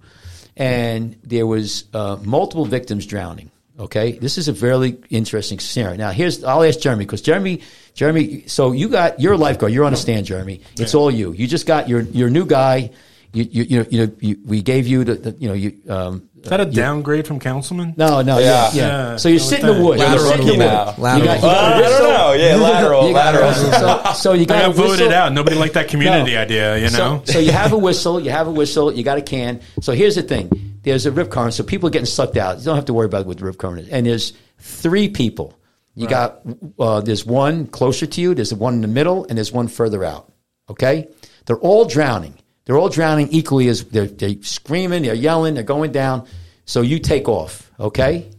And 0.57 1.17
there 1.23 1.45
was 1.45 1.85
uh, 1.93 2.17
multiple 2.23 2.65
victims 2.65 3.05
drowning. 3.05 3.51
Okay, 3.77 4.13
this 4.13 4.37
is 4.37 4.47
a 4.47 4.53
very 4.53 4.97
interesting 5.09 5.59
scenario. 5.59 5.97
Now, 5.97 6.11
here's 6.11 6.45
I'll 6.45 6.63
ask 6.63 6.79
Jeremy 6.79 7.03
because 7.03 7.21
Jeremy, 7.21 7.59
Jeremy. 7.93 8.47
So 8.47 8.71
you 8.71 8.87
got 8.87 9.19
your 9.19 9.35
lifeguard. 9.35 9.73
You're 9.73 9.83
on 9.83 9.91
a 9.91 9.97
stand, 9.97 10.25
Jeremy. 10.27 10.61
It's 10.79 10.95
all 10.95 11.11
you. 11.11 11.33
You 11.33 11.45
just 11.45 11.65
got 11.65 11.89
your 11.89 12.01
your 12.01 12.29
new 12.29 12.45
guy. 12.45 12.91
You 13.33 13.43
you 13.43 13.63
you 13.63 13.79
know, 13.79 13.85
you, 13.89 14.07
know, 14.07 14.13
you 14.21 14.37
we 14.45 14.61
gave 14.61 14.87
you 14.87 15.03
the, 15.03 15.15
the 15.15 15.31
you 15.39 15.49
know 15.49 15.53
you 15.53 15.73
um, 15.89 16.29
Is 16.45 16.49
that 16.51 16.59
a 16.61 16.65
downgrade 16.65 17.27
from 17.27 17.39
councilman? 17.39 17.93
no, 17.97 18.21
no, 18.21 18.37
yeah, 18.37 18.45
Yeah. 18.45 18.69
yeah. 18.73 18.87
Yeah, 19.11 19.15
So 19.17 19.29
you 19.29 19.35
I 19.35 19.37
sit 19.39 19.61
would 19.61 19.61
in 19.61 19.67
the 19.67 19.73
think. 19.73 19.85
woods. 19.87 20.01
You 20.01 20.07
Lateral 20.07 20.25
sit 20.25 20.39
in 20.39 20.45
the 20.45 20.51
rookie 20.53 20.57
woods. 20.59 20.97
now. 20.97 21.15
You 21.17 21.23
got, 21.25 21.41
you 21.41 21.47
Uh, 21.47 21.51
got 21.51 21.81
a 21.81 21.85
I 21.85 21.89
don't 21.89 22.09
know. 22.09 22.33
Yeah, 22.33 22.55
lateral, 22.55 23.01
got 23.13 23.33
lateral. 23.33 23.47
whistle. 23.49 23.71
So, 23.73 24.13
so 24.13 24.33
you 24.33 24.41
I 24.43 24.45
got 24.45 24.65
got 24.67 24.75
voted 24.75 25.11
out. 25.11 25.33
Nobody 25.33 25.55
liked 25.55 25.73
that 25.73 25.87
community 25.87 26.33
No. 26.33 26.41
idea, 26.41 26.77
you 26.77 26.89
know? 26.91 27.21
So, 27.25 27.33
so 27.33 27.39
you 27.39 27.51
have 27.51 27.73
a 27.73 27.77
whistle. 27.87 28.19
You 28.19 28.29
have 28.31 28.47
a 28.47 28.51
whistle. 28.51 28.93
You 28.93 29.03
got 29.03 29.17
a 29.17 29.21
can. 29.21 29.59
So 29.81 29.91
here's 29.93 30.15
the 30.15 30.21
thing. 30.23 30.49
There's 30.83 31.05
a 31.05 31.11
rip 31.11 31.29
current. 31.31 31.53
So 31.55 31.63
people 31.63 31.87
are 31.87 31.91
getting 31.91 32.05
sucked 32.05 32.37
out. 32.37 32.59
You 32.59 32.65
don't 32.65 32.75
have 32.75 32.85
to 32.85 32.93
worry 32.93 33.07
about 33.07 33.25
what 33.25 33.37
the 33.39 33.45
rip 33.45 33.57
current 33.57 33.79
is. 33.79 33.89
And 33.89 34.05
there's 34.05 34.33
three 34.59 35.09
people. 35.09 35.53
You 35.95 36.07
got 36.07 36.41
uh, 36.77 37.01
there's 37.01 37.25
one 37.25 37.67
closer 37.67 38.05
to 38.05 38.21
you. 38.21 38.35
There's 38.35 38.53
one 38.53 38.73
in 38.75 38.81
the 38.81 38.87
middle, 38.87 39.25
and 39.29 39.37
there's 39.37 39.51
one 39.51 39.67
further 39.67 40.03
out. 40.03 40.31
Okay, 40.69 41.07
they're 41.45 41.57
all 41.59 41.85
drowning. 41.85 42.35
They're 42.65 42.77
all 42.77 42.89
drowning 42.89 43.29
equally 43.29 43.67
as 43.67 43.83
they're, 43.85 44.07
they're 44.07 44.41
screaming, 44.41 45.03
they're 45.03 45.13
yelling, 45.13 45.53
they're 45.53 45.63
going 45.63 45.91
down. 45.91 46.27
So 46.65 46.81
you 46.81 46.99
take 46.99 47.29
off. 47.29 47.71
Okay, 47.79 48.29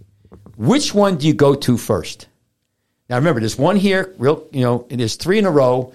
which 0.56 0.94
one 0.94 1.16
do 1.16 1.26
you 1.26 1.34
go 1.34 1.54
to 1.54 1.76
first? 1.76 2.26
Now 3.08 3.16
remember, 3.16 3.40
there's 3.40 3.58
one 3.58 3.76
here, 3.76 4.14
real, 4.18 4.46
you 4.50 4.62
know, 4.62 4.86
and 4.90 4.98
there's 4.98 5.16
three 5.16 5.38
in 5.38 5.46
a 5.46 5.50
row. 5.50 5.92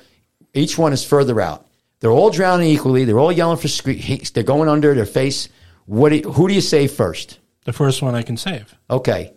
Each 0.53 0.77
one 0.77 0.93
is 0.93 1.03
further 1.03 1.41
out. 1.41 1.67
They're 1.99 2.11
all 2.11 2.29
drowning 2.29 2.67
equally. 2.67 3.05
They're 3.05 3.19
all 3.19 3.32
yelling 3.32 3.57
for 3.57 3.67
scre- 3.67 3.91
They're 4.34 4.43
going 4.43 4.69
under 4.69 4.93
their 4.93 5.05
face. 5.05 5.49
What? 5.86 6.09
Do 6.09 6.15
you, 6.17 6.32
who 6.32 6.47
do 6.47 6.53
you 6.53 6.61
save 6.61 6.91
first? 6.91 7.39
the 7.65 7.73
first 7.73 8.01
one 8.01 8.15
I 8.15 8.23
can 8.23 8.38
save. 8.38 8.73
Okay, 8.89 9.34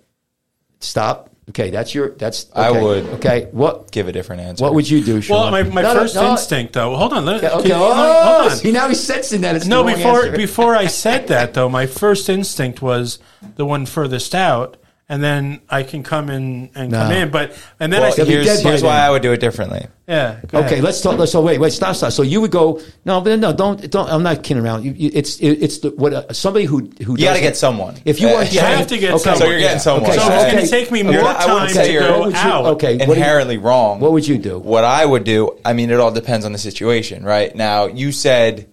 stop. 0.80 1.30
Okay, 1.50 1.68
that's 1.70 1.94
your. 1.94 2.10
That's. 2.10 2.46
I 2.54 2.70
would. 2.70 3.04
Okay, 3.14 3.48
what? 3.52 3.90
Give 3.90 4.08
a 4.08 4.12
different 4.12 4.42
answer. 4.42 4.64
What 4.64 4.72
would 4.74 4.88
you 4.88 5.04
do? 5.04 5.20
Well, 5.28 5.50
my, 5.50 5.62
my 5.62 5.82
No, 5.82 5.92
no, 5.94 6.00
first 6.00 6.14
no. 6.14 6.30
instinct, 6.32 6.72
though. 6.72 6.96
Hold 6.96 7.12
on. 7.12 7.26
Let, 7.26 7.42
Yeah, 7.42 7.50
okay. 7.56 7.68
you- 7.68 7.74
Oh, 7.74 8.38
hold 8.40 8.50
on. 8.52 8.56
see, 8.56 8.72
now 8.72 8.88
he's 8.88 9.00
sensing 9.02 9.42
that 9.42 9.54
it's 9.54 9.66
No, 9.66 9.82
the 9.82 9.94
before 9.94 10.30
before 10.30 10.74
I 10.74 10.86
said 10.86 11.26
that 11.28 11.52
though, 11.54 11.68
my 11.68 11.84
first 11.86 12.30
instinct 12.30 12.80
was 12.80 13.18
the 13.56 13.66
one 13.66 13.84
furthest 13.84 14.34
out, 14.34 14.78
and 15.08 15.22
then 15.22 15.60
I 15.68 15.82
can 15.82 16.02
come 16.02 16.30
in 16.30 16.70
and 16.74 16.92
come 16.92 17.12
in. 17.12 17.30
But 17.30 17.52
and 17.78 17.92
then 17.92 18.00
Well, 18.00 18.10
I 18.12 18.14
said, 18.14 18.26
be 18.26 18.32
here's, 18.32 18.46
dead 18.46 18.64
by 18.64 18.70
here's 18.70 18.82
why 18.82 18.94
then. 18.96 19.04
I 19.04 19.10
would 19.10 19.22
do 19.22 19.32
it 19.32 19.38
differently. 19.40 19.86
yeah, 20.08 20.40
go 20.48 20.58
Okay, 20.60 20.66
ahead. 20.74 20.84
let's 20.84 21.00
talk. 21.02 21.18
Let's. 21.18 21.32
So 21.32 21.42
wait, 21.42 21.58
wait, 21.58 21.72
stop, 21.72 21.94
stop. 21.96 22.12
So 22.12 22.22
you 22.22 22.40
would 22.40 22.50
go. 22.50 22.80
No, 23.04 23.20
but 23.20 23.38
no, 23.38 23.52
don't, 23.52 23.90
don't. 23.90 24.08
I'm 24.10 24.22
not 24.22 24.42
kidding 24.42 24.62
around. 24.62 24.84
You, 24.84 24.92
you, 24.92 25.10
it's, 25.12 25.36
it, 25.40 25.62
it's 25.62 25.78
the, 25.78 25.90
what 25.90 26.12
uh, 26.14 26.32
somebody 26.32 26.64
who 26.64 26.78
who 26.78 26.84
You 26.84 27.06
got 27.06 27.14
to 27.16 27.24
doesn't- 27.26 27.42
get 27.42 27.56
someone. 27.56 27.96
If 28.04 28.20
you 28.20 28.28
Uh, 28.28 28.32
want, 28.34 28.52
You 28.52 28.60
have 28.60 28.86
to 28.86 28.98
get 28.98 29.12
okay. 29.14 29.18
someone. 29.22 29.38
So 29.40 29.44
you're 29.50 29.58
getting 29.58 29.76
Yeah. 29.76 29.78
someone. 29.78 30.10
Okay, 30.10 30.18
So 30.18 30.26
so 30.26 30.32
it's 30.34 30.52
gonna 30.54 30.66
take 30.66 30.90
me 30.90 31.02
You're 31.02 31.12
more 31.22 31.22
I 31.30 31.44
wouldn't 31.52 31.58
time 31.58 31.68
say 31.70 31.86
to 31.88 31.92
you're- 31.92 32.06
go 32.06 32.18
What 32.20 32.26
would 32.28 32.34
you- 32.34 32.40
out. 32.40 32.64
okay. 32.66 32.96
What 32.96 32.98
do 33.00 33.04
you- 33.06 33.12
Inherently 33.14 33.58
wrong. 33.58 34.00
What 34.00 34.12
would 34.12 34.26
you 34.26 34.38
do? 34.38 34.58
What 34.58 34.84
I 34.84 35.04
would 35.04 35.24
do, 35.24 35.58
I 35.64 35.72
mean, 35.74 35.90
it 35.90 36.00
all 36.00 36.10
depends 36.12 36.44
on 36.46 36.52
the 36.52 36.58
situation, 36.58 37.24
right? 37.24 37.54
Now, 37.54 37.86
you 37.86 38.10
said 38.12 38.66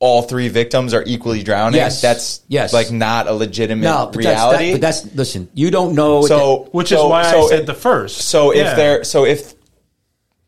all 0.00 0.22
three 0.22 0.48
victims 0.48 0.94
are 0.94 1.02
equally 1.06 1.42
drowning. 1.42 1.76
Yes. 1.78 2.00
That's 2.00 2.40
Yes. 2.48 2.72
like 2.72 2.92
not 2.92 3.26
a 3.26 3.32
legitimate 3.32 3.82
No, 3.82 4.06
but 4.06 4.16
reality. 4.16 4.72
That's, 4.78 5.00
that, 5.02 5.06
but 5.06 5.10
that's 5.10 5.16
listen. 5.16 5.48
You 5.54 5.70
don't 5.72 5.94
know. 5.94 6.24
so, 6.26 6.68
Which 6.72 6.92
is 6.92 6.98
why 7.00 7.30
so 7.30 7.46
I 7.46 7.48
said 7.48 7.60
if- 7.60 7.66
the 7.66 7.74
first. 7.74 8.18
So 8.22 8.54
Yeah. 8.54 8.70
if 8.70 8.76
they're 8.76 9.04
so 9.04 9.24
if 9.24 9.54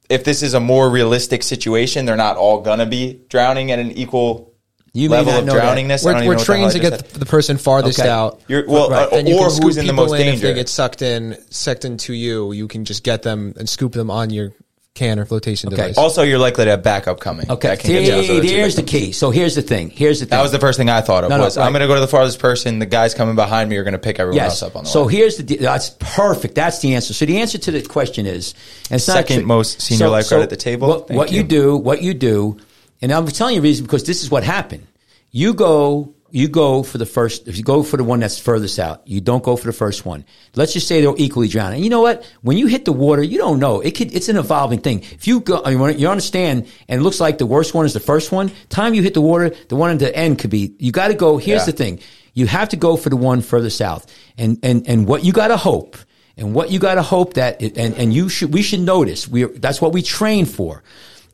if 0.09 0.24
this 0.24 0.42
is 0.42 0.55
a 0.55 0.61
more 0.61 0.88
realistic 0.90 1.42
situation, 1.42 2.05
they're 2.05 2.16
not 2.16 2.36
all 2.36 2.61
gonna 2.61 2.86
be 2.86 3.20
drowning 3.28 3.70
at 3.72 3.78
an 3.78 3.92
equal 3.92 4.53
You 4.92 5.09
level 5.09 5.34
of 5.34 5.44
know 5.44 5.55
that. 5.55 5.62
drowningness. 5.76 6.05
We're, 6.05 6.12
don't 6.14 6.26
we're 6.26 6.32
know 6.34 6.38
what 6.38 6.46
the 6.46 6.53
hell 6.53 6.70
trained 6.70 6.72
to 6.72 6.78
get 6.80 7.09
the, 7.12 7.18
the 7.20 7.26
person 7.26 7.57
farthest 7.59 8.01
Okay. 8.01 8.09
out. 8.09 8.40
You're- 8.48 8.64
well, 8.66 8.90
Right. 8.90 9.12
uh, 9.12 9.16
and 9.16 9.28
you 9.28 9.36
or 9.38 9.51
who's 9.51 9.76
in 9.76 9.86
the 9.86 9.92
most 9.92 10.12
in 10.14 10.20
if 10.20 10.26
danger. 10.26 10.46
they 10.48 10.55
get 10.55 10.68
sucked 10.68 11.03
in, 11.03 11.36
sucked 11.51 11.84
into 11.84 12.12
you. 12.12 12.51
You 12.53 12.66
can 12.68 12.84
just 12.84 13.03
get 13.05 13.22
them 13.22 13.55
and 13.57 13.68
scoop 13.68 13.92
them 13.92 14.11
on 14.11 14.30
your 14.30 14.53
can 15.01 15.18
or 15.18 15.24
flotation 15.24 15.68
Okay. 15.72 15.76
device. 15.82 15.98
also, 15.98 16.22
you're 16.22 16.38
likely 16.38 16.64
to 16.66 16.72
have 16.72 16.82
backup 16.82 17.20
coming. 17.20 17.51
Okay, 17.51 17.68
That 17.68 17.80
can 17.80 17.90
get 17.90 18.03
you 18.05 18.11
those 18.12 18.30
other 18.30 18.42
two 18.42 18.48
here's 18.48 18.76
the 18.76 18.82
key. 18.82 19.12
So 19.12 19.30
here's 19.30 19.55
the 19.55 19.62
thing. 19.62 19.90
Here's 19.90 20.20
the 20.20 20.26
thing. 20.26 20.36
That 20.36 20.42
was 20.42 20.53
the 20.53 20.59
first 20.59 20.76
thing 20.78 20.90
I 20.90 21.01
thought 21.01 21.24
of. 21.24 21.30
No, 21.30 21.38
no, 21.38 21.44
was 21.44 21.57
right. 21.57 21.64
I'm 21.64 21.72
going 21.72 21.80
to 21.80 21.86
go 21.86 21.94
to 21.94 22.01
the 22.01 22.07
farthest 22.07 22.38
person. 22.38 22.78
The 22.78 22.86
guys 22.86 23.14
coming 23.14 23.34
behind 23.34 23.70
me 23.70 23.76
are 23.78 23.82
going 23.84 23.92
to 23.92 23.98
pick 23.98 24.20
everyone 24.20 24.36
yes. 24.36 24.62
else 24.62 24.70
up 24.70 24.76
on 24.76 24.84
the 24.84 24.90
So 24.90 25.03
line. 25.03 25.11
here's 25.14 25.36
the. 25.38 25.42
de- 25.42 25.57
That's 25.57 25.90
perfect. 25.98 26.55
That's 26.55 26.80
the 26.80 26.94
answer. 26.94 27.14
So 27.14 27.24
the 27.24 27.38
answer 27.38 27.59
to 27.59 27.70
the 27.70 27.82
question 27.82 28.26
is, 28.26 28.55
and 28.90 28.96
it's 28.96 29.09
not 29.09 29.14
Second 29.14 29.46
most 29.46 29.80
senior 29.80 30.09
lifeguard 30.09 30.42
at 30.42 30.51
the 30.51 30.57
table. 30.57 30.88
What, 30.88 31.11
what 31.11 31.32
you. 31.32 31.38
you. 31.38 31.44
do, 31.44 31.76
what 31.76 32.03
you 32.03 32.12
do, 32.14 32.59
and 33.01 33.11
I'm 33.12 33.26
telling 33.28 33.55
you 33.55 33.61
the 33.61 33.68
reason 33.68 33.86
because 33.86 34.05
this 34.05 34.22
is 34.22 34.30
what 34.30 34.44
happened. 34.44 34.86
You 35.32 35.55
go, 35.55 36.14
you 36.33 36.49
go 36.49 36.83
for 36.83 36.99
the 36.99 37.07
first. 37.07 37.49
If 37.49 37.57
you 37.57 37.62
go 37.64 37.83
for 37.83 37.97
the 37.97 38.05
one 38.05 38.20
that's 38.20 38.39
furthest 38.39 38.78
out, 38.78 39.07
you 39.07 39.20
don't 39.20 39.43
go 39.43 39.57
for 39.57 39.66
the 39.66 39.72
first 39.72 40.05
one. 40.07 40.24
Let's 40.55 40.72
just 40.72 40.87
say 40.89 41.01
they're 41.01 41.14
equally 41.16 41.49
drowning. 41.49 41.76
And 41.76 41.85
you 41.85 41.91
know 41.91 42.01
what? 42.03 42.24
When 42.43 42.57
you 42.57 42.66
hit 42.66 42.85
the 42.85 42.93
water, 42.93 43.22
you 43.22 43.39
don't 43.39 43.59
know. 43.59 43.81
It 43.81 43.93
could. 43.97 44.14
It's 44.14 44.28
an 44.28 44.37
evolving 44.37 44.81
thing. 44.81 45.01
If 45.03 45.26
you 45.26 45.41
go, 45.41 45.62
I 45.64 45.74
mean, 45.74 45.99
you 45.99 46.09
understand, 46.09 46.66
and 46.89 47.01
it 47.01 47.03
looks 47.05 47.20
like 47.20 47.39
the 47.39 47.47
worst 47.47 47.74
one 47.74 47.87
is 47.87 47.93
the 47.93 48.01
first 48.01 48.33
one. 48.33 48.51
Time 48.68 48.95
you 48.95 49.03
hit 49.03 49.14
the 49.14 49.20
water, 49.20 49.51
the 49.68 49.76
one 49.76 49.91
at 49.91 49.99
the 49.99 50.14
end 50.14 50.39
could 50.39 50.51
be. 50.51 50.74
You 50.78 50.93
got 50.93 51.09
to 51.09 51.14
go. 51.14 51.37
Here's 51.37 51.62
Yeah. 51.62 51.66
the 51.66 51.72
thing. 51.72 52.01
You 52.35 52.47
have 52.47 52.68
to 52.70 52.76
go 52.76 52.97
for 52.97 53.11
the 53.11 53.16
one 53.16 53.41
further 53.43 53.70
south. 53.70 54.07
And 54.39 54.59
and 54.62 54.87
and 54.89 55.07
what 55.07 55.24
you 55.24 55.33
got 55.33 55.49
to 55.49 55.57
hope, 55.57 55.97
and 56.37 56.55
what 56.55 56.70
you 56.70 56.78
got 56.78 56.95
to 56.95 57.03
hope 57.03 57.35
that, 57.35 57.61
it, 57.61 57.76
and 57.76 57.95
and 57.97 58.14
you 58.14 58.28
should 58.28 58.53
we 58.55 58.62
should 58.62 58.81
notice. 58.81 59.26
We 59.28 59.45
that's 59.45 59.81
what 59.83 59.93
we 59.93 60.03
train 60.03 60.47
for. 60.47 60.83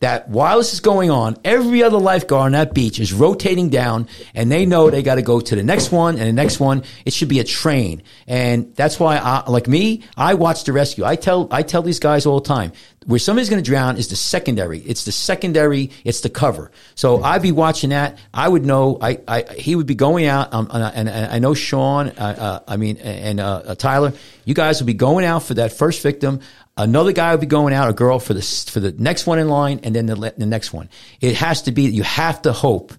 That 0.01 0.28
while 0.28 0.59
this 0.59 0.72
is 0.72 0.80
going 0.80 1.11
on, 1.11 1.36
every 1.44 1.82
other 1.82 1.99
lifeguard 1.99 2.47
on 2.47 2.53
that 2.53 2.74
beach 2.74 3.01
is 3.01 3.12
rotating 3.12 3.68
down 3.68 4.09
and 4.34 4.51
they 4.51 4.66
know 4.66 4.90
they 4.90 5.03
got 5.03 5.16
to 5.16 5.22
go 5.22 5.40
to 5.40 5.57
the 5.57 5.62
next 5.62 5.90
one 5.90 6.18
and 6.18 6.28
the 6.28 6.32
next 6.32 6.61
one. 6.61 6.82
It 7.05 7.12
should 7.12 7.28
be 7.28 7.40
a 7.40 7.44
train. 7.44 8.03
And 8.26 8.74
that's 8.74 9.01
why 9.01 9.16
I, 9.16 9.49
like 9.51 9.68
me, 9.68 10.05
I 10.16 10.34
watch 10.34 10.64
the 10.64 10.72
rescue. 10.72 11.05
I 11.05 11.16
tell, 11.16 11.49
I 11.51 11.62
tell 11.62 11.82
these 11.82 11.99
guys 11.99 12.26
all 12.26 12.40
the 12.40 12.49
time, 12.49 12.72
where 13.07 13.20
somebody's 13.20 13.49
going 13.49 13.62
to 13.62 13.68
drown 13.68 13.97
is 13.97 14.09
the 14.09 14.16
secondary. 14.16 14.80
It's 14.80 15.05
the 15.05 15.12
secondary. 15.12 15.90
It's 16.05 16.20
the 16.20 16.28
cover. 16.28 16.72
So 16.97 17.22
I'd 17.22 17.42
be 17.42 17.53
watching 17.53 17.90
that. 17.90 18.18
I 18.34 18.49
would 18.49 18.66
know. 18.66 18.99
I, 19.01 19.20
I 19.28 19.42
he 19.57 19.76
would 19.76 19.86
be 19.86 19.94
going 19.94 20.26
out, 20.26 20.53
um, 20.53 20.68
and, 20.72 20.82
I, 20.82 20.88
and 20.90 21.09
I 21.09 21.38
know 21.38 21.55
Sean. 21.55 22.09
Uh, 22.09 22.12
uh, 22.12 22.61
I 22.66 22.76
mean, 22.76 22.97
and 22.97 23.38
uh, 23.38 23.62
uh, 23.64 23.74
Tyler. 23.76 24.12
You 24.44 24.55
guys 24.55 24.80
would 24.80 24.86
be 24.86 24.94
going 24.94 25.24
out 25.24 25.44
for 25.44 25.55
that 25.55 25.72
first 25.72 26.03
victim. 26.03 26.40
Another 26.77 27.12
guy 27.12 27.31
would 27.33 27.41
be 27.41 27.47
going 27.47 27.72
out, 27.72 27.89
a 27.89 27.93
girl 27.95 28.18
for 28.18 28.35
the 28.35 28.43
for 28.43 28.81
the 28.81 28.93
next 28.93 29.27
one 29.27 29.39
in 29.39 29.49
line, 29.49 29.81
and 29.83 29.95
then 29.97 30.05
the, 30.07 30.35
the 30.37 30.45
next 30.47 30.72
one. 30.74 30.91
It 31.20 31.37
has 31.37 31.62
to 31.62 31.72
be. 31.72 31.83
You 31.85 32.03
have 32.03 32.43
to 32.43 32.53
hope 32.53 32.93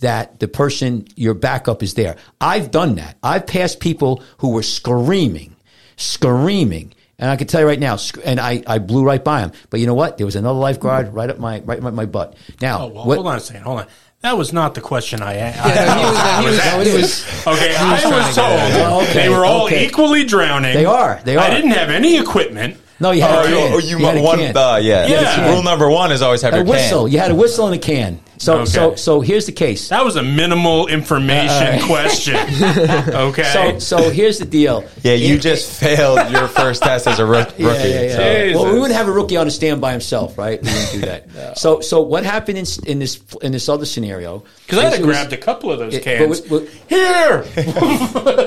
that 0.00 0.38
the 0.38 0.46
person 0.48 1.06
your 1.16 1.34
backup 1.34 1.82
is 1.82 1.94
there. 1.94 2.16
I've 2.40 2.70
done 2.70 2.94
that. 2.96 3.16
I've 3.22 3.46
passed 3.46 3.80
people 3.80 4.22
who 4.38 4.50
were 4.50 4.62
screaming, 4.62 5.56
screaming 5.96 6.92
and 7.18 7.30
I 7.30 7.36
can 7.36 7.46
tell 7.46 7.60
you 7.60 7.66
right 7.66 7.78
now, 7.78 7.96
and 8.24 8.40
I, 8.40 8.62
I 8.66 8.78
blew 8.78 9.04
right 9.04 9.22
by 9.22 9.40
him. 9.40 9.52
But 9.70 9.78
you 9.80 9.86
know 9.86 9.94
what? 9.94 10.16
There 10.18 10.26
was 10.26 10.34
another 10.36 10.58
lifeguard 10.58 11.14
right 11.14 11.30
up 11.30 11.38
my 11.38 11.60
right 11.60 11.82
up 11.82 11.94
my 11.94 12.06
butt. 12.06 12.36
Now, 12.60 12.82
Oh, 12.82 12.86
well, 12.88 13.06
what, 13.06 13.14
hold 13.16 13.26
on 13.28 13.36
a 13.36 13.40
second. 13.40 13.62
Hold 13.62 13.80
on. 13.80 13.86
That 14.22 14.36
was 14.38 14.52
not 14.52 14.74
the 14.74 14.80
question 14.80 15.22
I 15.22 15.34
asked. 15.34 15.58
Yeah, 15.58 16.40
he 16.40 16.46
was- 16.46 16.58
he 16.60 16.66
was- 16.78 16.86
he 16.88 16.96
was- 16.96 17.46
okay, 17.46 17.74
I 17.76 17.92
was 17.92 18.34
told 18.34 18.48
at. 18.50 18.90
Oh, 18.90 19.02
okay, 19.02 19.12
they 19.12 19.28
were 19.28 19.44
all 19.44 19.66
okay. 19.66 19.86
equally 19.86 20.24
drowning. 20.24 20.74
They 20.74 20.86
are, 20.86 21.20
they 21.24 21.36
are. 21.36 21.44
I 21.44 21.50
didn't 21.50 21.70
have 21.72 21.90
any 21.90 22.16
equipment. 22.18 22.78
No, 23.00 23.10
you 23.10 23.22
had 23.22 23.36
Oh, 23.36 23.40
a 23.40 23.44
can. 23.46 23.72
oh, 23.74 23.78
you, 23.78 23.98
You 23.98 24.04
had 24.06 24.16
a 24.16 24.22
one, 24.22 24.38
can. 24.38 24.56
uh, 24.56 24.76
yeah. 24.76 25.06
Yeah. 25.06 25.50
Rule 25.52 25.62
number 25.64 25.90
one 25.90 26.12
is 26.12 26.22
always 26.22 26.42
have 26.42 26.54
a 26.54 26.58
your 26.58 26.64
whistle. 26.64 27.04
can. 27.04 27.12
You 27.12 27.18
had 27.18 27.30
a 27.32 27.34
whistle 27.34 27.66
and 27.66 27.74
a 27.74 27.78
can. 27.78 28.20
So 28.38 28.64
so 28.64 28.88
Okay. 28.90 28.96
so 28.96 29.20
here's 29.20 29.46
the 29.46 29.52
case. 29.52 29.88
That 29.88 30.04
was 30.04 30.16
a 30.16 30.22
minimal 30.22 30.86
information 30.88 31.80
question. 31.86 32.36
Okay. 32.36 33.42
So 33.44 33.78
so 33.78 34.10
here's 34.10 34.38
the 34.38 34.44
deal. 34.44 34.84
Yeah, 35.02 35.14
you 35.14 35.36
It- 35.36 35.40
just 35.42 35.70
failed 35.70 36.30
your 36.30 36.48
first 36.48 36.82
test 36.82 37.06
as 37.06 37.18
a 37.18 37.26
rook- 37.34 37.48
rookie. 37.58 37.62
Yeah, 37.62 37.84
yeah, 37.84 38.00
yeah. 38.02 38.52
so- 38.54 38.62
Well, 38.62 38.72
we 38.72 38.78
wouldn't 38.80 38.96
have 38.96 39.08
a 39.08 39.12
rookie 39.12 39.36
on 39.36 39.46
the 39.46 39.50
stand 39.52 39.80
by 39.80 39.92
himself, 39.92 40.36
right? 40.38 40.60
We 40.62 40.68
wouldn't 40.68 40.92
do 40.92 41.00
that. 41.00 41.56
So, 41.64 41.80
so 41.80 42.00
what 42.00 42.24
happened 42.24 42.58
in, 42.58 42.66
in 42.86 42.98
this 42.98 43.20
in 43.42 43.52
this 43.52 43.68
other 43.68 43.86
scenario? 43.86 44.42
because 44.66 44.78
I 44.78 44.82
had 44.84 44.92
is 44.94 44.98
to 44.98 45.04
it 45.04 45.06
was- 45.06 45.16
grabbed 45.16 45.32
a 45.32 45.36
couple 45.36 45.70
of 45.72 45.78
those 45.78 45.94
it- 45.94 46.02
cans. 46.02 46.40
but 46.40 46.62
we- 46.62 46.68
Here, 46.88 47.42
here. 47.54 48.44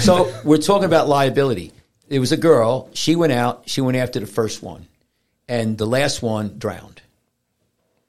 So 0.00 0.32
we're 0.44 0.58
talking 0.58 0.84
about 0.84 1.08
liability. 1.08 1.72
It 2.08 2.18
was 2.18 2.32
a 2.32 2.36
girl. 2.36 2.88
She 2.94 3.16
went 3.16 3.32
out. 3.32 3.64
She 3.66 3.80
went 3.80 3.96
after 3.96 4.20
the 4.20 4.26
first 4.26 4.62
one, 4.62 4.86
and 5.46 5.76
the 5.76 5.86
last 5.86 6.22
one 6.22 6.58
drowned. 6.58 7.02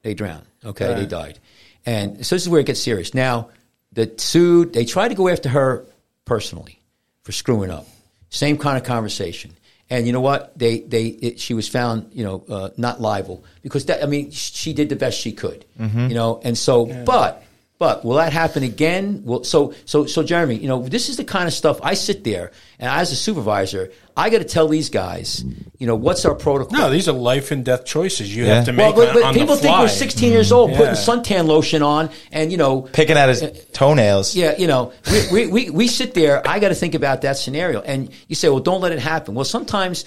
They 0.02 0.14
drowned. 0.14 0.46
Okay, 0.64 0.94
they 0.94 1.06
died. 1.06 1.38
And 1.86 2.24
so 2.24 2.34
this 2.34 2.42
is 2.42 2.48
where 2.48 2.60
it 2.60 2.66
gets 2.66 2.80
serious. 2.80 3.14
Now, 3.14 3.50
the 3.92 4.12
sued. 4.16 4.72
They 4.72 4.84
tried 4.84 5.08
to 5.08 5.14
go 5.14 5.28
after 5.28 5.48
her 5.48 5.84
personally 6.24 6.80
for 7.22 7.32
screwing 7.32 7.70
up. 7.70 7.86
Same 8.30 8.56
kind 8.58 8.76
of 8.76 8.84
conversation. 8.84 9.52
And 9.88 10.06
you 10.06 10.12
know 10.12 10.20
what? 10.20 10.56
They 10.56 10.80
they 10.80 11.06
it, 11.06 11.40
she 11.40 11.52
was 11.52 11.68
found 11.68 12.10
you 12.12 12.24
know 12.24 12.44
uh, 12.48 12.70
not 12.76 13.00
liable 13.00 13.44
because 13.62 13.86
that 13.86 14.02
I 14.02 14.06
mean 14.06 14.30
she 14.30 14.72
did 14.72 14.88
the 14.88 14.96
best 14.96 15.18
she 15.18 15.32
could. 15.32 15.64
You 16.08 16.14
know, 16.14 16.40
and 16.44 16.56
so 16.56 16.86
but. 17.04 17.44
But 17.80 18.04
will 18.04 18.16
that 18.16 18.34
happen 18.34 18.62
again? 18.62 19.22
Well, 19.24 19.42
so 19.42 19.72
so 19.86 20.04
so 20.04 20.22
Jeremy, 20.22 20.56
you 20.56 20.68
know, 20.68 20.82
this 20.86 21.08
is 21.08 21.16
the 21.16 21.24
kind 21.24 21.48
of 21.48 21.54
stuff 21.54 21.80
I 21.82 21.94
sit 21.94 22.24
there 22.24 22.52
and 22.78 22.90
as 22.90 23.10
a 23.10 23.16
supervisor, 23.16 23.90
I 24.14 24.28
got 24.28 24.38
to 24.38 24.44
tell 24.44 24.68
these 24.68 24.90
guys, 24.90 25.42
you 25.78 25.86
know, 25.86 25.94
what's 25.96 26.26
our 26.26 26.34
protocol? 26.34 26.76
No, 26.78 26.90
these 26.90 27.08
are 27.08 27.12
life 27.12 27.50
and 27.50 27.64
death 27.64 27.86
choices 27.86 28.36
you 28.36 28.44
Yeah. 28.44 28.56
have 28.56 28.64
to 28.66 28.72
well, 28.72 28.88
make 28.88 28.96
but, 28.96 29.14
but 29.14 29.22
on 29.22 29.32
people 29.32 29.54
the 29.56 29.62
think 29.62 29.72
fly. 29.74 29.80
we're 29.80 29.88
16 29.88 30.30
years 30.30 30.52
old 30.52 30.70
mm-hmm. 30.70 30.78
putting 30.78 30.94
Yeah. 30.94 31.00
suntan 31.00 31.46
lotion 31.46 31.82
on, 31.82 32.10
and 32.32 32.52
you 32.52 32.58
know, 32.58 32.82
Picking 32.82 33.16
at 33.16 33.30
his 33.30 33.42
uh, 33.42 33.54
toenails. 33.72 34.36
yeah, 34.36 34.58
you 34.58 34.66
know, 34.66 34.92
we, 35.10 35.32
we, 35.32 35.46
we, 35.46 35.70
we 35.70 35.88
sit 35.88 36.12
there. 36.12 36.46
I 36.46 36.58
got 36.58 36.68
to 36.68 36.74
think 36.74 36.94
about 36.94 37.22
that 37.22 37.38
scenario. 37.38 37.80
And 37.80 38.10
you 38.28 38.34
say, 38.34 38.50
well, 38.50 38.60
don't 38.60 38.82
let 38.82 38.92
it 38.92 38.98
happen. 38.98 39.34
Well, 39.34 39.46
sometimes 39.46 40.04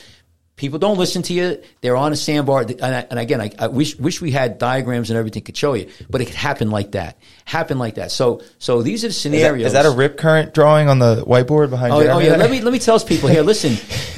people 0.63 0.79
don't 0.79 0.97
listen 0.97 1.21
to 1.23 1.33
you. 1.33 1.61
They're 1.81 1.97
on 1.97 2.13
a 2.13 2.15
sandbar. 2.15 2.61
And, 2.61 2.81
I, 2.81 3.05
and 3.09 3.19
again, 3.19 3.41
I, 3.41 3.51
I 3.59 3.67
wish, 3.67 3.97
wish 3.97 4.21
we 4.21 4.31
had 4.31 4.57
diagrams 4.59 5.09
and 5.09 5.19
everything 5.19 5.43
could 5.43 5.57
show 5.57 5.73
you, 5.73 5.89
but 6.09 6.21
it 6.21 6.25
could 6.25 6.35
happen 6.35 6.71
like 6.71 6.93
that. 6.93 7.17
Happen 7.43 7.77
like 7.79 7.95
that. 7.95 8.11
So, 8.13 8.41
so 8.59 8.81
these 8.81 9.03
are 9.03 9.07
the 9.07 9.09
Is 9.09 9.15
that, 9.15 9.29
scenarios. 9.29 9.67
is 9.67 9.73
that 9.73 9.85
a 9.85 9.91
rip 9.91 10.17
current 10.17 10.53
drawing 10.53 10.87
on 10.87 10.99
the 10.99 11.25
whiteboard 11.25 11.69
behind 11.69 11.91
Oh, 11.91 12.01
Jeremy? 12.01 12.27
oh, 12.29 12.31
yeah. 12.31 12.37
Let 12.37 12.49
me 12.49 12.61
let 12.61 12.71
me 12.71 12.79
tell 12.79 12.97
people 13.01 13.27
here. 13.27 13.41
Listen, 13.41 13.75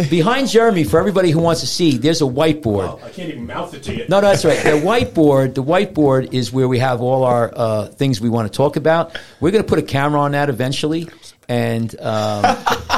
behind 0.12 0.48
Jeremy, 0.50 0.84
for 0.84 1.00
everybody 1.00 1.32
who 1.32 1.40
wants 1.40 1.62
to 1.62 1.68
see, 1.68 1.98
there's 1.98 2.22
a 2.22 2.26
whiteboard. 2.26 3.02
I 3.02 3.10
can't 3.10 3.30
even 3.30 3.48
mouth 3.48 3.74
it 3.74 3.82
to 3.84 3.96
you. 3.96 4.06
No, 4.08 4.20
no, 4.22 4.28
that's 4.28 4.46
right. 4.46 4.62
The 4.62 4.70
whiteboard, 4.72 5.56
the 5.56 5.64
whiteboard 5.64 6.32
is 6.32 6.54
where 6.54 6.68
we 6.68 6.78
have 6.78 7.02
all 7.02 7.24
our 7.24 7.52
uh, 7.56 7.88
things 7.88 8.22
we 8.22 8.30
want 8.30 8.52
to 8.52 8.56
talk 8.56 8.76
about. 8.76 9.18
We're 9.40 9.50
going 9.50 9.64
to 9.64 9.68
put 9.68 9.80
a 9.80 9.84
camera 9.84 10.20
on 10.20 10.34
that 10.34 10.50
eventually, 10.50 11.10
and 11.48 11.94
um, 12.02 12.44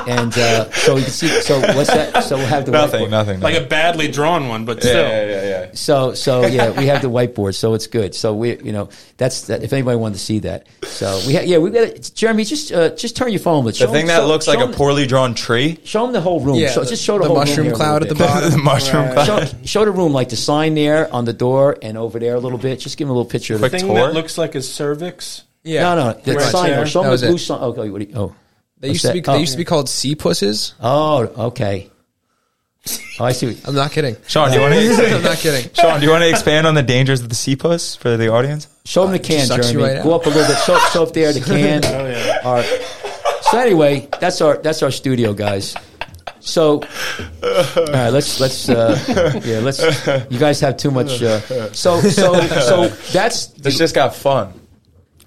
and 0.07 0.37
uh, 0.37 0.71
so 0.71 0.95
we 0.95 1.01
can 1.01 1.11
see. 1.11 1.27
So 1.27 1.59
what's 1.59 1.89
that? 1.93 2.23
So 2.23 2.37
we'll 2.37 2.45
have 2.47 2.65
the 2.65 2.71
nothing, 2.71 3.05
whiteboard. 3.07 3.09
nothing. 3.09 3.39
Like 3.41 3.55
a 3.55 3.65
badly 3.65 4.09
drawn 4.09 4.47
one, 4.47 4.65
but 4.65 4.79
still. 4.81 4.95
yeah, 4.95 5.25
yeah, 5.25 5.41
yeah, 5.41 5.49
yeah. 5.65 5.69
So 5.73 6.13
so 6.13 6.45
yeah, 6.45 6.71
we 6.77 6.87
have 6.87 7.01
the 7.01 7.09
whiteboard, 7.09 7.55
so 7.55 7.73
it's 7.73 7.87
good. 7.87 8.15
So 8.15 8.33
we 8.33 8.57
you 8.61 8.71
know 8.71 8.89
that's 9.17 9.47
that. 9.47 9.63
If 9.63 9.73
anybody 9.73 9.97
wanted 9.97 10.15
to 10.15 10.21
see 10.21 10.39
that, 10.39 10.67
so 10.83 11.19
we 11.27 11.35
ha- 11.35 11.41
yeah 11.43 11.57
we 11.57 11.69
got 11.71 11.83
it. 11.83 12.11
Jeremy. 12.15 12.43
Just 12.45 12.71
uh, 12.71 12.89
just 12.95 13.15
turn 13.17 13.31
your 13.31 13.39
phone. 13.39 13.63
But 13.65 13.75
The 13.77 13.87
thing 13.87 14.07
that 14.07 14.25
looks 14.27 14.47
like 14.47 14.59
a 14.59 14.71
poorly 14.71 15.05
drawn 15.07 15.33
tree. 15.35 15.79
Show 15.83 16.03
them 16.03 16.13
the 16.13 16.21
whole 16.21 16.39
room. 16.39 16.55
Yeah, 16.55 16.69
show, 16.71 16.81
the- 16.83 16.89
just 16.89 17.03
show 17.03 17.17
the, 17.17 17.23
the 17.23 17.27
whole 17.29 17.37
mushroom 17.37 17.67
room 17.67 17.75
cloud 17.75 18.03
at 18.03 18.09
the 18.09 18.15
bottom. 18.15 18.51
the 18.51 18.57
mushroom 18.57 19.11
cloud. 19.13 19.25
Show, 19.25 19.57
show 19.65 19.85
the 19.85 19.91
room 19.91 20.13
like 20.13 20.29
the 20.29 20.35
sign 20.37 20.75
there 20.75 21.13
on 21.13 21.25
the 21.25 21.33
door 21.33 21.77
and 21.81 21.97
over 21.97 22.19
there 22.19 22.35
a 22.35 22.39
little 22.39 22.57
bit. 22.57 22.79
Just 22.79 22.97
give 22.97 23.07
them 23.07 23.15
a 23.15 23.17
little 23.19 23.29
picture 23.29 23.55
of 23.55 23.61
The 23.61 23.69
the 23.69 23.77
thing 23.79 23.87
tour? 23.87 23.95
that 24.07 24.13
looks 24.13 24.37
like 24.37 24.55
a 24.55 24.61
cervix. 24.61 25.43
Yeah. 25.67 25.95
No, 25.95 25.95
no, 26.11 26.19
the 26.19 26.33
Right 26.35 26.51
sign. 26.51 26.69
there. 26.71 26.85
Show 26.85 27.03
That 27.03 27.09
was 27.09 27.21
the 27.21 27.27
blue 27.27 27.37
sign. 27.37 27.59
Oh, 27.61 27.75
oh, 27.75 27.91
what 27.91 27.99
do 28.01 28.05
you, 28.07 28.13
oh. 28.15 28.35
They 28.79 28.89
What's 28.89 29.03
used 29.03 29.05
to 29.07 29.13
be 29.13 29.19
that? 29.21 29.31
they 29.31 29.37
Oh. 29.37 29.41
used 29.41 29.51
to 29.53 29.57
be 29.57 29.65
called 29.65 29.89
sea 29.89 30.15
pusses. 30.15 30.73
Oh, 30.81 31.47
okay. 31.49 31.89
Oh, 33.19 33.25
I 33.25 33.31
see. 33.33 33.57
I'm 33.65 33.75
not 33.75 33.91
kidding. 33.91 34.15
Sean, 34.27 34.49
do 34.49 34.55
you 34.55 34.61
want 34.61 34.73
I'm 34.75 34.95
to? 34.95 35.21
not 35.21 35.37
kidding. 35.37 35.69
Sean, 35.73 35.99
do 35.99 36.05
you 36.05 36.11
want 36.11 36.23
to 36.23 36.29
expand 36.29 36.65
on 36.67 36.73
the 36.75 36.83
dangers 36.83 37.21
of 37.21 37.29
the 37.29 37.35
sea 37.35 37.55
puss 37.55 37.95
for 37.95 38.15
the 38.15 38.29
audience? 38.31 38.67
Show 38.85 39.03
them 39.03 39.11
the 39.11 39.19
can, 39.19 39.45
sucks 39.45 39.71
you 39.73 39.79
Jeremy. 39.79 39.95
right 39.95 40.03
Go 40.03 40.13
out. 40.13 40.21
up 40.21 40.25
a 40.27 40.29
little 40.29 40.47
bit. 40.47 40.57
Show, 40.63 40.77
show 40.93 41.03
up 41.03 41.13
there 41.13 41.33
the 41.33 41.41
can. 41.45 41.83
Oh, 41.85 42.07
yeah. 42.07 42.39
All 42.45 42.53
right. 42.55 42.81
So 43.51 43.57
anyway, 43.59 44.07
that's 44.21 44.39
our 44.41 44.57
that's 44.57 44.83
our 44.83 44.91
studio, 44.91 45.33
guys. 45.33 45.73
So, 46.39 46.81
all 47.43 47.85
right, 47.87 48.09
let's 48.09 48.39
let's 48.39 48.69
uh, 48.69 49.41
yeah, 49.43 49.59
let's. 49.59 49.81
You 50.31 50.37
guys 50.39 50.59
have 50.61 50.77
too 50.77 50.91
much. 50.91 51.21
Uh, 51.21 51.39
so 51.73 51.99
so 52.01 52.39
so 52.47 52.87
that's 53.11 53.47
This 53.47 53.77
just 53.77 53.95
got 53.95 54.15
fun. 54.15 54.53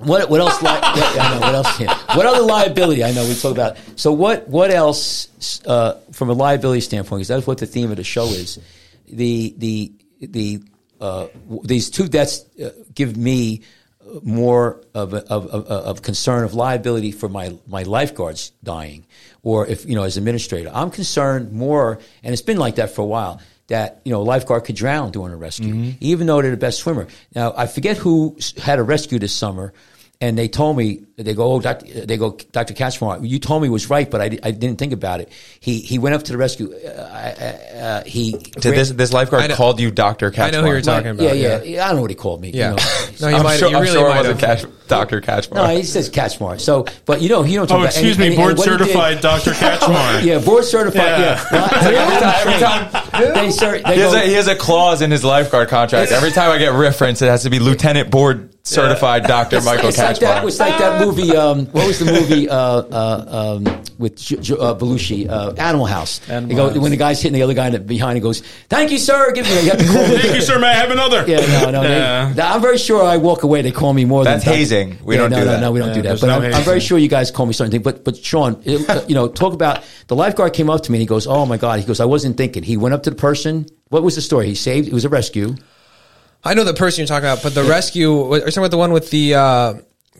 What 0.00 0.30
what 0.30 0.40
else? 0.40 0.62
Li- 0.62 0.68
yeah, 0.68 1.22
I 1.22 1.34
know 1.34 1.40
what 1.40 1.54
else. 1.54 1.80
Yeah. 1.80 2.16
What 2.16 2.26
other 2.26 2.42
liability? 2.42 3.04
I 3.04 3.12
know 3.12 3.26
we 3.26 3.34
talk 3.34 3.52
about. 3.52 3.76
So 3.96 4.12
what 4.12 4.48
what 4.48 4.70
else 4.70 5.60
uh, 5.66 6.00
from 6.12 6.30
a 6.30 6.32
liability 6.32 6.80
standpoint? 6.80 7.20
Because 7.20 7.28
that's 7.28 7.46
what 7.46 7.58
the 7.58 7.66
theme 7.66 7.90
of 7.90 7.96
the 7.96 8.04
show 8.04 8.24
is. 8.24 8.58
The 9.08 9.54
the 9.58 9.92
the 10.20 10.62
uh, 11.00 11.26
these 11.64 11.90
two 11.90 12.08
deaths 12.08 12.44
uh, 12.62 12.70
give 12.94 13.16
me 13.16 13.62
more 14.22 14.82
of, 14.94 15.14
a, 15.14 15.18
of, 15.28 15.46
of 15.46 15.66
of 15.66 16.02
concern 16.02 16.44
of 16.44 16.54
liability 16.54 17.12
for 17.12 17.28
my 17.28 17.56
my 17.66 17.82
lifeguards 17.82 18.52
dying, 18.64 19.06
or 19.42 19.66
if 19.66 19.84
you 19.84 19.94
know 19.94 20.04
as 20.04 20.16
administrator, 20.16 20.70
I'm 20.72 20.90
concerned 20.90 21.52
more, 21.52 21.98
and 22.22 22.32
it's 22.32 22.42
been 22.42 22.58
like 22.58 22.76
that 22.76 22.90
for 22.90 23.02
a 23.02 23.06
while 23.06 23.40
that 23.70 24.02
you 24.04 24.12
know 24.12 24.20
a 24.20 24.22
lifeguard 24.22 24.64
could 24.64 24.76
drown 24.76 25.10
during 25.10 25.32
a 25.32 25.36
rescue, 25.36 25.74
mm-hmm. 25.74 25.90
even 26.00 26.26
though 26.26 26.42
they're 26.42 26.50
the 26.50 26.56
best 26.56 26.80
swimmer. 26.80 27.06
Now 27.34 27.54
I 27.56 27.66
forget 27.66 27.96
who 27.96 28.36
had 28.58 28.78
a 28.78 28.82
rescue 28.82 29.18
this 29.18 29.32
summer, 29.32 29.72
and 30.20 30.36
they 30.36 30.48
told 30.48 30.76
me 30.76 31.04
they 31.24 31.34
go, 31.34 31.52
oh, 31.52 31.60
Doctor, 31.60 32.06
they 32.06 32.16
go, 32.16 32.36
Doctor 32.52 32.74
Kachmar, 32.74 33.26
you 33.26 33.38
told 33.38 33.62
me 33.62 33.68
was 33.68 33.90
right, 33.90 34.10
but 34.10 34.20
I, 34.20 34.24
I 34.42 34.50
didn't 34.50 34.76
think 34.78 34.92
about 34.92 35.20
it. 35.20 35.30
He 35.60 35.80
he 35.80 35.98
went 35.98 36.14
up 36.14 36.22
to 36.24 36.32
the 36.32 36.38
rescue. 36.38 36.72
Uh, 36.74 36.88
uh, 36.88 37.76
uh, 37.80 38.04
he 38.04 38.32
Did 38.32 38.74
this 38.74 38.90
this 38.90 39.12
lifeguard 39.12 39.48
know- 39.48 39.56
called 39.56 39.80
you 39.80 39.90
Doctor 39.90 40.30
Catchmark? 40.30 40.40
I 40.48 40.50
know 40.50 40.62
who 40.62 40.68
you're 40.68 40.80
talking 40.80 41.10
about. 41.10 41.22
yeah, 41.24 41.32
yeah, 41.32 41.62
yeah, 41.62 41.84
I 41.84 41.88
don't 41.88 41.96
know 41.96 42.02
what 42.02 42.10
he 42.10 42.16
called 42.16 42.40
me. 42.40 42.50
Yeah. 42.50 42.70
You 42.70 42.76
know. 42.76 42.82
No, 43.22 43.28
you 43.28 43.36
I'm 43.36 43.42
might. 43.42 43.56
sure, 43.58 43.68
you 43.70 43.76
I'm 43.76 43.82
really 43.82 43.94
sure 43.94 44.06
it 44.06 44.16
wasn't 44.16 44.40
have. 44.40 44.60
Catch, 44.60 44.70
Doctor 44.88 45.20
Catchmark. 45.20 45.54
No, 45.54 45.66
he 45.68 45.82
says 45.82 46.08
Kachmar. 46.10 46.58
So, 46.60 46.86
but 47.06 47.20
you 47.20 47.28
know, 47.28 47.42
he 47.42 47.54
don't 47.54 47.66
talk 47.66 47.76
Oh, 47.76 47.80
about. 47.82 47.90
excuse 47.92 48.12
and- 48.16 48.20
me, 48.20 48.26
and- 48.28 48.36
board 48.36 48.50
and 48.50 48.58
what 48.58 48.64
did- 48.66 48.78
certified 48.78 49.20
Dr. 49.20 49.50
Kachmar. 49.52 50.22
Yeah, 50.24 50.38
board 50.38 50.64
certified. 50.64 51.02
Yeah. 51.02 51.20
Yeah, 51.20 51.46
Well, 51.52 52.40
every 52.40 52.60
time 52.60 53.34
they, 53.34 53.50
cer- 53.50 53.78
they 53.82 53.94
he, 53.94 54.00
has 54.00 54.12
go, 54.12 54.18
a, 54.18 54.22
he 54.22 54.32
has 54.34 54.46
a 54.48 54.56
clause 54.56 55.02
in 55.02 55.10
his 55.10 55.24
lifeguard 55.24 55.68
contract. 55.68 56.12
Every 56.12 56.30
time 56.30 56.50
I 56.50 56.58
get 56.58 56.72
reference, 56.72 57.22
it 57.22 57.26
has 57.28 57.42
to 57.44 57.50
be 57.50 57.58
Lieutenant 57.58 58.10
Board 58.10 58.54
Certified 58.62 59.24
Doctor 59.24 59.60
Michael 59.62 59.88
it's 59.88 59.98
like 59.98 60.18
that. 60.20 60.42
Catchmark. 60.42 60.48
It's 60.48 60.58
like 60.60 60.78
that 60.78 61.00
movie. 61.04 61.09
Um, 61.18 61.66
what 61.66 61.86
was 61.86 61.98
the 61.98 62.04
movie 62.06 62.48
uh, 62.48 62.56
uh, 62.56 63.58
um, 63.66 63.82
with 63.98 64.16
J- 64.16 64.36
J- 64.36 64.54
uh, 64.54 64.74
Belushi? 64.74 65.28
Uh, 65.28 65.52
Animal 65.58 65.86
House. 65.86 66.20
Animal 66.30 66.56
go- 66.56 66.68
House. 66.70 66.78
When 66.78 66.90
the 66.90 66.96
guy's 66.96 67.20
hitting 67.20 67.34
the 67.34 67.42
other 67.42 67.54
guy 67.54 67.66
in 67.66 67.72
the, 67.72 67.80
behind, 67.80 68.16
he 68.16 68.20
goes, 68.20 68.40
"Thank 68.68 68.90
you, 68.92 68.98
sir." 68.98 69.32
Give 69.32 69.44
me. 69.44 69.52
You 69.62 69.70
have 69.70 69.78
to 69.78 69.84
call. 69.86 70.06
Thank 70.06 70.34
you, 70.34 70.40
sir. 70.40 70.58
May 70.58 70.68
I 70.68 70.74
have 70.74 70.90
another? 70.90 71.24
Yeah, 71.26 71.40
no, 71.64 71.70
no. 71.70 71.82
Yeah. 71.82 72.32
They, 72.32 72.42
I'm 72.42 72.60
very 72.62 72.78
sure 72.78 73.02
I 73.02 73.16
walk 73.16 73.42
away. 73.42 73.62
They 73.62 73.72
call 73.72 73.92
me 73.92 74.04
more 74.04 74.24
That's 74.24 74.44
than 74.44 74.54
hazing. 74.54 74.98
We 75.04 75.14
Yeah, 75.16 75.22
don't 75.22 75.30
no, 75.30 75.36
do 75.40 75.44
no, 75.44 75.50
that. 75.52 75.60
No, 75.60 75.72
we 75.72 75.78
don't 75.80 75.88
Yeah, 75.88 75.94
do 75.94 76.02
that. 76.02 76.20
But 76.20 76.26
no 76.28 76.36
I'm, 76.40 76.54
I'm 76.54 76.62
very 76.64 76.80
sure 76.80 76.98
you 76.98 77.08
guys 77.08 77.30
call 77.30 77.46
me 77.46 77.52
something. 77.52 77.82
But 77.82 78.04
but 78.04 78.16
Sean, 78.16 78.60
it, 78.64 78.88
uh, 78.88 79.04
you 79.08 79.14
know, 79.14 79.28
talk 79.28 79.52
about 79.52 79.84
the 80.08 80.16
lifeguard 80.16 80.52
came 80.52 80.70
up 80.70 80.82
to 80.84 80.92
me 80.92 80.96
and 80.98 81.00
he 81.02 81.06
goes, 81.06 81.26
"Oh 81.26 81.44
my 81.46 81.56
god," 81.56 81.80
he 81.80 81.86
goes, 81.86 82.00
"I 82.00 82.04
wasn't 82.06 82.36
thinking." 82.36 82.62
He 82.62 82.76
went 82.76 82.94
up 82.94 83.02
to 83.04 83.10
the 83.10 83.16
person. 83.16 83.66
What 83.88 84.02
was 84.02 84.14
the 84.14 84.22
story? 84.22 84.46
He 84.46 84.54
saved. 84.54 84.86
It 84.88 84.94
was 84.94 85.04
a 85.04 85.08
rescue. 85.08 85.56
I 86.42 86.54
know 86.54 86.64
the 86.64 86.72
person 86.72 87.00
you're 87.02 87.06
talking 87.06 87.28
about, 87.28 87.42
but 87.42 87.54
the 87.54 87.64
rescue. 87.64 88.32
Are 88.32 88.36
you 88.36 88.40
talking 88.44 88.58
about 88.58 88.70
the 88.70 88.78
one 88.78 88.92
with 88.92 89.10
the 89.10 89.34
uh, 89.34 89.74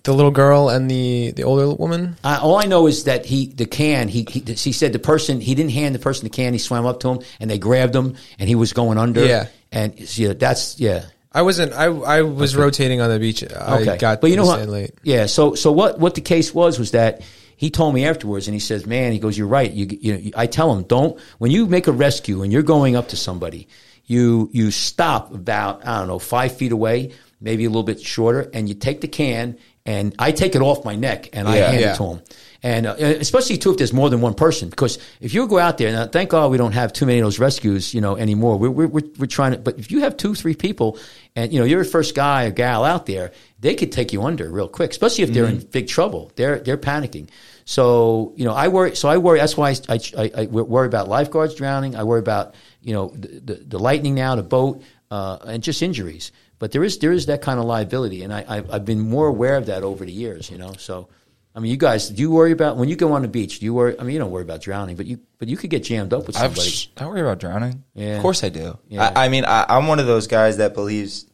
the 0.05 0.13
little 0.13 0.31
girl 0.31 0.69
and 0.69 0.91
the 0.91 1.33
the 1.33 1.43
older 1.43 1.73
woman? 1.75 2.17
Uh, 2.25 2.39
all 2.43 2.57
I 2.57 2.65
know 2.67 2.87
is 2.87 3.05
that 3.05 3.27
he, 3.27 3.47
the 3.47 3.67
can, 3.67 4.09
he, 4.09 4.27
he, 4.29 4.41
he 4.41 4.73
said 4.73 4.93
the 4.93 4.99
person, 4.99 5.41
he 5.41 5.55
didn't 5.55 5.73
hand 5.73 5.95
the 5.95 5.99
person 5.99 6.25
the 6.25 6.31
can. 6.31 6.53
He 6.53 6.59
swam 6.59 6.87
up 6.87 7.01
to 7.01 7.09
him 7.09 7.19
and 7.39 7.51
they 7.51 7.59
grabbed 7.59 7.95
him 7.95 8.17
and 8.39 8.49
he 8.49 8.55
was 8.55 8.73
going 8.73 8.99
under. 8.99 9.25
Yeah. 9.25 9.49
And 9.73 9.99
yeah, 10.19 10.33
that's, 10.33 10.81
yeah. 10.81 11.05
I 11.33 11.43
wasn't. 11.43 11.73
I 11.73 11.85
I 11.85 12.23
was 12.23 12.57
rotating 12.57 13.01
on 13.01 13.09
the 13.09 13.19
beach. 13.21 13.45
I 13.45 13.81
Okay. 13.81 13.99
got 13.99 14.21
but 14.21 14.31
you 14.31 14.37
know 14.37 14.47
what? 14.47 14.69
late. 14.69 14.95
Yeah. 15.05 15.27
So, 15.27 15.55
so 15.55 15.71
what, 15.71 16.01
what 16.01 16.17
the 16.17 16.21
case 16.21 16.53
was, 16.53 16.79
was 16.79 16.91
that 16.91 17.23
he 17.57 17.71
told 17.71 17.95
me 17.95 18.05
afterwards 18.05 18.49
and 18.49 18.55
he 18.55 18.59
says, 18.59 18.87
man, 18.87 19.13
he 19.13 19.19
goes, 19.19 19.39
you're 19.39 19.47
right. 19.47 19.71
You, 19.71 19.87
you 20.01 20.33
I 20.35 20.47
tell 20.47 20.75
him, 20.75 20.83
don't, 20.85 21.21
when 21.39 21.51
you 21.53 21.67
make 21.67 21.87
a 21.87 21.93
rescue 21.93 22.43
and 22.43 22.53
you're 22.53 22.63
going 22.63 22.97
up 22.97 23.09
to 23.09 23.17
somebody, 23.17 23.69
you, 24.07 24.51
you 24.53 24.73
stop 24.73 25.33
about, 25.33 25.87
I 25.87 25.99
don't 25.99 26.09
know, 26.09 26.19
five 26.19 26.57
feet 26.57 26.73
away, 26.73 27.13
maybe 27.41 27.65
a 27.65 27.69
little 27.69 27.85
bit 27.85 28.01
shorter, 28.01 28.51
and 28.53 28.69
you 28.69 28.75
take 28.75 29.01
the 29.03 29.09
can 29.09 29.57
and 29.87 30.15
I 30.19 30.33
take 30.33 30.55
it 30.55 30.63
off 30.63 30.85
my 30.85 30.95
neck 30.97 31.31
and 31.33 31.49
I 31.49 31.57
Yeah. 31.59 31.71
hand 31.71 31.81
Yeah. 31.81 31.93
it 31.95 31.97
to 31.97 32.05
him. 32.05 32.21
And 32.63 32.87
uh, 32.87 32.95
especially 32.99 33.57
too 33.57 33.71
if 33.71 33.79
there's 33.79 33.93
more 33.95 34.11
than 34.11 34.21
one 34.21 34.35
person, 34.35 34.69
because 34.69 34.99
if 35.23 35.33
you 35.33 35.47
go 35.49 35.59
out 35.59 35.79
there, 35.79 35.91
now 35.91 36.07
thank 36.07 36.29
God 36.29 36.51
we 36.51 36.59
don't 36.59 36.73
have 36.73 36.93
too 36.93 37.07
many 37.07 37.19
of 37.19 37.25
those 37.25 37.39
rescues, 37.39 37.95
you 37.95 38.03
know, 38.03 38.17
anymore. 38.19 38.59
We're, 38.59 38.71
we're, 38.71 38.87
we're, 38.87 39.09
we're 39.19 39.25
trying 39.27 39.53
to, 39.53 39.59
but 39.59 39.79
if 39.79 39.91
you 39.91 40.01
have 40.01 40.19
two, 40.19 40.35
three 40.35 40.55
people, 40.55 40.99
and 41.35 41.51
you 41.53 41.59
know 41.59 41.65
you're 41.65 41.83
the 41.83 41.89
first 41.89 42.15
guy 42.15 42.45
or 42.45 42.51
gal 42.51 42.85
out 42.85 43.07
there, 43.07 43.33
they 43.61 43.75
could 43.75 43.93
take 43.93 44.13
you 44.13 44.23
under 44.25 44.51
real 44.51 44.69
quick, 44.69 44.91
especially 44.91 45.25
if 45.25 45.33
they're 45.33 45.47
in 45.47 45.61
big 45.61 45.89
trouble. 45.89 46.31
They're 46.37 46.59
they're 46.59 46.77
panicking. 46.77 47.31
So 47.65 48.35
you 48.37 48.45
know, 48.45 48.53
I 48.53 48.69
worry. 48.69 48.95
So 48.97 49.09
I 49.09 49.17
worry. 49.17 49.39
That's 49.39 49.57
why 49.57 49.75
I, 49.89 49.99
I, 50.19 50.31
I 50.37 50.47
worry 50.47 50.87
about 50.87 51.09
lifeguards 51.09 51.55
drowning. 51.55 51.97
I 51.97 52.03
worry 52.05 52.21
about 52.21 52.55
you 52.83 52.93
know 52.93 53.09
the, 53.15 53.29
the, 53.41 53.55
the 53.55 53.79
lightning 53.79 54.15
now, 54.15 54.35
the 54.37 54.43
boat, 54.43 54.83
uh, 55.11 55.39
and 55.47 55.63
just 55.63 55.83
injuries. 55.83 56.33
But 56.61 56.71
there 56.71 56.85
is 56.85 56.99
there 56.99 57.11
is 57.11 57.27
that 57.27 57.43
kind 57.43 57.59
of 57.59 57.67
liability, 57.67 58.23
and 58.23 58.33
I, 58.33 58.45
I've, 58.47 58.71
I've 58.71 58.85
been 58.85 59.01
more 59.01 59.27
aware 59.27 59.57
of 59.57 59.67
that 59.67 59.83
over 59.83 60.05
the 60.05 60.13
years. 60.13 60.49
You 60.49 60.59
know, 60.59 60.75
so. 60.75 61.09
I 61.53 61.59
mean, 61.59 61.73
you 61.73 61.77
guys, 61.77 62.09
do 62.09 62.23
you 62.23 62.31
worry 62.31 62.53
about 62.53 62.77
when 62.77 62.89
you 62.89 62.95
go 62.95 63.13
on 63.15 63.23
the 63.23 63.29
beach? 63.29 63.59
Do 63.59 63.65
you 63.65 63.75
worry? 63.75 63.99
I 63.99 64.05
mean, 64.05 64.13
you 64.13 64.21
don't 64.21 64.31
worry 64.31 64.45
about 64.45 64.61
drowning, 64.61 64.95
but 64.95 65.07
you 65.07 65.19
but 65.39 65.49
you 65.49 65.57
could 65.57 65.69
get 65.69 65.83
jammed 65.83 66.13
up 66.13 66.29
with 66.29 66.37
I've, 66.37 66.57
somebody. 66.57 66.71
I 66.97 67.07
worry 67.07 67.21
about 67.23 67.41
drowning. 67.41 67.83
Yeah. 67.93 68.15
Of 68.15 68.23
course 68.23 68.45
I 68.45 68.51
do. 68.51 68.79
Yeah. 68.87 69.13
I, 69.17 69.25
I 69.25 69.29
mean, 69.29 69.45
I, 69.45 69.67
I'm 69.69 69.89
one 69.89 69.99
of 69.99 70.07
those 70.07 70.29
guys 70.29 70.59
that 70.59 70.75
believes, 70.75 71.27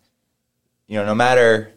you 0.87 0.97
know, 0.97 1.05
no 1.05 1.15
matter 1.15 1.71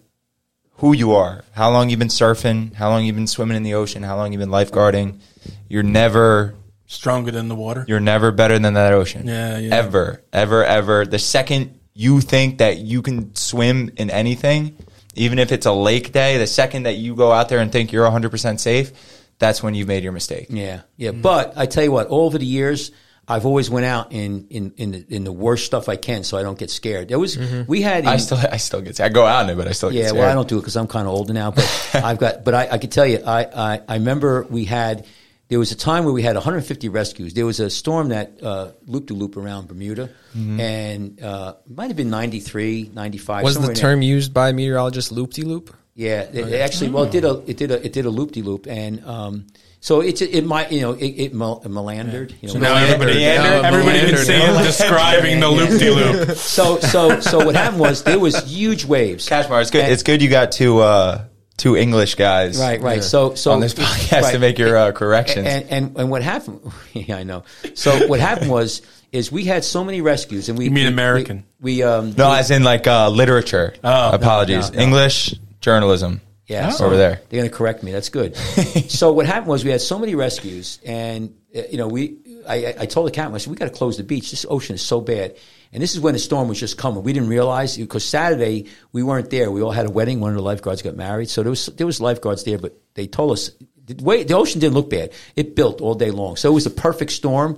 who 0.76 0.94
you 0.94 1.12
are, 1.16 1.44
how 1.52 1.70
long 1.70 1.90
you've 1.90 2.00
been 2.00 2.08
surfing, 2.08 2.74
how 2.74 2.90
long 2.90 3.04
you've 3.04 3.18
been 3.18 3.28
swimming 3.28 3.58
in 3.58 3.64
the 3.64 3.74
ocean, 3.74 4.04
how 4.04 4.16
long 4.16 4.32
you've 4.32 4.40
been 4.40 4.50
lifeguarding, 4.50 5.20
you're 5.68 5.84
never 5.84 6.56
Stronger 6.86 7.32
than 7.32 7.50
the 7.50 7.56
water. 7.56 7.84
you're 7.88 8.00
never 8.00 8.32
better 8.32 8.58
than 8.58 8.74
that 8.76 8.94
ocean. 8.94 9.28
Yeah, 9.28 9.58
yeah. 9.58 9.76
Ever, 9.76 10.24
ever, 10.32 10.64
ever. 10.64 11.06
The 11.06 11.20
second 11.20 11.79
you 12.00 12.22
think 12.22 12.60
that 12.60 12.78
you 12.78 13.02
can 13.02 13.36
swim 13.36 13.92
in 13.98 14.10
anything, 14.10 14.78
even 15.16 15.38
if 15.38 15.52
it's 15.52 15.66
a 15.66 15.74
lake 15.74 16.14
day, 16.14 16.38
the 16.38 16.48
second 16.48 16.84
that 16.84 16.94
you 16.94 17.14
go 17.14 17.34
out 17.34 17.50
there 17.50 17.60
and 17.60 17.74
think 17.74 17.92
you're 17.92 18.10
100% 18.10 18.58
safe, 18.58 18.94
that's 19.38 19.62
when 19.62 19.74
you've 19.74 19.90
made 19.90 20.02
your 20.04 20.14
mistake. 20.14 20.48
Yeah, 20.50 20.84
yeah. 20.96 21.10
Mm-hmm. 21.10 21.22
But 21.22 21.58
I 21.58 21.66
tell 21.66 21.84
you 21.84 21.92
what, 21.92 22.08
over 22.08 22.38
the 22.38 22.46
years, 22.46 22.92
I've 23.28 23.46
always 23.46 23.70
went 23.70 23.86
out 23.86 24.14
in 24.14 24.48
in 24.50 24.74
in 24.78 24.92
the, 24.92 25.06
in 25.10 25.24
the 25.26 25.34
worst 25.34 25.66
stuff 25.66 25.90
I 25.90 25.98
can, 25.98 26.24
so 26.24 26.38
I 26.38 26.42
don't 26.42 26.58
get 26.58 26.72
scared. 26.72 27.10
There 27.10 27.20
was 27.20 27.36
mm-hmm. 27.36 27.70
we 27.70 27.82
had 27.82 28.06
I 28.06 28.16
still, 28.16 28.38
I 28.38 28.58
still 28.58 28.82
get, 28.82 29.00
I 29.02 29.10
go 29.10 29.26
out 29.26 29.44
in 29.44 29.50
it, 29.52 29.58
but 29.58 29.68
I 29.68 29.74
still 29.74 29.92
get 29.92 30.06
Yeah, 30.06 30.12
well, 30.14 30.32
I 30.32 30.34
don't 30.34 30.48
do 30.48 30.58
it 30.58 30.62
because 30.62 30.78
I'm 30.78 30.88
kind 30.88 31.06
of 31.06 31.14
older 31.14 31.34
now. 31.34 31.52
But 31.52 31.92
I've 31.94 32.18
got, 32.18 32.46
but 32.46 32.54
I, 32.54 32.70
I 32.72 32.78
can 32.78 32.90
tell 32.90 33.06
you, 33.06 33.22
I, 33.26 33.44
I, 33.44 33.82
I 33.88 33.94
remember 33.96 34.48
we 34.50 34.64
had, 34.64 35.06
there 35.50 35.60
was 35.60 35.72
a 35.72 35.76
time 35.76 36.06
where 36.06 36.14
we 36.14 36.22
had 36.22 36.36
150 36.36 36.90
rescues. 36.90 37.34
There 37.34 37.46
was 37.46 37.60
a 37.60 37.70
storm 37.70 38.10
that 38.10 38.42
uh, 38.42 38.72
looped 38.86 39.08
the 39.08 39.14
loop 39.16 39.36
around 39.36 39.68
Bermuda, 39.68 40.10
Mm-hmm. 40.38 40.60
and 40.60 41.22
uh, 41.24 41.56
it 41.68 41.76
might 41.76 41.88
have 41.88 41.98
been 41.98 42.12
93, 42.12 42.92
95. 42.94 43.44
Was 43.44 43.56
the 43.56 43.62
in 43.62 43.66
there. 43.68 43.76
term 43.76 44.02
used 44.04 44.32
by 44.32 44.52
meteorologists 44.52 45.12
loop 45.12 45.34
de 45.34 45.42
loop? 45.42 45.76
Yeah, 45.96 46.22
it, 46.22 46.36
it 46.48 46.62
actually, 46.62 46.92
well, 46.92 47.04
it 47.06 47.12
did 47.12 47.26
a, 47.26 47.44
it 47.48 47.58
did 47.58 47.72
a, 47.72 47.84
it 47.86 47.92
did 47.94 48.06
a 48.06 48.10
loop 48.12 48.32
de 48.32 48.42
loop, 48.44 48.68
and 48.68 49.04
um, 49.06 49.48
so 49.82 50.02
it's 50.02 50.22
it 50.22 50.46
might, 50.46 50.72
you 50.72 50.82
know, 50.82 50.92
it, 50.94 51.08
it 51.08 51.34
mel- 51.34 51.62
melandered. 51.68 52.34
You 52.42 52.48
know, 52.48 52.54
So 52.54 52.60
now 52.60 52.76
Meander. 52.76 52.94
everybody, 52.94 53.20
Meander. 53.20 53.68
everybody 53.68 54.00
can 54.02 54.18
see 54.18 54.34
it 54.34 54.64
describing 54.64 55.40
the 55.40 55.50
loop 55.50 55.70
de 55.80 55.90
loop. 55.90 56.38
so 56.38 56.80
so 56.80 57.20
so 57.22 57.44
what 57.44 57.56
happened 57.56 57.82
was 57.82 58.04
there 58.04 58.20
was 58.20 58.38
huge 58.46 58.86
waves. 58.86 59.28
Kachmar, 59.28 59.62
it's 59.62 59.72
good. 59.72 59.84
And- 59.86 59.92
it's 59.92 60.04
good 60.04 60.22
you 60.22 60.30
got 60.30 60.52
to. 60.54 60.80
uh, 60.80 61.26
two 61.60 61.76
English 61.78 62.16
guys 62.16 62.58
Right, 62.60 62.82
right. 62.82 63.04
So, 63.04 63.36
so 63.36 63.52
on 63.52 63.60
this 63.60 63.74
podcast 63.76 64.22
right. 64.24 64.32
to 64.34 64.40
make 64.40 64.58
your 64.58 64.76
uh, 64.78 64.92
corrections. 64.92 65.46
And, 65.46 65.66
and 65.70 65.98
and 65.98 66.10
what 66.10 66.24
happened? 66.24 66.62
Yeah, 66.94 67.18
I 67.18 67.24
know. 67.24 67.44
So 67.76 68.08
what 68.08 68.20
happened 68.20 68.50
was 68.50 68.82
is 69.12 69.32
we 69.32 69.44
had 69.46 69.64
so 69.64 69.84
many 69.84 70.02
rescues, 70.02 70.50
and 70.50 70.58
we 70.58 70.66
You 70.66 70.72
mean 70.72 70.86
we- 70.86 70.94
American? 70.94 71.44
We, 71.62 71.76
we 71.78 71.84
um 71.84 72.14
no, 72.18 72.32
we- 72.32 72.38
as 72.38 72.50
in 72.52 72.64
like 72.64 72.88
uh, 72.88 73.10
literature. 73.10 73.74
Oh. 73.84 74.12
apologies. 74.14 74.72
No, 74.72 74.78
no. 74.78 74.84
English 74.84 75.36
journalism. 75.62 76.22
yeah 76.48 76.74
over 76.80 76.98
there. 76.98 77.22
They're 77.30 77.40
going 77.42 77.50
to 77.50 77.56
correct 77.56 77.84
me. 77.84 77.92
That's 77.92 78.10
good. 78.10 78.36
so 78.90 79.14
what 79.14 79.26
happened 79.28 79.48
was 79.50 79.64
we 79.64 79.72
had 79.72 79.82
so 79.82 80.00
many 80.00 80.16
rescues, 80.16 80.80
and 80.86 81.36
uh, 81.56 81.62
you 81.70 81.78
know 81.78 81.88
we 81.88 82.18
I, 82.48 82.56
I- 82.68 82.76
I 82.82 82.86
told 82.86 83.08
the 83.08 83.12
captain 83.12 83.36
I 83.36 83.38
said 83.40 83.52
we 83.52 83.58
got 83.58 83.66
to 83.72 83.78
close 83.78 83.98
the 83.98 84.04
beach. 84.04 84.32
This 84.32 84.46
ocean 84.50 84.76
is 84.76 84.82
so 84.82 85.02
bad. 85.02 85.36
And 85.72 85.84
this 85.84 85.94
is 85.94 86.00
when 86.00 86.14
the 86.14 86.20
storm 86.20 86.48
was 86.48 86.60
just 86.60 86.78
coming. 86.78 87.04
We 87.04 87.14
didn't 87.14 87.30
realize 87.30 87.78
because 87.78 88.04
Saturday 88.04 88.68
we 88.92 89.04
weren't 89.04 89.30
there. 89.30 89.52
We 89.52 89.62
all 89.62 89.72
had 89.72 89.86
a 89.86 89.92
wedding. 89.92 90.20
One 90.20 90.32
of 90.32 90.36
the 90.36 90.42
lifeguards 90.42 90.82
got 90.82 90.96
married, 90.96 91.30
so 91.30 91.44
there 91.44 91.52
was 91.52 91.68
there 91.68 91.86
was 91.86 92.02
lifeguards 92.02 92.44
there. 92.44 92.58
But 92.58 92.80
they 92.96 93.06
told 93.06 93.34
us 93.34 93.52
the 93.86 94.04
way 94.04 94.24
the 94.24 94.36
ocean 94.36 94.60
didn't 94.60 94.74
look 94.74 94.90
bad. 94.90 95.14
It 95.36 95.56
built 95.56 95.82
all 95.82 95.94
day 95.94 96.10
long, 96.10 96.38
so 96.38 96.50
it 96.50 96.54
was 96.54 96.66
a 96.66 96.72
perfect 96.72 97.12
storm. 97.12 97.58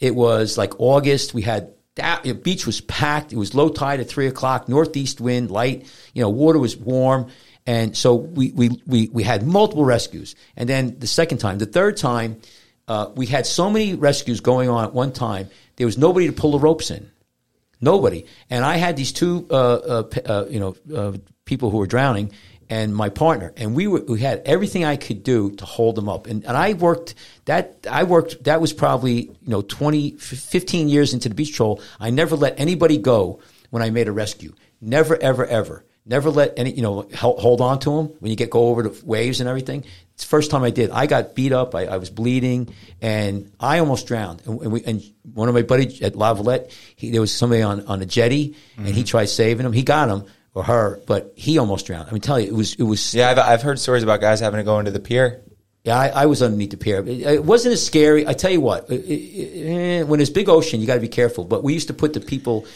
It 0.00 0.14
was 0.16 0.58
like 0.58 0.80
August. 0.80 1.34
We 1.34 1.42
had 1.42 1.72
that 1.94 2.24
the 2.24 2.32
beach 2.32 2.66
was 2.66 2.80
packed. 2.80 3.32
It 3.32 3.36
was 3.36 3.54
low 3.54 3.68
tide 3.68 4.00
at 4.00 4.08
three 4.08 4.26
o'clock. 4.26 4.68
Northeast 4.68 5.20
wind, 5.20 5.52
light. 5.52 5.86
You 6.14 6.22
know, 6.22 6.30
water 6.30 6.58
was 6.58 6.76
warm, 6.76 7.28
and 7.64 7.96
so 7.96 8.16
we 8.16 8.50
we 8.50 8.70
we 8.88 9.08
we 9.12 9.22
had 9.22 9.46
multiple 9.46 9.84
rescues. 9.84 10.34
And 10.56 10.68
then 10.68 10.98
the 10.98 11.06
second 11.06 11.38
time, 11.38 11.58
the 11.58 11.66
third 11.66 11.96
time, 11.96 12.40
uh, 12.88 13.10
we 13.14 13.26
had 13.26 13.46
so 13.46 13.70
many 13.70 13.94
rescues 13.94 14.40
going 14.40 14.68
on 14.68 14.82
at 14.82 14.92
one 14.92 15.12
time. 15.12 15.48
There 15.76 15.86
was 15.86 15.96
nobody 15.96 16.26
to 16.26 16.32
pull 16.32 16.50
the 16.50 16.58
ropes 16.58 16.90
in. 16.90 17.11
Nobody. 17.82 18.24
And 18.48 18.64
I 18.64 18.76
had 18.76 18.96
these 18.96 19.12
two, 19.12 19.46
uh, 19.50 19.54
uh, 19.54 20.04
uh, 20.24 20.46
you 20.48 20.60
know, 20.60 20.76
uh, 20.94 21.18
people 21.44 21.70
who 21.70 21.78
were 21.78 21.86
drowning, 21.86 22.32
and 22.70 22.94
my 22.94 23.10
partner, 23.10 23.52
and 23.58 23.74
we 23.74 23.86
were 23.86 24.00
we 24.00 24.20
had 24.20 24.40
everything 24.46 24.82
I 24.82 24.96
could 24.96 25.22
do 25.22 25.50
to 25.56 25.66
hold 25.66 25.94
them 25.94 26.08
up. 26.08 26.26
And 26.26 26.42
and 26.46 26.56
I 26.56 26.72
worked 26.72 27.14
that 27.44 27.86
I 27.90 28.04
worked 28.04 28.44
that 28.44 28.62
was 28.62 28.72
probably 28.72 29.24
you 29.24 29.36
know 29.42 29.60
20, 29.60 30.12
15 30.12 30.88
years 30.88 31.12
into 31.12 31.28
the 31.28 31.34
beach 31.34 31.54
troll. 31.54 31.82
I 32.00 32.08
never 32.08 32.34
let 32.34 32.58
anybody 32.58 32.96
go 32.96 33.40
when 33.68 33.82
I 33.82 33.90
made 33.90 34.08
a 34.08 34.12
rescue. 34.12 34.54
Never, 34.80 35.20
ever, 35.20 35.44
ever. 35.44 35.84
Never 36.04 36.30
let 36.30 36.54
any 36.56 36.72
you 36.72 36.82
know 36.82 37.08
hold 37.14 37.60
on 37.60 37.78
to 37.80 37.96
them 37.96 38.06
when 38.18 38.30
you 38.30 38.36
get 38.36 38.50
go 38.50 38.68
over 38.68 38.82
the 38.82 39.02
waves 39.04 39.40
and 39.40 39.48
everything. 39.48 39.84
It's 40.14 40.24
the 40.24 40.28
first 40.28 40.50
time 40.50 40.64
I 40.64 40.70
did. 40.70 40.90
I 40.90 41.06
got 41.06 41.36
beat 41.36 41.52
up. 41.52 41.74
I, 41.76 41.86
I 41.86 41.96
was 41.98 42.10
bleeding, 42.10 42.74
and 43.00 43.52
I 43.60 43.78
almost 43.78 44.08
drowned. 44.08 44.42
And, 44.44 44.60
and, 44.62 44.72
we, 44.72 44.84
and 44.84 45.02
one 45.32 45.48
of 45.48 45.54
my 45.54 45.62
buddies 45.62 46.02
at 46.02 46.14
Lavallette, 46.14 46.72
he, 46.96 47.10
there 47.10 47.20
was 47.20 47.32
somebody 47.32 47.62
on, 47.62 47.86
on 47.86 48.02
a 48.02 48.06
jetty, 48.06 48.56
and 48.76 48.88
he 48.88 49.04
tried 49.04 49.26
saving 49.26 49.64
him. 49.64 49.72
He 49.72 49.84
got 49.84 50.08
him 50.08 50.24
or 50.54 50.64
her, 50.64 51.00
but 51.06 51.32
he 51.36 51.58
almost 51.58 51.86
drowned. 51.86 52.08
I 52.08 52.12
mean, 52.12 52.20
tell 52.20 52.38
you, 52.38 52.48
it 52.48 52.54
was 52.54 52.74
it 52.74 52.82
was. 52.82 53.14
yeah, 53.14 53.30
I've, 53.30 53.38
I've 53.38 53.62
heard 53.62 53.78
stories 53.78 54.02
about 54.02 54.20
guys 54.20 54.40
having 54.40 54.58
to 54.58 54.64
go 54.64 54.78
into 54.78 54.90
the 54.90 55.00
pier. 55.00 55.42
Yeah, 55.84 55.98
I, 55.98 56.08
I 56.08 56.26
was 56.26 56.42
underneath 56.42 56.70
the 56.70 56.76
pier. 56.76 57.00
It, 57.00 57.20
it 57.20 57.44
wasn't 57.44 57.72
as 57.72 57.84
scary. 57.84 58.26
I 58.26 58.34
tell 58.34 58.50
you 58.50 58.60
what, 58.60 58.90
it, 58.90 58.94
it, 58.94 59.66
eh, 59.66 60.02
when 60.02 60.20
it's 60.20 60.30
big 60.30 60.48
ocean, 60.48 60.80
you 60.80 60.86
got 60.86 60.94
to 60.94 61.00
be 61.00 61.08
careful. 61.08 61.44
But 61.44 61.62
we 61.64 61.74
used 61.74 61.88
to 61.88 61.94
put 61.94 62.12
the 62.12 62.20
people. 62.20 62.66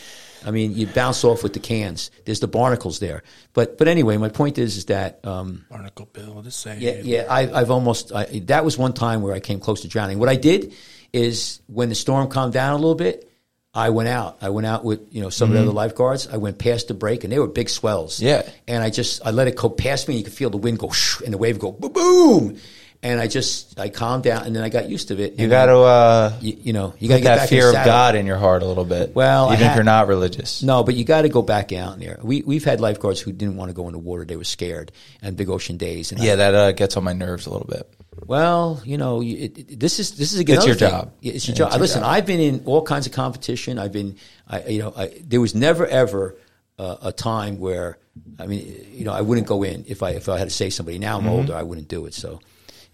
I 0.46 0.52
mean, 0.52 0.74
you 0.74 0.86
bounce 0.86 1.24
off 1.24 1.42
with 1.42 1.52
the 1.52 1.58
cans. 1.58 2.12
There's 2.24 2.38
the 2.38 2.48
barnacles 2.48 3.00
there. 3.00 3.24
But 3.52 3.76
but 3.76 3.88
anyway, 3.88 4.16
my 4.16 4.28
point 4.28 4.58
is 4.58 4.76
is 4.76 4.84
that. 4.86 5.26
Um, 5.26 5.66
Barnacle 5.68 6.06
Bill 6.06 6.42
to 6.42 6.50
say. 6.50 6.78
yeah, 6.78 7.00
yeah. 7.02 7.26
I, 7.28 7.60
I've 7.60 7.70
almost. 7.70 8.12
I, 8.12 8.24
that 8.46 8.64
was 8.64 8.78
one 8.78 8.92
time 8.92 9.22
where 9.22 9.34
I 9.34 9.40
came 9.40 9.58
close 9.58 9.82
to 9.82 9.88
drowning. 9.88 10.20
What 10.20 10.28
I 10.28 10.36
did 10.36 10.72
is 11.12 11.60
when 11.66 11.88
the 11.88 11.94
storm 11.96 12.28
calmed 12.28 12.52
down 12.52 12.72
a 12.72 12.76
little 12.76 12.94
bit, 12.94 13.28
I 13.74 13.90
went 13.90 14.08
out. 14.08 14.38
I 14.40 14.48
went 14.48 14.66
out 14.66 14.84
with 14.84 15.00
you 15.10 15.20
know 15.20 15.30
some 15.30 15.50
of 15.50 15.54
the 15.54 15.62
other 15.62 15.72
lifeguards. 15.72 16.28
I 16.28 16.36
went 16.36 16.58
past 16.58 16.88
the 16.88 16.94
break, 16.94 17.24
and 17.24 17.32
they 17.32 17.38
were 17.38 17.48
big 17.48 17.68
swells. 17.68 18.22
Yeah. 18.22 18.48
And 18.68 18.82
I 18.82 18.90
just 18.90 19.26
I 19.26 19.32
let 19.32 19.48
it 19.48 19.56
go 19.56 19.68
past 19.68 20.08
me. 20.08 20.14
And 20.14 20.18
you 20.20 20.24
could 20.24 20.32
feel 20.32 20.48
the 20.48 20.56
wind 20.56 20.78
go 20.78 20.90
shh, 20.90 21.20
and 21.20 21.34
the 21.34 21.38
wave 21.38 21.58
go 21.58 21.72
boom, 21.72 21.92
boom. 21.92 22.58
And 23.02 23.20
I 23.20 23.26
just 23.28 23.78
I 23.78 23.88
calmed 23.88 24.24
down, 24.24 24.44
and 24.46 24.56
then 24.56 24.62
I 24.64 24.68
got 24.68 24.88
used 24.88 25.08
to 25.08 25.22
it. 25.22 25.38
You 25.38 25.48
got 25.48 25.66
to 25.66 25.78
uh, 25.78 26.38
you, 26.40 26.56
you 26.60 26.72
know 26.72 26.94
you 26.98 27.08
got 27.08 27.16
to 27.16 27.20
get 27.20 27.28
get 27.28 27.28
that 27.28 27.36
back 27.36 27.52
in 27.52 27.56
the 27.58 27.62
fear 27.62 27.68
of. 27.68 27.84
God 27.84 28.14
in 28.16 28.26
your 28.26 28.38
heart 28.38 28.62
a 28.62 28.66
little 28.66 28.84
bit. 28.86 29.14
Well, 29.14 29.50
I 29.50 29.54
even 29.54 29.66
if 29.68 29.74
you're 29.74 29.84
not 29.84 30.08
religious. 30.08 30.62
No, 30.62 30.82
but 30.82 30.94
you 30.96 31.04
got 31.04 31.22
to 31.22 31.28
go 31.28 31.42
back 31.42 31.72
out 31.72 31.98
there. 32.00 32.18
We 32.22 32.42
we've 32.42 32.64
had 32.64 32.80
lifeguards 32.80 33.20
who 33.20 33.32
didn't 33.32 33.56
want 33.56 33.68
to 33.68 33.74
go 33.74 33.86
in 33.86 33.92
the 33.92 33.98
water; 33.98 34.24
they 34.24 34.36
were 34.36 34.44
scared, 34.44 34.92
and 35.22 35.36
big 35.36 35.50
ocean 35.50 35.76
days. 35.76 36.10
And 36.10 36.20
I- 36.20 36.24
Yeah, 36.24 36.36
that 36.36 36.54
uh, 36.54 36.72
gets 36.72 36.96
on 36.96 37.04
my 37.04 37.12
nerves 37.12 37.46
a 37.46 37.50
little 37.50 37.66
bit. 37.68 37.88
Well, 38.26 38.80
you 38.84 38.96
know, 38.96 39.20
it, 39.20 39.58
it, 39.58 39.78
this 39.78 39.98
is 40.00 40.16
this 40.16 40.32
is 40.32 40.38
again 40.40 40.56
It's 40.56 40.66
your 40.66 40.74
thing. 40.74 40.90
job. 40.90 41.12
It's 41.22 41.46
your 41.46 41.54
Yeah, 41.54 41.58
job. 41.58 41.66
it's 41.68 41.74
your 41.76 41.80
Listen, 41.82 42.00
job. 42.02 42.10
I've 42.10 42.26
been 42.26 42.40
in 42.40 42.62
all 42.64 42.82
kinds 42.82 43.06
of 43.06 43.12
competition. 43.12 43.78
I've 43.78 43.92
been, 43.92 44.16
I, 44.48 44.64
you 44.64 44.78
know, 44.80 44.92
I, 44.96 45.12
there 45.22 45.40
was 45.40 45.54
never 45.54 45.86
ever 45.86 46.34
uh, 46.78 46.96
a 47.02 47.12
time 47.12 47.58
where, 47.58 47.98
I 48.38 48.46
mean, 48.46 48.84
you 48.90 49.04
know, 49.04 49.12
I 49.12 49.20
wouldn't 49.20 49.46
go 49.46 49.62
in 49.62 49.84
if 49.86 50.02
I 50.02 50.10
if 50.12 50.28
I 50.30 50.38
had 50.38 50.48
to 50.48 50.54
say 50.54 50.70
somebody. 50.70 50.98
Now 50.98 51.18
I'm 51.18 51.24
Mm-hmm. 51.24 51.30
older, 51.30 51.54
I 51.54 51.62
wouldn't 51.62 51.88
do 51.88 52.06
it. 52.06 52.14
So, 52.14 52.40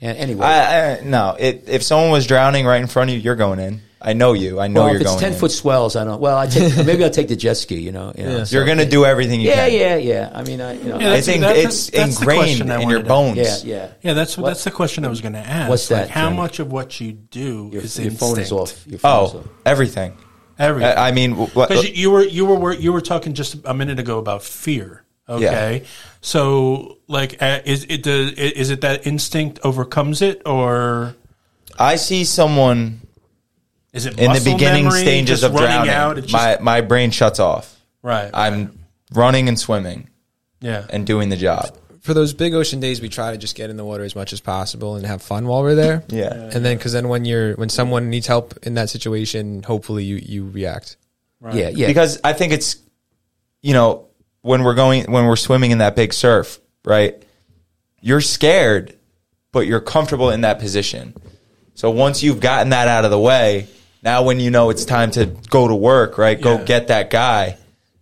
and 0.03 0.19
anyway, 0.19 0.45
I, 0.45 0.97
I, 0.99 1.01
no, 1.05 1.37
it, 1.39 1.65
if 1.69 1.83
someone 1.83 2.11
was 2.11 2.27
drowning 2.27 2.67
right 2.67 2.81
in 2.83 2.87
front 2.89 3.09
of 3.11 3.17
you, 3.17 3.23
you're 3.23 3.37
going 3.37 3.59
in. 3.61 3.81
I 4.05 4.15
know 4.15 4.33
you. 4.33 4.59
I 4.59 4.67
know 4.67 4.81
well, 4.81 4.89
you're 4.89 4.97
if 4.97 5.03
it's 5.03 5.11
going. 5.13 5.21
ten 5.21 5.33
in. 5.33 5.39
foot 5.39 5.53
swells, 5.53 5.95
I 5.95 6.03
don't. 6.03 6.21
Well, 6.21 6.37
I 6.37 6.49
take 6.49 6.77
maybe 6.87 7.05
I'll 7.05 7.11
take 7.11 7.29
the 7.29 7.37
jet 7.37 7.55
ski. 7.55 7.77
You 7.81 7.93
know, 7.93 8.13
you 8.19 8.25
know, 8.25 8.43
so- 8.43 8.57
You're 8.57 8.65
gonna 8.67 8.85
do 8.85 9.05
everything 9.05 9.41
you 9.41 9.49
Yeah, 9.49 9.69
can. 9.69 9.79
yeah, 9.79 9.97
yeah. 9.97 10.13
Yeah. 10.13 10.31
I 10.35 10.43
mean, 10.43 10.61
I 10.61 10.73
you 10.73 10.89
know, 10.89 10.99
Yeah, 10.99 11.13
I 11.13 11.21
think 11.21 11.43
that- 11.43 11.57
it's 11.57 11.89
that's 11.89 12.17
the 12.17 12.21
ingrained 12.23 12.41
question 12.45 12.71
I 12.73 12.81
in 12.83 12.89
your 12.91 13.05
bones. 13.05 13.37
yeah, 13.39 13.57
yeah. 13.65 13.89
Yeah, 14.03 14.13
that's 14.15 14.37
What- 14.37 14.49
that's 14.49 14.65
the 14.65 14.73
question 14.73 15.05
I 15.05 15.09
was 15.09 15.21
going 15.21 15.35
to 15.35 15.39
ask. 15.39 15.71
What's 15.71 15.89
Like, 15.89 16.01
that, 16.09 16.11
how 16.11 16.27
Jim? 16.31 16.37
much 16.37 16.59
of 16.59 16.73
what 16.73 17.01
you 17.01 17.13
do 17.13 17.71
Your, 17.73 17.83
is 17.83 17.97
your 17.97 18.11
phone 18.11 18.41
is 18.41 18.51
instinct? 18.51 18.53
off. 18.61 18.87
Your 18.89 19.01
oh, 19.05 19.27
phone's 19.27 19.35
Oh, 19.35 19.39
off. 19.39 19.47
everything. 19.65 20.17
Everything. 20.59 20.99
I 20.99 21.09
I 21.09 21.13
mean, 21.13 21.37
Because 21.37 21.71
uh, 21.85 21.89
you 21.95 22.11
were 22.11 22.25
you 22.25 22.45
were 22.45 22.75
you 22.75 22.93
were 22.93 23.01
talking 23.01 23.35
just 23.35 23.57
a 23.65 23.73
minute 23.73 24.01
ago 24.01 24.19
about 24.19 24.43
fear. 24.43 25.02
Okay, 25.29 25.85
so 26.21 26.99
like, 27.07 27.41
uh, 27.43 27.61
is 27.65 27.87
it 27.89 28.03
the 28.03 28.35
is 28.37 28.71
it 28.71 28.81
that 28.81 29.07
instinct 29.07 29.61
overcomes 29.65 30.21
it, 30.21 30.43
or 30.45 31.15
I 31.79 31.97
see 31.97 32.25
someone 32.25 33.01
is 33.93 34.07
it 34.07 34.19
in 34.19 34.33
the 34.33 34.41
beginning 34.41 34.85
memory, 34.85 35.01
stages 35.01 35.43
of 35.43 35.53
drowning. 35.53 35.91
Out, 35.91 36.17
just, 36.17 36.33
my 36.33 36.59
my 36.61 36.81
brain 36.81 37.11
shuts 37.11 37.39
off. 37.39 37.81
right. 38.03 38.31
I'm 38.33 38.79
running 39.13 39.49
and 39.49 39.59
swimming 39.59 40.09
yeah. 40.61 40.87
and 40.91 41.07
doing 41.07 41.29
the 41.29 41.37
job. 41.37 41.77
For 42.01 42.15
those 42.15 42.33
big 42.33 42.55
ocean 42.55 42.81
days, 42.81 43.01
we 43.01 43.09
try 43.09 43.31
to 43.31 43.37
just 43.37 43.55
get 43.55 43.71
in 43.71 43.77
the 43.77 43.85
water 43.85 44.03
as 44.03 44.17
much 44.17 44.33
as 44.33 44.41
possible 44.41 44.97
and 44.97 45.07
have 45.07 45.23
fun 45.23 45.47
while 45.47 45.63
we're 45.63 45.75
there. 45.75 46.03
Yeah. 46.09 46.33
And 46.33 46.65
then, 46.65 46.77
because 46.77 46.93
then 46.93 47.09
when 47.09 47.25
you're 47.25 47.55
when 47.55 47.69
someone 47.69 48.11
needs 48.11 48.27
help 48.27 48.55
in 48.65 48.75
that 48.75 48.91
situation, 48.91 49.63
hopefully 49.63 50.05
you 50.05 50.17
you 50.17 50.49
react. 50.49 50.97
Yeah, 51.53 51.69
yeah. 51.69 51.89
because 51.89 52.21
I 52.25 52.33
think 52.33 52.53
it's 52.53 52.77
you 53.61 53.75
know 53.75 54.07
when 54.43 54.63
we're 54.65 54.75
going 54.75 55.11
when 55.11 55.27
we're 55.27 55.37
swimming 55.37 55.71
in 55.71 55.79
that 55.79 55.97
big 55.97 56.13
surf, 56.13 56.61
right? 56.85 57.21
You're 58.01 58.21
scared, 58.21 58.97
but 59.53 59.67
you're 59.67 59.81
comfortable 59.81 60.31
in 60.31 60.41
that 60.43 60.59
position. 60.59 61.15
So 61.75 61.91
once 61.91 62.23
you've 62.23 62.41
gotten 62.41 62.71
that 62.71 62.89
out 62.89 63.05
of 63.05 63.11
the 63.11 63.19
way, 63.19 63.69
now 64.03 64.25
when 64.25 64.41
you 64.41 64.51
know 64.51 64.71
it's 64.71 64.85
time 64.85 65.11
to 65.13 65.27
go 65.49 65.69
to 65.69 65.75
work, 65.75 66.19
right? 66.19 66.41
Go 66.41 66.59
Yeah. 66.59 66.65
get 66.65 66.89
that 66.89 67.11
guy, 67.11 67.57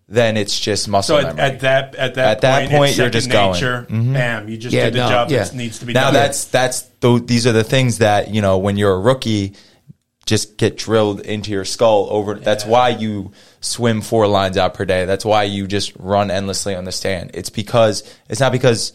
then 0.09 0.36
it's 0.36 0.59
just 0.59 0.88
muscle 0.88 1.20
So 1.20 1.26
at, 1.26 1.38
at 1.38 1.61
that 1.61 1.95
at 1.95 2.14
that 2.14 2.26
At 2.36 2.41
that 2.41 2.59
point, 2.62 2.70
point, 2.72 2.97
you're 2.97 3.11
just 3.11 3.30
going. 3.30 3.55
Mm-hmm. 3.61 3.91
nature. 4.12 4.12
Bam, 4.14 4.49
you 4.49 4.57
just 4.57 4.74
Yeah, 4.74 4.86
do 4.86 4.93
the 4.93 4.99
no, 5.05 5.09
job 5.09 5.30
yeah. 5.30 5.45
that 5.45 5.55
needs 5.55 5.78
to 5.80 5.86
be 5.86 5.93
now 5.93 6.05
done. 6.07 6.14
Now 6.14 6.20
that's 6.20 6.45
that's 6.47 6.82
th- 7.01 7.26
these 7.26 7.47
are 7.47 7.53
the 7.53 7.62
things 7.64 7.99
that 7.99 8.30
you 8.34 8.41
know 8.43 8.59
when 8.59 8.76
you're 8.76 8.95
a 8.95 8.99
rookie 9.01 9.53
just 10.31 10.57
get 10.57 10.78
drilled 10.78 11.18
into 11.22 11.51
your 11.51 11.64
skull 11.64 12.07
over 12.09 12.37
that's 12.37 12.64
why 12.64 12.89
you 12.89 13.33
swim 13.61 14.01
four 14.01 14.28
lines 14.28 14.57
out 14.57 14.74
per 14.74 14.85
day. 14.85 15.05
That's 15.05 15.24
why 15.24 15.43
you 15.43 15.66
just 15.66 15.93
run 15.99 16.31
endlessly 16.31 16.76
on 16.76 16.85
the 16.85 16.93
stand. 16.93 17.33
It's 17.35 17.51
because 17.51 18.05
it's 18.28 18.39
not 18.39 18.53
because 18.53 18.93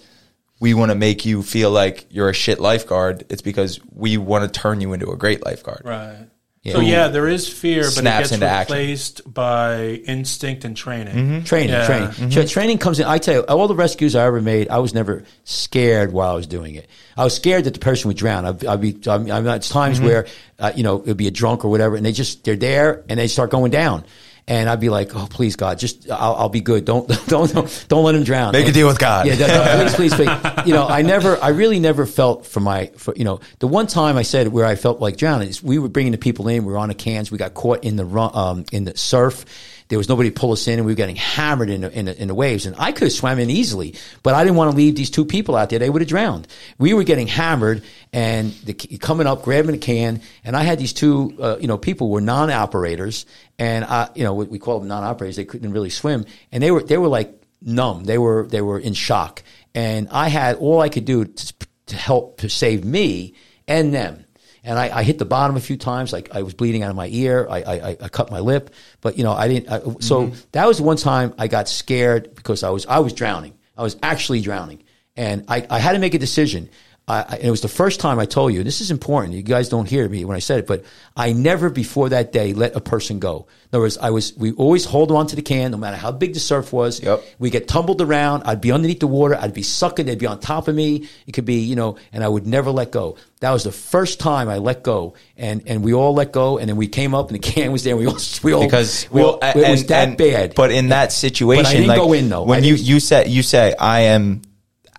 we 0.61 0.73
want 0.73 0.91
to 0.91 0.95
make 0.95 1.25
you 1.25 1.43
feel 1.43 1.71
like 1.71 2.05
you're 2.09 2.29
a 2.29 2.33
shit 2.33 2.61
lifeguard. 2.61 3.25
It's 3.27 3.41
because 3.41 3.81
we 3.91 4.15
want 4.15 4.45
to 4.45 4.59
turn 4.59 4.79
you 4.79 4.93
into 4.93 5.11
a 5.11 5.17
great 5.17 5.45
lifeguard. 5.45 5.81
Right. 5.83 6.25
So 6.67 6.79
yeah, 6.79 7.09
there 7.09 7.27
is 7.27 7.47
fear, 7.47 7.83
but 7.83 7.99
it 7.99 8.03
gets 8.05 8.31
into 8.31 8.47
action. 8.47 8.75
replaced 8.75 9.31
by 9.31 9.83
instinct 10.07 10.65
and 10.65 10.75
training. 10.75 11.13
Mm-hmm. 11.15 11.43
Training, 11.43 11.69
Yeah. 11.69 11.85
training. 11.85 12.29
Tra- 12.31 12.47
Training 12.47 12.77
comes 12.79 12.99
in. 12.99 13.05
I 13.05 13.19
tell 13.19 13.35
you, 13.35 13.41
all 13.41 13.67
the 13.67 13.75
rescues 13.75 14.15
I 14.15 14.25
ever 14.25 14.41
made, 14.41 14.69
I 14.69 14.79
was 14.79 14.93
never 14.93 15.23
scared 15.43 16.11
while 16.11 16.31
I 16.31 16.33
was 16.33 16.47
doing 16.47 16.73
it. 16.73 16.87
I 17.15 17.23
was 17.23 17.35
scared 17.35 17.65
that 17.65 17.73
the 17.75 17.79
person 17.79 18.07
would 18.07 18.17
drown. 18.17 18.45
I'd, 18.45 18.65
I'd 18.65 18.81
be, 18.81 18.97
I'm, 19.07 19.29
I'm 19.31 19.47
at 19.47 19.61
times 19.61 20.01
where, 20.01 20.25
uh, 20.57 20.71
you 20.75 20.81
know, 20.83 21.01
it'd 21.03 21.17
be 21.17 21.27
a 21.27 21.31
drunk 21.31 21.63
or 21.65 21.69
whatever, 21.69 21.95
and 21.95 22.05
they 22.05 22.11
just, 22.11 22.43
they're 22.43 22.55
there 22.55 23.03
and 23.09 23.19
they 23.19 23.27
start 23.27 23.51
going 23.51 23.71
down. 23.71 24.03
And 24.47 24.69
I'd 24.69 24.79
be 24.79 24.89
like, 24.89 25.15
"Oh, 25.15 25.25
please, 25.27 25.55
God, 25.55 25.79
just 25.79 26.07
I'll, 26.11 26.35
I'll 26.35 26.49
be 26.49 26.61
good. 26.61 26.85
Don't, 26.85 27.07
don't, 27.27 27.51
don't, 27.51 27.85
don't 27.87 28.03
let 28.03 28.13
him 28.13 28.23
drown. 28.23 28.51
Make 28.51 28.67
a 28.67 28.71
deal 28.71 28.85
with 28.87 28.99
God. 28.99 29.25
Yeah, 29.25 29.33
that- 29.35 29.87
please, 29.95 29.95
please, 29.95 30.13
please. 30.13 30.67
You 30.67 30.73
know, 30.73 30.87
I 30.87 31.01
never, 31.01 31.41
I 31.41 31.49
really 31.49 31.79
never 31.79 32.05
felt 32.05 32.45
for 32.45 32.59
my, 32.59 32.87
for 32.95 33.15
you 33.15 33.23
know, 33.23 33.39
the 33.57 33.67
one 33.67 33.87
time 33.87 34.17
I 34.17 34.21
said 34.21 34.49
where 34.49 34.65
I 34.65 34.75
felt 34.75 34.99
like 34.99 35.17
drowning 35.17 35.49
is 35.49 35.63
we 35.63 35.79
were 35.79 35.89
bringing 35.89 36.11
the 36.11 36.19
people 36.19 36.47
in. 36.47 36.63
We 36.63 36.73
were 36.73 36.77
on 36.77 36.89
the 36.89 36.95
cans. 36.95 37.31
We 37.31 37.39
got 37.39 37.55
caught 37.55 37.83
in 37.83 37.95
the 37.95 38.05
run, 38.05 38.29
um, 38.35 38.65
in 38.71 38.83
the 38.85 38.95
surf. 38.95 39.45
There 39.87 39.99
was 39.99 40.09
nobody 40.09 40.31
to 40.31 40.39
pull 40.39 40.51
us 40.51 40.67
in, 40.67 40.79
and 40.79 40.85
we 40.85 40.93
were 40.93 40.97
getting 40.97 41.15
hammered 41.15 41.69
in 41.69 41.81
the, 41.81 41.91
in 41.91 42.05
the, 42.05 42.21
in 42.21 42.27
the 42.27 42.33
waves. 42.33 42.65
And 42.65 42.75
I 42.79 42.91
could 42.91 43.03
have 43.03 43.11
swam 43.11 43.37
in 43.37 43.51
easily, 43.51 43.95
but 44.23 44.33
I 44.33 44.43
didn't 44.43 44.55
want 44.55 44.71
to 44.71 44.77
leave 44.77 44.95
these 44.95 45.11
two 45.11 45.25
people 45.25 45.55
out 45.55 45.69
there. 45.69 45.77
They 45.77 45.89
would 45.89 46.01
have 46.01 46.09
drowned. 46.09 46.47
We 46.79 46.93
were 46.93 47.03
getting 47.03 47.27
hammered, 47.27 47.83
and 48.11 48.51
the, 48.63 48.73
coming 48.73 49.27
up, 49.27 49.43
grabbing 49.43 49.75
a 49.75 49.77
can, 49.77 50.21
and 50.43 50.55
I 50.55 50.63
had 50.63 50.79
these 50.79 50.93
two, 50.93 51.35
uh, 51.39 51.57
you 51.59 51.67
know, 51.67 51.77
people 51.77 52.09
were 52.09 52.21
non-operators, 52.21 53.25
and 53.59 53.85
I, 53.85 54.09
you 54.15 54.23
know, 54.23 54.33
we 54.33 54.45
we 54.45 54.59
call 54.59 54.79
them 54.79 54.87
non-operators. 54.87 55.35
They 55.35 55.45
couldn't 55.45 55.71
really 55.71 55.91
swim, 55.91 56.25
and 56.51 56.63
they 56.63 56.71
were 56.71 56.81
they 56.81 56.97
were 56.97 57.07
like 57.07 57.41
numb. 57.61 58.05
They 58.05 58.17
were 58.17 58.47
they 58.47 58.61
were 58.61 58.79
in 58.79 58.93
shock, 58.93 59.43
and 59.73 60.09
I 60.09 60.29
had 60.29 60.57
all 60.57 60.81
I 60.81 60.89
could 60.89 61.05
do 61.05 61.25
to, 61.25 61.53
to 61.87 61.95
help 61.95 62.39
to 62.39 62.49
save 62.49 62.83
me 62.83 63.35
and 63.67 63.93
them. 63.93 64.24
And 64.65 64.77
I, 64.79 64.97
I 64.97 65.03
hit 65.03 65.19
the 65.19 65.25
bottom 65.25 65.55
a 65.55 65.61
few 65.61 65.77
times. 65.77 66.11
Like 66.11 66.35
I 66.35 66.41
was 66.41 66.53
bleeding 66.53 66.83
out 66.83 66.89
of 66.89 66.95
my 66.95 67.07
ear. 67.11 67.47
I, 67.49 67.57
I, 67.61 67.97
I 68.01 68.09
cut 68.09 68.31
my 68.31 68.39
lip, 68.39 68.73
but 68.99 69.17
you 69.17 69.23
know 69.23 69.31
I 69.31 69.47
didn't. 69.47 69.71
I, 69.71 69.79
so 69.99 70.27
mm-hmm. 70.27 70.39
that 70.53 70.67
was 70.67 70.77
the 70.77 70.83
one 70.83 70.97
time 70.97 71.33
I 71.37 71.47
got 71.47 71.69
scared 71.69 72.33
because 72.35 72.63
I 72.63 72.71
was 72.71 72.85
I 72.87 72.99
was 72.99 73.13
drowning. 73.13 73.53
I 73.77 73.83
was 73.83 73.95
actually 74.01 74.41
drowning, 74.41 74.83
and 75.15 75.45
I, 75.47 75.65
I 75.69 75.79
had 75.79 75.93
to 75.93 75.99
make 75.99 76.15
a 76.15 76.19
decision. 76.19 76.69
I, 77.07 77.19
I, 77.19 77.35
and 77.35 77.43
it 77.45 77.51
was 77.51 77.61
the 77.61 77.67
first 77.67 77.99
time 77.99 78.17
I 78.17 78.25
told 78.25 78.53
you. 78.53 78.63
This 78.63 78.81
is 78.81 78.89
important. 78.89 79.33
You 79.33 79.43
guys 79.43 79.69
don't 79.69 79.87
hear 79.87 80.09
me 80.09 80.25
when 80.25 80.35
I 80.35 80.39
said 80.39 80.59
it, 80.59 80.67
but 80.67 80.83
I 81.15 81.33
never 81.33 81.69
before 81.69 82.09
that 82.09 82.31
day 82.31 82.53
let 82.53 82.75
a 82.75 82.81
person 82.81 83.19
go. 83.19 83.47
In 83.65 83.77
other 83.77 83.81
words, 83.81 83.97
I 83.99 84.09
was. 84.09 84.35
We 84.35 84.53
always 84.53 84.85
hold 84.85 85.11
on 85.11 85.27
to 85.27 85.35
the 85.35 85.43
can, 85.43 85.71
no 85.71 85.77
matter 85.77 85.97
how 85.97 86.11
big 86.11 86.33
the 86.33 86.39
surf 86.39 86.73
was. 86.73 87.01
Yep. 87.03 87.23
We 87.37 87.51
get 87.51 87.67
tumbled 87.67 88.01
around. 88.01 88.43
I'd 88.45 88.61
be 88.61 88.71
underneath 88.71 89.01
the 89.01 89.07
water. 89.07 89.35
I'd 89.35 89.53
be 89.53 89.61
sucking. 89.61 90.07
They'd 90.07 90.17
be 90.17 90.25
on 90.25 90.39
top 90.39 90.67
of 90.67 90.73
me. 90.73 91.07
It 91.27 91.33
could 91.33 91.45
be, 91.45 91.59
you 91.59 91.75
know, 91.75 91.97
and 92.11 92.23
I 92.23 92.27
would 92.27 92.47
never 92.47 92.71
let 92.71 92.91
go. 92.91 93.17
That 93.41 93.51
was 93.51 93.63
the 93.63 93.71
first 93.71 94.19
time 94.19 94.49
I 94.49 94.57
let 94.57 94.81
go, 94.81 95.13
and 95.37 95.61
and 95.67 95.83
we 95.83 95.93
all 95.93 96.15
let 96.15 96.31
go, 96.31 96.57
and 96.57 96.67
then 96.67 96.77
we 96.77 96.87
came 96.87 97.13
up, 97.13 97.29
and 97.29 97.35
the 97.35 97.39
can 97.39 97.71
was 97.71 97.83
there. 97.83 97.93
And 97.93 97.99
we 97.99 98.07
all 98.07 98.17
we 98.41 98.53
all 98.53 98.63
because 98.63 99.07
we 99.11 99.21
all, 99.21 99.37
well, 99.39 99.55
it 99.55 99.69
was 99.69 99.85
that 99.87 100.07
and- 100.07 100.17
bad. 100.17 100.55
But 100.55 100.71
in 100.71 100.89
that 100.89 101.11
situation, 101.11 101.71
didn't 101.71 101.87
like 101.87 101.99
go 101.99 102.13
in, 102.13 102.29
though. 102.29 102.43
when 102.43 102.63
I 102.63 102.67
you 102.67 102.73
you 102.73 102.99
say 102.99 103.27
you 103.27 103.43
say 103.43 103.75
I 103.77 104.01
am 104.01 104.41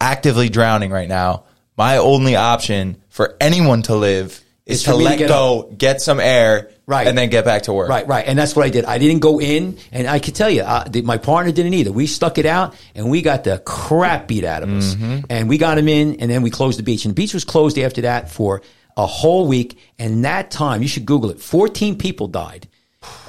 actively 0.00 0.48
drowning 0.48 0.90
right 0.90 1.08
now. 1.08 1.44
My 1.76 1.98
only 1.98 2.36
option 2.36 2.96
for 3.08 3.36
anyone 3.40 3.82
to 3.82 3.94
live 3.94 4.40
is 4.64 4.78
Is 4.78 4.82
to 4.84 4.90
to 4.90 4.96
let 4.96 5.18
get 5.18 5.28
go, 5.28 5.72
get 5.76 6.00
some 6.00 6.18
air, 6.20 6.70
Right. 6.86 7.06
and 7.06 7.16
then 7.18 7.28
get 7.30 7.44
back 7.44 7.62
to 7.64 7.72
work. 7.72 7.88
Right, 7.88 8.06
right, 8.06 8.24
and 8.26 8.38
that's 8.38 8.54
what 8.56 8.64
I 8.64 8.70
did. 8.70 8.84
I 8.84 8.98
didn't 8.98 9.20
go 9.20 9.40
in, 9.40 9.76
and 9.92 10.06
I 10.08 10.18
could 10.18 10.34
tell 10.34 10.48
you, 10.50 10.62
uh, 10.62 10.84
the, 10.88 11.02
my 11.02 11.18
partner 11.18 11.52
didn't 11.52 11.74
either. 11.74 11.92
We 11.92 12.06
stuck 12.06 12.38
it 12.38 12.46
out, 12.46 12.74
and 12.94 13.10
we 13.10 13.22
got 13.22 13.44
the 13.44 13.58
crap 13.58 14.26
beat 14.28 14.44
out 14.44 14.62
of 14.62 14.70
us, 14.70 14.94
Mm-hmm. 14.94 15.26
and 15.30 15.48
we 15.48 15.58
got 15.58 15.78
him 15.78 15.88
in, 15.88 16.16
and 16.20 16.30
then 16.30 16.42
we 16.42 16.50
closed 16.50 16.78
the 16.78 16.82
beach, 16.84 17.04
and 17.04 17.12
the 17.12 17.20
beach 17.20 17.34
was 17.34 17.44
closed 17.44 17.78
after 17.78 18.02
that 18.02 18.30
for 18.30 18.62
a 18.96 19.06
whole 19.06 19.46
week. 19.46 19.78
And 19.98 20.24
that 20.24 20.50
time, 20.50 20.80
you 20.82 20.88
should 20.88 21.06
Google 21.06 21.30
it. 21.30 21.40
Fourteen 21.40 21.96
people 21.98 22.26
died 22.28 22.66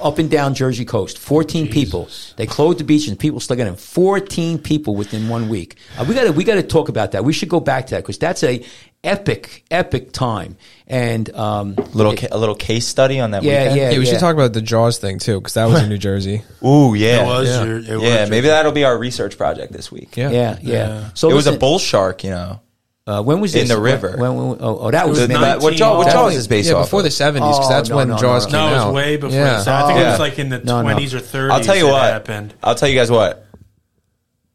up 0.02 0.20
and 0.20 0.30
down 0.30 0.54
Jersey 0.54 0.86
coast. 0.86 1.18
Fourteen 1.18 1.68
people. 1.70 2.10
They 2.36 2.46
closed 2.46 2.80
the 2.80 2.84
beach, 2.84 3.08
and 3.08 3.18
people 3.18 3.40
still 3.40 3.56
got 3.58 3.68
in. 3.68 3.76
Fourteen 3.76 4.58
people 4.60 4.96
within 4.96 5.28
one 5.30 5.50
week. 5.50 5.78
Uh, 5.98 6.06
we 6.08 6.14
got 6.16 6.26
to 6.26 6.32
we 6.32 6.44
got 6.44 6.56
to 6.56 6.64
talk 6.64 6.90
about 6.90 7.12
that. 7.14 7.24
We 7.24 7.34
should 7.34 7.50
go 7.50 7.60
back 7.60 7.88
to 7.88 7.96
that 7.96 8.04
because 8.04 8.18
that's 8.18 8.44
a 8.44 8.64
epic, 9.04 9.64
epic 9.72 10.12
time. 10.12 10.58
And 10.88 11.30
um, 11.36 11.76
Little 11.94 12.16
ca- 12.16 12.28
a 12.32 12.38
little 12.38 12.56
case 12.56 12.88
study 12.88 13.20
on 13.20 13.32
that. 13.32 13.44
Yeah, 13.44 13.60
weekend? 13.64 13.78
yeah. 13.78 13.90
Yeah, 13.92 14.00
we 14.00 14.06
should 14.06 14.20
talk 14.20 14.34
about 14.36 14.54
the 14.54 14.62
Jaws 14.62 14.98
thing 15.00 15.20
too, 15.20 15.40
because 15.40 15.54
that 15.56 15.66
was 15.66 15.82
in 15.84 15.90
New 15.90 15.98
Jersey. 15.98 16.44
Ooh, 16.66 16.94
yeah. 16.96 17.24
It 17.24 17.26
was 17.28 17.50
Yeah. 17.50 17.64
your, 17.64 17.78
it 17.78 17.88
was 17.96 18.02
yeah, 18.04 18.20
your- 18.22 18.28
maybe 18.28 18.48
that'll 18.48 18.72
be 18.72 18.84
our 18.86 18.98
research 18.98 19.38
project 19.38 19.74
this 19.74 19.92
week. 19.92 20.16
Yeah. 20.18 20.30
yeah, 20.32 20.58
yeah. 20.62 21.10
So 21.14 21.30
it 21.30 21.34
was 21.34 21.48
a 21.48 21.58
bull 21.58 21.80
shark, 21.80 22.24
you 22.24 22.30
know. 22.32 22.62
Uh, 23.08 23.22
when 23.24 23.40
was 23.40 23.54
this 23.54 23.62
In 23.62 23.68
this? 23.70 23.76
the 23.78 23.82
river. 23.82 24.16
When, 24.18 24.36
when, 24.36 24.58
oh, 24.60 24.80
oh, 24.80 24.92
that 24.92 25.08
was, 25.08 25.20
The- 25.20 25.30
maybe- 25.30 25.40
that- 25.40 25.60
what 25.62 25.70
19 25.72 25.78
Jaws, 25.78 25.98
what 25.98 26.04
That 26.08 26.12
Jaws 26.14 26.26
was- 26.26 26.36
is 26.36 26.48
based 26.50 26.68
yeah, 26.70 26.76
off 26.76 26.88
before 26.88 27.00
of. 27.00 27.06
the 27.06 27.12
seventies, 27.12 27.56
because 27.56 27.66
Oh, 27.66 27.70
that's 27.70 27.90
no, 27.90 27.96
when 27.96 28.08
no, 28.10 28.16
no, 28.16 28.20
Jaws 28.22 28.46
no. 28.48 28.52
came 28.52 28.60
No, 28.60 28.68
it 28.68 28.86
was 28.88 28.94
way 28.96 29.16
before. 29.16 29.36
Yeah. 29.40 29.64
that. 29.64 29.68
I 29.70 29.88
think 29.88 29.98
Oh. 29.98 30.00
it 30.00 30.04
Yeah. 30.04 30.10
was 30.12 30.20
like 30.20 30.40
in 30.40 30.50
the 30.50 30.58
No, 30.60 30.76
no. 30.78 30.82
twenties 30.84 31.14
or 31.14 31.20
thirties. 31.22 31.58
I'll 31.58 31.64
tell 31.64 31.76
you 31.78 31.88
what. 31.88 32.04
happened. 32.12 32.54
I'll 32.62 32.76
tell 32.76 32.90
you 32.90 32.96
guys 33.00 33.10
what. 33.10 33.46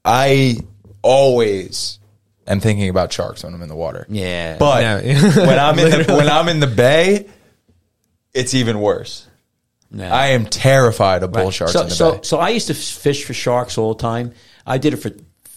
I 0.04 0.58
always 1.02 1.98
am 2.46 2.60
thinking 2.60 2.88
about 2.88 3.12
sharks 3.12 3.42
when 3.44 3.54
I'm 3.54 3.62
in 3.62 3.68
the 3.68 3.74
water. 3.74 4.06
yeah, 4.10 4.56
But 4.58 4.82
Yeah. 4.82 5.36
when 5.46 5.58
I'm 5.58 5.78
in 5.78 5.90
the 6.06 6.14
when 6.16 6.28
I'm 6.28 6.48
in 6.48 6.60
the 6.60 6.66
bay, 6.66 7.26
it's 8.34 8.54
even 8.54 8.80
worse. 8.80 9.26
No. 9.90 10.04
I 10.08 10.28
am 10.28 10.46
terrified 10.46 11.22
of 11.22 11.32
bull 11.32 11.50
sharks 11.50 11.72
so, 11.74 11.82
in 11.82 11.88
the 11.88 11.94
so, 11.94 12.12
bay. 12.12 12.20
so 12.22 12.38
I 12.38 12.48
used 12.50 12.66
to 12.68 12.74
fish 12.74 13.24
for 13.24 13.34
sharks 13.34 13.76
all 13.78 13.94
the 13.94 14.00
time. 14.02 14.32
I 14.66 14.78
did 14.78 14.94
it 14.94 14.96
for 14.98 15.10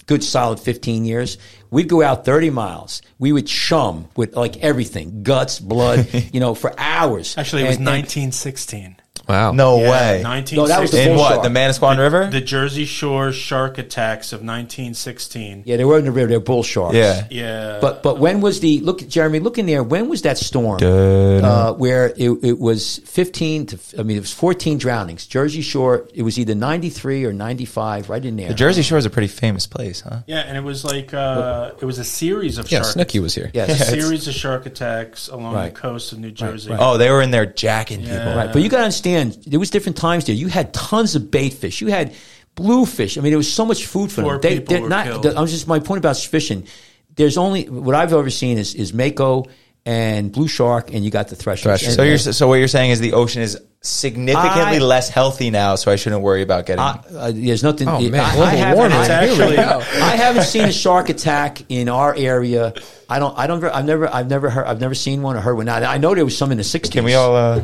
good 0.05 0.23
solid 0.23 0.59
15 0.59 1.05
years. 1.05 1.37
We'd 1.71 1.89
go 1.89 2.01
out 2.01 2.25
30 2.25 2.49
miles. 2.51 3.01
We 3.19 3.31
would 3.31 3.47
chum 3.47 4.07
with 4.15 4.35
like 4.35 4.57
everything, 4.57 5.23
guts, 5.23 5.59
blood, 5.59 6.07
you 6.33 6.39
know, 6.39 6.53
for 6.55 6.73
hours. 6.79 7.35
Actually, 7.37 7.63
it 7.63 7.67
was 7.67 7.77
And- 7.77 7.87
and- 7.87 7.97
1916. 8.03 8.97
Wow. 9.27 9.51
No 9.51 9.77
Yeah, 9.79 9.89
way. 9.91 10.23
1960. 10.23 10.55
No, 10.55 10.67
that 10.67 10.81
was 10.81 10.91
the 10.91 11.01
In 11.01 11.07
bull 11.09 11.17
what? 11.19 11.29
shark. 11.33 11.43
The 11.43 11.49
Manasquan 11.49 11.97
River? 11.97 12.27
the 12.31 12.41
Jersey 12.41 12.85
Shore 12.85 13.31
shark 13.31 13.77
attacks 13.77 14.31
of 14.33 14.41
1916. 14.41 15.63
Yeah, 15.65 15.77
they 15.77 15.85
were 15.85 15.97
in 15.99 16.05
the 16.05 16.11
river. 16.11 16.27
They're 16.29 16.39
bull 16.39 16.63
sharks. 16.63 16.95
yeah. 16.95 17.27
Yeah. 17.29 17.79
But 17.81 18.03
but 18.03 18.19
when 18.19 18.41
was 18.41 18.59
the 18.59 18.79
look, 18.81 19.07
Jeremy? 19.07 19.39
Look 19.39 19.57
in 19.57 19.65
there. 19.65 19.83
When 19.83 20.09
was 20.09 20.21
that 20.23 20.37
storm? 20.37 20.79
Uh, 20.81 21.73
where 21.73 22.07
it, 22.15 22.29
it 22.43 22.59
was 22.59 22.97
15 23.05 23.65
to 23.67 23.79
I 23.99 24.03
mean 24.03 24.17
it 24.17 24.21
was 24.21 24.33
14 24.33 24.77
drownings. 24.77 25.25
Jersey 25.27 25.61
Shore. 25.61 26.07
It 26.13 26.21
was 26.23 26.37
either 26.39 26.55
93 26.55 27.25
or 27.25 27.33
95, 27.33 28.09
right 28.09 28.23
in 28.23 28.35
there. 28.35 28.47
The 28.49 28.53
Jersey 28.53 28.81
Shore 28.81 28.97
is 28.97 29.05
a 29.05 29.09
pretty 29.09 29.27
famous 29.27 29.67
place, 29.67 30.01
huh? 30.01 30.19
yeah, 30.27 30.39
and 30.39 30.57
it 30.57 30.63
was 30.63 30.83
like 30.83 31.13
uh, 31.13 31.71
it 31.81 31.85
was 31.85 31.99
a 31.99 32.03
series 32.03 32.57
of 32.57 32.71
Yeah, 32.71 32.81
shark 32.81 32.95
Snooki 32.95 33.21
was 33.21 33.35
here. 33.35 33.51
Yes. 33.53 33.69
a 33.81 33.85
series 33.85 34.27
of 34.27 34.33
shark 34.33 34.65
attacks 34.65 35.27
along 35.27 35.53
Right. 35.55 35.73
the 35.73 35.79
coast 35.79 36.11
of 36.11 36.19
New 36.19 36.31
Jersey. 36.31 36.71
right. 36.71 36.79
Oh, 36.81 36.97
they 36.97 37.09
were 37.09 37.21
in 37.21 37.31
there 37.31 37.45
jacking 37.45 38.01
people. 38.01 38.35
Right, 38.35 38.51
but 38.51 38.61
you 38.61 38.69
got 38.69 38.77
to 38.77 38.83
understand, 38.83 39.14
there 39.23 39.59
was 39.59 39.69
different 39.69 39.97
times 39.97 40.25
there. 40.25 40.35
You 40.35 40.47
had 40.47 40.73
tons 40.73 41.15
of 41.15 41.31
bait 41.31 41.53
fish. 41.53 41.81
You 41.81 41.87
had 41.87 42.13
bluefish. 42.55 43.17
I 43.17 43.21
mean, 43.21 43.31
there 43.31 43.37
was 43.37 43.51
so 43.51 43.65
much 43.65 43.85
food 43.85 44.11
for 44.11 44.21
Four 44.21 44.33
them. 44.33 44.41
They, 44.41 44.59
people 44.59 44.81
were 44.81 44.89
not. 44.89 45.05
killed. 45.05 45.25
I'm 45.25 45.47
just 45.47 45.67
my 45.67 45.79
point 45.79 45.99
about 45.99 46.17
fishing. 46.17 46.67
There's 47.15 47.37
only 47.37 47.69
what 47.69 47.95
I've 47.95 48.13
ever 48.13 48.29
seen 48.29 48.57
is 48.57 48.75
is 48.75 48.93
mako 48.93 49.45
and 49.85 50.31
blue 50.31 50.47
shark, 50.47 50.91
and 50.93 51.05
you 51.05 51.11
got 51.11 51.27
the 51.27 51.35
threshers. 51.35 51.63
Threshers. 51.63 51.87
And- 51.89 51.95
So 51.95 52.03
you're 52.03 52.17
so 52.17 52.47
what 52.47 52.55
you're 52.55 52.67
saying 52.67 52.91
is 52.91 52.99
the 52.99 53.13
ocean 53.13 53.41
is 53.43 53.59
significantly 53.81 54.77
I- 54.77 54.79
less 54.79 55.09
healthy 55.09 55.51
now, 55.51 55.75
so 55.75 55.91
I 55.91 55.95
shouldn't 55.95 56.23
worry 56.23 56.41
about 56.41 56.65
getting. 56.65 56.79
I- 56.81 56.99
uh, 57.15 57.31
there's 57.33 57.61
nothing. 57.61 57.87
Oh, 57.87 57.99
man, 57.99 58.15
I, 58.19 58.31
global 58.33 58.43
I 58.43 58.55
haven't, 58.55 58.77
warming. 58.77 58.97
I, 58.97 59.27
Here 59.27 59.49
we 59.49 59.55
go. 59.55 59.79
I 60.01 60.15
haven't 60.15 60.43
seen 60.45 60.63
a 60.65 60.71
shark 60.71 61.09
attack 61.09 61.61
in 61.69 61.87
our 61.87 62.15
area. 62.17 62.73
I 63.07 63.19
don't. 63.19 63.37
I 63.37 63.45
don't. 63.45 63.63
I've 63.63 63.85
never. 63.85 64.11
I've 64.11 64.29
never 64.29 64.49
heard. 64.49 64.65
I've 64.65 64.79
never 64.81 64.95
seen 64.95 65.21
one 65.21 65.35
or 65.35 65.41
heard 65.41 65.55
one. 65.55 65.67
Now, 65.67 65.75
I 65.77 65.99
know 65.99 66.15
there 66.15 66.25
was 66.25 66.35
some 66.37 66.51
in 66.51 66.57
the 66.57 66.63
'60s. 66.63 66.91
Can 66.91 67.03
we 67.03 67.13
all 67.13 67.35
uh, 67.35 67.63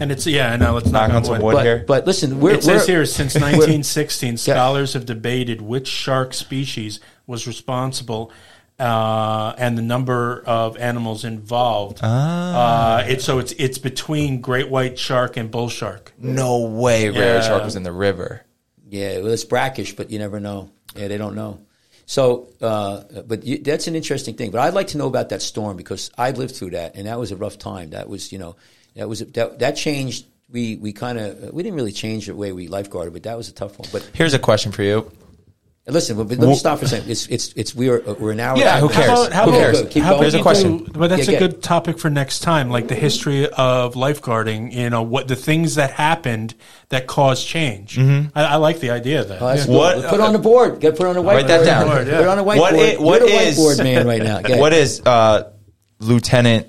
And 0.00 0.10
it's 0.10 0.26
yeah, 0.26 0.56
no, 0.56 0.72
let's 0.74 0.90
knock 0.90 1.08
knock 1.08 1.18
on 1.18 1.24
some 1.24 1.40
wood 1.42 1.52
But, 1.54 1.64
here? 1.64 1.84
but 1.86 2.04
listen, 2.06 2.40
we're, 2.40 2.54
It 2.54 2.64
says 2.64 2.88
we're- 2.88 2.98
here 2.98 3.06
since 3.06 3.34
1916, 3.36 4.38
scholars 4.38 4.94
have 4.94 5.06
debated 5.06 5.60
which 5.60 5.86
shark 5.86 6.34
species 6.34 6.98
was 7.28 7.46
responsible 7.46 8.32
uh, 8.80 9.54
and 9.58 9.76
the 9.78 9.82
number 9.82 10.42
of 10.46 10.76
animals 10.78 11.24
involved. 11.24 12.00
Ah. 12.02 12.96
Uh, 13.00 13.04
it's 13.06 13.24
so 13.24 13.38
it's 13.38 13.52
it's 13.52 13.78
between 13.78 14.40
great 14.40 14.68
white 14.70 14.98
shark 14.98 15.36
and 15.36 15.50
bull 15.50 15.68
shark. 15.68 16.12
no 16.18 16.66
way, 16.66 17.08
rare 17.10 17.36
Yeah. 17.36 17.40
shark 17.42 17.64
was 17.64 17.76
in 17.76 17.82
the 17.82 17.92
river. 17.92 18.42
Yeah, 18.88 19.18
well, 19.18 19.28
it's 19.28 19.44
brackish, 19.44 19.94
but 19.94 20.10
you 20.10 20.18
never 20.18 20.40
know. 20.40 20.70
Yeah, 20.96 21.08
they 21.08 21.18
don't 21.18 21.36
know. 21.36 21.60
So, 22.06 22.48
uh, 22.60 23.04
but 23.24 23.44
you, 23.44 23.58
that's 23.58 23.86
an 23.86 23.94
interesting 23.94 24.34
thing. 24.34 24.50
But 24.50 24.62
I'd 24.62 24.74
like 24.74 24.88
to 24.88 24.98
know 24.98 25.06
about 25.06 25.28
that 25.28 25.42
storm 25.42 25.76
because 25.76 26.10
I 26.18 26.32
lived 26.32 26.56
through 26.56 26.70
that, 26.70 26.96
and 26.96 27.06
that 27.06 27.20
was 27.20 27.30
a 27.30 27.36
rough 27.36 27.56
time. 27.56 27.90
That 27.90 28.08
was, 28.08 28.32
you 28.32 28.38
know, 28.40 28.56
that 28.96 29.08
was 29.08 29.20
that 29.20 29.60
that 29.60 29.76
changed. 29.76 30.26
We 30.50 30.74
we 30.74 30.92
kind 30.92 31.18
of 31.20 31.52
we 31.52 31.62
didn't 31.62 31.76
really 31.76 31.92
change 31.92 32.26
the 32.26 32.34
way 32.34 32.50
we 32.50 32.66
lifeguarded, 32.66 33.12
but 33.12 33.22
that 33.22 33.36
was 33.36 33.48
a 33.48 33.52
tough 33.52 33.78
one. 33.78 33.88
But 33.92 34.10
Here's 34.12 34.34
a 34.34 34.40
question 34.40 34.72
for 34.72 34.82
you. 34.82 35.08
Listen, 35.86 36.16
but, 36.16 36.28
but 36.28 36.38
let 36.38 36.48
me 36.48 36.54
stop 36.54 36.78
for 36.78 36.84
a 36.84 36.88
second. 36.88 37.10
It's 37.10 37.26
it's 37.26 37.52
it's 37.54 37.74
we 37.74 37.88
are 37.88 38.00
we're 38.00 38.30
an 38.32 38.38
hour. 38.38 38.56
Yeah, 38.56 38.78
who 38.78 38.88
cares? 38.88 39.08
How 39.08 39.22
about, 39.22 39.32
how 39.32 39.44
Who 39.46 39.52
cares? 39.52 39.80
Good, 39.82 39.90
keep 39.90 40.02
how 40.04 40.10
going. 40.10 40.20
about 40.20 40.32
Here's 40.32 40.34
a 40.34 40.42
question. 40.42 40.78
do- 40.84 40.92
but 40.92 41.08
that's 41.08 41.24
Yeah, 41.26 41.30
a 41.30 41.32
yeah. 41.32 41.38
good 41.48 41.62
topic 41.62 41.98
for 41.98 42.10
next 42.10 42.40
time, 42.40 42.70
like 42.70 42.86
the 42.86 42.94
history 42.94 43.46
of 43.48 43.94
lifeguarding. 43.94 44.72
You 44.72 44.90
know, 44.90 45.02
what 45.02 45.26
the 45.26 45.34
things 45.36 45.76
that 45.76 45.90
happened 45.90 46.54
that 46.90 47.06
caused 47.08 47.46
change. 47.48 47.96
Mm-hmm. 47.96 48.38
I, 48.38 48.44
I 48.44 48.56
like 48.56 48.78
the 48.80 48.90
idea 48.90 49.22
of 49.22 49.28
that. 49.28 49.42
Oh, 49.42 49.46
that's 49.48 49.66
good. 49.66 49.74
What- 49.74 50.04
Put 50.10 50.20
on 50.20 50.32
the 50.34 50.38
board. 50.38 50.80
Get 50.80 50.96
put 50.96 51.06
on 51.06 51.14
the 51.16 51.22
whiteboard. 51.22 51.26
Write 51.34 51.46
that 51.48 51.64
down. 51.64 51.88
Put 51.88 52.06
it 52.08 52.14
on 52.28 52.36
the 52.36 52.44
whiteboard. 52.44 52.58
What 52.60 52.74
i- 52.74 52.96
what 52.96 53.20
You're 53.22 53.28
the 53.30 53.34
is- 53.48 53.58
whiteboard 53.58 53.82
man 53.82 54.06
right 54.06 54.22
now? 54.22 54.40
Go 54.42 54.46
ahead. 54.48 54.60
What 54.60 54.72
is 54.74 55.00
uh, 55.04 55.50
Lieutenant 55.98 56.68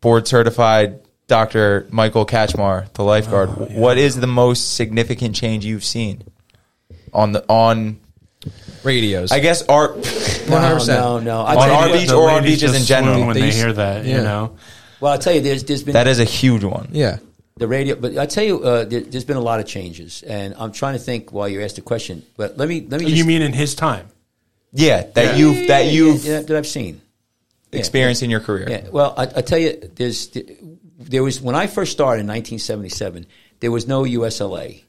Board 0.00 0.26
Certified 0.28 1.00
Dr. 1.28 1.86
Michael 1.90 2.26
Kachmar, 2.26 2.92
the 2.94 3.04
lifeguard? 3.04 3.48
Oh, 3.50 3.64
What 3.80 3.96
is 3.96 4.16
the 4.16 4.26
most 4.26 4.74
significant 4.74 5.34
change 5.36 5.64
you've 5.64 5.84
seen 5.84 6.24
on 7.12 7.32
the 7.32 7.44
on? 7.48 8.00
Radios. 8.84 9.32
I 9.32 9.40
guess 9.40 9.62
our 9.62 9.94
No, 9.96 10.02
100%. 10.02 10.86
no, 10.88 11.18
no. 11.20 11.40
I 11.42 11.54
On 11.56 11.70
our 11.70 11.88
what, 11.88 11.92
beach 11.98 12.08
The 12.08 12.16
or 12.16 12.30
on 12.30 12.42
beaches 12.42 12.60
just 12.60 12.76
in 12.76 12.82
general. 12.84 13.24
when 13.26 13.34
They 13.34 13.40
they, 13.40 13.46
used- 13.46 13.58
hear 13.58 13.72
that. 13.72 14.04
yeah. 14.04 14.16
You 14.18 14.22
know, 14.22 14.56
Well, 15.00 15.12
I'll 15.12 15.18
tell 15.18 15.34
you, 15.34 15.40
there's 15.40 15.64
there's 15.64 15.82
been 15.82 15.94
that 15.94 16.06
is 16.06 16.20
a 16.20 16.24
huge 16.24 16.64
one. 16.64 16.88
yeah. 16.92 17.18
the 17.56 17.66
radio, 17.68 17.94
but 17.96 18.18
I 18.18 18.26
tell 18.26 18.44
you, 18.44 18.62
uh, 18.64 18.84
there, 18.84 19.00
there's 19.00 19.24
been 19.24 19.36
a 19.36 19.40
lot 19.50 19.60
of 19.60 19.66
changes, 19.66 20.22
and 20.22 20.54
I'm 20.58 20.72
trying 20.72 20.94
to 20.94 20.98
think 21.00 21.32
while 21.32 21.48
you 21.48 21.62
asked 21.62 21.76
the 21.76 21.82
question. 21.82 22.22
But 22.36 22.56
let 22.58 22.68
me 22.68 22.80
let 22.88 23.00
me. 23.00 23.06
Just, 23.06 23.16
you 23.16 23.24
mean 23.24 23.42
in 23.42 23.52
his 23.52 23.74
time? 23.74 24.06
Yeah, 24.72 25.02
that 25.14 25.24
Yeah. 25.24 25.36
you've 25.36 25.68
that 25.68 25.86
you've 25.86 26.24
yeah, 26.24 26.40
that 26.40 26.56
I've 26.56 26.66
seen. 26.66 27.00
Yeah, 27.72 27.78
experienced 27.80 28.22
in 28.22 28.30
your 28.30 28.40
career. 28.40 28.68
Yeah. 28.70 28.88
Well, 28.90 29.14
I, 29.16 29.22
I 29.22 29.42
tell 29.42 29.58
you, 29.58 29.72
there's 29.96 30.28
there 30.98 31.22
was 31.22 31.40
when 31.40 31.54
I 31.56 31.66
first 31.66 31.90
started 31.92 32.20
in 32.20 32.26
1977, 32.28 33.26
there 33.60 33.70
was 33.72 33.86
no 33.88 34.04
USLA. 34.04 34.82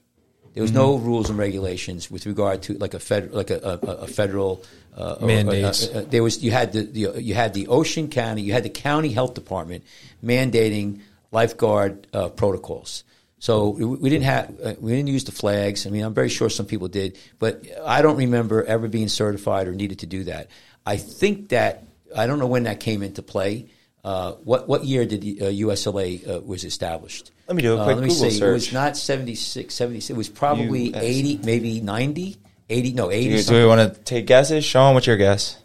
There 0.56 0.61
was 0.61 0.72
no 0.72 0.95
rules 0.95 1.30
and 1.30 1.38
regulations 1.38 2.10
with 2.10 2.26
regard 2.26 2.64
to 2.64 2.73
like 2.77 2.94
a 2.94 2.99
fed, 2.99 3.34
like 3.34 3.49
a, 3.49 3.60
a, 3.84 3.88
a 3.88 4.07
federal 4.07 4.64
uh, 4.98 5.18
or- 5.19 5.27
Mandates. 5.27 5.88
uh, 5.90 5.99
uh, 5.99 6.02
there 6.10 6.23
was 6.23 6.41
you 6.41 6.52
had 6.52 6.72
the, 6.72 6.84
the 6.84 7.22
you 7.22 7.34
had 7.34 7.53
the 7.53 7.68
Ocean 7.68 8.07
County, 8.07 8.41
you 8.41 8.53
had 8.53 8.64
the 8.64 8.69
county 8.69 9.11
health 9.11 9.34
department 9.34 9.84
mandating 10.23 11.02
lifeguard 11.32 12.07
uh, 12.14 12.30
protocols. 12.30 13.03
So 13.40 13.69
we 13.69 13.86
we 13.86 14.10
didn't 14.10 14.23
have 14.23 14.56
uh, 14.64 14.73
we 14.80 14.94
didn't 14.94 15.07
use 15.10 15.26
the 15.26 15.34
flags. 15.34 15.86
I 15.86 15.90
mean, 15.90 16.03
I'm 16.03 16.14
very 16.14 16.30
sure 16.30 16.49
some 16.49 16.65
people 16.65 16.88
did, 16.88 17.18
but 17.38 17.61
I 17.86 18.02
don't 18.02 18.18
remember 18.18 18.64
ever 18.64 18.88
being 18.88 19.10
certified 19.10 19.68
or 19.68 19.73
needed 19.73 19.99
to 19.99 20.06
do 20.06 20.23
that. 20.23 20.48
I 20.86 20.95
think 20.95 21.49
that 21.49 21.84
I 22.15 22.27
don't 22.27 22.40
know 22.40 22.48
when 22.48 22.64
that 22.64 22.80
came 22.80 23.03
into 23.03 23.22
play. 23.22 23.68
Uh, 24.06 24.34
what 24.44 24.68
what 24.69 24.84
year 24.86 25.03
did 25.03 25.22
uh, 25.41 25.45
USLA 25.45 26.30
uh, 26.30 26.40
was 26.41 26.64
established? 26.64 27.32
Let 27.48 27.56
me 27.56 27.64
do 27.64 27.73
a 27.73 27.77
Uh, 27.77 27.84
quick 27.86 27.95
let 27.98 28.03
me 28.03 28.10
Google 28.14 28.30
see. 28.30 28.40
It 28.40 28.52
was 28.52 28.72
not 28.72 28.95
76, 28.95 29.73
76. 29.73 30.10
It 30.11 30.15
was 30.15 30.30
probably 30.30 30.94
US. 30.95 31.02
80, 31.03 31.40
maybe 31.44 31.82
90, 31.82 32.38
80, 32.69 32.94
no, 32.94 33.10
80. 33.10 33.30
Do, 33.38 33.44
do 33.44 33.53
we 33.56 33.65
want 33.65 33.82
to 33.95 33.99
take 34.02 34.27
guesses? 34.27 34.64
Sean, 34.64 34.94
what's 34.94 35.07
your 35.07 35.18
guess? 35.18 35.57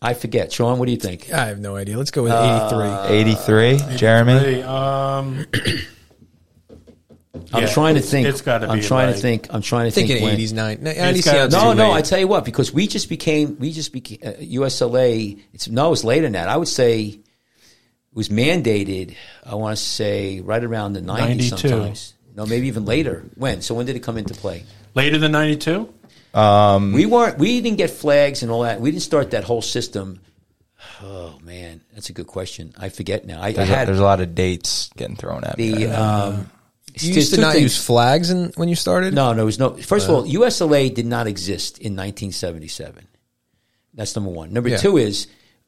I 0.00 0.14
forget. 0.14 0.50
Sean, 0.52 0.78
what 0.78 0.86
do 0.86 0.92
you 0.92 0.98
think? 0.98 1.30
I 1.32 1.46
have 1.48 1.60
no 1.60 1.76
idea. 1.76 1.98
Let's 1.98 2.10
go 2.10 2.22
with 2.22 2.32
Uh, 2.32 3.08
83. 3.10 3.76
83, 3.78 3.96
Jeremy? 3.98 4.62
Um, 4.62 5.46
I'm 7.54 7.62
yeah, 7.62 7.66
trying 7.72 7.94
to 7.96 8.00
think. 8.00 8.26
It's 8.26 8.40
got 8.40 8.58
to 8.58 8.66
be. 8.68 8.72
I'm 8.72 8.80
trying 8.80 9.08
like- 9.08 9.16
to 9.16 9.20
think. 9.22 9.46
I'm 9.50 9.62
trying 9.62 9.84
to 9.86 9.90
thinking 9.90 10.16
think. 10.16 10.26
when. 10.30 10.38
80s, 10.38 10.52
90s. 10.52 10.86
It's 10.86 10.98
90s 10.98 11.24
gotta 11.24 11.38
sounds 11.50 11.54
be- 11.54 11.60
No, 11.60 11.72
no. 11.74 11.90
late. 11.90 11.98
I 11.98 12.00
tell 12.02 12.18
you 12.18 12.28
what, 12.28 12.44
because 12.44 12.72
we 12.72 12.86
just 12.86 13.08
became, 13.08 13.58
we 13.58 13.70
just 13.72 13.92
became 13.92 14.18
uh, 14.24 14.32
USLA. 14.40 15.40
It's 15.52 15.68
no, 15.68 15.92
it's 15.92 16.04
later 16.04 16.22
than 16.22 16.32
that. 16.32 16.48
I 16.48 16.56
would 16.56 16.68
say 16.68 17.00
it 17.04 17.20
was 18.14 18.28
mandated. 18.28 19.14
I 19.44 19.54
want 19.54 19.76
to 19.76 19.82
say 19.82 20.40
right 20.40 20.62
around 20.62 20.92
the 20.94 21.00
90s 21.00 21.18
92. 21.18 21.56
sometimes. 21.56 22.14
No, 22.34 22.46
maybe 22.46 22.66
even 22.68 22.84
later. 22.84 23.24
When? 23.36 23.60
So 23.62 23.74
when 23.74 23.86
did 23.86 23.96
it 23.96 24.00
come 24.00 24.16
into 24.18 24.34
play? 24.34 24.64
later 24.94 25.18
than 25.18 25.32
'92. 25.32 25.92
We 26.94 27.06
weren't. 27.06 27.38
We 27.38 27.60
didn't 27.60 27.78
get 27.78 27.90
flags 27.90 28.42
and 28.42 28.50
all 28.52 28.62
that. 28.62 28.80
We 28.80 28.90
didn't 28.90 29.02
start 29.02 29.30
that 29.32 29.44
whole 29.44 29.62
system. 29.62 30.20
Oh 31.02 31.38
man, 31.42 31.80
that's 31.94 32.08
a 32.10 32.12
good 32.12 32.26
question. 32.26 32.74
I 32.78 32.88
forget 32.88 33.24
now. 33.26 33.40
I, 33.40 33.48
I 33.48 33.52
There's, 33.52 33.68
a, 33.70 33.74
had 33.74 33.88
there's 33.88 33.98
a 33.98 34.02
lot 34.04 34.20
of 34.20 34.34
dates 34.34 34.90
getting 34.96 35.16
thrown 35.16 35.44
at 35.44 35.58
me. 35.58 35.86
Um, 35.86 36.50
You 36.94 37.12
there's 37.12 37.16
used 37.16 37.34
to 37.34 37.40
not 37.40 37.52
things. 37.52 37.62
use 37.62 37.84
flags 37.84 38.30
in, 38.30 38.52
when 38.56 38.68
you 38.68 38.74
started? 38.76 39.14
No, 39.14 39.30
no, 39.30 39.36
there 39.36 39.44
was 39.44 39.58
no. 39.58 39.70
First 39.76 40.08
of 40.08 40.14
all, 40.14 40.24
USLA 40.24 40.92
did 40.94 41.06
not 41.06 41.26
exist 41.26 41.78
in 41.78 41.92
1977. 41.96 43.06
That's 43.94 44.14
number 44.16 44.30
one. 44.30 44.52
Number 44.52 44.70
Yeah. 44.70 44.76
two 44.78 44.96
is 44.96 45.26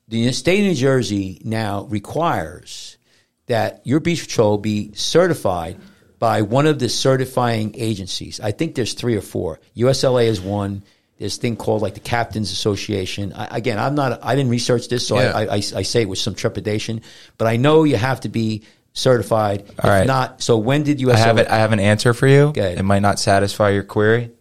the 0.08 0.30
state 0.32 0.60
of 0.60 0.66
New 0.66 0.74
Jersey 0.74 1.40
now 1.44 1.84
requires 1.84 2.98
that 3.46 3.82
your 3.84 4.00
beach 4.00 4.22
patrol 4.22 4.58
be 4.58 4.92
certified 4.94 5.78
by 6.18 6.42
one 6.42 6.66
of 6.66 6.78
the 6.78 6.88
certifying 6.88 7.74
agencies. 7.76 8.40
I 8.40 8.52
think 8.52 8.74
there's 8.74 8.94
three 8.94 9.16
or 9.16 9.20
four. 9.20 9.60
USLA 9.76 10.26
is 10.26 10.40
one. 10.40 10.82
There's 11.18 11.36
a 11.36 11.40
thing 11.40 11.56
called 11.56 11.82
like 11.82 11.94
the 11.94 12.00
Captains 12.00 12.50
Association. 12.50 13.32
I, 13.34 13.58
again, 13.58 13.78
I'm 13.78 13.94
not. 13.94 14.24
I 14.24 14.34
didn't 14.34 14.50
research 14.50 14.88
this, 14.88 15.06
so 15.06 15.20
Yeah. 15.20 15.32
I, 15.34 15.42
I, 15.42 15.54
I 15.54 15.60
say 15.60 16.02
it 16.02 16.08
with 16.08 16.18
some 16.18 16.34
trepidation. 16.34 17.02
But 17.38 17.46
I 17.48 17.56
know 17.56 17.84
you 17.84 17.96
have 17.96 18.20
to 18.20 18.28
be 18.28 18.62
certified. 18.94 19.62
All 19.62 19.74
if 19.76 19.84
right. 19.84 20.06
not, 20.06 20.42
so 20.42 20.58
when 20.58 20.82
did 20.82 20.98
USLA? 20.98 21.12
I 21.14 21.18
have 21.18 21.38
it. 21.38 21.48
I 21.48 21.56
have 21.56 21.72
an 21.72 21.80
answer 21.80 22.14
for 22.14 22.26
you. 22.26 22.42
Okay. 22.46 22.76
It 22.76 22.82
might 22.84 23.02
not 23.02 23.18
satisfy 23.18 23.70
your 23.70 23.84
query. 23.84 24.32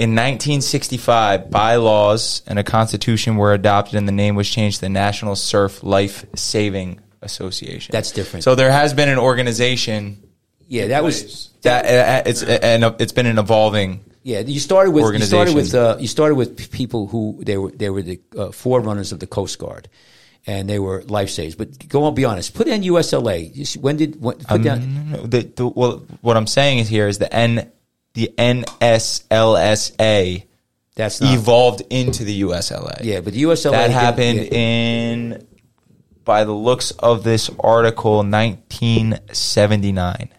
In 0.00 0.12
1965, 0.12 1.50
bylaws 1.50 2.42
and 2.46 2.58
a 2.58 2.64
constitution 2.64 3.36
were 3.36 3.52
adopted, 3.52 3.96
and 3.96 4.08
the 4.08 4.12
name 4.12 4.34
was 4.34 4.48
changed 4.48 4.76
to 4.76 4.86
the 4.86 4.88
National 4.88 5.36
Surf 5.36 5.82
Life 5.82 6.24
Saving 6.34 7.00
Association. 7.20 7.92
That's 7.92 8.10
different. 8.10 8.44
So 8.44 8.54
there 8.54 8.72
has 8.72 8.94
been 8.94 9.10
an 9.10 9.18
organization 9.18 10.22
yeah, 10.70 10.86
that 10.86 11.02
was 11.02 11.50
that 11.62 11.84
uh, 11.84 12.22
it's 12.30 12.44
and 12.44 12.84
it's 13.00 13.10
been 13.10 13.26
an 13.26 13.38
evolving. 13.38 14.04
Yeah, 14.22 14.38
you 14.38 14.60
started 14.60 14.92
with 14.92 15.12
you 15.12 15.20
started 15.20 15.52
with 15.52 15.74
uh, 15.74 15.96
you 15.98 16.06
started 16.06 16.36
with 16.36 16.70
people 16.70 17.08
who 17.08 17.42
they 17.44 17.58
were 17.58 17.72
they 17.72 17.90
were 17.90 18.02
the 18.02 18.20
uh, 18.38 18.52
forerunners 18.52 19.10
of 19.10 19.18
the 19.18 19.26
Coast 19.26 19.58
Guard, 19.58 19.88
and 20.46 20.70
they 20.70 20.78
were 20.78 21.02
lifesavers. 21.02 21.58
But 21.58 21.88
go 21.88 22.04
on, 22.04 22.14
be 22.14 22.24
honest. 22.24 22.54
Put 22.54 22.68
in 22.68 22.82
USLA. 22.82 23.76
When 23.78 23.96
did 23.96 24.20
when, 24.20 24.38
put 24.38 24.62
down? 24.62 25.10
The, 25.24 25.42
the, 25.42 25.66
well, 25.66 26.06
what 26.20 26.36
I'm 26.36 26.46
saying 26.46 26.78
is 26.78 26.88
here 26.88 27.08
is 27.08 27.18
the 27.18 27.34
N 27.34 27.72
the 28.14 28.32
NSLSA 28.38 30.44
That's 30.94 31.20
not. 31.20 31.34
evolved 31.34 31.82
into 31.90 32.24
the 32.24 32.40
USLA. 32.42 33.00
Yeah, 33.02 33.20
but 33.20 33.32
the 33.34 33.42
USLA 33.42 33.72
that 33.72 33.90
happened 33.90 34.38
yeah. 34.38 34.44
in 34.52 35.46
by 36.24 36.44
the 36.44 36.52
looks 36.52 36.92
of 36.92 37.24
this 37.24 37.50
article 37.58 38.18
1979 38.18 40.30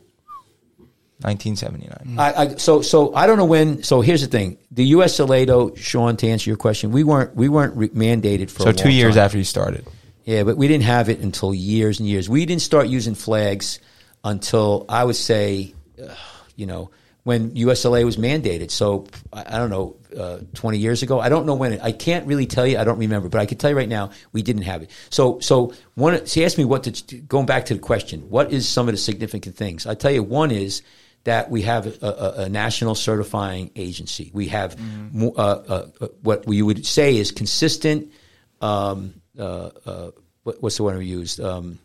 1979. 1.23 2.19
I, 2.19 2.33
I, 2.33 2.55
so 2.55 2.81
so 2.81 3.13
I 3.13 3.27
don't 3.27 3.37
know 3.37 3.45
when. 3.45 3.83
So 3.83 4.01
here's 4.01 4.21
the 4.21 4.27
thing: 4.27 4.57
the 4.71 4.91
USLA, 4.93 5.45
though, 5.45 5.75
Sean, 5.75 6.17
to 6.17 6.27
answer 6.27 6.49
your 6.49 6.57
question, 6.57 6.91
we 6.91 7.03
weren't 7.03 7.35
we 7.35 7.47
weren't 7.47 7.75
re- 7.75 7.89
mandated 7.89 8.49
for 8.49 8.63
So 8.63 8.71
two 8.71 8.91
years 8.91 9.15
time. 9.15 9.25
after 9.25 9.37
you 9.37 9.43
started. 9.43 9.85
Yeah, 10.25 10.43
but 10.43 10.57
we 10.57 10.67
didn't 10.67 10.85
have 10.85 11.09
it 11.09 11.19
until 11.19 11.53
years 11.53 11.99
and 11.99 12.07
years. 12.07 12.27
We 12.27 12.45
didn't 12.45 12.63
start 12.63 12.87
using 12.87 13.15
flags 13.15 13.79
until 14.23 14.85
I 14.89 15.03
would 15.03 15.15
say, 15.15 15.73
uh, 16.01 16.13
you 16.55 16.65
know, 16.65 16.89
when 17.23 17.51
USLA 17.51 18.03
was 18.03 18.17
mandated. 18.17 18.71
So 18.71 19.05
I, 19.31 19.57
don't 19.57 19.69
know, 19.69 19.97
uh, 20.17 20.39
twenty 20.53 20.79
years 20.79 21.03
ago. 21.03 21.19
I 21.19 21.29
don't 21.29 21.45
know 21.45 21.55
when. 21.55 21.73
It, 21.73 21.81
I 21.83 21.91
can't 21.91 22.25
really 22.25 22.45
tell 22.45 22.65
you. 22.65 22.77
I 22.77 22.83
don't 22.83 22.97
remember, 22.97 23.29
but 23.29 23.39
I 23.39 23.45
can 23.45 23.57
tell 23.57 23.69
you 23.69 23.77
right 23.77 23.89
now 23.89 24.11
we 24.31 24.41
didn't 24.41 24.63
have 24.63 24.81
it. 24.81 24.91
So 25.09 25.39
so 25.39 25.73
one. 25.95 26.25
She 26.25 26.43
asked 26.43 26.57
me 26.57 26.65
what 26.65 26.83
to 26.83 27.17
going 27.17 27.45
back 27.45 27.65
to 27.65 27.73
the 27.73 27.79
question. 27.79 28.29
What 28.29 28.51
is 28.51 28.67
some 28.67 28.87
of 28.87 28.93
the 28.93 28.97
significant 28.97 29.55
things? 29.55 29.85
I 29.85 29.95
tell 29.95 30.11
you, 30.11 30.23
one 30.23 30.51
is 30.51 30.81
that 31.23 31.51
we 31.51 31.61
have 31.61 31.85
a, 32.01 32.07
a, 32.07 32.33
a 32.43 32.49
national 32.49 32.95
certifying 32.95 33.71
agency. 33.75 34.31
We 34.33 34.47
have 34.47 34.79
mo- 35.13 35.33
uh, 35.37 35.63
uh, 36.01 36.05
uh, 36.05 36.07
what 36.23 36.47
we 36.47 36.61
would 36.61 36.85
say 36.85 37.17
is 37.17 37.31
consistent. 37.31 38.11
Um, 38.59 39.21
uh, 39.37 39.69
uh, 39.85 40.11
what, 40.43 40.61
what's 40.61 40.77
the 40.77 40.83
word 40.83 40.97
we 40.97 41.05
used? 41.05 41.39
Um, 41.39 41.79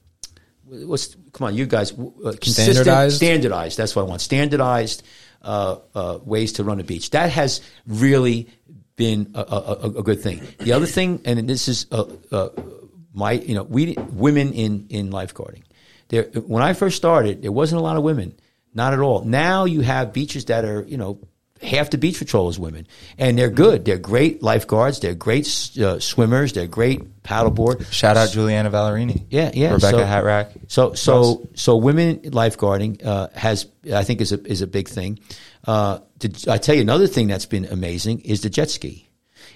what's 0.65 1.15
come 1.33 1.49
on, 1.49 1.55
you 1.55 1.67
guys? 1.67 1.93
Uh, 1.93 1.97
consistent, 2.41 2.77
Standardized? 2.77 3.17
standardized. 3.17 3.79
That's 3.79 3.95
what 3.95 4.03
I 4.03 4.05
want. 4.07 4.21
Standardized 4.21 5.03
uh, 5.43 5.79
uh, 5.95 6.19
ways 6.25 6.55
to 6.55 6.65
run 6.65 6.81
a 6.81 6.85
beach. 6.85 7.11
That 7.11 7.31
has 7.31 7.61
really 7.87 8.49
been 8.97 9.33
a, 9.35 9.41
a, 9.41 9.73
a, 9.99 10.03
good 10.03 10.21
thing. 10.21 10.41
The 10.59 10.73
other 10.73 10.87
thing, 10.87 11.21
and 11.25 11.49
this 11.49 11.69
is 11.69 11.87
uh, 11.93 12.05
uh, 12.33 12.49
my, 13.13 13.33
you 13.33 13.55
know, 13.55 13.63
we 13.63 13.95
women 14.13 14.53
in 14.53 14.87
in 14.89 15.11
lifeguarding. 15.11 15.63
There, 16.09 16.25
when 16.47 16.63
I 16.63 16.73
first 16.73 16.97
started, 16.97 17.43
there 17.43 17.53
wasn't 17.53 17.81
a 17.81 17.83
lot 17.83 17.97
of 17.97 18.03
women, 18.03 18.35
not 18.75 18.93
at 18.93 19.01
all. 19.01 19.25
Now 19.25 19.65
you 19.65 19.81
have 19.83 20.13
beaches 20.13 20.45
that 20.47 20.65
are, 20.65 20.83
you 20.83 20.97
know. 20.97 21.21
Half 21.63 21.91
the 21.91 21.99
beach 21.99 22.19
patrol 22.19 22.51
is 22.51 22.59
women, 22.59 22.87
and 23.17 23.39
they're 23.39 23.51
good. 23.51 23.87
They're 23.87 23.99
great 23.99 24.43
lifeguards. 24.43 25.01
They're 25.01 25.15
great 25.15 25.47
uh, 25.79 25.99
swimmers. 26.01 26.53
They're 26.53 26.67
great 26.67 27.23
paddleboard. 27.23 27.91
Shout 27.91 28.19
out 28.19 28.31
Juliana 28.31 28.71
Valerini. 28.71 29.25
Yeah, 29.31 29.51
yeah. 29.55 29.73
Rebecca 29.73 29.99
so, 29.99 30.05
Hatrack. 30.05 30.51
So, 30.69 30.93
so, 30.93 31.49
so 31.55 31.77
women 31.77 32.19
lifeguarding 32.19 33.05
uh, 33.05 33.29
has, 33.35 33.67
I 33.93 34.05
think, 34.05 34.21
is 34.21 34.33
a 34.33 34.43
is 34.47 34.61
a 34.61 34.67
big 34.67 34.87
thing. 34.87 35.19
Uh, 35.65 36.01
to, 36.19 36.53
I 36.53 36.59
tell 36.59 36.75
you 36.75 36.83
another 36.83 37.07
thing 37.07 37.27
that's 37.27 37.47
been 37.47 37.65
amazing 37.65 38.21
is 38.21 38.43
the 38.43 38.51
jet 38.51 38.69
ski, 38.69 39.09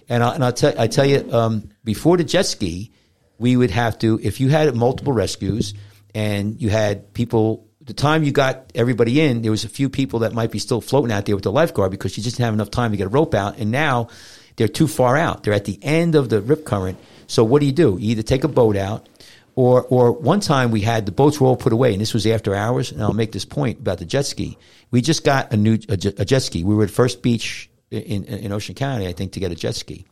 and 0.08 0.24
I, 0.24 0.34
and 0.34 0.44
I 0.44 0.52
tell 0.52 0.72
I 0.78 0.86
tell 0.86 1.06
you 1.06 1.30
um, 1.32 1.68
before 1.84 2.16
the 2.16 2.24
jet 2.24 2.46
ski, 2.46 2.92
we 3.38 3.56
would 3.56 3.70
have 3.70 3.98
to 3.98 4.18
if 4.22 4.40
you 4.40 4.48
had 4.48 4.74
multiple 4.74 5.12
rescues 5.12 5.74
and 6.14 6.60
you 6.60 6.70
had 6.70 7.12
people. 7.12 7.66
The 7.90 7.94
time 7.94 8.22
you 8.22 8.30
got 8.30 8.70
everybody 8.76 9.20
in, 9.20 9.42
there 9.42 9.50
was 9.50 9.64
a 9.64 9.68
few 9.68 9.88
people 9.88 10.20
that 10.20 10.32
might 10.32 10.52
be 10.52 10.60
still 10.60 10.80
floating 10.80 11.10
out 11.10 11.24
there 11.26 11.34
with 11.34 11.42
the 11.42 11.50
lifeguard 11.50 11.90
because 11.90 12.16
you 12.16 12.22
just 12.22 12.36
didn't 12.36 12.44
have 12.44 12.54
enough 12.54 12.70
time 12.70 12.92
to 12.92 12.96
get 12.96 13.06
a 13.06 13.08
rope 13.08 13.34
out, 13.34 13.58
and 13.58 13.72
now 13.72 14.06
they're 14.54 14.68
too 14.68 14.86
far 14.86 15.16
out. 15.16 15.42
They're 15.42 15.54
at 15.54 15.64
the 15.64 15.76
end 15.82 16.14
of 16.14 16.28
the 16.28 16.40
rip 16.40 16.64
current. 16.64 16.98
So 17.26 17.42
what 17.42 17.58
do 17.58 17.66
you 17.66 17.72
do? 17.72 17.98
You 17.98 18.12
either 18.12 18.22
take 18.22 18.44
a 18.44 18.48
boat 18.48 18.76
out, 18.76 19.08
or 19.56 19.82
or 19.82 20.12
one 20.12 20.38
time 20.38 20.70
we 20.70 20.82
had 20.82 21.04
the 21.04 21.10
boats 21.10 21.40
were 21.40 21.48
all 21.48 21.56
put 21.56 21.72
away, 21.72 21.90
and 21.90 22.00
this 22.00 22.14
was 22.14 22.28
after 22.28 22.54
hours. 22.54 22.92
And 22.92 23.02
I'll 23.02 23.12
make 23.12 23.32
this 23.32 23.44
point 23.44 23.80
about 23.80 23.98
the 23.98 24.04
jet 24.04 24.24
ski. 24.24 24.56
We 24.92 25.00
just 25.00 25.24
got 25.24 25.52
a 25.52 25.56
new 25.56 25.76
a, 25.88 25.96
jet- 25.96 26.20
a 26.20 26.24
jet 26.24 26.42
ski. 26.42 26.62
We 26.62 26.76
were 26.76 26.84
at 26.84 26.90
First 26.92 27.22
Beach 27.22 27.68
in 27.90 28.22
in 28.22 28.52
Ocean 28.52 28.76
County, 28.76 29.08
I 29.08 29.12
think, 29.14 29.32
to 29.32 29.40
get 29.40 29.50
a 29.50 29.56
jet 29.56 29.74
ski, 29.74 30.06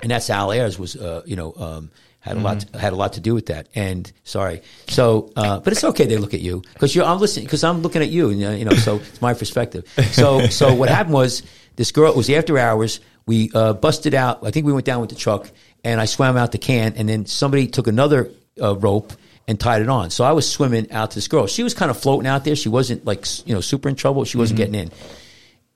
and 0.00 0.10
that's 0.10 0.30
Al 0.30 0.52
Ayers 0.52 0.78
was 0.78 0.96
uh, 0.96 1.20
you 1.26 1.36
know 1.36 1.52
um, 1.58 1.90
had 2.24 2.38
a 2.38 2.40
lot 2.40 2.56
Mm-hmm. 2.58 2.78
had 2.78 2.92
a 2.94 2.96
lot 2.96 3.12
to 3.14 3.20
do 3.20 3.34
with 3.34 3.46
that. 3.46 3.68
And 3.74 4.10
sorry, 4.24 4.62
so 4.88 5.30
uh, 5.36 5.60
but 5.60 5.72
it's 5.74 5.84
okay. 5.84 6.06
They 6.06 6.16
look 6.16 6.32
at 6.32 6.40
you 6.40 6.62
because 6.72 6.96
you're 6.96 7.04
I'm 7.04 7.18
listening 7.20 7.44
because 7.44 7.62
I'm 7.62 7.82
looking 7.82 8.00
at 8.00 8.08
you, 8.08 8.30
and 8.30 8.40
you 8.58 8.64
know, 8.64 8.74
so 8.74 8.96
it's 8.96 9.20
my 9.20 9.34
perspective. 9.34 9.84
So 10.12 10.46
so 10.48 10.74
what 10.74 10.88
happened 10.88 11.14
was 11.14 11.42
this 11.76 11.92
girl 11.92 12.10
it 12.10 12.16
was 12.16 12.30
after 12.30 12.58
hours. 12.58 13.00
We 13.26 13.50
uh, 13.54 13.74
busted 13.74 14.14
out. 14.14 14.46
I 14.46 14.50
think 14.50 14.64
we 14.66 14.72
went 14.72 14.86
down 14.86 15.00
with 15.02 15.10
the 15.10 15.16
truck, 15.16 15.50
and 15.82 16.00
I 16.00 16.06
swam 16.06 16.36
out 16.36 16.52
the 16.52 16.58
can, 16.58 16.94
and 16.96 17.08
then 17.08 17.26
somebody 17.26 17.66
took 17.66 17.86
another 17.86 18.30
uh, 18.60 18.76
rope 18.76 19.12
and 19.46 19.60
tied 19.60 19.82
it 19.82 19.88
on. 19.90 20.08
So 20.10 20.24
I 20.24 20.32
was 20.32 20.50
swimming 20.50 20.90
out 20.92 21.10
to 21.10 21.16
this 21.16 21.28
girl. 21.28 21.46
She 21.46 21.62
was 21.62 21.74
kind 21.74 21.90
of 21.90 21.98
floating 21.98 22.26
out 22.26 22.44
there. 22.44 22.56
She 22.56 22.70
wasn't 22.70 23.04
like 23.04 23.26
you 23.46 23.54
know 23.54 23.60
super 23.60 23.88
in 23.90 23.96
trouble. 23.96 24.24
She 24.24 24.38
wasn't 24.38 24.56
getting 24.56 24.74
in. 24.74 24.90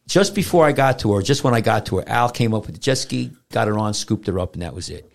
Just 0.07 0.35
before 0.35 0.65
I 0.65 0.73
got 0.73 1.01
to 1.01 1.13
her, 1.13 1.23
just 1.23 1.45
when 1.45 1.53
I 1.53 1.61
got 1.61 1.85
to 1.87 1.99
her, 1.99 2.09
Al 2.09 2.31
came 2.31 2.55
up 2.55 2.65
with 2.65 2.75
the 2.77 2.81
jet 2.81 2.95
ski, 2.97 3.31
got 3.53 3.69
her 3.69 3.77
on, 3.79 3.93
scooped 3.93 4.27
her 4.27 4.39
up, 4.39 4.55
and 4.55 4.63
that 4.63 4.75
was 4.75 4.89
it. 4.89 5.11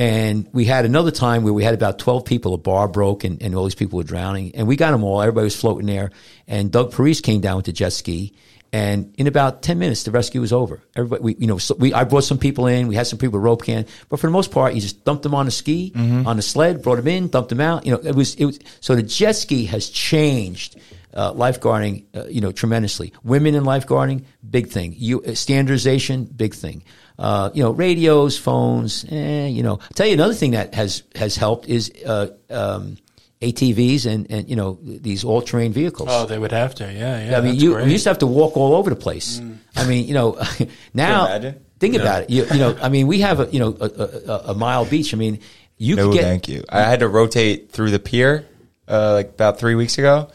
And 0.00 0.48
we 0.54 0.64
had 0.64 0.86
another 0.86 1.10
time 1.10 1.44
where 1.44 1.52
we 1.52 1.62
had 1.62 1.74
about 1.74 1.98
12 1.98 2.24
people, 2.24 2.54
a 2.54 2.56
bar 2.56 2.88
broke 2.88 3.22
and, 3.22 3.42
and 3.42 3.54
all 3.54 3.64
these 3.64 3.74
people 3.74 3.98
were 3.98 4.02
drowning. 4.02 4.54
And 4.54 4.66
we 4.66 4.76
got 4.76 4.92
them 4.92 5.04
all. 5.04 5.20
Everybody 5.20 5.44
was 5.44 5.60
floating 5.60 5.86
there. 5.86 6.10
And 6.48 6.72
Doug 6.72 6.90
Parise 6.90 7.22
came 7.22 7.42
down 7.42 7.56
with 7.56 7.66
the 7.66 7.72
jet 7.72 7.92
ski. 7.92 8.32
And 8.72 9.14
in 9.18 9.26
about 9.26 9.60
10 9.60 9.78
minutes, 9.78 10.04
the 10.04 10.10
rescue 10.10 10.40
was 10.40 10.54
over. 10.54 10.80
Everybody, 10.96 11.22
we, 11.22 11.36
you 11.36 11.46
know, 11.46 11.58
so 11.58 11.74
we, 11.74 11.92
I 11.92 12.04
brought 12.04 12.24
some 12.24 12.38
people 12.38 12.66
in. 12.66 12.88
We 12.88 12.94
had 12.94 13.08
some 13.08 13.18
people 13.18 13.40
with 13.40 13.44
rope 13.44 13.64
can. 13.64 13.84
But 14.08 14.20
for 14.20 14.26
the 14.26 14.32
most 14.32 14.52
part, 14.52 14.72
you 14.74 14.80
just 14.80 15.04
dumped 15.04 15.22
them 15.22 15.34
on 15.34 15.44
the 15.44 15.52
ski, 15.52 15.92
on 16.26 16.36
the 16.36 16.42
sled, 16.42 16.82
brought 16.82 16.96
them 16.96 17.08
in, 17.08 17.28
dumped 17.28 17.50
them 17.50 17.60
out. 17.60 17.84
You 17.84 17.92
know, 17.92 17.98
it 17.98 18.14
was, 18.14 18.36
it 18.36 18.46
was, 18.46 18.58
so 18.80 18.94
the 18.94 19.02
jet 19.02 19.32
ski 19.32 19.66
has 19.66 19.90
changed 19.90 20.80
uh, 21.12 21.34
lifeguarding, 21.34 22.04
uh, 22.14 22.24
you 22.26 22.40
know, 22.40 22.52
tremendously. 22.52 23.12
Women 23.22 23.54
in 23.54 23.64
lifeguarding, 23.64 24.24
big 24.48 24.68
thing. 24.68 24.94
You, 24.96 25.20
uh, 25.22 25.34
standardization, 25.34 26.24
big 26.24 26.54
thing. 26.54 26.84
Uh, 27.20 27.50
you 27.52 27.62
know, 27.62 27.70
radios, 27.70 28.38
phones, 28.38 29.04
eh, 29.10 29.46
you 29.46 29.62
know. 29.62 29.72
I'll 29.74 29.88
tell 29.94 30.06
you 30.06 30.14
another 30.14 30.32
thing 30.34 30.52
that 30.52 30.74
has, 30.74 31.02
has 31.14 31.36
helped 31.36 31.68
is, 31.68 31.92
uh, 32.06 32.28
um, 32.48 32.96
ATVs 33.42 34.06
and, 34.06 34.26
and, 34.30 34.48
you 34.48 34.56
know, 34.56 34.78
these 34.82 35.22
all 35.24 35.42
terrain 35.42 35.72
vehicles. 35.72 36.08
Oh, 36.10 36.26
they 36.26 36.38
would 36.38 36.52
have 36.52 36.74
to. 36.76 36.84
Yeah, 36.90 37.30
yeah. 37.30 37.38
I 37.38 37.40
mean, 37.40 37.56
you, 37.56 37.78
you 37.78 37.86
used 37.92 38.04
to 38.04 38.10
have 38.10 38.18
to 38.20 38.26
walk 38.26 38.56
all 38.56 38.74
over 38.74 38.90
the 38.90 38.96
place. 38.96 39.40
I 39.76 39.86
mean, 39.86 40.06
you 40.06 40.14
know, 40.14 40.40
now 40.94 41.26
imagine? 41.26 41.64
think 41.78 41.94
about 41.94 42.22
it. 42.24 42.30
You, 42.30 42.44
you 42.52 42.58
know, 42.58 42.76
I 42.80 42.88
mean, 42.88 43.06
we 43.06 43.20
have 43.20 43.40
a 43.40 43.46
you 43.46 43.58
know 43.58 43.76
a, 43.80 43.86
a, 43.86 44.38
a 44.48 44.54
mile 44.54 44.84
beach. 44.84 45.14
I 45.14 45.16
mean, 45.16 45.40
you 45.78 45.96
No, 45.96 46.08
could 46.08 46.14
get 46.16 46.24
thank 46.24 46.48
you. 46.48 46.64
I 46.68 46.82
had 46.82 47.00
to 47.00 47.08
rotate 47.08 47.72
through 47.72 47.90
the 47.92 47.98
pier 47.98 48.46
uh, 48.88 49.12
like 49.14 49.28
about 49.30 49.58
three 49.58 49.74
weeks 49.74 49.96
ago. 49.96 50.28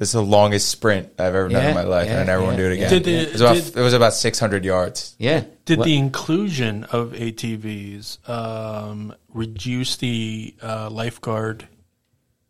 This 0.00 0.08
is 0.08 0.12
the 0.14 0.22
longest 0.22 0.70
sprint 0.70 1.10
I've 1.18 1.34
ever 1.34 1.48
done 1.50 1.62
Yeah, 1.62 1.68
in 1.68 1.74
my 1.74 1.82
life, 1.82 2.06
yeah, 2.06 2.12
and 2.12 2.20
I 2.22 2.24
never 2.32 2.42
want 2.42 2.56
to 2.56 2.62
yeah, 2.62 2.68
do 2.68 2.72
it 2.72 2.76
again. 2.76 2.90
Did 2.90 3.04
the- 3.04 3.14
it, 3.16 3.32
was 3.32 3.40
about, 3.42 3.54
did- 3.56 3.76
it 3.76 3.80
was 3.82 3.92
about 3.92 4.14
600 4.14 4.64
yards. 4.64 5.14
yeah. 5.18 5.44
Did 5.66 5.78
What- 5.78 5.84
the 5.84 5.96
inclusion 5.98 6.84
of 6.84 7.12
ATVs 7.12 8.26
um, 8.26 9.14
reduce 9.34 9.96
the 9.96 10.54
uh, 10.62 10.88
lifeguard 10.90 11.68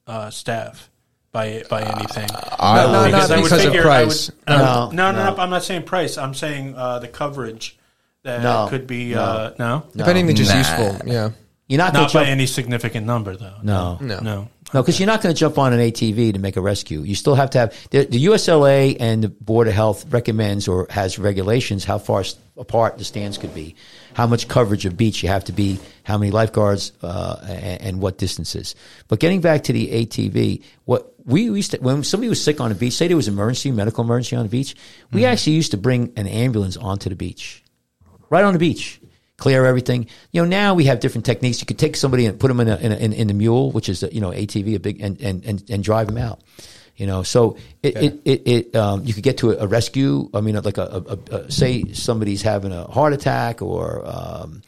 uh, 0.07 0.31
staff 0.31 0.91
by 1.33 1.65
by 1.69 1.83
anything? 1.83 2.29
I- 2.61 2.85
No, 2.87 3.09
not 3.11 3.31
I 3.33 3.37
would 3.37 3.43
because 3.43 3.53
of 3.53 3.73
figure 3.73 3.81
I 3.81 4.05
price. 4.05 4.31
would- 4.31 4.37
uh, 4.55 4.57
No, 4.57 4.91
no, 4.93 5.11
no, 5.11 5.19
no. 5.25 5.35
no, 5.35 5.43
I'm 5.43 5.51
not 5.51 5.65
saying 5.65 5.83
price. 5.83 6.19
I'm 6.19 6.35
saying 6.35 6.77
uh, 6.77 7.01
the 7.01 7.09
coverage 7.09 7.77
that 8.23 8.43
No, 8.45 8.69
could 8.71 8.87
be. 8.87 9.13
no. 9.15 9.21
Uh, 9.23 9.55
no, 9.59 9.83
If 9.97 10.07
anything, 10.07 10.37
just 10.37 10.53
Nah. 10.53 10.59
useful. 10.59 11.01
Yeah. 11.05 11.31
you're 11.67 11.79
not 11.79 11.93
going 11.95 12.03
not 12.05 12.11
to 12.11 12.15
by 12.19 12.21
jump. 12.25 12.31
any 12.31 12.47
significant 12.47 13.07
number, 13.07 13.35
though. 13.37 13.55
No. 13.65 13.99
No. 14.01 14.21
no. 14.21 14.49
No, 14.73 14.83
because 14.83 15.01
you're 15.01 15.07
not 15.09 15.21
going 15.21 15.35
to 15.35 15.39
jump 15.39 15.59
on 15.59 15.73
an 15.73 15.81
ATV 15.81 16.33
to 16.33 16.39
make 16.39 16.57
a 16.57 16.61
rescue. 16.61 17.01
You 17.01 17.17
still 17.17 17.35
have 17.35 17.51
to 17.51 17.59
have 17.59 17.89
the, 17.91 18.05
the 18.05 18.25
USLA 18.27 18.97
and 19.01 19.25
the 19.25 19.29
Board 19.29 19.67
of 19.67 19.75
Health 19.75 20.07
recommends 20.13 20.69
or 20.69 20.87
has 20.91 21.19
regulations 21.19 21.85
how 21.85 21.99
far 21.99 22.25
apart 22.57 22.99
the 22.99 23.05
stands 23.05 23.37
could 23.37 23.53
be, 23.53 23.75
how 24.15 24.29
much 24.29 24.47
coverage 24.47 24.87
of 24.87 24.97
beach 24.97 25.23
you 25.23 25.29
have 25.29 25.45
to 25.45 25.53
be, 25.53 25.81
how 26.05 26.19
many 26.19 26.31
lifeguards, 26.31 26.93
uh, 27.03 27.39
and, 27.43 27.83
and 27.83 28.01
what 28.01 28.19
distances. 28.19 28.77
But 29.09 29.19
getting 29.19 29.41
back 29.41 29.65
to 29.65 29.73
the 29.73 29.89
ATV, 29.89 30.63
what 30.85 31.15
we 31.25 31.43
used 31.43 31.73
to 31.73 31.79
when 31.79 32.05
somebody 32.05 32.29
was 32.29 32.43
sick 32.43 32.61
on 32.61 32.71
a 32.71 32.75
beach, 32.75 32.93
say 32.93 33.09
there 33.09 33.17
was 33.17 33.29
an 33.29 33.35
emergency, 33.35 33.73
medical 33.73 34.05
emergency 34.05 34.37
on 34.37 34.45
the 34.45 34.51
beach, 34.51 34.77
we 35.13 35.25
actually 35.25 35.55
used 35.55 35.73
to 35.73 35.79
bring 35.79 36.13
an 36.17 36.29
ambulance 36.29 36.77
onto 36.77 37.09
the 37.09 37.17
beach, 37.17 37.65
right 38.29 38.45
on 38.45 38.53
the 38.53 38.59
beach 38.61 39.00
clear 39.41 39.65
everything. 39.65 40.07
You 40.31 40.43
know, 40.43 40.49
now 40.49 40.75
we 40.75 40.85
have 40.85 41.01
different 41.01 41.27
techniques. 41.27 41.61
You 41.61 41.67
could 41.67 41.79
take 41.79 41.97
somebody 41.97 42.27
and 42.27 42.39
put 42.39 42.49
them 42.49 42.61
in 42.61 42.69
a, 42.69 42.77
in, 42.77 42.93
a, 42.93 42.97
in, 42.97 43.13
in 43.13 43.27
the 43.27 43.35
mule, 43.35 43.73
which 43.73 43.89
is 43.89 44.05
a, 44.05 44.15
you 44.15 44.21
know 44.21 44.31
ATV, 44.31 44.77
a 44.77 44.79
big, 44.79 45.01
and 45.01 45.21
and 45.21 45.45
and, 45.45 45.69
and 45.69 45.83
drive 45.83 46.07
them 46.07 46.19
out. 46.19 46.41
You 46.97 47.07
know, 47.07 47.23
so 47.25 47.57
it 47.83 47.97
it, 47.97 48.21
it, 48.25 48.43
it 48.47 48.77
um, 48.77 49.05
you 49.05 49.15
could 49.15 49.25
get 49.25 49.39
to 49.39 49.51
a, 49.53 49.65
a 49.65 49.67
rescue. 49.67 50.31
I 50.33 50.43
mean, 50.43 50.55
like 50.55 50.79
a, 50.79 51.51
say 51.51 51.93
somebody's 51.93 52.43
having 52.43 52.71
a 52.71 52.85
heart 52.85 53.13
attack 53.13 53.61
or. 53.61 54.03
Um, 54.05 54.63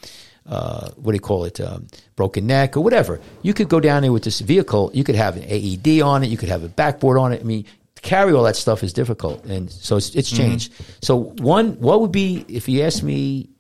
uh, 0.45 0.91
what 0.97 1.13
do 1.13 1.15
you 1.15 1.21
call 1.21 1.45
it? 1.45 1.61
Um, 1.61 1.87
broken 2.17 2.49
neck 2.49 2.77
or 2.77 2.81
whatever. 2.81 3.21
You 3.43 3.55
could 3.55 3.69
go 3.69 3.79
down 3.79 4.03
there 4.03 4.11
with 4.11 4.25
this 4.25 4.41
vehicle. 4.41 4.91
You 4.93 5.05
could 5.05 5.15
have 5.15 5.37
an 5.37 5.45
AED 5.45 6.03
on 6.03 6.25
it. 6.25 6.31
You 6.31 6.37
could 6.37 6.49
have 6.49 6.65
a 6.65 6.69
backboard 6.69 7.17
on 7.17 7.33
it. 7.33 7.41
I 7.41 7.45
mean, 7.45 7.65
to 7.95 8.03
carry 8.03 8.33
all 8.33 8.43
that 8.43 8.57
stuff 8.57 8.83
is 8.83 8.93
difficult, 8.93 9.45
and 9.45 9.71
so 9.71 9.97
it's, 9.97 10.17
it's 10.17 10.29
changed. 10.29 10.73
So 11.01 11.17
one, 11.17 11.79
what 11.81 12.01
would 12.01 12.11
be 12.11 12.45
if 12.49 12.69
you 12.69 12.83
ask 12.83 13.05
me, 13.05 13.51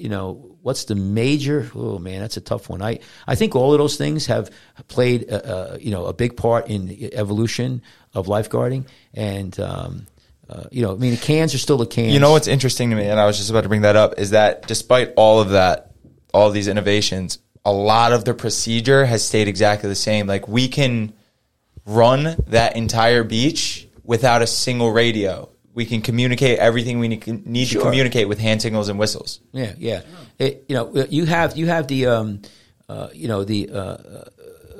you 0.00 0.08
know, 0.08 0.49
what's 0.62 0.84
the 0.84 0.94
major? 0.94 1.70
Oh 1.74 1.98
man, 1.98 2.20
that's 2.20 2.36
a 2.36 2.40
tough 2.40 2.68
one. 2.68 2.82
I 2.82 3.00
I 3.26 3.34
think 3.34 3.54
all 3.54 3.72
of 3.72 3.78
those 3.78 3.96
things 3.96 4.26
have 4.26 4.50
played, 4.88 5.30
uh, 5.30 5.36
uh, 5.36 5.78
you 5.80 5.90
know, 5.90 6.06
a 6.06 6.12
big 6.12 6.36
part 6.36 6.68
in 6.68 6.86
the 6.86 7.14
evolution 7.14 7.82
of 8.14 8.26
lifeguarding, 8.26 8.86
and 9.14 9.58
um, 9.60 10.06
uh, 10.48 10.64
you 10.70 10.82
know, 10.82 10.92
I 10.92 10.96
mean, 10.96 11.12
the 11.12 11.16
cans 11.16 11.54
are 11.54 11.58
still 11.58 11.78
the 11.78 11.86
cans. 11.86 12.12
You 12.12 12.20
know 12.20 12.32
what's 12.32 12.48
interesting 12.48 12.90
to 12.90 12.96
me, 12.96 13.06
and 13.06 13.20
I 13.20 13.26
was 13.26 13.38
just 13.38 13.50
about 13.50 13.62
to 13.62 13.68
bring 13.68 13.82
that 13.82 13.96
up, 13.96 14.18
is 14.18 14.30
that 14.30 14.66
despite 14.66 15.12
all 15.16 15.40
of 15.40 15.50
that, 15.50 15.92
all 16.34 16.50
these 16.50 16.68
innovations, 16.68 17.38
a 17.64 17.72
lot 17.72 18.12
of 18.12 18.24
the 18.24 18.34
procedure 18.34 19.04
has 19.04 19.24
stayed 19.24 19.48
exactly 19.48 19.88
the 19.88 19.94
same. 19.94 20.26
Like 20.26 20.48
we 20.48 20.68
can 20.68 21.12
run 21.86 22.36
that 22.48 22.76
entire 22.76 23.24
beach 23.24 23.88
without 24.02 24.42
a 24.42 24.46
single 24.46 24.90
radio. 24.90 25.48
We 25.74 25.84
can 25.86 26.02
communicate 26.02 26.58
everything 26.58 26.98
we 26.98 27.08
need, 27.08 27.46
need 27.46 27.66
Sure. 27.68 27.80
to 27.82 27.86
communicate 27.88 28.28
with 28.28 28.38
hand 28.40 28.60
signals 28.60 28.88
and 28.88 28.98
whistles. 28.98 29.40
Yeah, 29.52 29.72
yeah. 29.78 30.02
It, 30.38 30.64
you 30.68 30.74
know, 30.74 31.06
you 31.08 31.24
have 31.26 31.56
you 31.56 31.66
have 31.66 31.86
the 31.86 32.06
um, 32.06 32.42
uh, 32.88 33.08
you 33.14 33.28
know 33.28 33.44
the 33.44 33.70
uh, 33.72 33.76
uh, 33.78 34.24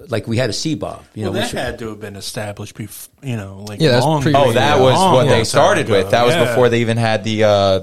like 0.08 0.26
we 0.26 0.36
had 0.36 0.50
a 0.50 0.52
CBOB. 0.52 1.00
You 1.14 1.22
Well, 1.24 1.32
know, 1.32 1.38
that 1.38 1.44
which- 1.44 1.52
had 1.52 1.78
to 1.78 1.88
have 1.90 2.00
been 2.00 2.16
established 2.16 2.74
before, 2.74 3.12
you 3.22 3.36
know, 3.36 3.64
like 3.68 3.80
Yeah, 3.80 3.92
that's 3.92 4.04
long. 4.04 4.20
pre- 4.22 4.34
Oh, 4.34 4.52
that 4.52 4.78
Yeah, 4.78 4.82
was 4.82 4.94
long, 4.94 5.14
what 5.14 5.26
long 5.26 5.28
they 5.28 5.44
started 5.44 5.86
ago. 5.86 5.98
with. 5.98 6.10
That 6.10 6.26
was 6.26 6.34
before 6.34 6.68
they 6.68 6.80
even 6.80 6.96
had 6.96 7.22
the 7.22 7.44
uh, 7.44 7.80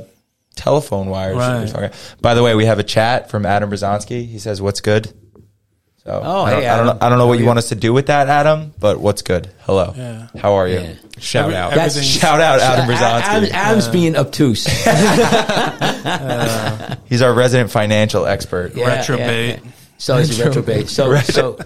telephone 0.56 1.08
wires. 1.08 1.38
Right. 1.74 1.94
By 2.22 2.34
the 2.34 2.44
way, 2.44 2.56
we 2.56 2.66
have 2.66 2.80
a 2.80 2.84
chat 2.84 3.30
from 3.30 3.46
Adam 3.46 3.70
Brzezinski. 3.70 4.28
He 4.28 4.40
says, 4.40 4.62
"What's 4.62 4.82
good?" 4.82 5.14
So, 6.08 6.22
Oh, 6.24 6.44
I 6.44 6.52
don't, 6.52 6.62
hey, 6.62 6.68
I 6.70 6.78
don't, 6.78 6.86
know, 6.86 6.98
I 7.02 7.10
don't 7.10 7.18
know 7.18 7.28
what 7.28 7.34
you 7.34 7.42
you? 7.42 7.48
want 7.48 7.60
us 7.60 7.68
to 7.68 7.76
do 7.76 7.92
with 7.92 8.06
that, 8.08 8.30
Adam. 8.30 8.74
But 8.80 9.02
what's 9.02 9.24
good? 9.24 9.50
Hello. 9.64 9.94
Yeah. 9.94 10.28
How 10.40 10.54
are 10.54 10.66
you? 10.66 10.80
Yeah. 10.80 10.94
Shout 11.20 11.44
Every- 11.48 11.56
out. 11.58 11.72
That's- 11.72 12.02
Shout 12.02 12.40
out 12.40 12.62
Adam 12.62 12.90
Adam- 12.90 13.44
Brzezinski. 13.44 13.52
Adam's 13.52 13.88
being 13.90 14.16
obtuse. 14.16 14.66
He's 17.10 17.22
our 17.22 17.34
resident 17.34 17.72
financial 17.72 18.26
expert. 18.26 18.74
Yeah, 18.74 19.00
Retrobate. 19.04 19.50
yeah, 19.50 19.60
yeah. 19.66 19.72
So 19.98 20.16
he's 20.18 20.40
a 20.40 20.46
retrobate. 20.46 20.88
So 20.88 21.14
so 21.20 21.58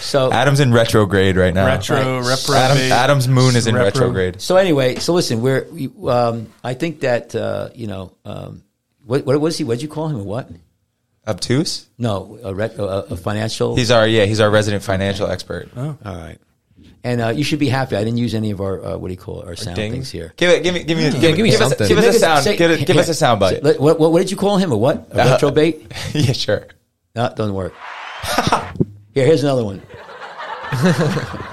so 0.00 0.32
Adam's 0.32 0.60
in 0.60 0.72
retrograde 0.72 1.36
right 1.36 1.52
now. 1.52 1.66
Retro, 1.66 2.20
Right. 2.20 2.28
reprobate. 2.30 2.56
Adam, 2.56 2.92
Adam's 2.92 3.28
moon 3.28 3.54
is 3.56 3.66
in 3.66 3.74
repro- 3.74 3.82
retrograde. 3.84 4.40
so 4.40 4.56
anyway. 4.56 4.94
So 4.96 5.12
listen, 5.12 5.42
we're 5.42 5.66
we, 5.72 5.90
um, 6.08 6.46
I 6.62 6.72
think 6.74 7.00
that 7.00 7.34
uh, 7.34 7.68
you 7.74 7.88
know 7.88 8.12
um, 8.24 8.62
what 9.04 9.26
what 9.26 9.38
was 9.40 9.58
he? 9.58 9.64
What 9.64 9.74
did 9.74 9.82
you 9.82 9.88
call 9.88 10.06
him? 10.08 10.20
A 10.20 10.22
what? 10.22 10.48
Obtuse? 11.26 11.88
No, 11.98 12.38
a, 12.42 12.54
ret, 12.54 12.74
a, 12.78 13.12
a 13.12 13.16
financial. 13.16 13.76
He's 13.76 13.90
our 13.90 14.06
yeah. 14.06 14.24
He's 14.26 14.40
our 14.40 14.50
resident 14.50 14.82
financial 14.82 15.26
expert. 15.28 15.68
Oh, 15.76 15.96
All 16.04 16.16
right. 16.16 16.38
And 17.02 17.20
uh, 17.20 17.28
you 17.28 17.44
should 17.44 17.58
be 17.58 17.68
happy. 17.68 17.96
I 17.96 18.04
didn't 18.04 18.16
use 18.18 18.34
any 18.34 18.50
of 18.50 18.60
our 18.60 18.82
uh, 18.84 18.96
what 18.96 19.08
do 19.08 19.12
you 19.14 19.18
call 19.18 19.42
it? 19.42 19.46
Our 19.48 19.56
sound 19.56 19.76
Ding. 19.76 19.92
things 19.92 20.10
here. 20.10 20.32
Give 20.36 20.50
it. 20.50 20.62
Give 20.62 20.74
me. 20.74 20.84
Give 20.84 20.96
me. 20.96 21.10
Give, 21.10 21.20
give 21.20 21.38
me 21.38 21.50
give 21.50 21.60
us, 21.60 21.74
give 21.88 21.98
us 21.98 22.16
a 22.16 22.18
sound. 22.18 22.44
say- 22.44 22.56
give, 22.56 22.70
it, 22.70 22.86
give 22.86 22.96
us 22.96 23.08
a 23.08 23.14
sound 23.14 23.40
bite. 23.40 23.62
What, 23.62 23.78
what, 24.00 24.12
what 24.12 24.18
did 24.20 24.30
you 24.30 24.36
call 24.36 24.56
him? 24.56 24.72
A 24.72 24.76
what? 24.76 25.08
A 25.12 25.20
Uh, 25.20 25.38
retrobate? 25.38 25.90
yeah, 26.26 26.32
sure. 26.32 26.66
No, 27.14 27.26
it 27.26 27.36
doesn't 27.36 27.54
work. 27.54 27.74
Here, 29.14 29.24
here's 29.26 29.42
another 29.44 29.64
one. 29.64 29.82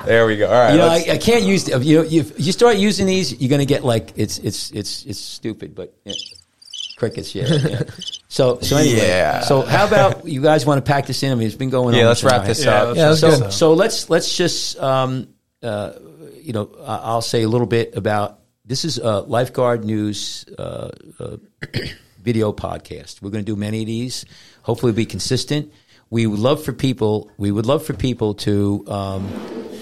There 0.05 0.25
we 0.25 0.35
go. 0.37 0.47
All 0.47 0.53
right. 0.53 0.71
You 0.71 0.77
know, 0.79 0.87
I, 0.87 1.05
I 1.13 1.17
can't 1.17 1.43
use. 1.43 1.67
You 1.67 1.97
know, 2.01 2.03
if 2.09 2.39
you 2.39 2.51
start 2.51 2.77
using 2.77 3.05
these, 3.05 3.39
you're 3.39 3.49
going 3.49 3.59
to 3.59 3.67
get 3.67 3.83
like 3.85 4.13
it's 4.15 4.39
it's 4.39 4.71
it's 4.71 5.05
it's 5.05 5.19
stupid, 5.19 5.75
but 5.75 5.93
yeah. 6.05 6.13
Crickets. 7.01 7.33
Yeah, 7.35 7.47
yeah. 7.49 7.81
So 8.27 8.59
so 8.61 8.77
anyway, 8.77 9.07
Yeah. 9.07 9.41
so 9.41 9.61
how 9.63 9.87
about 9.87 10.25
you 10.27 10.41
guys 10.41 10.65
want 10.65 10.77
to 10.85 10.89
pack 10.89 11.07
this 11.07 11.23
in? 11.23 11.31
I 11.31 11.35
mean, 11.35 11.47
it's 11.47 11.55
been 11.57 11.69
going 11.71 11.95
on. 11.95 11.99
yeah, 11.99 12.07
let's 12.07 12.23
wrap 12.23 12.41
hour. 12.41 12.47
this 12.47 12.65
up. 12.65 12.95
Yeah, 12.95 13.09
that's 13.09 13.19
so, 13.19 13.49
so 13.49 13.73
let's 13.73 14.09
let's 14.09 14.37
just 14.37 14.79
um, 14.79 15.27
uh, 15.63 15.93
you 16.41 16.53
know 16.53 16.69
I- 16.85 17.01
I'll 17.11 17.21
say 17.23 17.41
a 17.43 17.49
little 17.49 17.67
bit 17.67 17.97
about 17.97 18.39
this 18.65 18.85
is 18.85 18.99
a 18.99 19.21
lifeguard 19.21 19.83
news 19.83 20.45
uh, 20.57 20.89
uh, 21.19 21.37
video 22.21 22.53
podcast. 22.53 23.21
We're 23.21 23.31
going 23.31 23.43
to 23.43 23.51
do 23.51 23.57
many 23.57 23.81
of 23.81 23.87
these. 23.87 24.25
Hopefully, 24.61 24.93
be 24.93 25.05
consistent. 25.05 25.73
We 26.11 26.27
would 26.27 26.39
love 26.39 26.63
for 26.63 26.71
people. 26.73 27.31
We 27.37 27.51
would 27.51 27.65
love 27.65 27.83
for 27.85 27.93
people 27.93 28.35
to 28.45 28.83
um, 28.87 29.27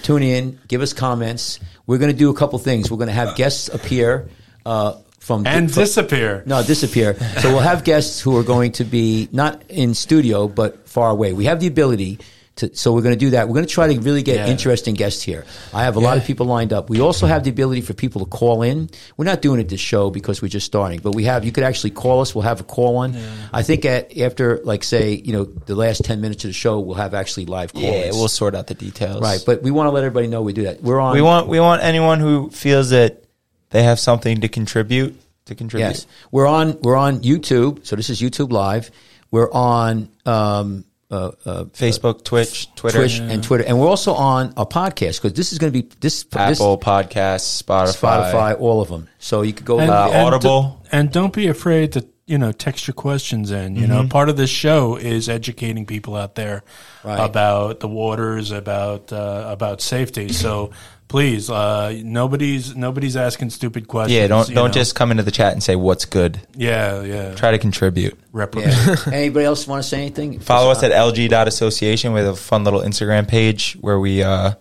tune 0.04 0.24
in, 0.24 0.60
give 0.68 0.82
us 0.82 0.94
comments. 0.94 1.60
We're 1.86 1.98
going 1.98 2.12
to 2.12 2.18
do 2.18 2.30
a 2.30 2.36
couple 2.36 2.58
things. 2.60 2.90
We're 2.90 2.98
going 3.04 3.10
to 3.14 3.20
have 3.22 3.36
guests 3.36 3.68
appear. 3.68 4.30
Uh, 4.66 4.94
from 5.30 5.46
and 5.46 5.72
from- 5.72 5.84
disappear. 5.84 6.42
no, 6.48 6.64
disappear. 6.64 7.14
So 7.42 7.50
we'll 7.52 7.60
have 7.74 7.84
guests 7.84 8.20
who 8.20 8.36
are 8.40 8.44
going 8.44 8.72
to 8.74 8.84
be 8.84 9.30
not 9.32 9.62
in 9.70 9.94
studio 9.94 10.48
but 10.48 10.88
far 10.90 11.10
away. 11.12 11.34
We 11.34 11.46
have 11.46 11.60
the 11.60 11.68
ability 11.68 12.18
to. 12.58 12.76
So 12.76 12.92
we're 12.94 13.04
going 13.08 13.14
to 13.20 13.26
do 13.28 13.30
that. 13.36 13.48
We're 13.48 13.54
going 13.54 13.68
to 13.68 13.72
try 13.80 13.94
to 13.94 14.00
really 14.02 14.24
get 14.24 14.36
Yeah. 14.38 14.48
interesting 14.48 14.96
guests 14.96 15.22
here. 15.22 15.46
I 15.74 15.84
have 15.84 15.96
a 15.96 16.00
lot 16.08 16.18
of 16.18 16.26
people 16.26 16.46
lined 16.48 16.74
up. 16.74 16.90
We 16.90 17.00
also 17.00 17.26
have 17.28 17.44
the 17.44 17.52
ability 17.52 17.82
for 17.82 17.94
people 17.94 18.20
to 18.26 18.30
call 18.40 18.64
in. 18.64 18.90
We're 19.18 19.30
not 19.34 19.42
doing 19.42 19.60
it 19.62 19.70
this 19.70 19.80
show 19.80 20.10
because 20.10 20.42
we're 20.42 20.50
just 20.50 20.66
starting, 20.66 21.00
but 21.00 21.14
we 21.14 21.24
have. 21.26 21.46
You 21.46 21.52
could 21.54 21.64
actually 21.64 21.92
call 21.92 22.20
us. 22.22 22.34
We'll 22.34 22.50
have 22.50 22.60
a 22.60 22.66
call 22.66 22.98
on. 22.98 23.16
I 23.54 23.62
think 23.64 23.86
at 23.86 24.18
after 24.18 24.60
like 24.72 24.84
say 24.84 25.14
you 25.28 25.32
know 25.32 25.44
the 25.46 25.76
last 25.76 26.04
ten 26.04 26.20
minutes 26.22 26.44
of 26.44 26.50
the 26.50 26.54
show, 26.66 26.80
we'll 26.80 26.98
have 27.06 27.14
actually 27.14 27.46
live 27.46 27.72
calls. 27.72 27.86
Yeah, 27.86 28.12
we'll 28.18 28.28
sort 28.42 28.56
out 28.56 28.66
the 28.68 28.74
details. 28.74 29.22
right. 29.22 29.42
But 29.46 29.62
we 29.62 29.70
want 29.72 29.86
to 29.88 29.92
let 29.92 30.04
everybody 30.04 30.28
know 30.28 30.42
we 30.42 30.54
do 30.54 30.64
that. 30.64 30.82
We're 30.82 31.00
on. 31.00 31.14
we 31.14 31.22
want 31.22 31.48
we 31.48 31.60
want 31.62 31.84
anyone 31.84 32.20
who 32.20 32.50
feels 32.50 32.90
that 32.90 33.24
they 33.72 33.84
have 33.84 34.00
something 34.00 34.42
to 34.42 34.48
contribute 34.50 35.20
to 35.46 35.56
contribute. 35.56 35.88
Yes, 35.88 36.08
we're 36.32 36.48
on. 36.48 36.80
We're 36.82 36.96
on 36.98 37.20
YouTube. 37.22 37.86
So 37.86 37.96
this 37.96 38.10
is 38.10 38.22
YouTube 38.22 38.52
Live. 38.52 38.92
We're 39.32 39.52
on 39.52 40.10
um, 40.26 40.86
uh, 41.12 41.32
uh, 41.46 41.64
Facebook, 41.66 42.24
Twitch, 42.24 42.74
Twitter, 42.76 43.00
Twitch 43.00 43.20
and 43.20 43.44
Twitter, 43.44 43.64
and 43.64 43.80
we're 43.80 43.88
also 43.88 44.14
on 44.14 44.54
a 44.58 44.66
podcast 44.66 45.22
because 45.22 45.34
this 45.34 45.52
is 45.54 45.58
going 45.60 45.72
to 45.74 45.82
be 45.84 45.90
this 46.00 46.26
Apple 46.34 46.78
this, 46.78 46.86
Podcasts, 46.86 47.64
Spotify. 47.64 48.32
Spotify, 48.32 48.60
all 48.60 48.82
of 48.82 48.90
them. 48.90 49.08
So 49.20 49.42
you 49.42 49.54
could 49.54 49.66
go. 49.66 49.80
And, 49.80 49.90
Uh, 49.90 50.10
and 50.12 50.26
Audible. 50.34 50.80
d- 50.84 50.90
and 50.92 51.12
don't 51.12 51.34
be 51.34 51.48
afraid 51.48 51.94
to 51.94 52.06
you 52.28 52.38
know 52.38 52.52
text 52.52 52.88
your 52.88 52.94
questions 52.94 53.50
in. 53.50 53.76
You 53.76 53.88
know, 53.88 54.08
part 54.08 54.30
of 54.30 54.38
this 54.38 54.52
show 54.52 54.98
is 54.98 55.30
educating 55.30 55.86
people 55.88 56.16
out 56.16 56.36
there 56.36 56.64
Right. 57.04 57.20
about 57.24 57.80
the 57.80 57.88
waters, 57.88 58.52
about 58.52 59.12
uh, 59.12 59.46
about 59.48 59.82
safety. 59.82 60.30
So 60.32 60.70
please, 61.10 61.50
uh, 61.50 62.00
nobody's 62.06 62.74
nobody's 62.78 63.18
asking 63.18 63.50
stupid 63.50 63.90
questions. 63.90 64.16
Yeah, 64.16 64.28
don't 64.28 64.48
don't 64.48 64.68
know. 64.68 64.72
just 64.72 64.96
come 64.96 65.12
into 65.12 65.24
the 65.24 65.32
chat 65.32 65.52
and 65.52 65.62
say 65.62 65.76
what's 65.76 66.06
good. 66.06 66.40
yeah 66.56 67.02
yeah. 67.02 67.36
Try 67.36 67.52
to 67.52 67.58
contribute. 67.58 68.18
Yeah. 68.34 68.96
Anybody 69.12 69.46
else 69.46 69.68
want 69.68 69.84
to 69.84 69.90
say 69.90 69.98
anything? 69.98 70.40
Follow 70.40 70.72
us 70.72 70.82
at 70.84 70.94
lg.association. 70.94 72.14
We 72.14 72.22
have 72.22 72.34
a 72.34 72.36
fun 72.38 72.64
little 72.64 72.82
Instagram 72.82 73.28
page 73.28 73.74
where 73.82 74.00
we 74.00 74.24
uh, 74.24 74.54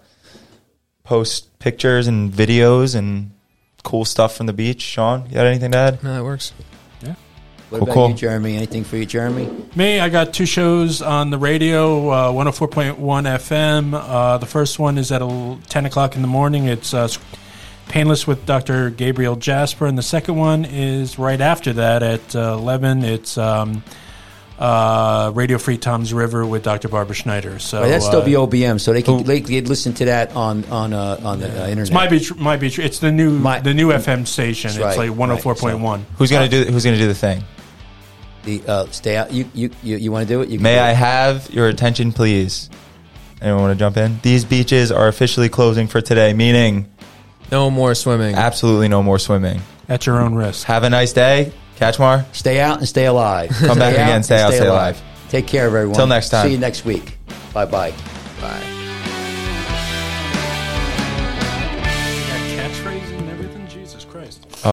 post 1.05 1.57
pictures 1.61 2.09
and 2.09 2.33
videos 2.33 2.97
and 2.97 3.31
cool 3.85 4.05
stuff 4.05 4.37
from 4.37 4.47
the 4.47 4.53
beach. 4.53 4.83
Sean, 4.83 5.27
you 5.29 5.35
got 5.35 5.47
anything 5.47 5.71
to 5.73 5.79
add? 5.79 6.03
No, 6.03 6.15
that 6.15 6.25
works. 6.25 6.53
What 7.71 7.81
Cool, 7.81 7.83
about 7.85 7.95
cool. 7.95 8.09
you, 8.11 8.15
Jeremy? 8.15 8.57
Anything 8.57 8.83
for 8.85 8.97
you, 8.97 9.05
Jeremy? 9.05 9.49
Me, 9.77 10.01
I 10.01 10.09
got 10.09 10.33
two 10.33 10.47
shows 10.47 11.03
on 11.03 11.29
the 11.29 11.37
radio, 11.37 12.09
uh, 12.09 12.33
104.1 12.33 12.97
FM. 12.97 13.93
Uh, 13.93 14.39
the 14.39 14.47
first 14.47 14.79
one 14.79 14.97
is 14.97 15.13
at 15.13 15.21
10 15.21 15.85
o'clock 15.87 16.17
in 16.17 16.23
the 16.23 16.29
morning. 16.29 16.65
It's 16.67 16.95
uh, 16.95 17.09
Painless 17.89 18.27
with 18.27 18.47
Dr. 18.47 18.89
Gabriel 18.91 19.37
Jasper. 19.37 19.87
And 19.87 19.99
the 19.99 20.03
second 20.03 20.37
one 20.37 20.65
is 20.65 21.19
right 21.19 21.41
after 21.41 21.75
that 21.75 22.03
at 22.03 22.35
uh, 22.35 22.55
11. 22.59 23.05
It's 23.05 23.37
um, 23.37 23.83
uh, 24.59 25.31
Radio 25.35 25.59
Free 25.59 25.79
Toms 25.79 26.13
River 26.13 26.45
with 26.47 26.63
Dr. 26.63 26.89
Barbara 26.89 27.15
Schneider. 27.15 27.59
So 27.59 27.81
Right, 27.81 27.89
that's 27.89 28.07
uh, 28.07 28.23
WOBM, 28.23 28.81
so 28.81 28.93
they 28.93 29.03
can 29.03 29.23
they 29.23 29.41
can 29.41 29.65
listen 29.67 29.95
to 29.95 30.07
that 30.07 30.35
on 30.35 30.65
on 30.67 30.93
uh, 30.93 31.21
on 31.23 31.41
the 31.41 31.47
uh, 31.65 31.69
internet. 31.69 31.91
It 31.91 31.95
might 31.95 32.11
be 32.11 32.21
tr- 32.21 32.35
might 32.35 32.61
be 32.61 32.69
true. 32.71 32.85
It's 32.85 32.99
the 32.99 33.13
new 33.13 33.31
My- 33.39 33.61
the 33.61 33.73
new 33.73 33.89
FM 33.91 34.27
station. 34.27 34.71
It's 34.71 34.79
right, 34.79 34.99
like 34.99 35.11
104.1. 35.11 36.03
Who's 36.17 36.31
gonna 36.31 36.49
do 36.49 36.65
Who's 36.65 36.85
gonna 36.85 36.97
do 36.99 37.07
the 37.07 37.15
thing? 37.15 37.45
The 38.45 38.63
uh, 38.67 38.87
stay 38.87 39.17
out. 39.17 39.33
You 39.33 39.51
you 39.55 39.71
you, 39.83 39.97
you 39.97 40.13
want 40.13 40.27
to 40.29 40.33
do 40.35 40.41
it? 40.43 40.49
You 40.49 40.59
can 40.59 40.63
May 40.63 40.77
do 40.77 40.81
I 40.81 40.91
it. 40.91 40.97
have 40.97 41.51
your 41.51 41.69
attention, 41.69 42.13
please? 42.13 42.71
Anyone 43.41 43.63
want 43.63 43.73
to 43.73 43.79
jump 43.79 43.97
in? 43.97 44.19
These 44.23 44.45
beaches 44.45 44.91
are 44.91 45.07
officially 45.09 45.49
closing 45.49 45.87
for 45.87 46.01
today, 46.01 46.33
meaning 46.33 46.89
No 47.53 47.71
more 47.71 47.95
swimming. 47.95 48.35
absolutely 48.35 48.89
no 48.89 49.03
more 49.03 49.19
swimming. 49.19 49.61
At 49.89 50.07
your 50.07 50.21
own 50.21 50.35
risk. 50.35 50.67
Have 50.67 50.83
a 50.85 50.91
nice 50.91 51.13
day. 51.13 51.53
Kachmar. 51.79 52.25
Stay 52.35 52.61
out 52.61 52.79
and 52.79 52.89
stay 52.89 53.07
alive. 53.07 53.51
Come 53.51 53.79
back 53.79 53.95
again, 53.95 54.23
stay 54.25 54.41
out, 54.41 54.53
stay 54.53 54.67
alive. 54.67 55.01
Take 55.29 55.47
care 55.47 55.67
of 55.69 55.75
everyone. 55.75 55.95
Till 55.97 56.07
next 56.09 56.31
time. 56.31 56.47
See 56.47 56.53
you 56.53 56.59
next 56.59 56.85
week. 56.85 57.17
Bye 57.55 57.65
bye. 57.67 57.93
Bye. 58.41 58.78